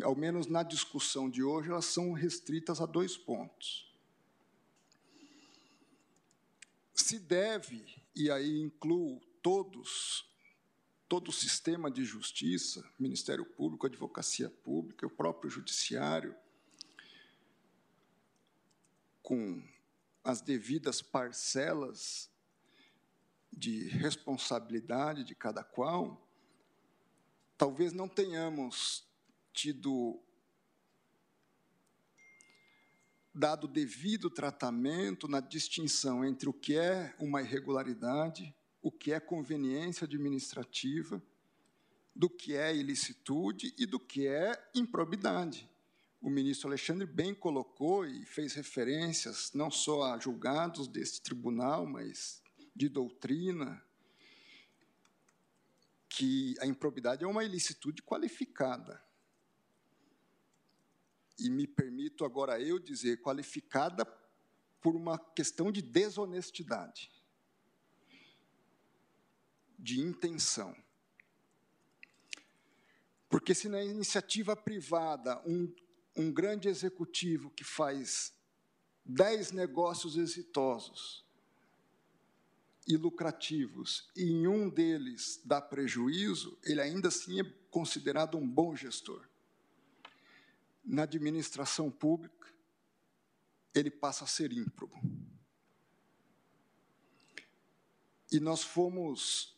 ao 0.02 0.14
menos 0.14 0.46
na 0.46 0.62
discussão 0.62 1.28
de 1.28 1.42
hoje, 1.42 1.70
elas 1.70 1.86
são 1.86 2.12
restritas 2.12 2.80
a 2.80 2.86
dois 2.86 3.16
pontos. 3.16 3.92
Se 6.94 7.18
deve, 7.18 7.84
e 8.14 8.30
aí 8.30 8.60
incluo 8.60 9.20
todos, 9.42 10.24
todo 11.08 11.28
o 11.28 11.32
sistema 11.32 11.90
de 11.90 12.04
justiça, 12.04 12.82
Ministério 12.98 13.44
Público, 13.44 13.86
Advocacia 13.86 14.48
Pública, 14.48 15.06
o 15.06 15.10
próprio 15.10 15.50
Judiciário, 15.50 16.34
com 19.22 19.62
as 20.24 20.40
devidas 20.40 21.02
parcelas 21.02 22.30
de 23.52 23.88
responsabilidade 23.88 25.22
de 25.22 25.34
cada 25.34 25.62
qual, 25.62 26.26
talvez 27.56 27.92
não 27.92 28.08
tenhamos 28.08 29.06
tido 29.52 30.20
dado 33.32 33.68
devido 33.68 34.30
tratamento 34.30 35.28
na 35.28 35.40
distinção 35.40 36.24
entre 36.24 36.48
o 36.48 36.52
que 36.52 36.76
é 36.76 37.14
uma 37.18 37.42
irregularidade, 37.42 38.54
o 38.80 38.90
que 38.90 39.12
é 39.12 39.20
conveniência 39.20 40.04
administrativa, 40.04 41.22
do 42.14 42.30
que 42.30 42.54
é 42.54 42.74
ilicitude 42.74 43.74
e 43.76 43.86
do 43.86 43.98
que 43.98 44.26
é 44.26 44.70
improbidade. 44.74 45.68
O 46.24 46.30
ministro 46.30 46.68
Alexandre 46.68 47.04
bem 47.04 47.34
colocou 47.34 48.06
e 48.06 48.24
fez 48.24 48.54
referências 48.54 49.52
não 49.52 49.70
só 49.70 50.04
a 50.04 50.18
julgados 50.18 50.88
deste 50.88 51.20
tribunal, 51.20 51.84
mas 51.84 52.42
de 52.74 52.88
doutrina 52.88 53.84
que 56.08 56.54
a 56.60 56.66
improbidade 56.66 57.24
é 57.24 57.26
uma 57.26 57.44
ilicitude 57.44 58.02
qualificada. 58.02 59.04
e 61.38 61.50
me 61.50 61.66
permito 61.66 62.24
agora 62.24 62.58
eu 62.58 62.78
dizer, 62.78 63.20
qualificada 63.20 64.06
por 64.80 64.96
uma 64.96 65.18
questão 65.18 65.70
de 65.70 65.82
desonestidade, 65.82 67.12
de 69.78 70.00
intenção. 70.00 70.74
Porque 73.28 73.54
se 73.54 73.68
na 73.68 73.82
iniciativa 73.82 74.56
privada 74.56 75.42
um, 75.44 75.70
um 76.16 76.32
grande 76.32 76.68
executivo 76.68 77.50
que 77.50 77.64
faz 77.64 78.32
dez 79.04 79.50
negócios 79.50 80.16
exitosos 80.16 81.24
e 82.86 82.96
lucrativos, 82.96 84.10
e 84.14 84.24
em 84.24 84.46
um 84.46 84.68
deles 84.68 85.40
dá 85.44 85.60
prejuízo, 85.60 86.58
ele 86.62 86.80
ainda 86.80 87.08
assim 87.08 87.40
é 87.40 87.44
considerado 87.70 88.36
um 88.36 88.46
bom 88.46 88.76
gestor. 88.76 89.26
Na 90.84 91.04
administração 91.04 91.90
pública, 91.90 92.52
ele 93.74 93.90
passa 93.90 94.24
a 94.24 94.28
ser 94.28 94.52
ímprobo. 94.52 95.00
E 98.30 98.38
nós 98.38 98.62
fomos 98.62 99.53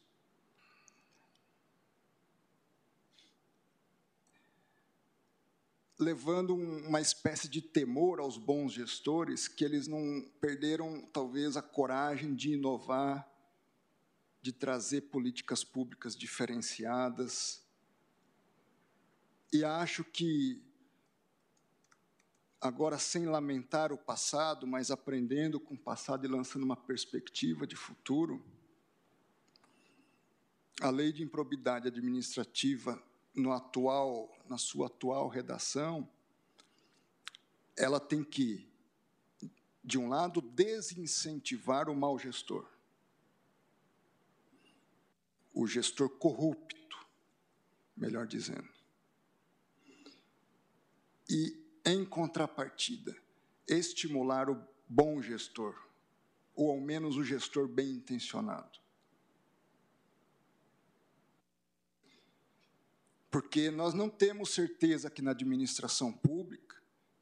levando 5.98 6.54
uma 6.54 7.00
espécie 7.00 7.48
de 7.48 7.62
temor 7.62 8.20
aos 8.20 8.36
bons 8.36 8.72
gestores, 8.72 9.48
que 9.48 9.64
eles 9.64 9.86
não 9.86 10.28
perderam, 10.40 11.00
talvez, 11.12 11.56
a 11.56 11.62
coragem 11.62 12.34
de 12.34 12.52
inovar, 12.52 13.26
de 14.42 14.52
trazer 14.52 15.02
políticas 15.02 15.64
públicas 15.64 16.14
diferenciadas. 16.14 17.64
E 19.50 19.64
acho 19.64 20.04
que, 20.04 20.62
agora, 22.60 22.98
sem 22.98 23.24
lamentar 23.24 23.90
o 23.90 23.98
passado, 23.98 24.66
mas 24.66 24.90
aprendendo 24.90 25.58
com 25.58 25.74
o 25.74 25.78
passado 25.78 26.26
e 26.26 26.28
lançando 26.28 26.64
uma 26.64 26.76
perspectiva 26.76 27.66
de 27.66 27.74
futuro, 27.74 28.44
a 30.82 30.90
lei 30.90 31.10
de 31.10 31.22
improbidade 31.22 31.88
administrativa 31.88 33.02
no 33.36 33.52
atual, 33.52 34.34
na 34.48 34.56
sua 34.56 34.86
atual 34.86 35.28
redação, 35.28 36.08
ela 37.76 38.00
tem 38.00 38.24
que, 38.24 38.66
de 39.84 39.98
um 39.98 40.08
lado, 40.08 40.40
desincentivar 40.40 41.90
o 41.90 41.94
mau 41.94 42.18
gestor, 42.18 42.66
o 45.52 45.66
gestor 45.66 46.08
corrupto, 46.08 47.06
melhor 47.96 48.26
dizendo. 48.26 48.68
E, 51.28 51.62
em 51.84 52.04
contrapartida, 52.04 53.16
estimular 53.68 54.48
o 54.48 54.66
bom 54.88 55.20
gestor, 55.20 55.76
ou 56.54 56.70
ao 56.70 56.80
menos 56.80 57.16
o 57.16 57.24
gestor 57.24 57.68
bem 57.68 57.90
intencionado. 57.90 58.85
Porque 63.36 63.70
nós 63.70 63.92
não 63.92 64.08
temos 64.08 64.48
certeza 64.48 65.10
que 65.10 65.20
na 65.20 65.32
administração 65.32 66.10
pública, 66.10 66.74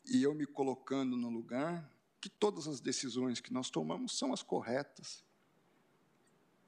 e 0.07 0.23
eu 0.23 0.33
me 0.33 0.47
colocando 0.47 1.17
no 1.17 1.28
lugar, 1.28 1.93
que 2.20 2.28
todas 2.28 2.68
as 2.68 2.78
decisões 2.78 3.41
que 3.41 3.52
nós 3.52 3.68
tomamos 3.68 4.17
são 4.17 4.33
as 4.33 4.41
corretas 4.41 5.25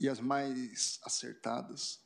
e 0.00 0.08
as 0.08 0.18
mais 0.18 0.98
acertadas, 1.04 2.00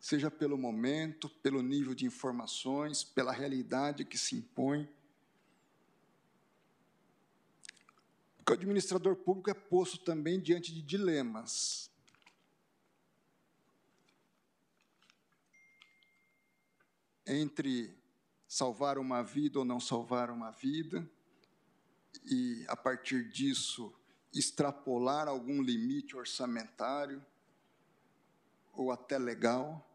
seja 0.00 0.30
pelo 0.30 0.56
momento, 0.56 1.28
pelo 1.28 1.60
nível 1.60 1.94
de 1.94 2.06
informações, 2.06 3.04
pela 3.04 3.30
realidade 3.30 4.02
que 4.02 4.16
se 4.16 4.34
impõe. 4.34 4.88
Porque 8.38 8.52
o 8.52 8.54
administrador 8.54 9.14
público 9.14 9.50
é 9.50 9.54
posto 9.54 9.98
também 9.98 10.40
diante 10.40 10.72
de 10.72 10.80
dilemas. 10.80 11.90
Entre 17.26 17.96
salvar 18.46 18.98
uma 18.98 19.22
vida 19.22 19.58
ou 19.58 19.64
não 19.64 19.80
salvar 19.80 20.30
uma 20.30 20.50
vida, 20.50 21.08
e, 22.24 22.64
a 22.68 22.76
partir 22.76 23.28
disso, 23.30 23.92
extrapolar 24.32 25.28
algum 25.28 25.62
limite 25.62 26.16
orçamentário 26.16 27.24
ou 28.72 28.90
até 28.90 29.18
legal. 29.18 29.90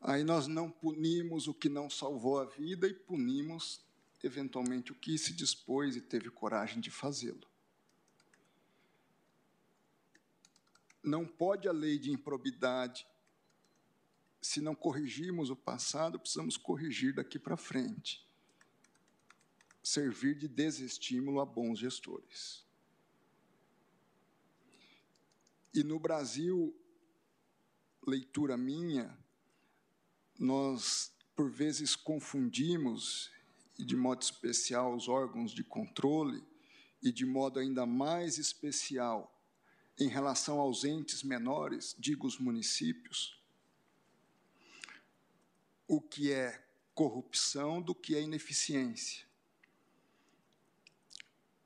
Aí 0.00 0.22
nós 0.22 0.46
não 0.46 0.70
punimos 0.70 1.48
o 1.48 1.54
que 1.54 1.68
não 1.68 1.90
salvou 1.90 2.38
a 2.38 2.44
vida 2.44 2.86
e 2.86 2.94
punimos, 2.94 3.80
eventualmente, 4.22 4.92
o 4.92 4.94
que 4.94 5.18
se 5.18 5.32
dispôs 5.32 5.96
e 5.96 6.00
teve 6.00 6.30
coragem 6.30 6.80
de 6.80 6.90
fazê-lo. 6.90 7.46
Não 11.02 11.26
pode 11.26 11.68
a 11.68 11.72
lei 11.72 11.98
de 11.98 12.10
improbidade 12.10 13.06
se 14.48 14.62
não 14.62 14.74
corrigirmos 14.74 15.50
o 15.50 15.56
passado, 15.56 16.18
precisamos 16.18 16.56
corrigir 16.56 17.14
daqui 17.14 17.38
para 17.38 17.54
frente. 17.54 18.26
Servir 19.82 20.38
de 20.38 20.48
desestímulo 20.48 21.38
a 21.38 21.44
bons 21.44 21.78
gestores. 21.78 22.64
E 25.74 25.82
no 25.84 26.00
Brasil, 26.00 26.74
leitura 28.06 28.56
minha, 28.56 29.14
nós 30.38 31.12
por 31.36 31.50
vezes 31.50 31.94
confundimos, 31.94 33.30
e 33.78 33.84
de 33.84 33.96
modo 33.96 34.22
especial 34.22 34.96
os 34.96 35.10
órgãos 35.10 35.52
de 35.52 35.62
controle, 35.62 36.42
e 37.02 37.12
de 37.12 37.26
modo 37.26 37.60
ainda 37.60 37.84
mais 37.84 38.38
especial 38.38 39.30
em 39.98 40.08
relação 40.08 40.58
aos 40.58 40.84
entes 40.84 41.22
menores, 41.22 41.94
digo 41.98 42.26
os 42.26 42.38
municípios, 42.38 43.37
o 45.88 46.00
que 46.00 46.30
é 46.30 46.62
corrupção 46.94 47.80
do 47.80 47.94
que 47.94 48.14
é 48.14 48.20
ineficiência. 48.20 49.26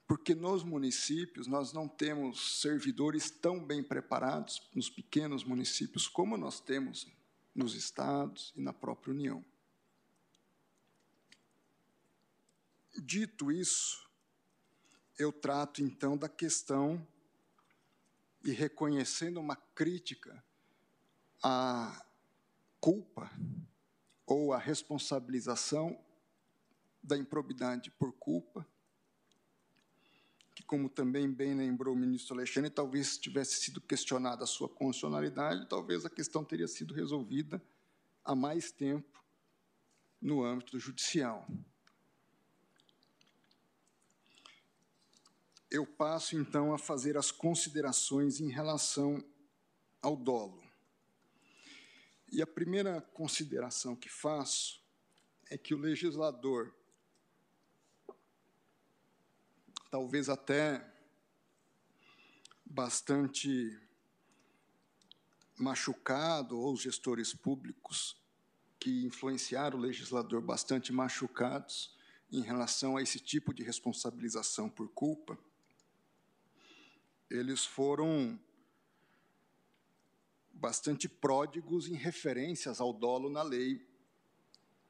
Porque 0.06 0.34
nos 0.34 0.62
municípios 0.62 1.46
nós 1.46 1.72
não 1.72 1.88
temos 1.88 2.60
servidores 2.60 3.30
tão 3.30 3.64
bem 3.64 3.82
preparados 3.82 4.70
nos 4.74 4.88
pequenos 4.88 5.42
municípios 5.42 6.06
como 6.06 6.36
nós 6.36 6.60
temos 6.60 7.10
nos 7.54 7.74
estados 7.74 8.52
e 8.54 8.60
na 8.60 8.72
própria 8.72 9.12
União. 9.12 9.44
Dito 12.94 13.50
isso, 13.50 14.08
eu 15.18 15.32
trato 15.32 15.82
então 15.82 16.16
da 16.16 16.28
questão 16.28 17.04
e 18.44 18.52
reconhecendo 18.52 19.40
uma 19.40 19.56
crítica 19.56 20.44
à 21.42 22.04
culpa 22.78 23.30
ou 24.32 24.52
a 24.52 24.58
responsabilização 24.58 25.98
da 27.02 27.18
improbidade 27.18 27.90
por 27.90 28.12
culpa, 28.12 28.66
que, 30.54 30.62
como 30.62 30.88
também 30.88 31.30
bem 31.30 31.54
lembrou 31.54 31.94
o 31.94 31.98
ministro 31.98 32.34
Alexandre, 32.34 32.70
talvez 32.70 33.18
tivesse 33.18 33.60
sido 33.60 33.80
questionada 33.80 34.44
a 34.44 34.46
sua 34.46 34.68
constitucionalidade, 34.68 35.68
talvez 35.68 36.06
a 36.06 36.10
questão 36.10 36.44
teria 36.44 36.66
sido 36.66 36.94
resolvida 36.94 37.62
há 38.24 38.34
mais 38.34 38.70
tempo 38.70 39.22
no 40.20 40.42
âmbito 40.42 40.78
judicial. 40.78 41.46
Eu 45.70 45.86
passo, 45.86 46.36
então, 46.36 46.72
a 46.72 46.78
fazer 46.78 47.16
as 47.16 47.30
considerações 47.30 48.40
em 48.40 48.48
relação 48.48 49.22
ao 50.00 50.16
dolo. 50.16 50.71
E 52.34 52.40
a 52.40 52.46
primeira 52.46 53.02
consideração 53.12 53.94
que 53.94 54.08
faço 54.08 54.82
é 55.50 55.58
que 55.58 55.74
o 55.74 55.78
legislador, 55.78 56.74
talvez 59.90 60.30
até 60.30 60.82
bastante 62.64 63.78
machucado, 65.58 66.58
ou 66.58 66.72
os 66.72 66.80
gestores 66.80 67.34
públicos 67.34 68.16
que 68.80 69.04
influenciaram 69.04 69.78
o 69.78 69.82
legislador 69.82 70.40
bastante 70.40 70.90
machucados 70.90 71.94
em 72.32 72.40
relação 72.40 72.96
a 72.96 73.02
esse 73.02 73.20
tipo 73.20 73.52
de 73.52 73.62
responsabilização 73.62 74.70
por 74.70 74.88
culpa, 74.88 75.38
eles 77.28 77.62
foram 77.62 78.40
bastante 80.62 81.08
pródigos 81.08 81.88
em 81.88 81.94
referências 81.94 82.80
ao 82.80 82.92
dolo 82.92 83.28
na 83.28 83.42
lei 83.42 83.84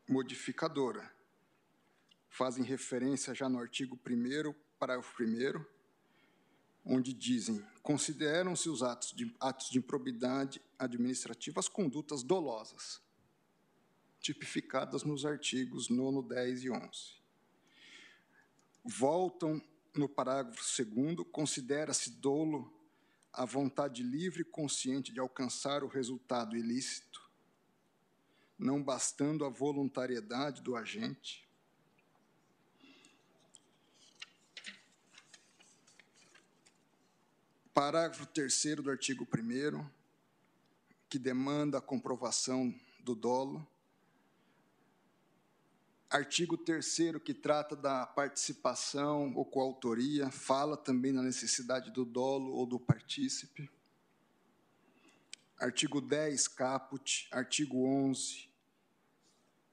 modificadora. 0.06 1.10
Fazem 2.28 2.62
referência 2.62 3.34
já 3.34 3.48
no 3.48 3.58
artigo 3.58 3.98
1 4.06 4.52
parágrafo 4.78 5.22
1 5.22 5.64
onde 6.84 7.14
dizem: 7.14 7.64
consideram-se 7.82 8.68
os 8.68 8.82
atos 8.82 9.14
de, 9.14 9.34
atos 9.40 9.70
de 9.70 9.78
improbidade 9.78 10.60
administrativa 10.78 11.58
as 11.58 11.68
condutas 11.68 12.22
dolosas. 12.22 13.00
tipificadas 14.20 15.02
nos 15.04 15.24
artigos 15.24 15.88
9, 15.88 16.28
10 16.28 16.64
e 16.64 16.70
11. 16.70 17.16
Voltam 18.84 19.60
no 19.96 20.06
parágrafo 20.06 20.62
2, 20.84 21.26
considera-se 21.32 22.10
dolo 22.10 22.81
a 23.32 23.44
vontade 23.44 24.02
livre 24.02 24.42
e 24.42 24.44
consciente 24.44 25.12
de 25.12 25.18
alcançar 25.18 25.82
o 25.82 25.88
resultado 25.88 26.56
ilícito, 26.56 27.22
não 28.58 28.82
bastando 28.82 29.44
a 29.44 29.48
voluntariedade 29.48 30.60
do 30.60 30.76
agente. 30.76 31.48
Parágrafo 37.72 38.26
3 38.26 38.76
do 38.82 38.90
artigo 38.90 39.26
1, 39.26 39.88
que 41.08 41.18
demanda 41.18 41.78
a 41.78 41.80
comprovação 41.80 42.74
do 43.00 43.14
dolo. 43.14 43.66
Artigo 46.12 46.58
3 46.58 46.84
que 47.24 47.32
trata 47.32 47.74
da 47.74 48.06
participação 48.06 49.32
ou 49.34 49.46
coautoria, 49.46 50.30
fala 50.30 50.76
também 50.76 51.10
na 51.10 51.22
necessidade 51.22 51.90
do 51.90 52.04
dolo 52.04 52.52
ou 52.52 52.66
do 52.66 52.78
partícipe. 52.78 53.70
Artigo 55.58 56.02
10, 56.02 56.48
caput. 56.48 57.26
Artigo 57.32 57.86
11. 57.86 58.46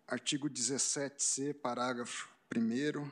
Artigo 0.07 0.49
17c, 0.49 1.55
parágrafo 1.55 2.29
1 2.55 3.11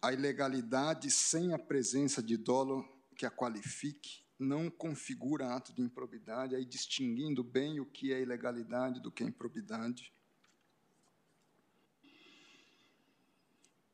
a 0.00 0.14
ilegalidade 0.14 1.10
sem 1.10 1.52
a 1.52 1.58
presença 1.58 2.22
de 2.22 2.38
dolo 2.38 2.88
que 3.14 3.26
a 3.26 3.30
qualifique 3.30 4.24
não 4.38 4.70
configura 4.70 5.54
ato 5.54 5.74
de 5.74 5.82
improbidade, 5.82 6.54
aí 6.54 6.64
distinguindo 6.64 7.44
bem 7.44 7.80
o 7.80 7.84
que 7.84 8.14
é 8.14 8.22
ilegalidade 8.22 8.98
do 9.00 9.10
que 9.10 9.22
é 9.22 9.26
improbidade. 9.26 10.15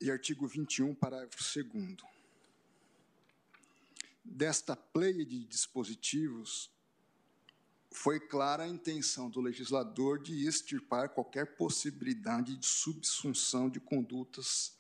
E 0.03 0.11
artigo 0.11 0.49
21, 0.49 0.97
parágrafo 0.97 1.39
2 1.39 1.97
Desta 4.25 4.75
pleia 4.75 5.25
de 5.25 5.45
dispositivos, 5.45 6.69
foi 7.93 8.19
clara 8.19 8.65
a 8.65 8.69
intenção 8.69 9.31
do 9.31 9.41
legislador 9.41 10.21
de 10.21 10.45
extirpar 10.45 11.11
qualquer 11.11 11.57
possibilidade 11.57 12.57
de 12.57 12.67
subsunção 12.67 13.71
de 13.71 13.79
condutas 13.79 14.77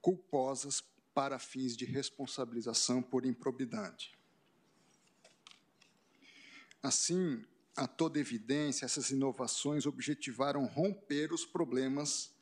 culposas 0.00 0.82
para 1.14 1.38
fins 1.38 1.76
de 1.76 1.84
responsabilização 1.84 3.00
por 3.00 3.24
improbidade. 3.24 4.18
Assim, 6.82 7.44
a 7.76 7.86
toda 7.86 8.18
evidência, 8.18 8.84
essas 8.84 9.10
inovações 9.10 9.86
objetivaram 9.86 10.66
romper 10.66 11.32
os 11.32 11.44
problemas 11.44 12.36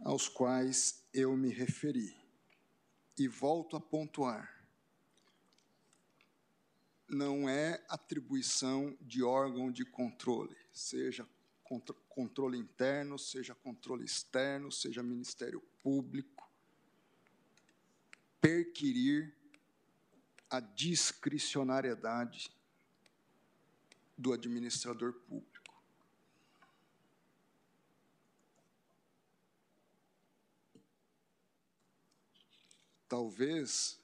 aos 0.00 0.28
quais 0.28 1.04
eu 1.12 1.36
me 1.36 1.50
referi. 1.50 2.16
E 3.18 3.26
volto 3.28 3.76
a 3.76 3.80
pontuar: 3.80 4.68
não 7.08 7.48
é 7.48 7.84
atribuição 7.88 8.96
de 9.00 9.22
órgão 9.22 9.70
de 9.70 9.84
controle, 9.84 10.56
seja 10.72 11.26
controle 12.08 12.56
interno, 12.56 13.18
seja 13.18 13.54
controle 13.54 14.04
externo, 14.04 14.70
seja 14.70 15.02
Ministério 15.02 15.60
Público, 15.82 16.48
perquirir 18.40 19.34
a 20.48 20.60
discricionariedade 20.60 22.50
do 24.16 24.32
administrador 24.32 25.12
público. 25.12 25.55
Talvez 33.08 33.98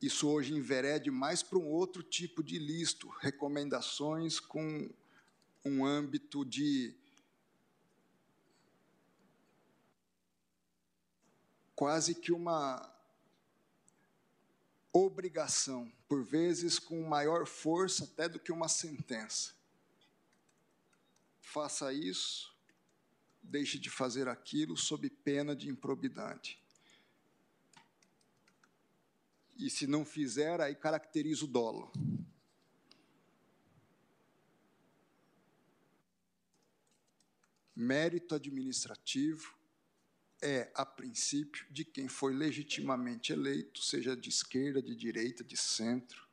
isso 0.00 0.28
hoje 0.28 0.52
enverede 0.52 1.10
mais 1.10 1.42
para 1.42 1.58
um 1.58 1.68
outro 1.68 2.02
tipo 2.02 2.42
de 2.42 2.58
listo, 2.58 3.08
recomendações 3.20 4.40
com 4.40 4.90
um 5.64 5.84
âmbito 5.86 6.44
de 6.44 6.94
quase 11.74 12.14
que 12.14 12.32
uma 12.32 12.92
obrigação, 14.92 15.90
por 16.06 16.22
vezes 16.22 16.78
com 16.78 17.02
maior 17.02 17.46
força 17.46 18.04
até 18.04 18.28
do 18.28 18.38
que 18.38 18.52
uma 18.52 18.68
sentença. 18.68 19.54
Faça 21.40 21.92
isso, 21.92 22.54
deixe 23.42 23.78
de 23.78 23.88
fazer 23.88 24.28
aquilo 24.28 24.76
sob 24.76 25.08
pena 25.08 25.56
de 25.56 25.68
improbidade. 25.68 26.61
E 29.66 29.70
se 29.70 29.86
não 29.86 30.04
fizer, 30.04 30.60
aí 30.60 30.74
caracteriza 30.74 31.44
o 31.44 31.48
dolo. 31.48 31.92
Mérito 37.74 38.34
administrativo 38.34 39.56
é, 40.42 40.70
a 40.74 40.84
princípio, 40.84 41.64
de 41.70 41.84
quem 41.84 42.08
foi 42.08 42.34
legitimamente 42.34 43.32
eleito, 43.32 43.80
seja 43.80 44.16
de 44.16 44.28
esquerda, 44.28 44.82
de 44.82 44.94
direita, 44.96 45.44
de 45.44 45.56
centro, 45.56 46.28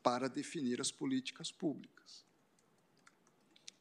para 0.00 0.28
definir 0.28 0.80
as 0.80 0.92
políticas 0.92 1.50
públicas. 1.50 2.24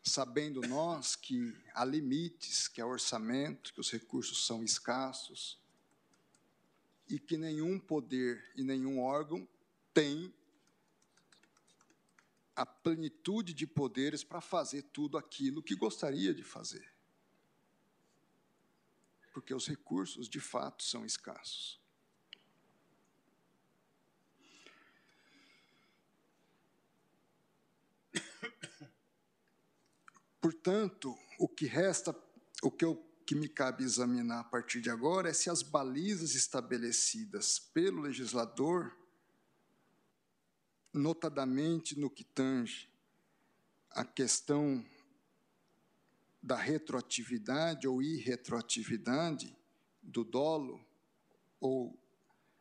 Sabendo 0.04 0.62
nós 0.62 1.16
que 1.16 1.56
há 1.76 1.86
limites, 1.86 2.68
que 2.68 2.82
há 2.82 2.88
orçamento, 2.88 3.72
que 3.74 3.80
os 3.80 3.92
recursos 3.92 4.46
são 4.48 4.64
escassos, 4.64 5.60
e 7.10 7.20
que 7.20 7.38
nenhum 7.38 7.80
poder 7.80 8.52
e 8.56 8.64
nenhum 8.64 9.00
órgão 9.00 9.48
tem 9.94 10.34
a 12.56 12.66
plenitude 12.66 13.54
de 13.54 13.68
poderes 13.68 14.24
para 14.24 14.42
fazer 14.42 14.82
tudo 14.82 15.18
aquilo 15.18 15.62
que 15.62 15.76
gostaria 15.76 16.34
de 16.34 16.44
fazer. 16.44 16.92
Porque 19.32 19.54
os 19.54 19.68
recursos, 19.68 20.28
de 20.28 20.40
fato, 20.40 20.82
são 20.84 21.06
escassos. 21.06 21.80
Portanto, 30.42 31.16
o 31.38 31.48
que 31.48 31.68
resta, 31.68 32.16
o 32.64 32.72
que 32.72 32.84
eu 32.84 33.07
que 33.28 33.36
me 33.36 33.50
cabe 33.50 33.84
examinar 33.84 34.40
a 34.40 34.44
partir 34.46 34.80
de 34.80 34.90
agora 34.90 35.28
é 35.30 35.34
se 35.34 35.50
as 35.50 35.62
balizas 35.62 36.34
estabelecidas 36.34 37.60
pelo 37.60 38.00
legislador, 38.00 38.98
notadamente 40.94 42.00
no 42.00 42.10
que 42.10 42.24
tange 42.24 42.90
a 43.92 44.06
questão 44.06 44.82
da 46.42 46.56
retroatividade 46.56 47.86
ou 47.86 48.02
irretroatividade 48.02 49.54
do 50.02 50.24
dolo 50.24 50.80
ou 51.60 52.00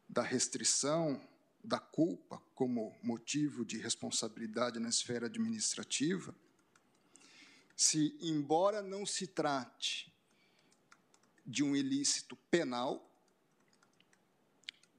da 0.08 0.22
restrição 0.22 1.24
da 1.62 1.78
culpa 1.78 2.42
como 2.56 2.92
motivo 3.04 3.64
de 3.64 3.78
responsabilidade 3.78 4.80
na 4.80 4.88
esfera 4.88 5.26
administrativa, 5.26 6.34
se, 7.76 8.18
embora 8.20 8.82
não 8.82 9.06
se 9.06 9.28
trate 9.28 10.15
de 11.46 11.62
um 11.62 11.76
ilícito 11.76 12.36
penal 12.50 13.08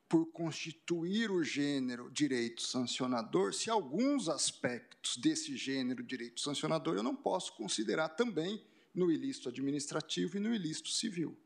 por 0.07 0.25
constituir 0.27 1.29
o 1.29 1.43
gênero 1.43 2.09
direito 2.09 2.61
sancionador, 2.61 3.53
se 3.53 3.69
alguns 3.69 4.29
aspectos 4.29 5.17
desse 5.17 5.57
gênero 5.57 6.01
direito 6.01 6.39
sancionador 6.39 6.95
eu 6.95 7.03
não 7.03 7.15
posso 7.15 7.53
considerar 7.57 8.09
também 8.09 8.63
no 8.95 9.11
ilícito 9.11 9.49
administrativo 9.49 10.37
e 10.37 10.39
no 10.39 10.55
ilícito 10.55 10.89
civil. 10.89 11.37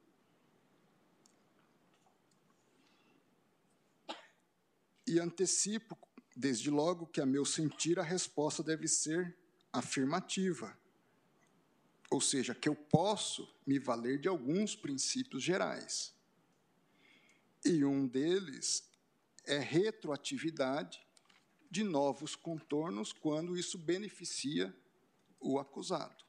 E 5.07 5.19
antecipo, 5.19 5.97
desde 6.37 6.69
logo, 6.69 7.07
que, 7.07 7.19
a 7.19 7.25
meu 7.25 7.43
sentir, 7.43 7.99
a 7.99 8.03
resposta 8.03 8.63
deve 8.63 8.87
ser 8.87 9.35
afirmativa 9.73 10.77
ou 12.11 12.19
seja, 12.19 12.53
que 12.53 12.67
eu 12.67 12.75
posso 12.75 13.49
me 13.65 13.79
valer 13.79 14.19
de 14.19 14.27
alguns 14.27 14.75
princípios 14.75 15.41
gerais. 15.41 16.13
E 17.63 17.85
um 17.85 18.05
deles 18.05 18.83
é 19.45 19.57
retroatividade 19.57 21.01
de 21.69 21.85
novos 21.85 22.35
contornos 22.35 23.13
quando 23.13 23.57
isso 23.57 23.77
beneficia 23.77 24.75
o 25.39 25.57
acusado. 25.57 26.25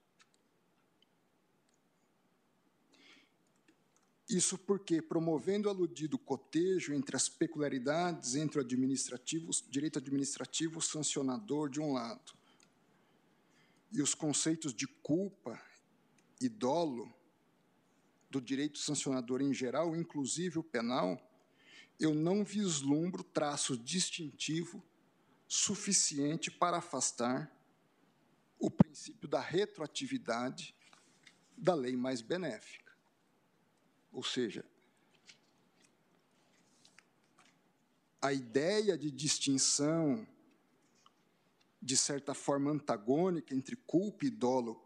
Isso 4.29 4.57
porque, 4.57 5.03
promovendo 5.03 5.69
o 5.69 5.71
aludido 5.71 6.17
cotejo 6.17 6.95
entre 6.95 7.17
as 7.17 7.29
peculiaridades 7.29 8.37
entre 8.37 8.59
o 8.59 8.61
administrativo, 8.63 9.51
direito 9.69 9.99
administrativo 9.99 10.81
sancionador, 10.81 11.69
de 11.69 11.81
um 11.81 11.93
lado, 11.93 12.33
e 13.91 14.01
os 14.01 14.15
conceitos 14.15 14.73
de 14.73 14.87
culpa 14.87 15.61
e 16.43 16.49
dolo 16.49 17.13
do 18.31 18.41
direito 18.41 18.79
sancionador 18.79 19.43
em 19.43 19.53
geral, 19.53 19.95
inclusive 19.95 20.59
o 20.59 20.65
penal, 20.65 21.21
eu 22.01 22.15
não 22.15 22.45
vislumbro 22.45 23.23
traço 23.23 23.77
distintivo 23.77 24.83
suficiente 25.47 26.51
para 26.51 26.79
afastar 26.79 27.55
o 28.59 28.71
princípio 28.71 29.29
da 29.29 29.41
retroatividade 29.41 30.75
da 31.57 31.75
lei 31.75 31.95
mais 31.95 32.23
benéfica. 32.23 32.91
Ou 34.11 34.23
seja, 34.23 34.65
a 38.21 38.33
ideia 38.33 38.97
de 38.97 39.11
distinção, 39.11 40.27
de 41.81 41.97
certa 41.97 42.35
forma 42.35 42.71
antagônica, 42.71 43.55
entre 43.55 43.75
culpa 43.75 44.25
e 44.25 44.31
dolo, 44.31 44.81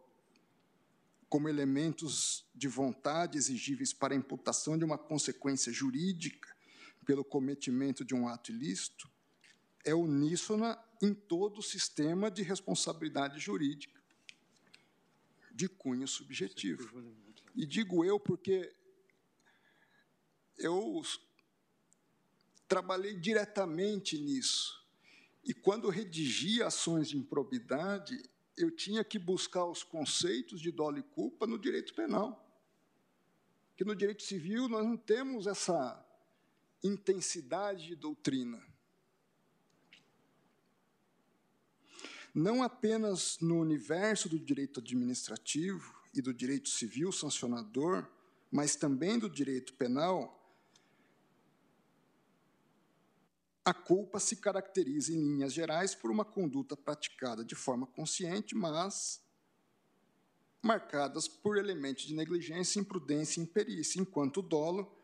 como 1.28 1.48
elementos 1.48 2.46
de 2.54 2.68
vontade 2.68 3.36
exigíveis 3.36 3.92
para 3.92 4.14
a 4.14 4.16
imputação 4.16 4.78
de 4.78 4.84
uma 4.84 4.98
consequência 4.98 5.72
jurídica 5.72 6.54
pelo 7.04 7.24
cometimento 7.24 8.04
de 8.04 8.14
um 8.14 8.28
ato 8.28 8.50
ilícito, 8.50 9.10
é 9.84 9.94
uníssona 9.94 10.78
em 11.02 11.14
todo 11.14 11.58
o 11.58 11.62
sistema 11.62 12.30
de 12.30 12.42
responsabilidade 12.42 13.38
jurídica 13.38 14.00
de 15.52 15.68
cunho 15.68 16.06
subjetivo. 16.06 17.02
E 17.54 17.64
digo 17.64 18.04
eu 18.04 18.20
porque 18.20 18.74
eu 20.58 21.02
trabalhei 22.68 23.14
diretamente 23.14 24.18
nisso. 24.18 24.84
E 25.44 25.54
quando 25.54 25.88
redigia 25.88 26.66
ações 26.66 27.08
de 27.08 27.16
improbidade, 27.16 28.20
eu 28.56 28.70
tinha 28.70 29.04
que 29.04 29.18
buscar 29.18 29.64
os 29.66 29.82
conceitos 29.82 30.60
de 30.60 30.70
dolo 30.70 30.98
e 30.98 31.02
culpa 31.02 31.46
no 31.46 31.58
direito 31.58 31.94
penal. 31.94 32.42
Que 33.76 33.84
no 33.84 33.94
direito 33.94 34.22
civil 34.22 34.68
nós 34.68 34.84
não 34.84 34.96
temos 34.96 35.46
essa 35.46 36.02
intensidade 36.82 37.86
de 37.86 37.96
doutrina. 37.96 38.62
Não 42.34 42.62
apenas 42.62 43.38
no 43.40 43.60
universo 43.60 44.28
do 44.28 44.38
direito 44.38 44.80
administrativo 44.80 45.94
e 46.14 46.22
do 46.22 46.32
direito 46.32 46.68
civil 46.68 47.12
sancionador, 47.12 48.06
mas 48.50 48.76
também 48.76 49.18
do 49.18 49.28
direito 49.28 49.74
penal, 49.74 50.45
A 53.66 53.74
culpa 53.74 54.20
se 54.20 54.36
caracteriza, 54.36 55.12
em 55.12 55.16
linhas 55.16 55.52
gerais, 55.52 55.92
por 55.92 56.08
uma 56.08 56.24
conduta 56.24 56.76
praticada 56.76 57.44
de 57.44 57.56
forma 57.56 57.84
consciente, 57.84 58.54
mas 58.54 59.20
marcadas 60.62 61.26
por 61.26 61.58
elementos 61.58 62.06
de 62.06 62.14
negligência, 62.14 62.78
imprudência 62.78 63.40
e 63.40 63.42
imperícia, 63.42 64.00
enquanto 64.00 64.36
o 64.36 64.42
dolo, 64.42 64.96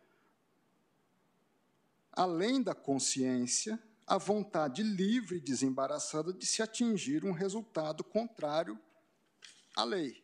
além 2.13 2.63
da 2.63 2.73
consciência, 2.73 3.83
a 4.07 4.17
vontade 4.17 4.85
livre 4.85 5.39
e 5.39 5.41
desembaraçada 5.41 6.33
de 6.33 6.47
se 6.47 6.63
atingir 6.63 7.25
um 7.25 7.33
resultado 7.33 8.05
contrário 8.05 8.79
à 9.75 9.83
lei. 9.83 10.23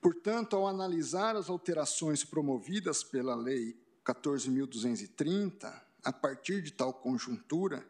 Portanto, 0.00 0.56
ao 0.56 0.66
analisar 0.66 1.36
as 1.36 1.50
alterações 1.50 2.24
promovidas 2.24 3.04
pela 3.04 3.34
lei 3.34 3.83
14.230, 4.04 5.82
a 6.04 6.12
partir 6.12 6.62
de 6.62 6.72
tal 6.72 6.92
conjuntura, 6.92 7.84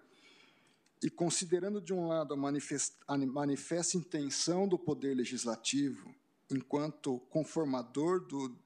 e 1.02 1.10
considerando, 1.10 1.80
de 1.80 1.92
um 1.92 2.06
lado, 2.06 2.32
a, 2.32 2.36
manifesta, 2.36 2.96
a 3.06 3.18
manifesta 3.18 3.96
intenção 3.96 4.66
do 4.66 4.78
Poder 4.78 5.14
Legislativo, 5.14 6.14
enquanto 6.50 7.18
conformador 7.30 8.20
do 8.20 8.56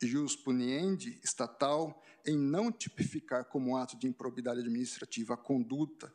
jus 0.00 0.36
puniendi 0.36 1.18
estatal, 1.22 2.02
em 2.24 2.36
não 2.38 2.70
tipificar 2.72 3.44
como 3.44 3.76
ato 3.76 3.98
de 3.98 4.06
improbidade 4.06 4.60
administrativa 4.60 5.34
a 5.34 5.36
conduta 5.36 6.12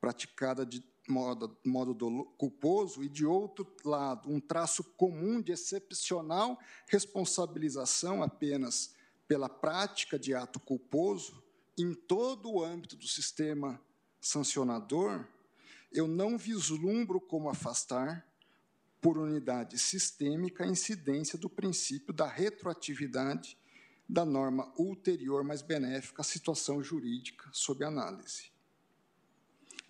praticada 0.00 0.64
de 0.64 0.84
modo, 1.08 1.56
modo 1.64 2.24
culposo, 2.36 3.02
e, 3.02 3.08
de 3.08 3.26
outro 3.26 3.66
lado, 3.84 4.30
um 4.30 4.40
traço 4.40 4.84
comum 4.96 5.40
de 5.40 5.52
excepcional 5.52 6.58
responsabilização 6.86 8.22
apenas 8.22 8.94
pela 9.30 9.48
prática 9.48 10.18
de 10.18 10.34
ato 10.34 10.58
culposo 10.58 11.40
em 11.78 11.94
todo 11.94 12.50
o 12.50 12.64
âmbito 12.64 12.96
do 12.96 13.06
sistema 13.06 13.80
sancionador, 14.20 15.24
eu 15.92 16.08
não 16.08 16.36
vislumbro 16.36 17.20
como 17.20 17.48
afastar, 17.48 18.26
por 19.00 19.16
unidade 19.16 19.78
sistêmica, 19.78 20.64
a 20.64 20.66
incidência 20.66 21.38
do 21.38 21.48
princípio 21.48 22.12
da 22.12 22.26
retroatividade 22.26 23.56
da 24.08 24.24
norma 24.24 24.74
ulterior 24.76 25.44
mais 25.44 25.62
benéfica 25.62 26.22
à 26.22 26.24
situação 26.24 26.82
jurídica 26.82 27.48
sob 27.52 27.84
análise. 27.84 28.50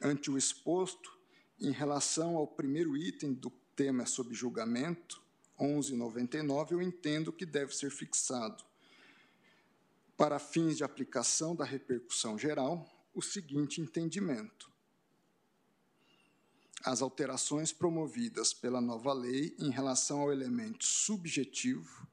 Ante 0.03 0.31
o 0.31 0.37
exposto, 0.37 1.19
em 1.59 1.71
relação 1.71 2.37
ao 2.37 2.47
primeiro 2.47 2.95
item 2.95 3.33
do 3.33 3.49
tema 3.75 4.05
sob 4.05 4.35
julgamento, 4.35 5.23
1199, 5.59 6.75
eu 6.75 6.83
entendo 6.83 7.33
que 7.33 7.47
deve 7.47 7.75
ser 7.75 7.91
fixado 7.91 8.69
para 10.21 10.39
fins 10.39 10.77
de 10.77 10.85
aplicação 10.85 11.57
da 11.57 11.65
repercussão 11.65 12.39
geral, 12.39 12.87
o 13.15 13.23
seguinte 13.23 13.81
entendimento. 13.81 14.71
As 16.85 17.01
alterações 17.01 17.73
promovidas 17.73 18.53
pela 18.53 18.83
nova 18.83 19.15
lei 19.15 19.57
em 19.59 19.71
relação 19.71 20.21
ao 20.21 20.31
elemento 20.31 20.85
subjetivo, 20.85 22.07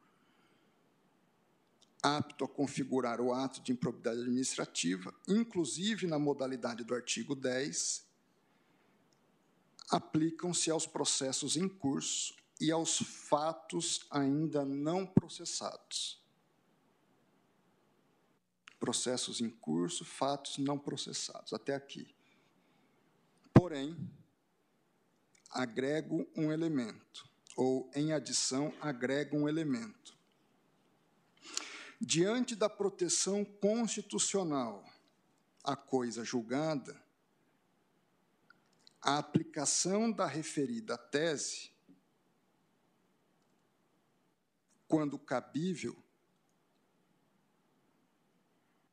apto 2.02 2.46
a 2.46 2.48
configurar 2.48 3.20
o 3.20 3.34
ato 3.34 3.62
de 3.62 3.74
improbidade 3.74 4.22
administrativa, 4.22 5.14
inclusive 5.28 6.08
na 6.08 6.18
modalidade 6.18 6.86
do 6.86 6.96
artigo 6.96 7.36
10, 7.36 8.06
aplicam-se 9.90 10.72
aos 10.72 10.88
processos 10.88 11.58
em 11.58 11.68
curso 11.68 12.34
e 12.62 12.72
aos 12.72 13.00
fatos 13.00 14.08
ainda 14.10 14.64
não 14.64 15.06
processados 15.06 16.26
processos 18.80 19.42
em 19.42 19.50
curso, 19.50 20.06
fatos 20.06 20.58
não 20.58 20.78
processados, 20.78 21.54
até 21.54 21.74
aqui. 21.74 22.08
Porém, 23.54 23.98
agrego 25.50 26.28
um 26.36 26.52
elemento, 26.52 27.28
ou 27.56 27.90
em 27.96 28.14
adição, 28.14 28.74
agrego 28.80 29.38
um 29.38 29.50
elemento. 29.50 30.16
Diante 32.00 32.56
da 32.56 32.70
proteção 32.70 33.44
constitucional 33.44 34.86
à 35.64 35.76
coisa 35.76 36.24
julgada, 36.24 37.02
a 39.02 39.18
aplicação 39.18 40.12
da 40.12 40.28
referida 40.28 40.98
tese, 40.98 41.72
quando 44.88 45.18
cabível, 45.18 45.98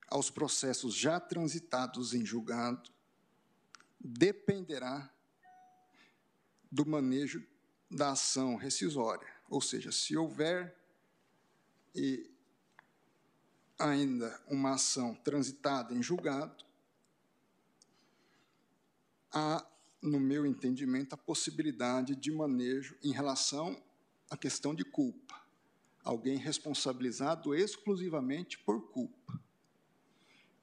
aos 0.09 0.31
processos 0.31 0.95
já 0.95 1.19
transitados 1.19 2.15
em 2.15 2.25
julgado 2.25 2.91
dependerá 3.99 5.11
do 6.71 6.85
manejo 6.85 7.47
da 7.91 8.11
ação 8.11 8.57
rescisória. 8.57 9.29
Ou 9.49 9.61
seja, 9.61 9.91
se 9.91 10.17
houver 10.17 10.77
e 11.95 12.31
ainda 13.79 14.41
uma 14.49 14.75
ação 14.75 15.15
transitada 15.15 15.95
em 15.95 16.03
julgado, 16.03 16.65
há, 19.33 19.67
no 20.03 20.21
meu 20.21 20.45
entendimento, 20.45 21.15
a 21.15 21.19
possibilidade 21.19 22.15
de 22.15 22.31
manejo 22.31 22.97
em 23.03 23.13
relação 23.13 23.81
à 24.31 24.37
questão 24.37 24.75
de 24.75 24.85
culpa. 24.85 25.43
Alguém 26.03 26.37
responsabilizado 26.37 27.55
exclusivamente 27.55 28.59
por 28.59 28.91
culpa 28.91 29.44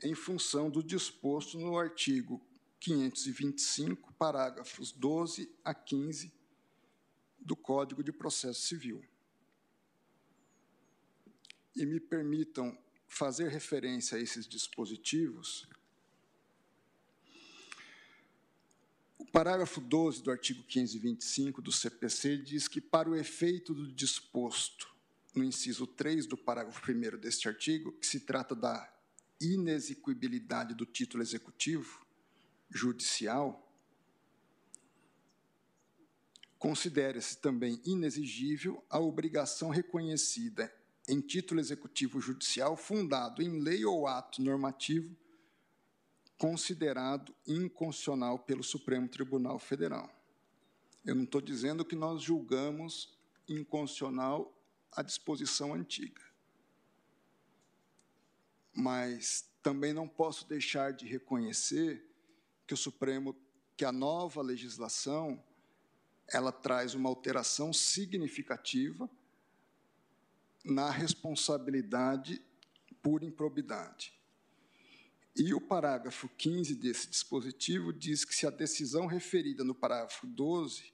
em 0.03 0.15
função 0.15 0.69
do 0.69 0.81
disposto 0.81 1.57
no 1.59 1.77
artigo 1.77 2.41
525, 2.79 4.13
parágrafos 4.13 4.91
12 4.91 5.49
a 5.63 5.73
15 5.73 6.31
do 7.39 7.55
Código 7.55 8.03
de 8.03 8.11
Processo 8.11 8.61
Civil. 8.61 9.03
E 11.75 11.85
me 11.85 11.99
permitam 11.99 12.77
fazer 13.07 13.49
referência 13.49 14.17
a 14.17 14.21
esses 14.21 14.47
dispositivos. 14.47 15.67
O 19.19 19.25
parágrafo 19.25 19.79
12 19.79 20.23
do 20.23 20.31
artigo 20.31 20.63
525 20.63 21.61
do 21.61 21.71
CPC 21.71 22.37
diz 22.37 22.67
que, 22.67 22.81
para 22.81 23.09
o 23.09 23.15
efeito 23.15 23.73
do 23.73 23.87
disposto 23.91 24.91
no 25.35 25.43
inciso 25.43 25.85
3 25.85 26.25
do 26.25 26.35
parágrafo 26.35 26.81
1 26.91 27.17
deste 27.17 27.47
artigo, 27.47 27.91
que 27.93 28.05
se 28.05 28.21
trata 28.21 28.55
da 28.55 28.91
inexequibilidade 29.41 30.73
do 30.75 30.85
título 30.85 31.23
executivo 31.23 32.05
judicial, 32.69 33.67
considera-se 36.57 37.37
também 37.37 37.81
inexigível 37.83 38.83
a 38.89 38.99
obrigação 38.99 39.69
reconhecida 39.69 40.73
em 41.07 41.19
título 41.19 41.59
executivo 41.59 42.21
judicial 42.21 42.77
fundado 42.77 43.41
em 43.41 43.59
lei 43.59 43.83
ou 43.83 44.07
ato 44.07 44.41
normativo 44.41 45.15
considerado 46.41 47.35
inconstitucional 47.45 48.39
pelo 48.39 48.63
Supremo 48.63 49.07
Tribunal 49.07 49.59
Federal. 49.59 50.09
Eu 51.05 51.13
não 51.13 51.23
estou 51.23 51.39
dizendo 51.39 51.85
que 51.85 51.95
nós 51.95 52.23
julgamos 52.23 53.15
inconstitucional 53.47 54.51
a 54.91 55.03
disposição 55.03 55.71
antiga. 55.73 56.30
Mas 58.73 59.45
também 59.61 59.93
não 59.93 60.07
posso 60.07 60.47
deixar 60.47 60.93
de 60.93 61.05
reconhecer 61.05 62.05
que 62.65 62.73
o 62.73 62.77
Supremo, 62.77 63.35
que 63.75 63.85
a 63.85 63.91
nova 63.91 64.41
legislação, 64.41 65.43
ela 66.27 66.51
traz 66.51 66.93
uma 66.93 67.09
alteração 67.09 67.73
significativa 67.73 69.09
na 70.63 70.89
responsabilidade 70.89 72.41
por 73.01 73.23
improbidade. 73.23 74.13
E 75.35 75.53
o 75.53 75.61
parágrafo 75.61 76.29
15 76.29 76.75
desse 76.75 77.09
dispositivo 77.09 77.93
diz 77.93 78.25
que 78.25 78.35
se 78.35 78.45
a 78.45 78.49
decisão 78.49 79.05
referida 79.05 79.63
no 79.63 79.73
parágrafo 79.73 80.27
12 80.27 80.93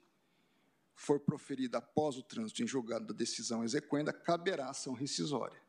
for 0.94 1.20
proferida 1.20 1.80
após 1.80 2.18
o 2.18 2.24
trânsito 2.24 2.64
em 2.64 2.68
julgado 2.68 3.08
da 3.08 3.14
decisão 3.14 3.64
exequenda, 3.64 4.14
caberá 4.14 4.70
ação 4.70 4.94
rescisória, 4.94 5.60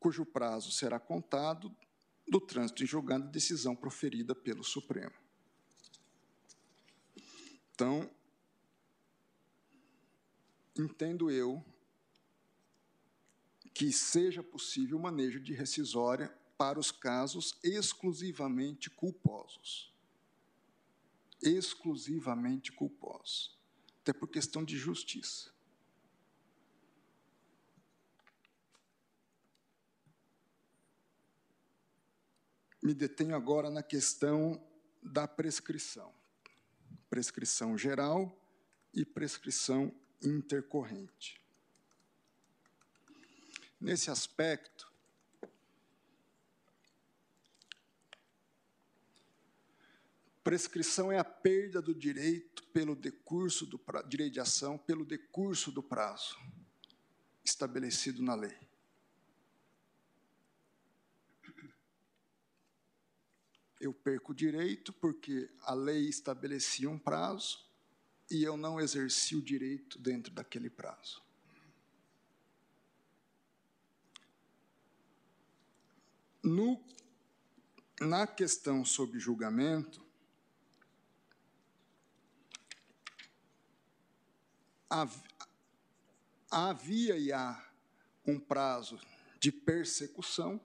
cujo 0.00 0.26
prazo 0.26 0.72
será 0.72 0.98
contado 0.98 1.72
do 2.26 2.40
trânsito 2.40 2.82
em 2.82 2.86
julgado 2.86 3.26
da 3.26 3.30
decisão 3.30 3.76
proferida 3.76 4.34
pelo 4.34 4.64
Supremo. 4.64 5.14
Então, 7.72 8.10
entendo 10.76 11.30
eu 11.30 11.64
que 13.72 13.92
seja 13.92 14.42
possível 14.42 14.98
o 14.98 15.00
manejo 15.00 15.38
de 15.38 15.52
rescisória 15.52 16.36
para 16.58 16.80
os 16.80 16.90
casos 16.90 17.56
exclusivamente 17.62 18.90
culposos 18.90 19.90
exclusivamente 21.42 22.70
culposos, 22.72 23.58
até 24.02 24.12
por 24.12 24.28
questão 24.28 24.64
de 24.64 24.76
justiça. 24.76 25.50
Me 32.82 32.94
detenho 32.94 33.34
agora 33.34 33.70
na 33.70 33.82
questão 33.82 34.62
da 35.02 35.28
prescrição. 35.28 36.14
Prescrição 37.08 37.76
geral 37.76 38.36
e 38.94 39.04
prescrição 39.04 39.94
intercorrente. 40.22 41.40
Nesse 43.80 44.10
aspecto, 44.10 44.90
Prescrição 50.42 51.12
é 51.12 51.18
a 51.18 51.24
perda 51.24 51.82
do 51.82 51.94
direito 51.94 52.64
pelo 52.72 52.96
decurso 52.96 53.66
do 53.66 53.78
pra... 53.78 54.00
direito 54.02 54.32
de 54.32 54.40
ação 54.40 54.78
pelo 54.78 55.04
decurso 55.04 55.70
do 55.70 55.82
prazo 55.82 56.36
estabelecido 57.44 58.22
na 58.22 58.34
lei. 58.34 58.69
Eu 63.80 63.94
perco 63.94 64.32
o 64.32 64.34
direito 64.34 64.92
porque 64.92 65.50
a 65.62 65.72
lei 65.72 66.08
estabelecia 66.08 66.88
um 66.88 66.98
prazo 66.98 67.66
e 68.30 68.44
eu 68.44 68.56
não 68.56 68.78
exerci 68.78 69.34
o 69.34 69.42
direito 69.42 69.98
dentro 69.98 70.32
daquele 70.32 70.70
prazo. 70.70 71.22
No, 76.42 76.82
na 78.00 78.26
questão 78.26 78.84
sobre 78.84 79.18
julgamento, 79.18 80.04
havia 86.50 87.16
e 87.16 87.32
há 87.32 87.70
um 88.26 88.38
prazo 88.38 88.98
de 89.38 89.52
persecução. 89.52 90.60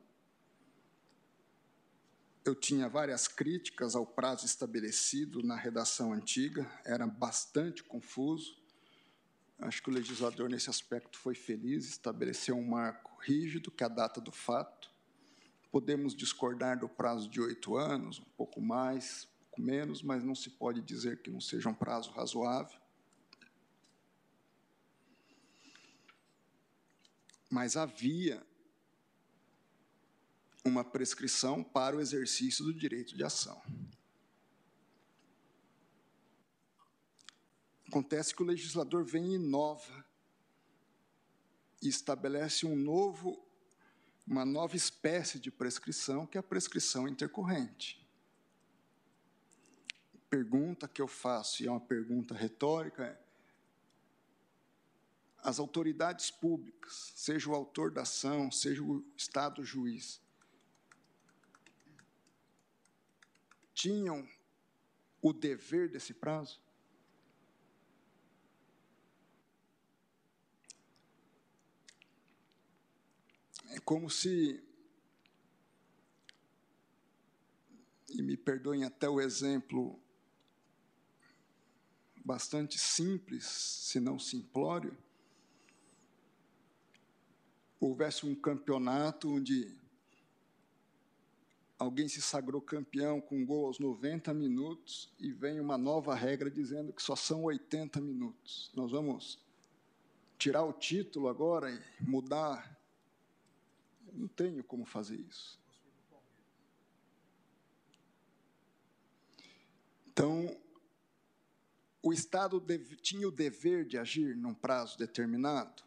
Eu 2.46 2.54
tinha 2.54 2.88
várias 2.88 3.28
críticas 3.28 3.96
ao 3.96 4.06
prazo 4.06 4.46
estabelecido 4.46 5.42
na 5.42 5.56
redação 5.56 6.14
antiga, 6.14 6.70
era 6.86 7.08
bastante 7.08 7.84
confuso. 7.84 8.56
Acho 9.58 9.82
que 9.82 9.90
o 9.90 9.94
legislador, 9.94 10.48
nesse 10.48 10.70
aspecto, 10.70 11.18
foi 11.18 11.34
feliz, 11.34 11.88
estabeleceu 11.88 12.56
um 12.56 12.68
marco 12.68 13.20
rígido, 13.20 13.72
que 13.72 13.84
é 13.84 13.88
a 13.88 13.90
data 13.90 14.22
do 14.22 14.32
fato. 14.32 14.92
Podemos 15.72 16.16
discordar 16.16 16.80
do 16.80 16.88
prazo 16.88 17.28
de 17.28 17.42
oito 17.42 17.76
anos, 17.76 18.20
um 18.20 18.32
pouco 18.38 18.62
mais, 18.62 19.24
um 19.24 19.44
pouco 19.46 19.62
menos, 19.62 20.04
mas 20.04 20.24
não 20.24 20.36
se 20.36 20.52
pode 20.52 20.82
dizer 20.82 21.24
que 21.24 21.32
não 21.32 21.42
seja 21.42 21.68
um 21.68 21.74
prazo 21.74 22.12
razoável. 22.12 22.80
mas 27.56 27.78
havia 27.78 28.46
uma 30.66 30.84
prescrição 30.84 31.64
para 31.64 31.96
o 31.96 32.02
exercício 32.02 32.66
do 32.66 32.74
direito 32.74 33.16
de 33.16 33.24
ação. 33.24 33.62
Acontece 37.88 38.36
que 38.36 38.42
o 38.42 38.46
legislador 38.46 39.06
vem 39.06 39.32
e 39.32 39.36
inova 39.36 40.04
e 41.82 41.88
estabelece 41.88 42.66
um 42.66 42.76
novo, 42.76 43.46
uma 44.26 44.44
nova 44.44 44.76
espécie 44.76 45.40
de 45.40 45.52
prescrição, 45.52 46.26
que 46.26 46.36
é 46.36 46.40
a 46.40 46.44
prescrição 46.44 47.08
intercorrente. 47.08 48.04
Pergunta 50.28 50.88
que 50.88 51.02
eu 51.02 51.08
faço, 51.08 51.62
e 51.62 51.68
é 51.68 51.72
uma 51.72 51.80
pergunta 51.80 52.34
retórica, 52.34 53.06
é: 53.06 53.22
as 55.44 55.60
autoridades 55.60 56.32
públicas, 56.32 57.14
seja 57.16 57.52
o 57.52 57.54
autor 57.54 57.92
da 57.92 58.02
ação, 58.02 58.52
seja 58.52 58.82
o 58.82 59.06
Estado 59.16 59.64
juiz, 59.64 60.20
tinham 63.76 64.28
o 65.22 65.34
dever 65.34 65.90
desse 65.90 66.14
prazo? 66.14 66.64
É 73.70 73.80
como 73.82 74.10
se, 74.10 74.64
e 78.10 78.22
me 78.22 78.38
perdoem 78.38 78.86
até 78.86 79.10
o 79.10 79.20
exemplo 79.20 80.00
bastante 82.24 82.80
simples, 82.80 83.44
se 83.46 84.00
não 84.00 84.18
simplório, 84.18 84.98
houvesse 87.80 88.26
um 88.26 88.34
campeonato 88.34 89.30
onde 89.30 89.85
alguém 91.78 92.08
se 92.08 92.22
sagrou 92.22 92.62
campeão 92.62 93.20
com 93.20 93.38
um 93.38 93.46
gol 93.46 93.68
aos 93.68 93.80
90 93.80 94.34
minutos 94.34 95.14
e 95.20 95.32
vem 95.32 95.60
uma 95.60 95.78
nova 95.78 96.16
regra 96.16 96.50
dizendo 96.50 96.94
que 96.94 97.02
só 97.02 97.16
são 97.16 97.44
80 97.44 98.00
minutos. 98.02 98.72
Nós 98.74 98.92
vamos 98.92 99.40
tirar 100.38 100.64
o 100.64 100.74
título 100.74 101.28
agora 101.28 101.70
e 101.72 102.04
mudar. 102.04 102.80
Eu 104.08 104.14
não 104.20 104.28
tenho 104.28 104.64
como 104.64 104.86
fazer 104.86 105.20
isso. 105.20 105.60
Então, 110.08 110.58
o 112.02 112.14
Estado 112.14 112.60
deve, 112.60 112.96
tinha 112.96 113.28
o 113.28 113.32
dever 113.32 113.86
de 113.86 113.98
agir 113.98 114.36
num 114.38 114.54
prazo 114.54 114.98
determinado? 114.98 115.84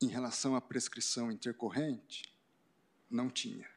em 0.00 0.08
relação 0.08 0.54
à 0.54 0.60
prescrição 0.60 1.30
intercorrente, 1.30 2.22
não 3.10 3.30
tinha. 3.30 3.68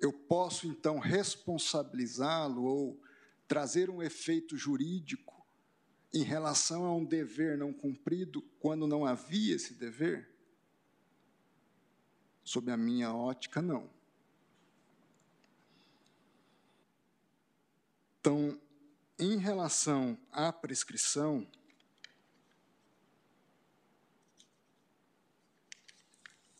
Eu 0.00 0.12
posso, 0.12 0.66
então, 0.66 0.98
responsabilizá-lo 0.98 2.62
ou 2.64 3.02
trazer 3.46 3.90
um 3.90 4.02
efeito 4.02 4.56
jurídico 4.56 5.46
em 6.14 6.22
relação 6.22 6.84
a 6.84 6.94
um 6.94 7.04
dever 7.04 7.58
não 7.58 7.72
cumprido 7.72 8.42
quando 8.60 8.86
não 8.86 9.04
havia 9.04 9.56
esse 9.56 9.74
dever? 9.74 10.34
Sob 12.44 12.70
a 12.70 12.76
minha 12.76 13.12
ótica, 13.12 13.60
não. 13.60 13.90
Então, 18.20 18.58
Em 19.20 19.36
relação 19.36 20.16
à 20.30 20.52
prescrição, 20.52 21.44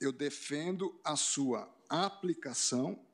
eu 0.01 0.13
defendo 0.13 0.99
a 1.05 1.17
sua 1.17 1.69
aplicação 1.89 3.05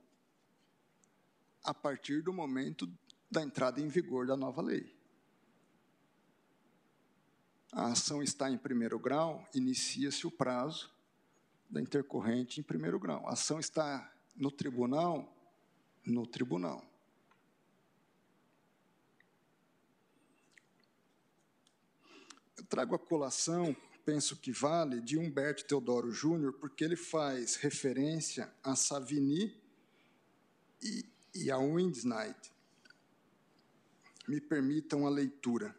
a 1.62 1.72
partir 1.72 2.22
do 2.22 2.32
momento 2.32 2.86
da 3.30 3.42
entrada 3.42 3.80
em 3.80 3.88
vigor 3.88 4.26
da 4.26 4.36
nova 4.36 4.60
lei. 4.60 4.94
A 7.72 7.88
ação 7.88 8.22
está 8.22 8.50
em 8.50 8.58
primeiro 8.58 8.98
grau, 8.98 9.48
inicia-se 9.54 10.26
o 10.26 10.30
prazo 10.30 10.92
da 11.68 11.80
intercorrente 11.80 12.60
em 12.60 12.62
primeiro 12.62 13.00
grau. 13.00 13.26
A 13.26 13.32
ação 13.32 13.58
está 13.58 14.12
no 14.36 14.50
tribunal, 14.50 15.34
no 16.04 16.26
tribunal. 16.26 16.84
Eu 22.56 22.64
trago 22.64 22.94
a 22.94 22.98
colação 22.98 23.74
penso 24.05 24.36
que 24.36 24.52
vale, 24.52 25.00
de 25.00 25.16
Humberto 25.16 25.65
Teodoro 25.65 26.10
Júnior, 26.10 26.52
porque 26.55 26.84
ele 26.84 26.97
faz 26.97 27.57
referência 27.57 28.52
a 28.62 28.76
Savigny 28.76 29.57
e, 30.83 31.05
e 31.34 31.50
a 31.50 31.58
Windsnight. 31.58 32.52
Me 34.28 34.41
permitam 34.41 35.07
a 35.07 35.10
leitura. 35.10 35.74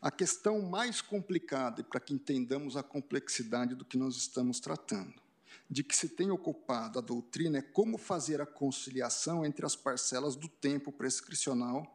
A 0.00 0.10
questão 0.10 0.62
mais 0.62 1.00
complicada, 1.00 1.80
e 1.80 1.84
para 1.84 2.00
que 2.00 2.14
entendamos 2.14 2.76
a 2.76 2.82
complexidade 2.82 3.74
do 3.74 3.84
que 3.84 3.96
nós 3.96 4.16
estamos 4.16 4.60
tratando, 4.60 5.14
de 5.68 5.82
que 5.82 5.96
se 5.96 6.10
tem 6.10 6.30
ocupado 6.30 6.98
a 6.98 7.02
doutrina 7.02 7.58
é 7.58 7.62
como 7.62 7.98
fazer 7.98 8.40
a 8.40 8.46
conciliação 8.46 9.44
entre 9.44 9.66
as 9.66 9.74
parcelas 9.74 10.36
do 10.36 10.48
tempo 10.48 10.92
prescricional 10.92 11.92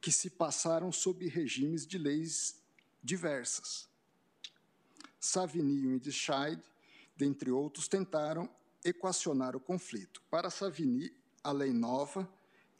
que 0.00 0.12
se 0.12 0.30
passaram 0.30 0.92
sob 0.92 1.26
regimes 1.26 1.84
de 1.84 1.98
leis 1.98 2.62
diversas. 3.02 3.85
Savigny 5.26 5.80
e 5.80 5.86
Windscheid, 5.86 6.62
dentre 7.16 7.50
outros, 7.50 7.88
tentaram 7.88 8.48
equacionar 8.84 9.56
o 9.56 9.60
conflito. 9.60 10.22
Para 10.30 10.50
Savigny, 10.50 11.12
a 11.42 11.52
lei 11.52 11.72
nova, 11.72 12.28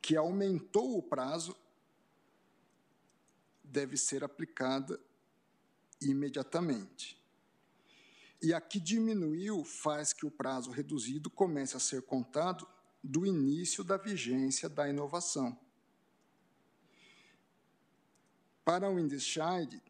que 0.01 0.17
aumentou 0.17 0.97
o 0.97 1.03
prazo, 1.03 1.57
deve 3.63 3.97
ser 3.97 4.23
aplicada 4.23 5.01
imediatamente. 6.01 7.21
E 8.41 8.55
a 8.55 8.61
que 8.61 8.79
diminuiu 8.79 9.65
faz 9.65 10.13
que 10.13 10.25
o 10.25 10.31
prazo 10.31 10.71
reduzido 10.71 11.29
comece 11.29 11.77
a 11.77 11.81
ser 11.81 12.03
contado 12.03 12.67
do 13.03 13.27
início 13.27 13.83
da 13.83 13.97
vigência 13.97 14.69
da 14.69 14.89
inovação. 14.89 15.59
Para 18.65 18.89
o 18.91 18.95
Windscheid, 18.95 19.81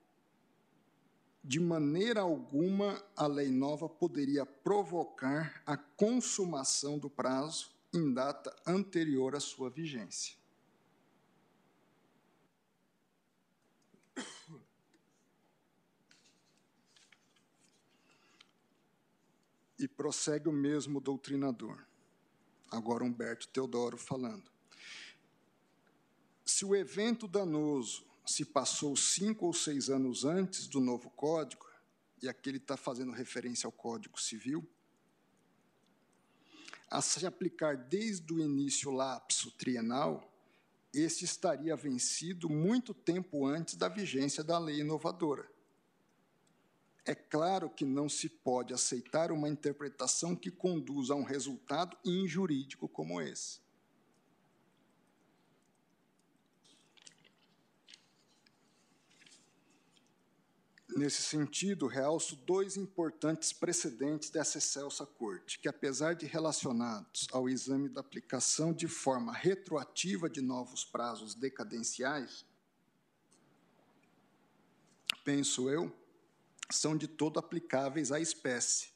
de 1.47 1.61
maneira 1.61 2.23
alguma 2.23 3.01
a 3.15 3.29
lei 3.29 3.53
nova 3.53 3.89
poderia 3.89 4.45
provocar 4.45 5.63
a 5.65 5.77
consumação 5.77 6.99
do 6.99 7.09
prazo 7.09 7.71
em 7.95 8.13
data 8.13 8.53
anterior 8.67 9.37
à 9.37 9.39
sua 9.39 9.71
vigência. 9.71 10.37
E 19.79 19.87
prossegue 19.87 20.49
o 20.49 20.53
mesmo 20.53 21.01
doutrinador, 21.01 21.85
agora 22.73 23.05
Humberto 23.05 23.47
Teodoro 23.49 23.97
falando. 23.97 24.51
Se 26.45 26.65
o 26.65 26.75
evento 26.75 27.29
danoso 27.29 28.06
se 28.27 28.45
passou 28.45 28.97
cinco 28.97 29.47
ou 29.47 29.53
seis 29.53 29.89
anos 29.89 30.25
antes 30.25 30.67
do 30.67 30.81
novo 30.81 31.09
código, 31.11 31.65
e 32.21 32.29
aqui 32.29 32.51
ele 32.51 32.59
está 32.59 32.77
fazendo 32.77 33.13
referência 33.13 33.67
ao 33.67 33.73
Código 33.73 34.21
Civil, 34.21 34.69
a 36.91 37.01
se 37.01 37.25
aplicar 37.27 37.77
desde 37.77 38.33
o 38.33 38.41
início 38.41 38.91
lapso 38.91 39.51
trienal, 39.53 40.33
este 40.93 41.25
estaria 41.25 41.77
vencido 41.77 42.49
muito 42.49 42.95
tempo 42.95 43.47
antes 43.47 43.77
da 43.77 43.89
vigência 43.89 44.43
da 44.43 44.59
lei 44.59 44.81
inovadora. 44.81 45.49
É 47.05 47.15
claro 47.15 47.71
que 47.71 47.85
não 47.85 48.09
se 48.09 48.29
pode 48.29 48.75
aceitar 48.75 49.31
uma 49.31 49.49
interpretação 49.49 50.35
que 50.35 50.51
conduza 50.51 51.15
a 51.15 51.17
um 51.17 51.23
resultado 51.23 51.97
injurídico 52.05 52.89
como 52.89 53.21
esse. 53.21 53.61
Nesse 60.97 61.21
sentido, 61.21 61.87
realço 61.87 62.35
dois 62.37 62.79
importantes 62.79 63.53
precedentes 63.53 64.31
dessa 64.31 64.57
excelsa 64.57 65.05
corte, 65.05 65.59
que, 65.59 65.69
apesar 65.69 66.15
de 66.15 66.25
relacionados 66.25 67.29
ao 67.33 67.51
exame 67.51 67.91
da 67.91 68.01
aplicação 68.01 68.73
de 68.73 68.89
forma 68.89 69.31
retroativa 69.31 70.31
de 70.31 70.41
novos 70.41 70.87
prazos 70.87 71.35
decadenciais, 71.35 72.47
penso 75.23 75.69
eu, 75.69 75.95
são 76.71 76.97
de 76.97 77.07
todo 77.07 77.39
aplicáveis 77.39 78.11
à 78.11 78.19
espécie, 78.19 78.89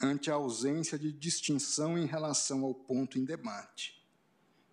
ante 0.00 0.28
a 0.28 0.34
ausência 0.34 0.98
de 0.98 1.12
distinção 1.12 1.96
em 1.96 2.04
relação 2.04 2.64
ao 2.64 2.74
ponto 2.74 3.16
em 3.16 3.24
debate 3.24 4.04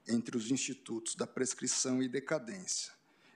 entre 0.08 0.36
os 0.36 0.50
institutos 0.50 1.14
da 1.14 1.28
prescrição 1.28 2.02
e 2.02 2.10
decadência 2.10 2.95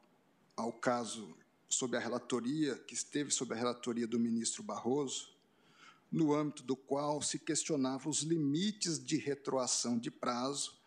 ao 0.57 0.73
caso 0.73 1.44
sob 1.75 1.97
a 1.97 2.01
relatoria, 2.01 2.77
que 2.77 2.95
esteve 2.95 3.31
sob 3.31 3.53
a 3.53 3.57
relatoria 3.57 4.07
do 4.07 4.19
ministro 4.19 4.63
Barroso, 4.63 5.35
no 6.11 6.35
âmbito 6.35 6.63
do 6.63 6.77
qual 6.77 7.21
se 7.21 7.39
questionava 7.39 8.09
os 8.09 8.23
limites 8.23 9.05
de 9.05 9.17
retroação 9.17 9.99
de 9.99 10.11
prazo 10.11 10.79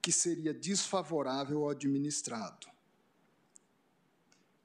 que 0.00 0.10
seria 0.10 0.54
desfavorável 0.54 1.64
ao 1.64 1.70
administrado. 1.70 2.66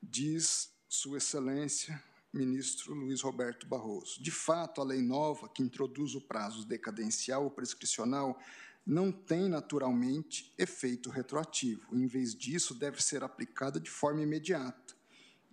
Diz 0.01 0.71
Sua 0.87 1.17
Excelência, 1.17 2.01
ministro 2.31 2.93
Luiz 2.93 3.21
Roberto 3.21 3.67
Barroso. 3.67 4.21
De 4.21 4.31
fato, 4.31 4.79
a 4.79 4.83
lei 4.83 5.01
nova, 5.01 5.49
que 5.49 5.61
introduz 5.61 6.15
o 6.15 6.21
prazo 6.21 6.65
decadencial 6.65 7.43
ou 7.43 7.51
prescricional, 7.51 8.39
não 8.85 9.11
tem 9.11 9.47
naturalmente 9.47 10.53
efeito 10.57 11.09
retroativo. 11.09 11.95
Em 11.95 12.05
vez 12.05 12.35
disso, 12.35 12.73
deve 12.75 13.01
ser 13.01 13.23
aplicada 13.23 13.79
de 13.79 13.89
forma 13.89 14.21
imediata, 14.21 14.93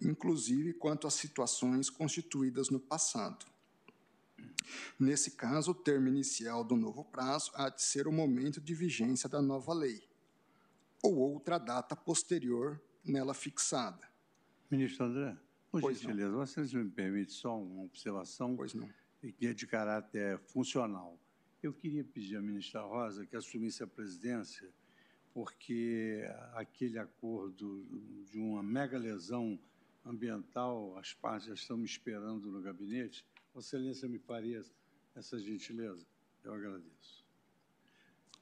inclusive 0.01 0.75
quanto 0.75 1.07
às 1.07 1.15
situações 1.15 1.89
constituídas 1.89 2.71
no 2.71 2.81
passado. 2.81 3.47
Nesse 4.99 5.33
caso, 5.33 5.73
o 5.73 5.75
termo 5.75 6.09
inicial 6.09 6.65
do 6.65 6.77
novo 6.77 7.05
prazo 7.05 7.51
há 7.55 7.69
de 7.69 7.83
ser 7.83 8.07
o 8.07 8.13
momento 8.13 8.61
de 8.61 8.75
vigência 8.75 9.29
da 9.29 9.41
nova 9.41 9.73
lei, 9.73 10.03
ou 11.03 11.17
outra 11.17 11.59
data 11.59 11.97
posterior 11.97 12.81
nela 13.05 13.35
fixada. 13.35 14.09
Ministro 14.71 15.07
André, 15.07 15.37
por 15.71 15.81
pois 15.81 15.99
gentileza, 15.99 16.31
não. 16.31 16.47
você 16.47 16.61
me 16.77 16.91
permite 16.91 17.33
só 17.33 17.59
uma 17.61 17.85
observação 17.85 18.57
pois 18.57 18.75
não. 18.75 18.89
que 19.21 19.47
é 19.47 19.53
de 19.53 19.67
caráter 19.67 20.39
funcional. 20.47 21.19
Eu 21.63 21.75
queria 21.75 22.03
pedir 22.03 22.37
à 22.37 22.41
ministra 22.41 22.81
Rosa 22.81 23.27
que 23.27 23.37
assumisse 23.37 23.83
a 23.83 23.87
presidência, 23.87 24.73
porque 25.35 26.25
aquele 26.55 26.99
acordo 26.99 27.87
de 28.25 28.39
uma 28.39 28.63
mega 28.63 28.97
lesão 28.97 29.61
ambiental, 30.03 30.97
as 30.97 31.13
partes 31.13 31.49
já 31.49 31.55
estão 31.55 31.77
me 31.77 31.85
esperando 31.85 32.51
no 32.51 32.63
gabinete. 32.63 33.27
Vossa 33.53 33.77
Excelência 33.77 34.09
me 34.09 34.19
faria 34.19 34.63
essa 35.15 35.39
gentileza? 35.39 36.07
Eu 36.43 36.55
agradeço. 36.55 37.27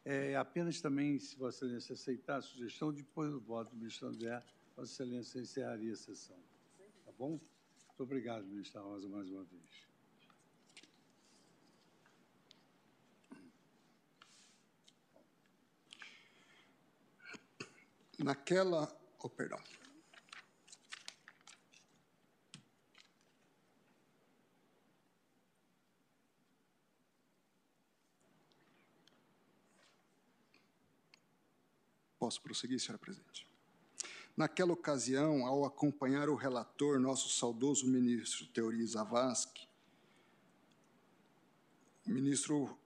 É, 0.05 0.36
apenas 0.36 0.80
também, 0.80 1.18
se 1.18 1.36
Vossa 1.36 1.64
Excelência 1.64 1.94
aceitar 1.94 2.36
a 2.36 2.42
sugestão, 2.42 2.92
depois 2.92 3.32
do 3.32 3.40
voto 3.40 3.70
do 3.70 3.78
ministro 3.78 4.06
André, 4.06 4.40
Vossa 4.76 4.92
Excelência 4.92 5.40
encerraria 5.40 5.92
a 5.92 5.97
sessão. 5.97 6.38
Tá 7.05 7.10
bom? 7.18 7.30
Muito 7.30 8.02
obrigado, 8.05 8.47
ministra 8.47 8.80
Rosa, 8.80 9.08
mais 9.08 9.28
uma 9.28 9.42
vez. 9.42 9.88
Naquela 18.18 18.98
Oh, 19.20 19.28
perdão. 19.28 19.58
Posso 32.16 32.40
prosseguir, 32.40 32.78
senhora 32.78 32.98
presidente? 32.98 33.48
Naquela 34.36 34.72
ocasião, 34.72 35.44
ao 35.47 35.64
acompanhar 35.64 36.28
o 36.28 36.36
relator, 36.36 37.00
nosso 37.00 37.28
saudoso 37.28 37.88
ministro 37.88 38.47
Teori 38.47 38.86
Zavascki, 38.86 39.68
ministro 42.06 42.78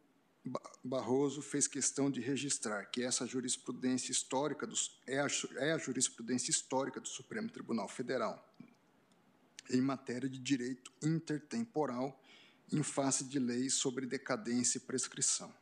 Barroso 0.82 1.40
fez 1.40 1.68
questão 1.68 2.10
de 2.10 2.20
registrar 2.20 2.86
que 2.86 3.02
essa 3.02 3.26
jurisprudência 3.26 4.10
histórica 4.10 4.68
é, 5.06 5.20
a, 5.20 5.26
é 5.58 5.72
a 5.72 5.78
jurisprudência 5.78 6.50
histórica 6.50 7.00
do 7.00 7.06
Supremo 7.06 7.48
Tribunal 7.48 7.88
Federal 7.88 8.44
em 9.70 9.80
matéria 9.80 10.28
de 10.28 10.38
direito 10.38 10.92
intertemporal 11.00 12.20
em 12.72 12.82
face 12.82 13.24
de 13.24 13.38
leis 13.38 13.74
sobre 13.74 14.06
decadência 14.06 14.78
e 14.78 14.80
prescrição. 14.80 15.54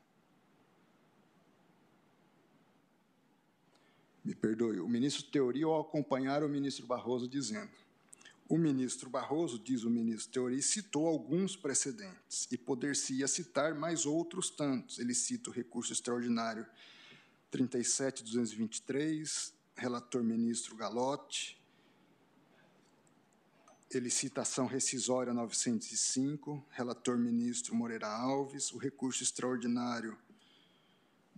Me 4.25 4.35
perdoe, 4.35 4.81
o 4.81 4.89
ministro 4.89 5.25
Teori 5.25 5.63
ao 5.63 5.81
acompanhar 5.81 6.43
o 6.43 6.49
ministro 6.49 6.87
Barroso 6.87 7.29
dizendo 7.29 7.71
o 8.51 8.59
ministro 8.59 9.09
Barroso, 9.09 9.59
diz 9.61 9.85
o 9.85 9.91
ministro 9.91 10.33
Teori, 10.33 10.61
citou 10.61 11.07
alguns 11.07 11.55
precedentes 11.55 12.49
e 12.51 12.59
poder-se-ia 12.59 13.29
citar 13.29 13.77
mais 13.77 14.05
outros 14.05 14.51
tantos. 14.51 14.99
Ele 14.99 15.15
cita 15.15 15.51
o 15.51 15.53
recurso 15.53 15.93
extraordinário 15.93 16.67
37.223, 17.53 19.53
relator 19.77 20.25
ministro 20.25 20.75
Galotti, 20.75 21.61
ele 23.93 24.11
cita 24.11 24.43
ação 24.43 24.67
rescisória 24.67 25.33
905, 25.33 26.67
relator 26.71 27.17
ministro 27.19 27.73
Moreira 27.75 28.09
Alves, 28.09 28.73
o 28.73 28.79
recurso 28.79 29.23
extraordinário 29.23 30.19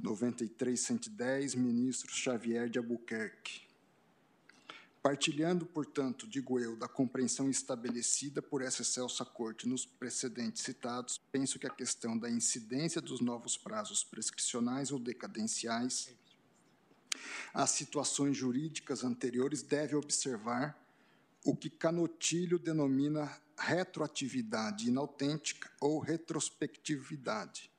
93.110, 0.01 1.57
ministro 1.57 2.11
Xavier 2.11 2.71
de 2.71 2.79
Albuquerque. 2.79 3.72
Partilhando, 5.03 5.67
portanto, 5.67 6.29
digo 6.29 6.61
eu, 6.61 6.77
da 6.77 6.87
compreensão 6.87 7.51
estabelecida 7.51 8.41
por 8.41 8.63
essa 8.63 8.83
excelsa 8.83 9.25
Corte 9.25 9.69
nos 9.69 9.85
precedentes 9.85 10.63
citados, 10.63 11.21
penso 11.33 11.59
que 11.59 11.67
a 11.67 11.71
questão 11.71 12.17
da 12.17 12.31
incidência 12.31 13.01
dos 13.01 13.21
novos 13.21 13.57
prazos 13.57 14.05
prescricionais 14.05 14.93
ou 14.93 15.01
decadenciais 15.01 16.15
às 17.53 17.71
situações 17.71 18.37
jurídicas 18.37 19.03
anteriores 19.03 19.61
deve 19.61 19.97
observar 19.97 20.81
o 21.45 21.57
que 21.57 21.69
Canotilho 21.69 22.57
denomina 22.57 23.41
retroatividade 23.59 24.89
inautêntica 24.89 25.69
ou 25.81 25.99
retrospectividade. 25.99 27.73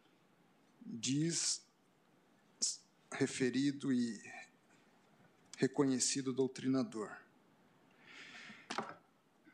Diz 0.85 1.61
referido 3.09 3.93
e 3.93 4.21
reconhecido 5.57 6.33
doutrinador. 6.33 7.11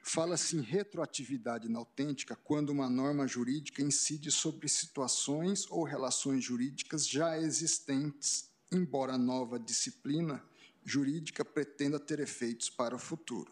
Fala-se 0.02 0.58
em 0.58 0.61
retroatividade 0.61 1.68
inautêntica 1.68 2.36
quando 2.36 2.72
uma 2.72 2.90
norma 2.90 3.28
jurídica 3.28 3.84
incide 3.84 4.32
sobre 4.32 4.68
situações 4.68 5.69
ou 5.69 5.84
relações 5.84 6.44
jurídicas 6.44 7.08
já 7.08 7.38
existentes, 7.38 8.50
embora 8.72 9.14
a 9.14 9.18
nova 9.19 9.60
disciplina 9.60 10.44
jurídica 10.84 11.45
pretenda 11.45 12.00
ter 12.00 12.19
efeitos 12.19 12.72
para 12.72 12.95
o 12.95 13.00
futuro. 13.00 13.52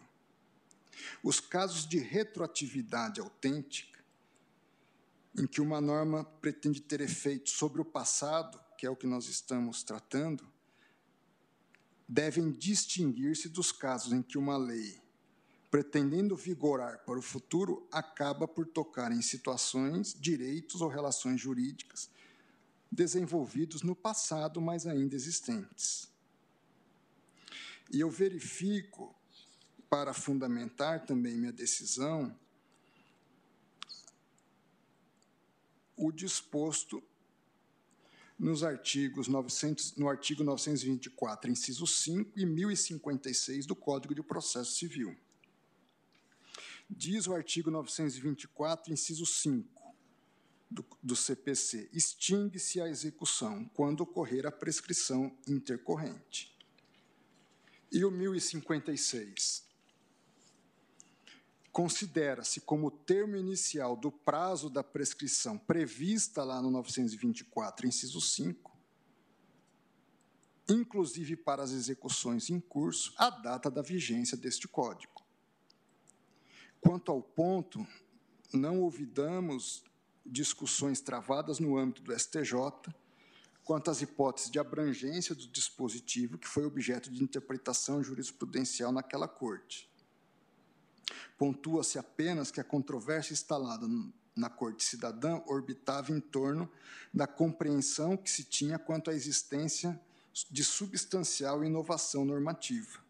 Os 1.22 1.38
casos 1.38 1.86
de 1.86 1.98
retroatividade 1.98 3.20
autêntica, 3.20 3.98
em 5.36 5.46
que 5.46 5.60
uma 5.60 5.80
norma 5.80 6.24
pretende 6.24 6.80
ter 6.80 7.00
efeitos 7.00 7.52
sobre 7.52 7.80
o 7.80 7.84
passado, 7.84 8.58
que 8.76 8.84
é 8.84 8.90
o 8.90 8.96
que 8.96 9.06
nós 9.06 9.28
estamos 9.28 9.84
tratando, 9.84 10.44
devem 12.08 12.50
distinguir-se 12.50 13.48
dos 13.48 13.70
casos 13.70 14.12
em 14.12 14.22
que 14.22 14.38
uma 14.38 14.56
lei, 14.56 14.98
pretendendo 15.70 16.34
vigorar 16.34 17.04
para 17.04 17.18
o 17.18 17.22
futuro, 17.22 17.86
acaba 17.92 18.48
por 18.48 18.66
tocar 18.66 19.12
em 19.12 19.20
situações, 19.20 20.16
direitos 20.18 20.80
ou 20.80 20.88
relações 20.88 21.40
jurídicas 21.40 22.08
desenvolvidos 22.90 23.82
no 23.82 23.94
passado, 23.94 24.60
mas 24.60 24.86
ainda 24.86 25.14
existentes. 25.14 26.08
E 27.90 28.00
eu 28.00 28.10
verifico, 28.10 29.14
para 29.90 30.12
fundamentar 30.14 31.04
também 31.04 31.36
minha 31.36 31.52
decisão, 31.52 32.34
o 35.96 36.12
disposto 36.12 37.02
nos 38.38 38.62
artigos 38.62 39.26
900, 39.26 39.96
no 39.96 40.08
artigo 40.08 40.44
924, 40.44 41.50
inciso 41.50 41.86
5 41.86 42.38
e 42.38 42.46
1056 42.46 43.66
do 43.66 43.74
Código 43.74 44.14
de 44.14 44.22
Processo 44.22 44.76
Civil. 44.76 45.16
Diz 46.88 47.26
o 47.26 47.34
artigo 47.34 47.70
924, 47.70 48.92
inciso 48.92 49.26
5 49.26 49.94
do, 50.70 50.84
do 51.02 51.16
CPC: 51.16 51.90
extingue-se 51.92 52.80
a 52.80 52.88
execução 52.88 53.64
quando 53.74 54.02
ocorrer 54.02 54.46
a 54.46 54.52
prescrição 54.52 55.36
intercorrente. 55.46 56.56
E 57.90 58.04
o 58.04 58.10
1056 58.10 59.67
considera-se 61.72 62.60
como 62.60 62.90
termo 62.90 63.36
inicial 63.36 63.96
do 63.96 64.10
prazo 64.10 64.68
da 64.68 64.82
prescrição 64.82 65.58
prevista 65.58 66.42
lá 66.42 66.60
no 66.60 66.70
924, 66.70 67.86
inciso 67.86 68.20
5, 68.20 68.76
inclusive 70.68 71.36
para 71.36 71.62
as 71.62 71.72
execuções 71.72 72.50
em 72.50 72.60
curso, 72.60 73.12
a 73.16 73.30
data 73.30 73.70
da 73.70 73.82
vigência 73.82 74.36
deste 74.36 74.68
Código. 74.68 75.22
Quanto 76.80 77.10
ao 77.10 77.22
ponto, 77.22 77.86
não 78.52 78.80
ouvidamos 78.80 79.82
discussões 80.24 81.00
travadas 81.00 81.58
no 81.58 81.76
âmbito 81.76 82.02
do 82.02 82.18
STJ 82.18 82.54
quanto 83.64 83.90
às 83.90 84.00
hipóteses 84.00 84.50
de 84.50 84.58
abrangência 84.58 85.34
do 85.34 85.46
dispositivo 85.48 86.38
que 86.38 86.48
foi 86.48 86.64
objeto 86.64 87.10
de 87.10 87.22
interpretação 87.22 88.02
jurisprudencial 88.02 88.90
naquela 88.90 89.28
corte. 89.28 89.87
Pontua-se 91.36 91.98
apenas 91.98 92.50
que 92.50 92.60
a 92.60 92.64
controvérsia 92.64 93.32
instalada 93.32 93.86
na 94.36 94.48
Corte 94.48 94.84
Cidadã 94.84 95.40
orbitava 95.46 96.12
em 96.12 96.20
torno 96.20 96.70
da 97.12 97.26
compreensão 97.26 98.16
que 98.16 98.30
se 98.30 98.44
tinha 98.44 98.78
quanto 98.78 99.10
à 99.10 99.14
existência 99.14 100.00
de 100.50 100.62
substancial 100.62 101.64
inovação 101.64 102.24
normativa. 102.24 103.00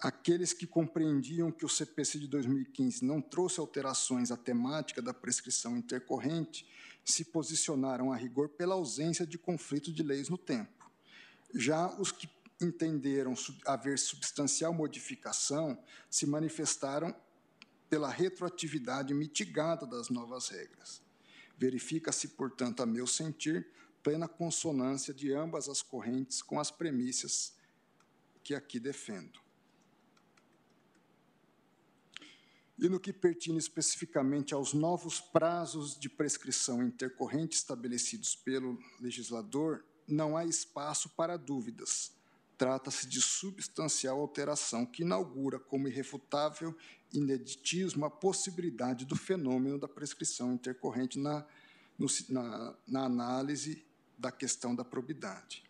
Aqueles 0.00 0.52
que 0.52 0.66
compreendiam 0.66 1.50
que 1.50 1.64
o 1.64 1.68
CPC 1.68 2.20
de 2.20 2.28
2015 2.28 3.04
não 3.04 3.20
trouxe 3.20 3.58
alterações 3.58 4.30
à 4.30 4.36
temática 4.36 5.02
da 5.02 5.12
prescrição 5.12 5.76
intercorrente 5.76 6.66
se 7.04 7.24
posicionaram 7.24 8.12
a 8.12 8.16
rigor 8.16 8.50
pela 8.50 8.74
ausência 8.74 9.26
de 9.26 9.38
conflito 9.38 9.92
de 9.92 10.02
leis 10.02 10.28
no 10.28 10.38
tempo. 10.38 10.88
Já 11.54 11.88
os 11.98 12.12
que 12.12 12.28
entenderam 12.60 13.34
haver 13.66 13.98
substancial 13.98 14.72
modificação 14.72 15.78
se 16.10 16.26
manifestaram 16.26 17.14
pela 17.88 18.10
retroatividade 18.10 19.14
mitigada 19.14 19.86
das 19.86 20.08
novas 20.08 20.48
regras. 20.48 21.00
Verifica-se, 21.56 22.28
portanto, 22.28 22.82
a 22.82 22.86
meu 22.86 23.06
sentir, 23.06 23.66
plena 24.02 24.28
consonância 24.28 25.14
de 25.14 25.32
ambas 25.32 25.68
as 25.68 25.82
correntes 25.82 26.42
com 26.42 26.60
as 26.60 26.70
premissas 26.70 27.54
que 28.42 28.54
aqui 28.54 28.78
defendo. 28.78 29.40
E 32.78 32.88
no 32.88 33.00
que 33.00 33.12
pertine 33.12 33.58
especificamente 33.58 34.54
aos 34.54 34.72
novos 34.72 35.20
prazos 35.20 35.98
de 35.98 36.08
prescrição 36.08 36.80
intercorrente 36.82 37.56
estabelecidos 37.56 38.36
pelo 38.36 38.78
legislador, 39.00 39.84
não 40.06 40.36
há 40.36 40.44
espaço 40.44 41.08
para 41.10 41.36
dúvidas 41.36 42.17
trata-se 42.58 43.06
de 43.06 43.22
substancial 43.22 44.20
alteração 44.20 44.84
que 44.84 45.02
inaugura 45.02 45.60
como 45.60 45.86
irrefutável 45.86 46.76
ineditismo 47.12 48.04
a 48.04 48.10
possibilidade 48.10 49.06
do 49.06 49.14
fenômeno 49.14 49.78
da 49.78 49.86
prescrição 49.86 50.52
intercorrente 50.52 51.18
na, 51.18 51.46
no, 51.96 52.06
na, 52.28 52.76
na 52.86 53.04
análise 53.04 53.86
da 54.18 54.32
questão 54.32 54.74
da 54.74 54.84
probidade. 54.84 55.62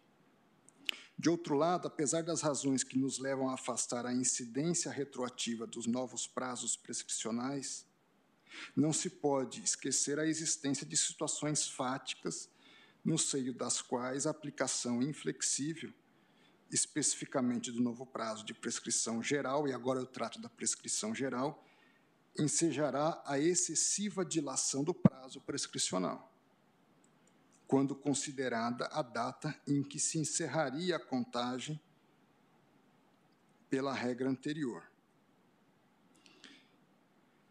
De 1.16 1.28
outro 1.28 1.54
lado, 1.54 1.86
apesar 1.86 2.22
das 2.22 2.40
razões 2.40 2.82
que 2.82 2.96
nos 2.96 3.18
levam 3.18 3.50
a 3.50 3.54
afastar 3.54 4.06
a 4.06 4.12
incidência 4.12 4.90
retroativa 4.90 5.66
dos 5.66 5.86
novos 5.86 6.26
prazos 6.26 6.76
prescricionais, 6.76 7.84
não 8.74 8.92
se 8.92 9.10
pode 9.10 9.62
esquecer 9.62 10.18
a 10.18 10.26
existência 10.26 10.86
de 10.86 10.96
situações 10.96 11.68
fáticas 11.68 12.48
no 13.04 13.18
seio 13.18 13.52
das 13.52 13.82
quais 13.82 14.26
a 14.26 14.30
aplicação 14.30 15.02
inflexível 15.02 15.92
especificamente 16.70 17.72
do 17.72 17.80
novo 17.80 18.04
prazo 18.04 18.44
de 18.44 18.54
prescrição 18.54 19.22
geral, 19.22 19.66
e 19.66 19.72
agora 19.72 20.00
eu 20.00 20.06
trato 20.06 20.40
da 20.40 20.48
prescrição 20.48 21.14
geral, 21.14 21.64
ensejará 22.38 23.22
a 23.26 23.38
excessiva 23.38 24.24
dilação 24.24 24.84
do 24.84 24.94
prazo 24.94 25.40
prescricional, 25.40 26.32
quando 27.66 27.94
considerada 27.94 28.86
a 28.86 29.02
data 29.02 29.58
em 29.66 29.82
que 29.82 29.98
se 29.98 30.18
encerraria 30.18 30.96
a 30.96 31.00
contagem 31.00 31.80
pela 33.68 33.92
regra 33.92 34.28
anterior. 34.28 34.90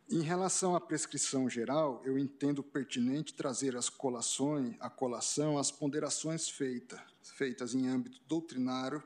Em 0.09 0.21
relação 0.21 0.73
à 0.73 0.79
prescrição 0.79 1.49
geral, 1.49 2.01
eu 2.05 2.17
entendo 2.17 2.63
pertinente 2.63 3.33
trazer 3.33 3.75
as 3.75 3.89
colações, 3.89 4.73
a 4.79 4.89
colação 4.89 5.57
as 5.57 5.69
ponderações 5.69 6.47
feitas, 6.47 6.97
feitas 7.21 7.75
em 7.75 7.89
âmbito 7.89 8.21
doutrinário 8.25 9.03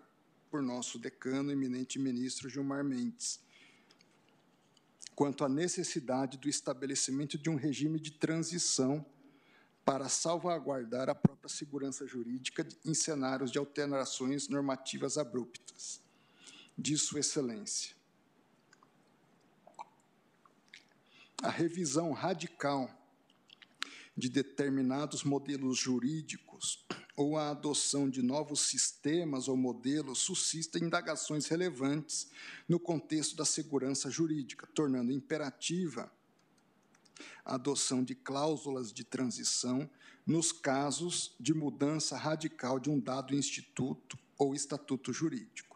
por 0.51 0.61
nosso 0.61 0.99
decano, 0.99 1.51
eminente 1.51 1.97
ministro 1.97 2.47
Gilmar 2.47 2.83
Mendes, 2.83 3.39
quanto 5.15 5.43
à 5.43 5.49
necessidade 5.49 6.38
do 6.38 6.47
estabelecimento 6.47 7.35
de 7.35 7.49
um 7.49 7.55
regime 7.55 7.99
de 7.99 8.11
transição 8.11 9.03
para 9.83 10.07
salvaguardar 10.07 11.09
a 11.09 11.15
própria 11.15 11.49
segurança 11.49 12.05
jurídica 12.05 12.67
em 12.85 12.93
cenários 12.93 13.49
de 13.49 13.57
alterações 13.57 14.47
normativas 14.47 15.17
abruptas. 15.17 15.99
Sua 16.97 17.19
Excelência. 17.19 18.00
A 21.42 21.50
revisão 21.50 22.11
radical 22.11 22.90
de 24.16 24.30
determinados 24.30 25.24
modelos 25.24 25.78
jurídicos 25.78 26.86
ou 27.16 27.38
a 27.38 27.50
adoção 27.50 28.10
de 28.10 28.22
novos 28.22 28.61
sistemas 28.61 29.48
ou 29.48 29.58
modelos 29.58 30.20
suscita 30.20 30.78
indagações 30.78 31.48
relevantes 31.48 32.30
no 32.68 32.80
contexto 32.80 33.36
da 33.36 33.45
segurança 33.45 34.10
jurídica, 34.10 34.68
tornando 34.68 35.11
imperativa 35.11 36.11
a 37.44 37.56
adoção 37.56 38.03
de 38.03 38.16
cláusulas 38.16 38.94
de 38.94 39.03
transição 39.03 39.90
nos 40.26 40.52
casos 40.52 41.36
de 41.40 41.53
mudança 41.53 42.16
radical 42.16 42.80
de 42.80 42.90
um 42.90 43.00
dado 43.00 43.36
instituto 43.36 44.18
ou 44.38 44.53
estatuto 44.53 45.11
jurídico. 45.11 45.70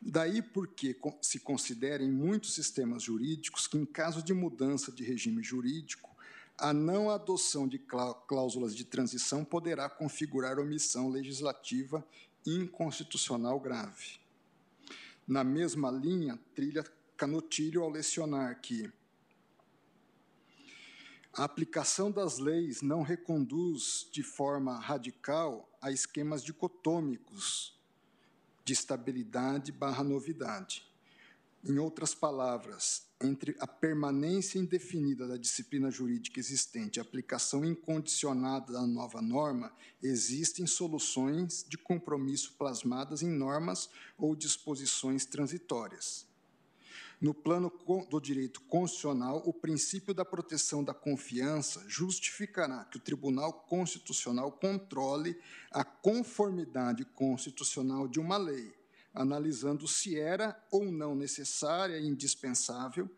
Daí 0.00 0.40
porque 0.40 0.96
se 1.20 1.40
considera 1.40 2.02
em 2.02 2.10
muitos 2.10 2.54
sistemas 2.54 3.02
jurídicos 3.02 3.66
que, 3.66 3.76
em 3.76 3.84
caso 3.84 4.22
de 4.22 4.32
mudança 4.32 4.92
de 4.92 5.02
regime 5.02 5.42
jurídico, 5.42 6.16
a 6.56 6.72
não 6.72 7.10
adoção 7.10 7.68
de 7.68 7.78
cláusulas 7.78 8.74
de 8.74 8.84
transição 8.84 9.44
poderá 9.44 9.88
configurar 9.88 10.58
omissão 10.58 11.08
legislativa 11.08 12.06
inconstitucional 12.46 13.60
grave. 13.60 14.20
Na 15.26 15.44
mesma 15.44 15.90
linha, 15.90 16.38
trilha 16.54 16.84
Canotilho 17.16 17.82
ao 17.82 17.90
lecionar 17.90 18.60
que 18.60 18.90
a 21.32 21.44
aplicação 21.44 22.10
das 22.10 22.38
leis 22.38 22.80
não 22.82 23.02
reconduz 23.02 24.08
de 24.12 24.22
forma 24.22 24.78
radical 24.78 25.68
a 25.80 25.92
esquemas 25.92 26.42
dicotômicos 26.42 27.77
de 28.68 28.74
estabilidade 28.74 29.72
barra 29.72 30.04
novidade. 30.04 30.86
Em 31.64 31.78
outras 31.78 32.14
palavras, 32.14 33.04
entre 33.18 33.56
a 33.58 33.66
permanência 33.66 34.58
indefinida 34.58 35.26
da 35.26 35.38
disciplina 35.38 35.90
jurídica 35.90 36.38
existente 36.38 36.96
e 36.96 37.00
a 37.00 37.02
aplicação 37.02 37.64
incondicionada 37.64 38.74
da 38.74 38.86
nova 38.86 39.22
norma, 39.22 39.72
existem 40.02 40.66
soluções 40.66 41.64
de 41.66 41.78
compromisso 41.78 42.56
plasmadas 42.58 43.22
em 43.22 43.30
normas 43.30 43.88
ou 44.18 44.36
disposições 44.36 45.24
transitórias. 45.24 46.27
No 47.20 47.34
plano 47.34 47.68
do 48.08 48.20
direito 48.20 48.60
constitucional, 48.60 49.42
o 49.44 49.52
princípio 49.52 50.14
da 50.14 50.24
proteção 50.24 50.84
da 50.84 50.94
confiança 50.94 51.84
justificará 51.88 52.84
que 52.84 52.96
o 52.96 53.00
Tribunal 53.00 53.52
Constitucional 53.52 54.52
controle 54.52 55.36
a 55.68 55.82
conformidade 55.82 57.04
constitucional 57.04 58.06
de 58.06 58.20
uma 58.20 58.36
lei, 58.36 58.72
analisando 59.12 59.88
se 59.88 60.16
era 60.16 60.64
ou 60.70 60.84
não 60.84 61.16
necessária 61.16 61.98
e 61.98 62.06
indispensável 62.06 63.10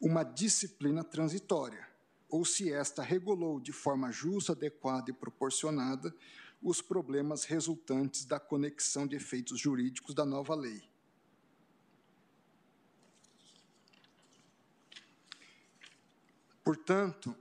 uma 0.00 0.22
disciplina 0.22 1.02
transitória, 1.02 1.88
ou 2.28 2.44
se 2.44 2.72
esta 2.72 3.02
regulou 3.02 3.58
de 3.58 3.72
forma 3.72 4.12
justa, 4.12 4.52
adequada 4.52 5.10
e 5.10 5.14
proporcionada 5.14 6.14
os 6.62 6.80
problemas 6.80 7.42
resultantes 7.42 8.24
da 8.24 8.38
conexão 8.38 9.04
de 9.04 9.16
efeitos 9.16 9.58
jurídicos 9.58 10.14
da 10.14 10.24
nova 10.24 10.54
lei 10.54 10.91
Portanto, 16.64 17.36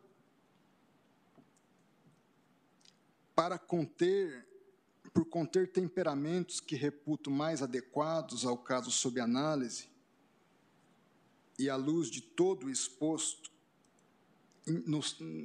para 3.36 3.58
conter, 3.58 4.48
por 5.14 5.26
conter 5.26 5.72
temperamentos 5.72 6.60
que 6.60 6.76
reputo 6.76 7.30
mais 7.30 7.62
adequados 7.62 8.46
ao 8.46 8.58
caso 8.58 8.92
sob 8.92 9.20
análise, 9.20 9.90
e 11.58 11.70
à 11.70 11.76
luz 11.76 12.10
de 12.10 12.22
todo 12.22 12.66
o 12.66 12.70
exposto, 12.70 13.52
em, 14.66 14.80
no, 14.88 15.00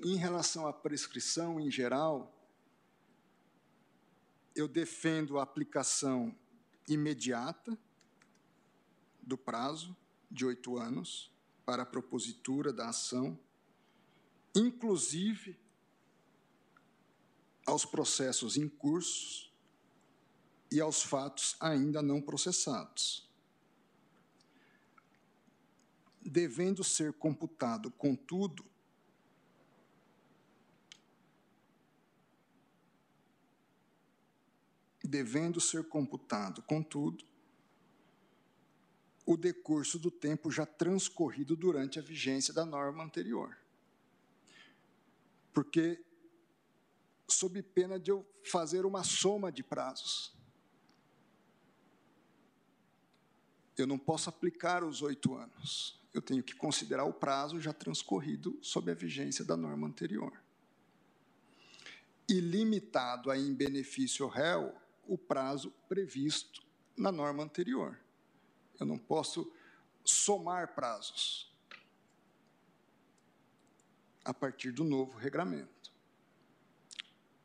em 0.04 0.16
relação 0.16 0.66
à 0.66 0.72
prescrição 0.72 1.60
em 1.60 1.70
geral, 1.70 2.32
eu 4.54 4.66
defendo 4.66 5.38
a 5.38 5.42
aplicação 5.42 6.34
imediata 6.88 7.78
do 9.20 9.36
prazo 9.36 9.94
de 10.30 10.46
oito 10.46 10.78
anos 10.78 11.30
para 11.66 11.82
a 11.82 11.86
propositura 11.86 12.72
da 12.72 12.88
ação, 12.88 13.38
inclusive 14.56 15.60
aos 17.66 17.84
processos 17.84 18.56
em 18.56 18.68
curso 18.68 19.52
e 20.72 20.80
aos 20.80 21.02
fatos 21.02 21.56
ainda 21.60 22.00
não 22.00 22.22
processados. 22.22 23.28
Devendo 26.22 26.82
ser 26.82 27.12
computado, 27.12 27.90
contudo, 27.90 28.64
devendo 35.04 35.60
ser 35.60 35.84
computado, 35.84 36.62
contudo, 36.62 37.24
o 39.24 39.36
decurso 39.36 39.98
do 39.98 40.10
tempo 40.10 40.50
já 40.50 40.64
transcorrido 40.64 41.54
durante 41.54 41.98
a 41.98 42.02
vigência 42.02 42.54
da 42.54 42.64
norma 42.64 43.04
anterior 43.04 43.56
porque 45.56 46.04
sob 47.26 47.62
pena 47.62 47.98
de 47.98 48.10
eu 48.10 48.30
fazer 48.44 48.84
uma 48.84 49.02
soma 49.02 49.50
de 49.50 49.62
prazos. 49.62 50.36
Eu 53.74 53.86
não 53.86 53.98
posso 53.98 54.28
aplicar 54.28 54.84
os 54.84 55.00
oito 55.00 55.34
anos. 55.34 55.98
Eu 56.12 56.20
tenho 56.20 56.42
que 56.42 56.54
considerar 56.54 57.04
o 57.04 57.12
prazo 57.14 57.58
já 57.58 57.72
transcorrido 57.72 58.58
sob 58.60 58.90
a 58.90 58.94
vigência 58.94 59.46
da 59.46 59.56
norma 59.56 59.86
anterior. 59.86 60.38
E 62.28 62.38
limitado 62.38 63.30
a 63.30 63.38
em 63.38 63.54
benefício 63.54 64.28
réu 64.28 64.76
o 65.08 65.16
prazo 65.16 65.70
previsto 65.88 66.62
na 66.94 67.10
norma 67.10 67.42
anterior. 67.42 67.98
Eu 68.78 68.84
não 68.84 68.98
posso 68.98 69.50
somar 70.04 70.74
prazos 70.74 71.50
a 74.26 74.34
partir 74.34 74.72
do 74.72 74.82
novo 74.82 75.16
regramento. 75.16 75.92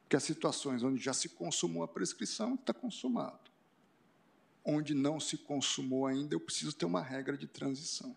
Porque 0.02 0.16
as 0.16 0.24
situações 0.24 0.84
onde 0.84 1.02
já 1.02 1.14
se 1.14 1.30
consumou 1.30 1.84
a 1.84 1.88
prescrição, 1.88 2.56
está 2.56 2.74
consumado. 2.74 3.52
Onde 4.66 4.94
não 4.94 5.20
se 5.20 5.38
consumou 5.38 6.08
ainda, 6.08 6.34
eu 6.34 6.40
preciso 6.40 6.74
ter 6.74 6.86
uma 6.86 7.02
regra 7.02 7.38
de 7.38 7.48
transição. 7.48 8.16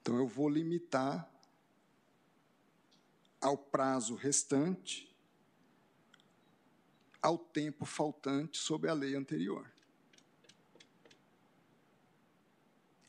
Então, 0.00 0.16
eu 0.16 0.26
vou 0.26 0.48
limitar 0.48 1.28
ao 3.40 3.58
prazo 3.58 4.14
restante, 4.14 5.14
ao 7.20 7.36
tempo 7.36 7.84
faltante 7.84 8.58
sob 8.58 8.88
a 8.88 8.94
lei 8.94 9.14
anterior. 9.14 9.70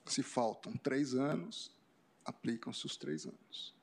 Se 0.06 0.22
faltam 0.22 0.76
três 0.76 1.14
anos, 1.14 1.72
aplicam-se 2.25 2.85
os 2.85 2.95
três 2.98 3.25
anos. 3.25 3.74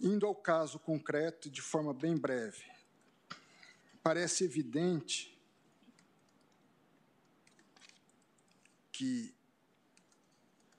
Indo 0.00 0.26
ao 0.26 0.34
caso 0.34 0.78
concreto, 0.78 1.48
de 1.48 1.62
forma 1.62 1.94
bem 1.94 2.16
breve, 2.16 2.64
parece 4.02 4.44
evidente 4.44 5.34
que 8.92 9.34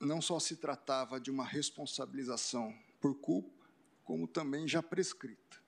não 0.00 0.22
só 0.22 0.38
se 0.38 0.56
tratava 0.56 1.20
de 1.20 1.30
uma 1.30 1.44
responsabilização 1.44 2.72
por 3.00 3.14
culpa, 3.16 3.66
como 4.04 4.28
também 4.28 4.68
já 4.68 4.82
prescrita. 4.82 5.65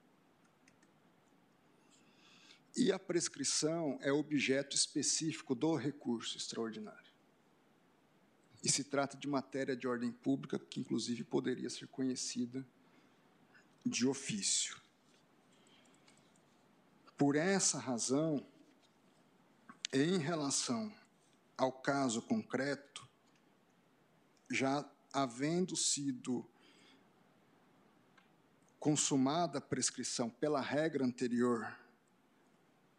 E 2.77 2.93
a 2.93 2.99
prescrição 2.99 3.99
é 4.01 4.13
objeto 4.13 4.77
específico 4.77 5.55
do 5.55 5.75
recurso 5.75 6.37
extraordinário. 6.37 7.13
E 8.63 8.71
se 8.71 8.85
trata 8.85 9.17
de 9.17 9.29
matéria 9.29 9.77
de 9.77 9.87
ordem 9.87 10.11
pública, 10.11 10.59
que 10.59 10.81
inclusive 10.81 11.25
poderia 11.25 11.71
ser 11.71 11.87
conhecida 11.89 12.67
de 13.85 14.07
ofício. 14.07 14.77
Por 17.17 17.35
essa 17.37 17.79
razão, 17.79 18.47
em 19.93 20.19
relação 20.19 20.93
ao 21.57 21.73
caso 21.73 22.23
concreto, 22.23 23.09
já 24.51 24.89
havendo 25.13 25.77
sido 25.77 26.49
consumada 28.79 29.59
a 29.59 29.61
prescrição 29.61 30.31
pela 30.31 30.61
regra 30.61 31.05
anterior, 31.05 31.77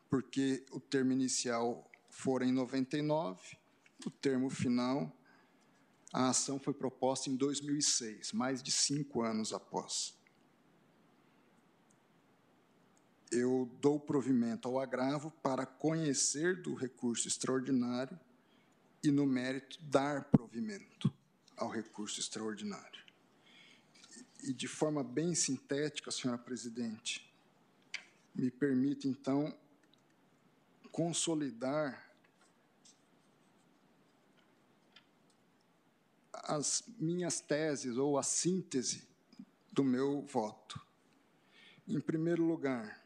porque 0.10 0.66
o 0.72 0.80
termo 0.80 1.12
inicial 1.12 1.90
fora 2.10 2.46
em 2.46 2.52
99, 2.52 3.58
o 4.06 4.10
termo 4.10 4.50
final, 4.50 5.16
a 6.12 6.30
ação 6.30 6.60
foi 6.60 6.74
proposta 6.74 7.30
em 7.30 7.36
2006, 7.36 8.34
mais 8.34 8.64
de 8.64 8.72
cinco 8.72 9.22
anos 9.22 9.54
após 9.54 10.20
eu 13.32 13.70
dou 13.80 14.00
provimento 14.00 14.68
ao 14.68 14.80
agravo 14.80 15.32
para 15.44 15.66
conhecer 15.66 16.62
do 16.62 16.74
recurso 16.74 17.28
extraordinário 17.28 18.20
e, 19.04 19.12
no 19.12 19.26
mérito, 19.26 19.80
dar 19.84 20.26
provimento 20.26 21.14
ao 21.56 21.70
recurso 21.70 22.20
extraordinário. 22.20 23.04
E, 24.44 24.54
de 24.54 24.68
forma 24.68 25.04
bem 25.04 25.36
sintética, 25.36 26.12
senhora 26.12 26.40
presidente, 26.40 27.32
me 28.34 28.50
permite, 28.50 29.08
então, 29.08 29.56
consolidar 30.92 32.10
as 36.34 36.84
minhas 36.98 37.40
teses 37.40 37.98
ou 37.98 38.18
a 38.18 38.24
síntese 38.24 39.08
do 39.72 39.84
meu 39.84 40.22
voto. 40.24 40.82
Em 41.88 42.00
primeiro 42.00 42.44
lugar, 42.44 43.00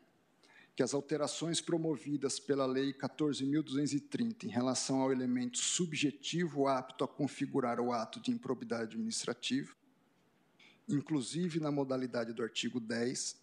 que 0.75 0.81
as 0.81 0.93
alterações 0.93 1.61
promovidas 1.61 2.39
pela 2.39 2.65
Lei 2.65 2.93
14.230 2.93 4.45
em 4.45 4.47
relação 4.47 5.01
ao 5.01 5.11
elemento 5.11 5.57
subjetivo 5.57 6.67
apto 6.67 7.03
a 7.03 7.07
configurar 7.07 7.79
o 7.79 7.91
ato 7.91 8.19
de 8.19 8.31
improbidade 8.31 8.95
administrativa, 8.95 9.73
inclusive 10.87 11.59
na 11.59 11.71
modalidade 11.71 12.33
do 12.33 12.41
artigo 12.41 12.79
10, 12.79 13.37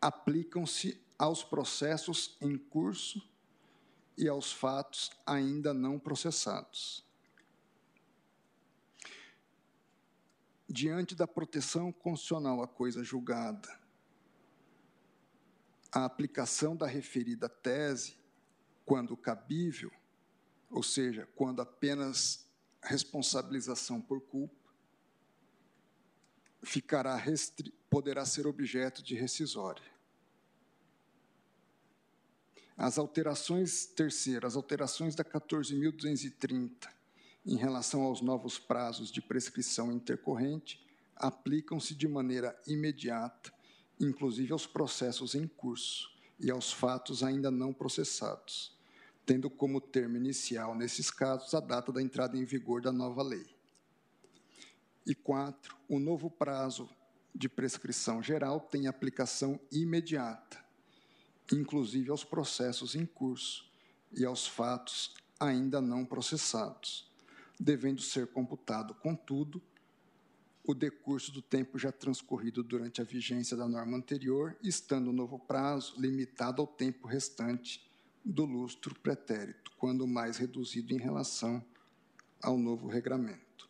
aplicam-se 0.00 1.00
aos 1.18 1.42
processos 1.42 2.36
em 2.40 2.58
curso 2.58 3.26
e 4.16 4.28
aos 4.28 4.52
fatos 4.52 5.10
ainda 5.26 5.74
não 5.74 5.98
processados. 5.98 7.04
Diante 10.68 11.14
da 11.14 11.26
proteção 11.26 11.92
constitucional 11.92 12.62
à 12.62 12.66
coisa 12.66 13.04
julgada 13.04 13.68
a 15.96 16.04
aplicação 16.04 16.76
da 16.76 16.86
referida 16.86 17.48
tese, 17.48 18.18
quando 18.84 19.16
cabível, 19.16 19.90
ou 20.70 20.82
seja, 20.82 21.26
quando 21.34 21.62
apenas 21.62 22.46
responsabilização 22.82 24.00
por 24.00 24.20
culpa, 24.20 24.54
ficará 26.62 27.18
poderá 27.88 28.26
ser 28.26 28.46
objeto 28.46 29.02
de 29.02 29.14
rescisória. 29.14 29.95
As 32.76 32.98
alterações 32.98 33.86
terceiras, 33.86 34.52
as 34.52 34.56
alterações 34.56 35.14
da 35.14 35.24
14.230 35.24 36.88
em 37.44 37.56
relação 37.56 38.02
aos 38.02 38.20
novos 38.20 38.58
prazos 38.58 39.10
de 39.10 39.22
prescrição 39.22 39.92
intercorrente 39.92 40.84
aplicam-se 41.16 41.94
de 41.94 42.06
maneira 42.06 42.60
imediata 42.66 43.56
inclusive 44.00 44.52
aos 44.52 44.66
processos 44.66 45.34
em 45.34 45.46
curso 45.46 46.10
e 46.38 46.50
aos 46.50 46.72
fatos 46.72 47.22
ainda 47.22 47.50
não 47.50 47.72
processados, 47.72 48.76
tendo 49.24 49.48
como 49.48 49.80
termo 49.80 50.16
inicial, 50.16 50.74
nesses 50.74 51.10
casos, 51.10 51.54
a 51.54 51.60
data 51.60 51.90
da 51.90 52.02
entrada 52.02 52.36
em 52.36 52.44
vigor 52.44 52.80
da 52.82 52.92
nova 52.92 53.22
lei. 53.22 53.46
E 55.06 55.14
quatro, 55.14 55.76
o 55.88 55.98
novo 55.98 56.30
prazo 56.30 56.88
de 57.34 57.48
prescrição 57.48 58.22
geral 58.22 58.60
tem 58.60 58.86
aplicação 58.86 59.58
imediata, 59.70 60.64
inclusive 61.52 62.10
aos 62.10 62.24
processos 62.24 62.94
em 62.94 63.06
curso 63.06 63.64
e 64.12 64.24
aos 64.24 64.46
fatos 64.46 65.14
ainda 65.38 65.80
não 65.80 66.04
processados, 66.04 67.10
devendo 67.58 68.00
ser 68.00 68.26
computado, 68.28 68.94
contudo, 68.94 69.62
o 70.66 70.74
decurso 70.74 71.30
do 71.30 71.40
tempo 71.40 71.78
já 71.78 71.92
transcorrido 71.92 72.62
durante 72.62 73.00
a 73.00 73.04
vigência 73.04 73.56
da 73.56 73.68
norma 73.68 73.96
anterior, 73.96 74.56
estando 74.62 75.10
o 75.10 75.12
novo 75.12 75.38
prazo 75.38 75.94
limitado 75.96 76.60
ao 76.60 76.66
tempo 76.66 77.06
restante 77.06 77.88
do 78.24 78.44
lustro 78.44 78.92
pretérito, 78.96 79.70
quando 79.78 80.06
mais 80.08 80.38
reduzido 80.38 80.92
em 80.92 80.98
relação 80.98 81.64
ao 82.42 82.58
novo 82.58 82.88
regramento. 82.88 83.68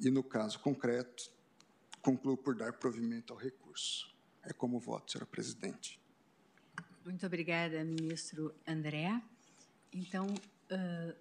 E, 0.00 0.10
no 0.10 0.22
caso 0.22 0.58
concreto, 0.60 1.30
concluo 2.00 2.36
por 2.36 2.54
dar 2.54 2.72
provimento 2.72 3.34
ao 3.34 3.38
recurso. 3.38 4.10
É 4.42 4.54
como 4.54 4.80
voto, 4.80 5.12
senhora 5.12 5.26
presidente. 5.26 5.99
Muito 7.04 7.24
obrigada, 7.24 7.82
ministro 7.82 8.54
André. 8.68 9.22
Então, 9.90 10.26
uh, 10.26 11.16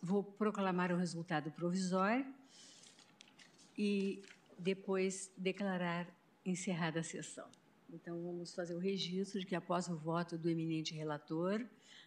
vou 0.00 0.24
proclamar 0.24 0.90
o 0.90 0.96
resultado 0.96 1.50
provisório 1.50 2.26
e 3.76 4.22
depois 4.58 5.30
declarar 5.36 6.08
encerrada 6.44 7.00
a 7.00 7.02
sessão. 7.02 7.46
Então, 7.92 8.22
vamos 8.22 8.54
fazer 8.54 8.74
o 8.74 8.78
registro 8.78 9.38
de 9.38 9.44
que, 9.44 9.54
após 9.54 9.88
o 9.88 9.96
voto 9.96 10.38
do 10.38 10.48
eminente 10.48 10.94
relator, 10.94 11.64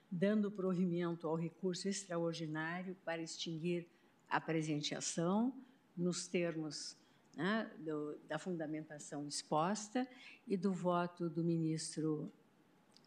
dando 0.10 0.52
provimento 0.52 1.28
ao 1.28 1.36
recurso 1.36 1.88
extraordinário 1.88 2.98
para 3.06 3.22
extinguir 3.22 3.88
a 4.28 4.42
presente 4.42 4.96
ação, 4.96 5.54
nos 5.96 6.26
termos 6.26 6.98
né, 7.36 7.72
do, 7.78 8.18
da 8.28 8.40
fundamentação 8.40 9.28
exposta, 9.28 10.08
e 10.48 10.58
do 10.58 10.74
voto 10.74 11.30
do 11.30 11.44
ministro 11.44 12.32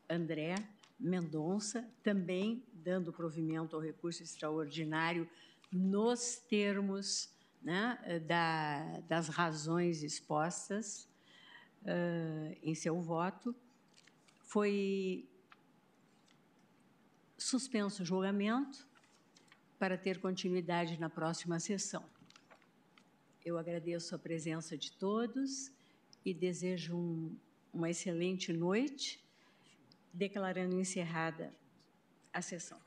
André 0.08 0.54
Mendonça, 0.98 1.88
também 2.02 2.64
dando 2.72 3.12
provimento 3.12 3.74
ao 3.74 3.82
recurso 3.82 4.22
extraordinário 4.22 5.28
nos 5.72 6.36
termos 6.36 7.34
né, 7.62 8.20
da, 8.26 9.00
das 9.08 9.28
razões 9.28 10.02
expostas 10.02 11.08
uh, 11.82 12.56
em 12.62 12.74
seu 12.74 13.00
voto, 13.00 13.54
foi 14.42 15.26
suspenso 17.38 18.02
o 18.02 18.06
julgamento 18.06 18.86
para 19.78 19.96
ter 19.96 20.20
continuidade 20.20 21.00
na 21.00 21.10
próxima 21.10 21.58
sessão. 21.58 22.04
Eu 23.44 23.58
agradeço 23.58 24.14
a 24.14 24.18
presença 24.18 24.76
de 24.76 24.92
todos 24.92 25.72
e 26.24 26.32
desejo 26.32 26.96
um, 26.96 27.36
uma 27.72 27.90
excelente 27.90 28.52
noite, 28.52 29.23
declarando 30.14 30.76
encerrada 30.76 31.52
a 32.32 32.40
sessão. 32.40 32.83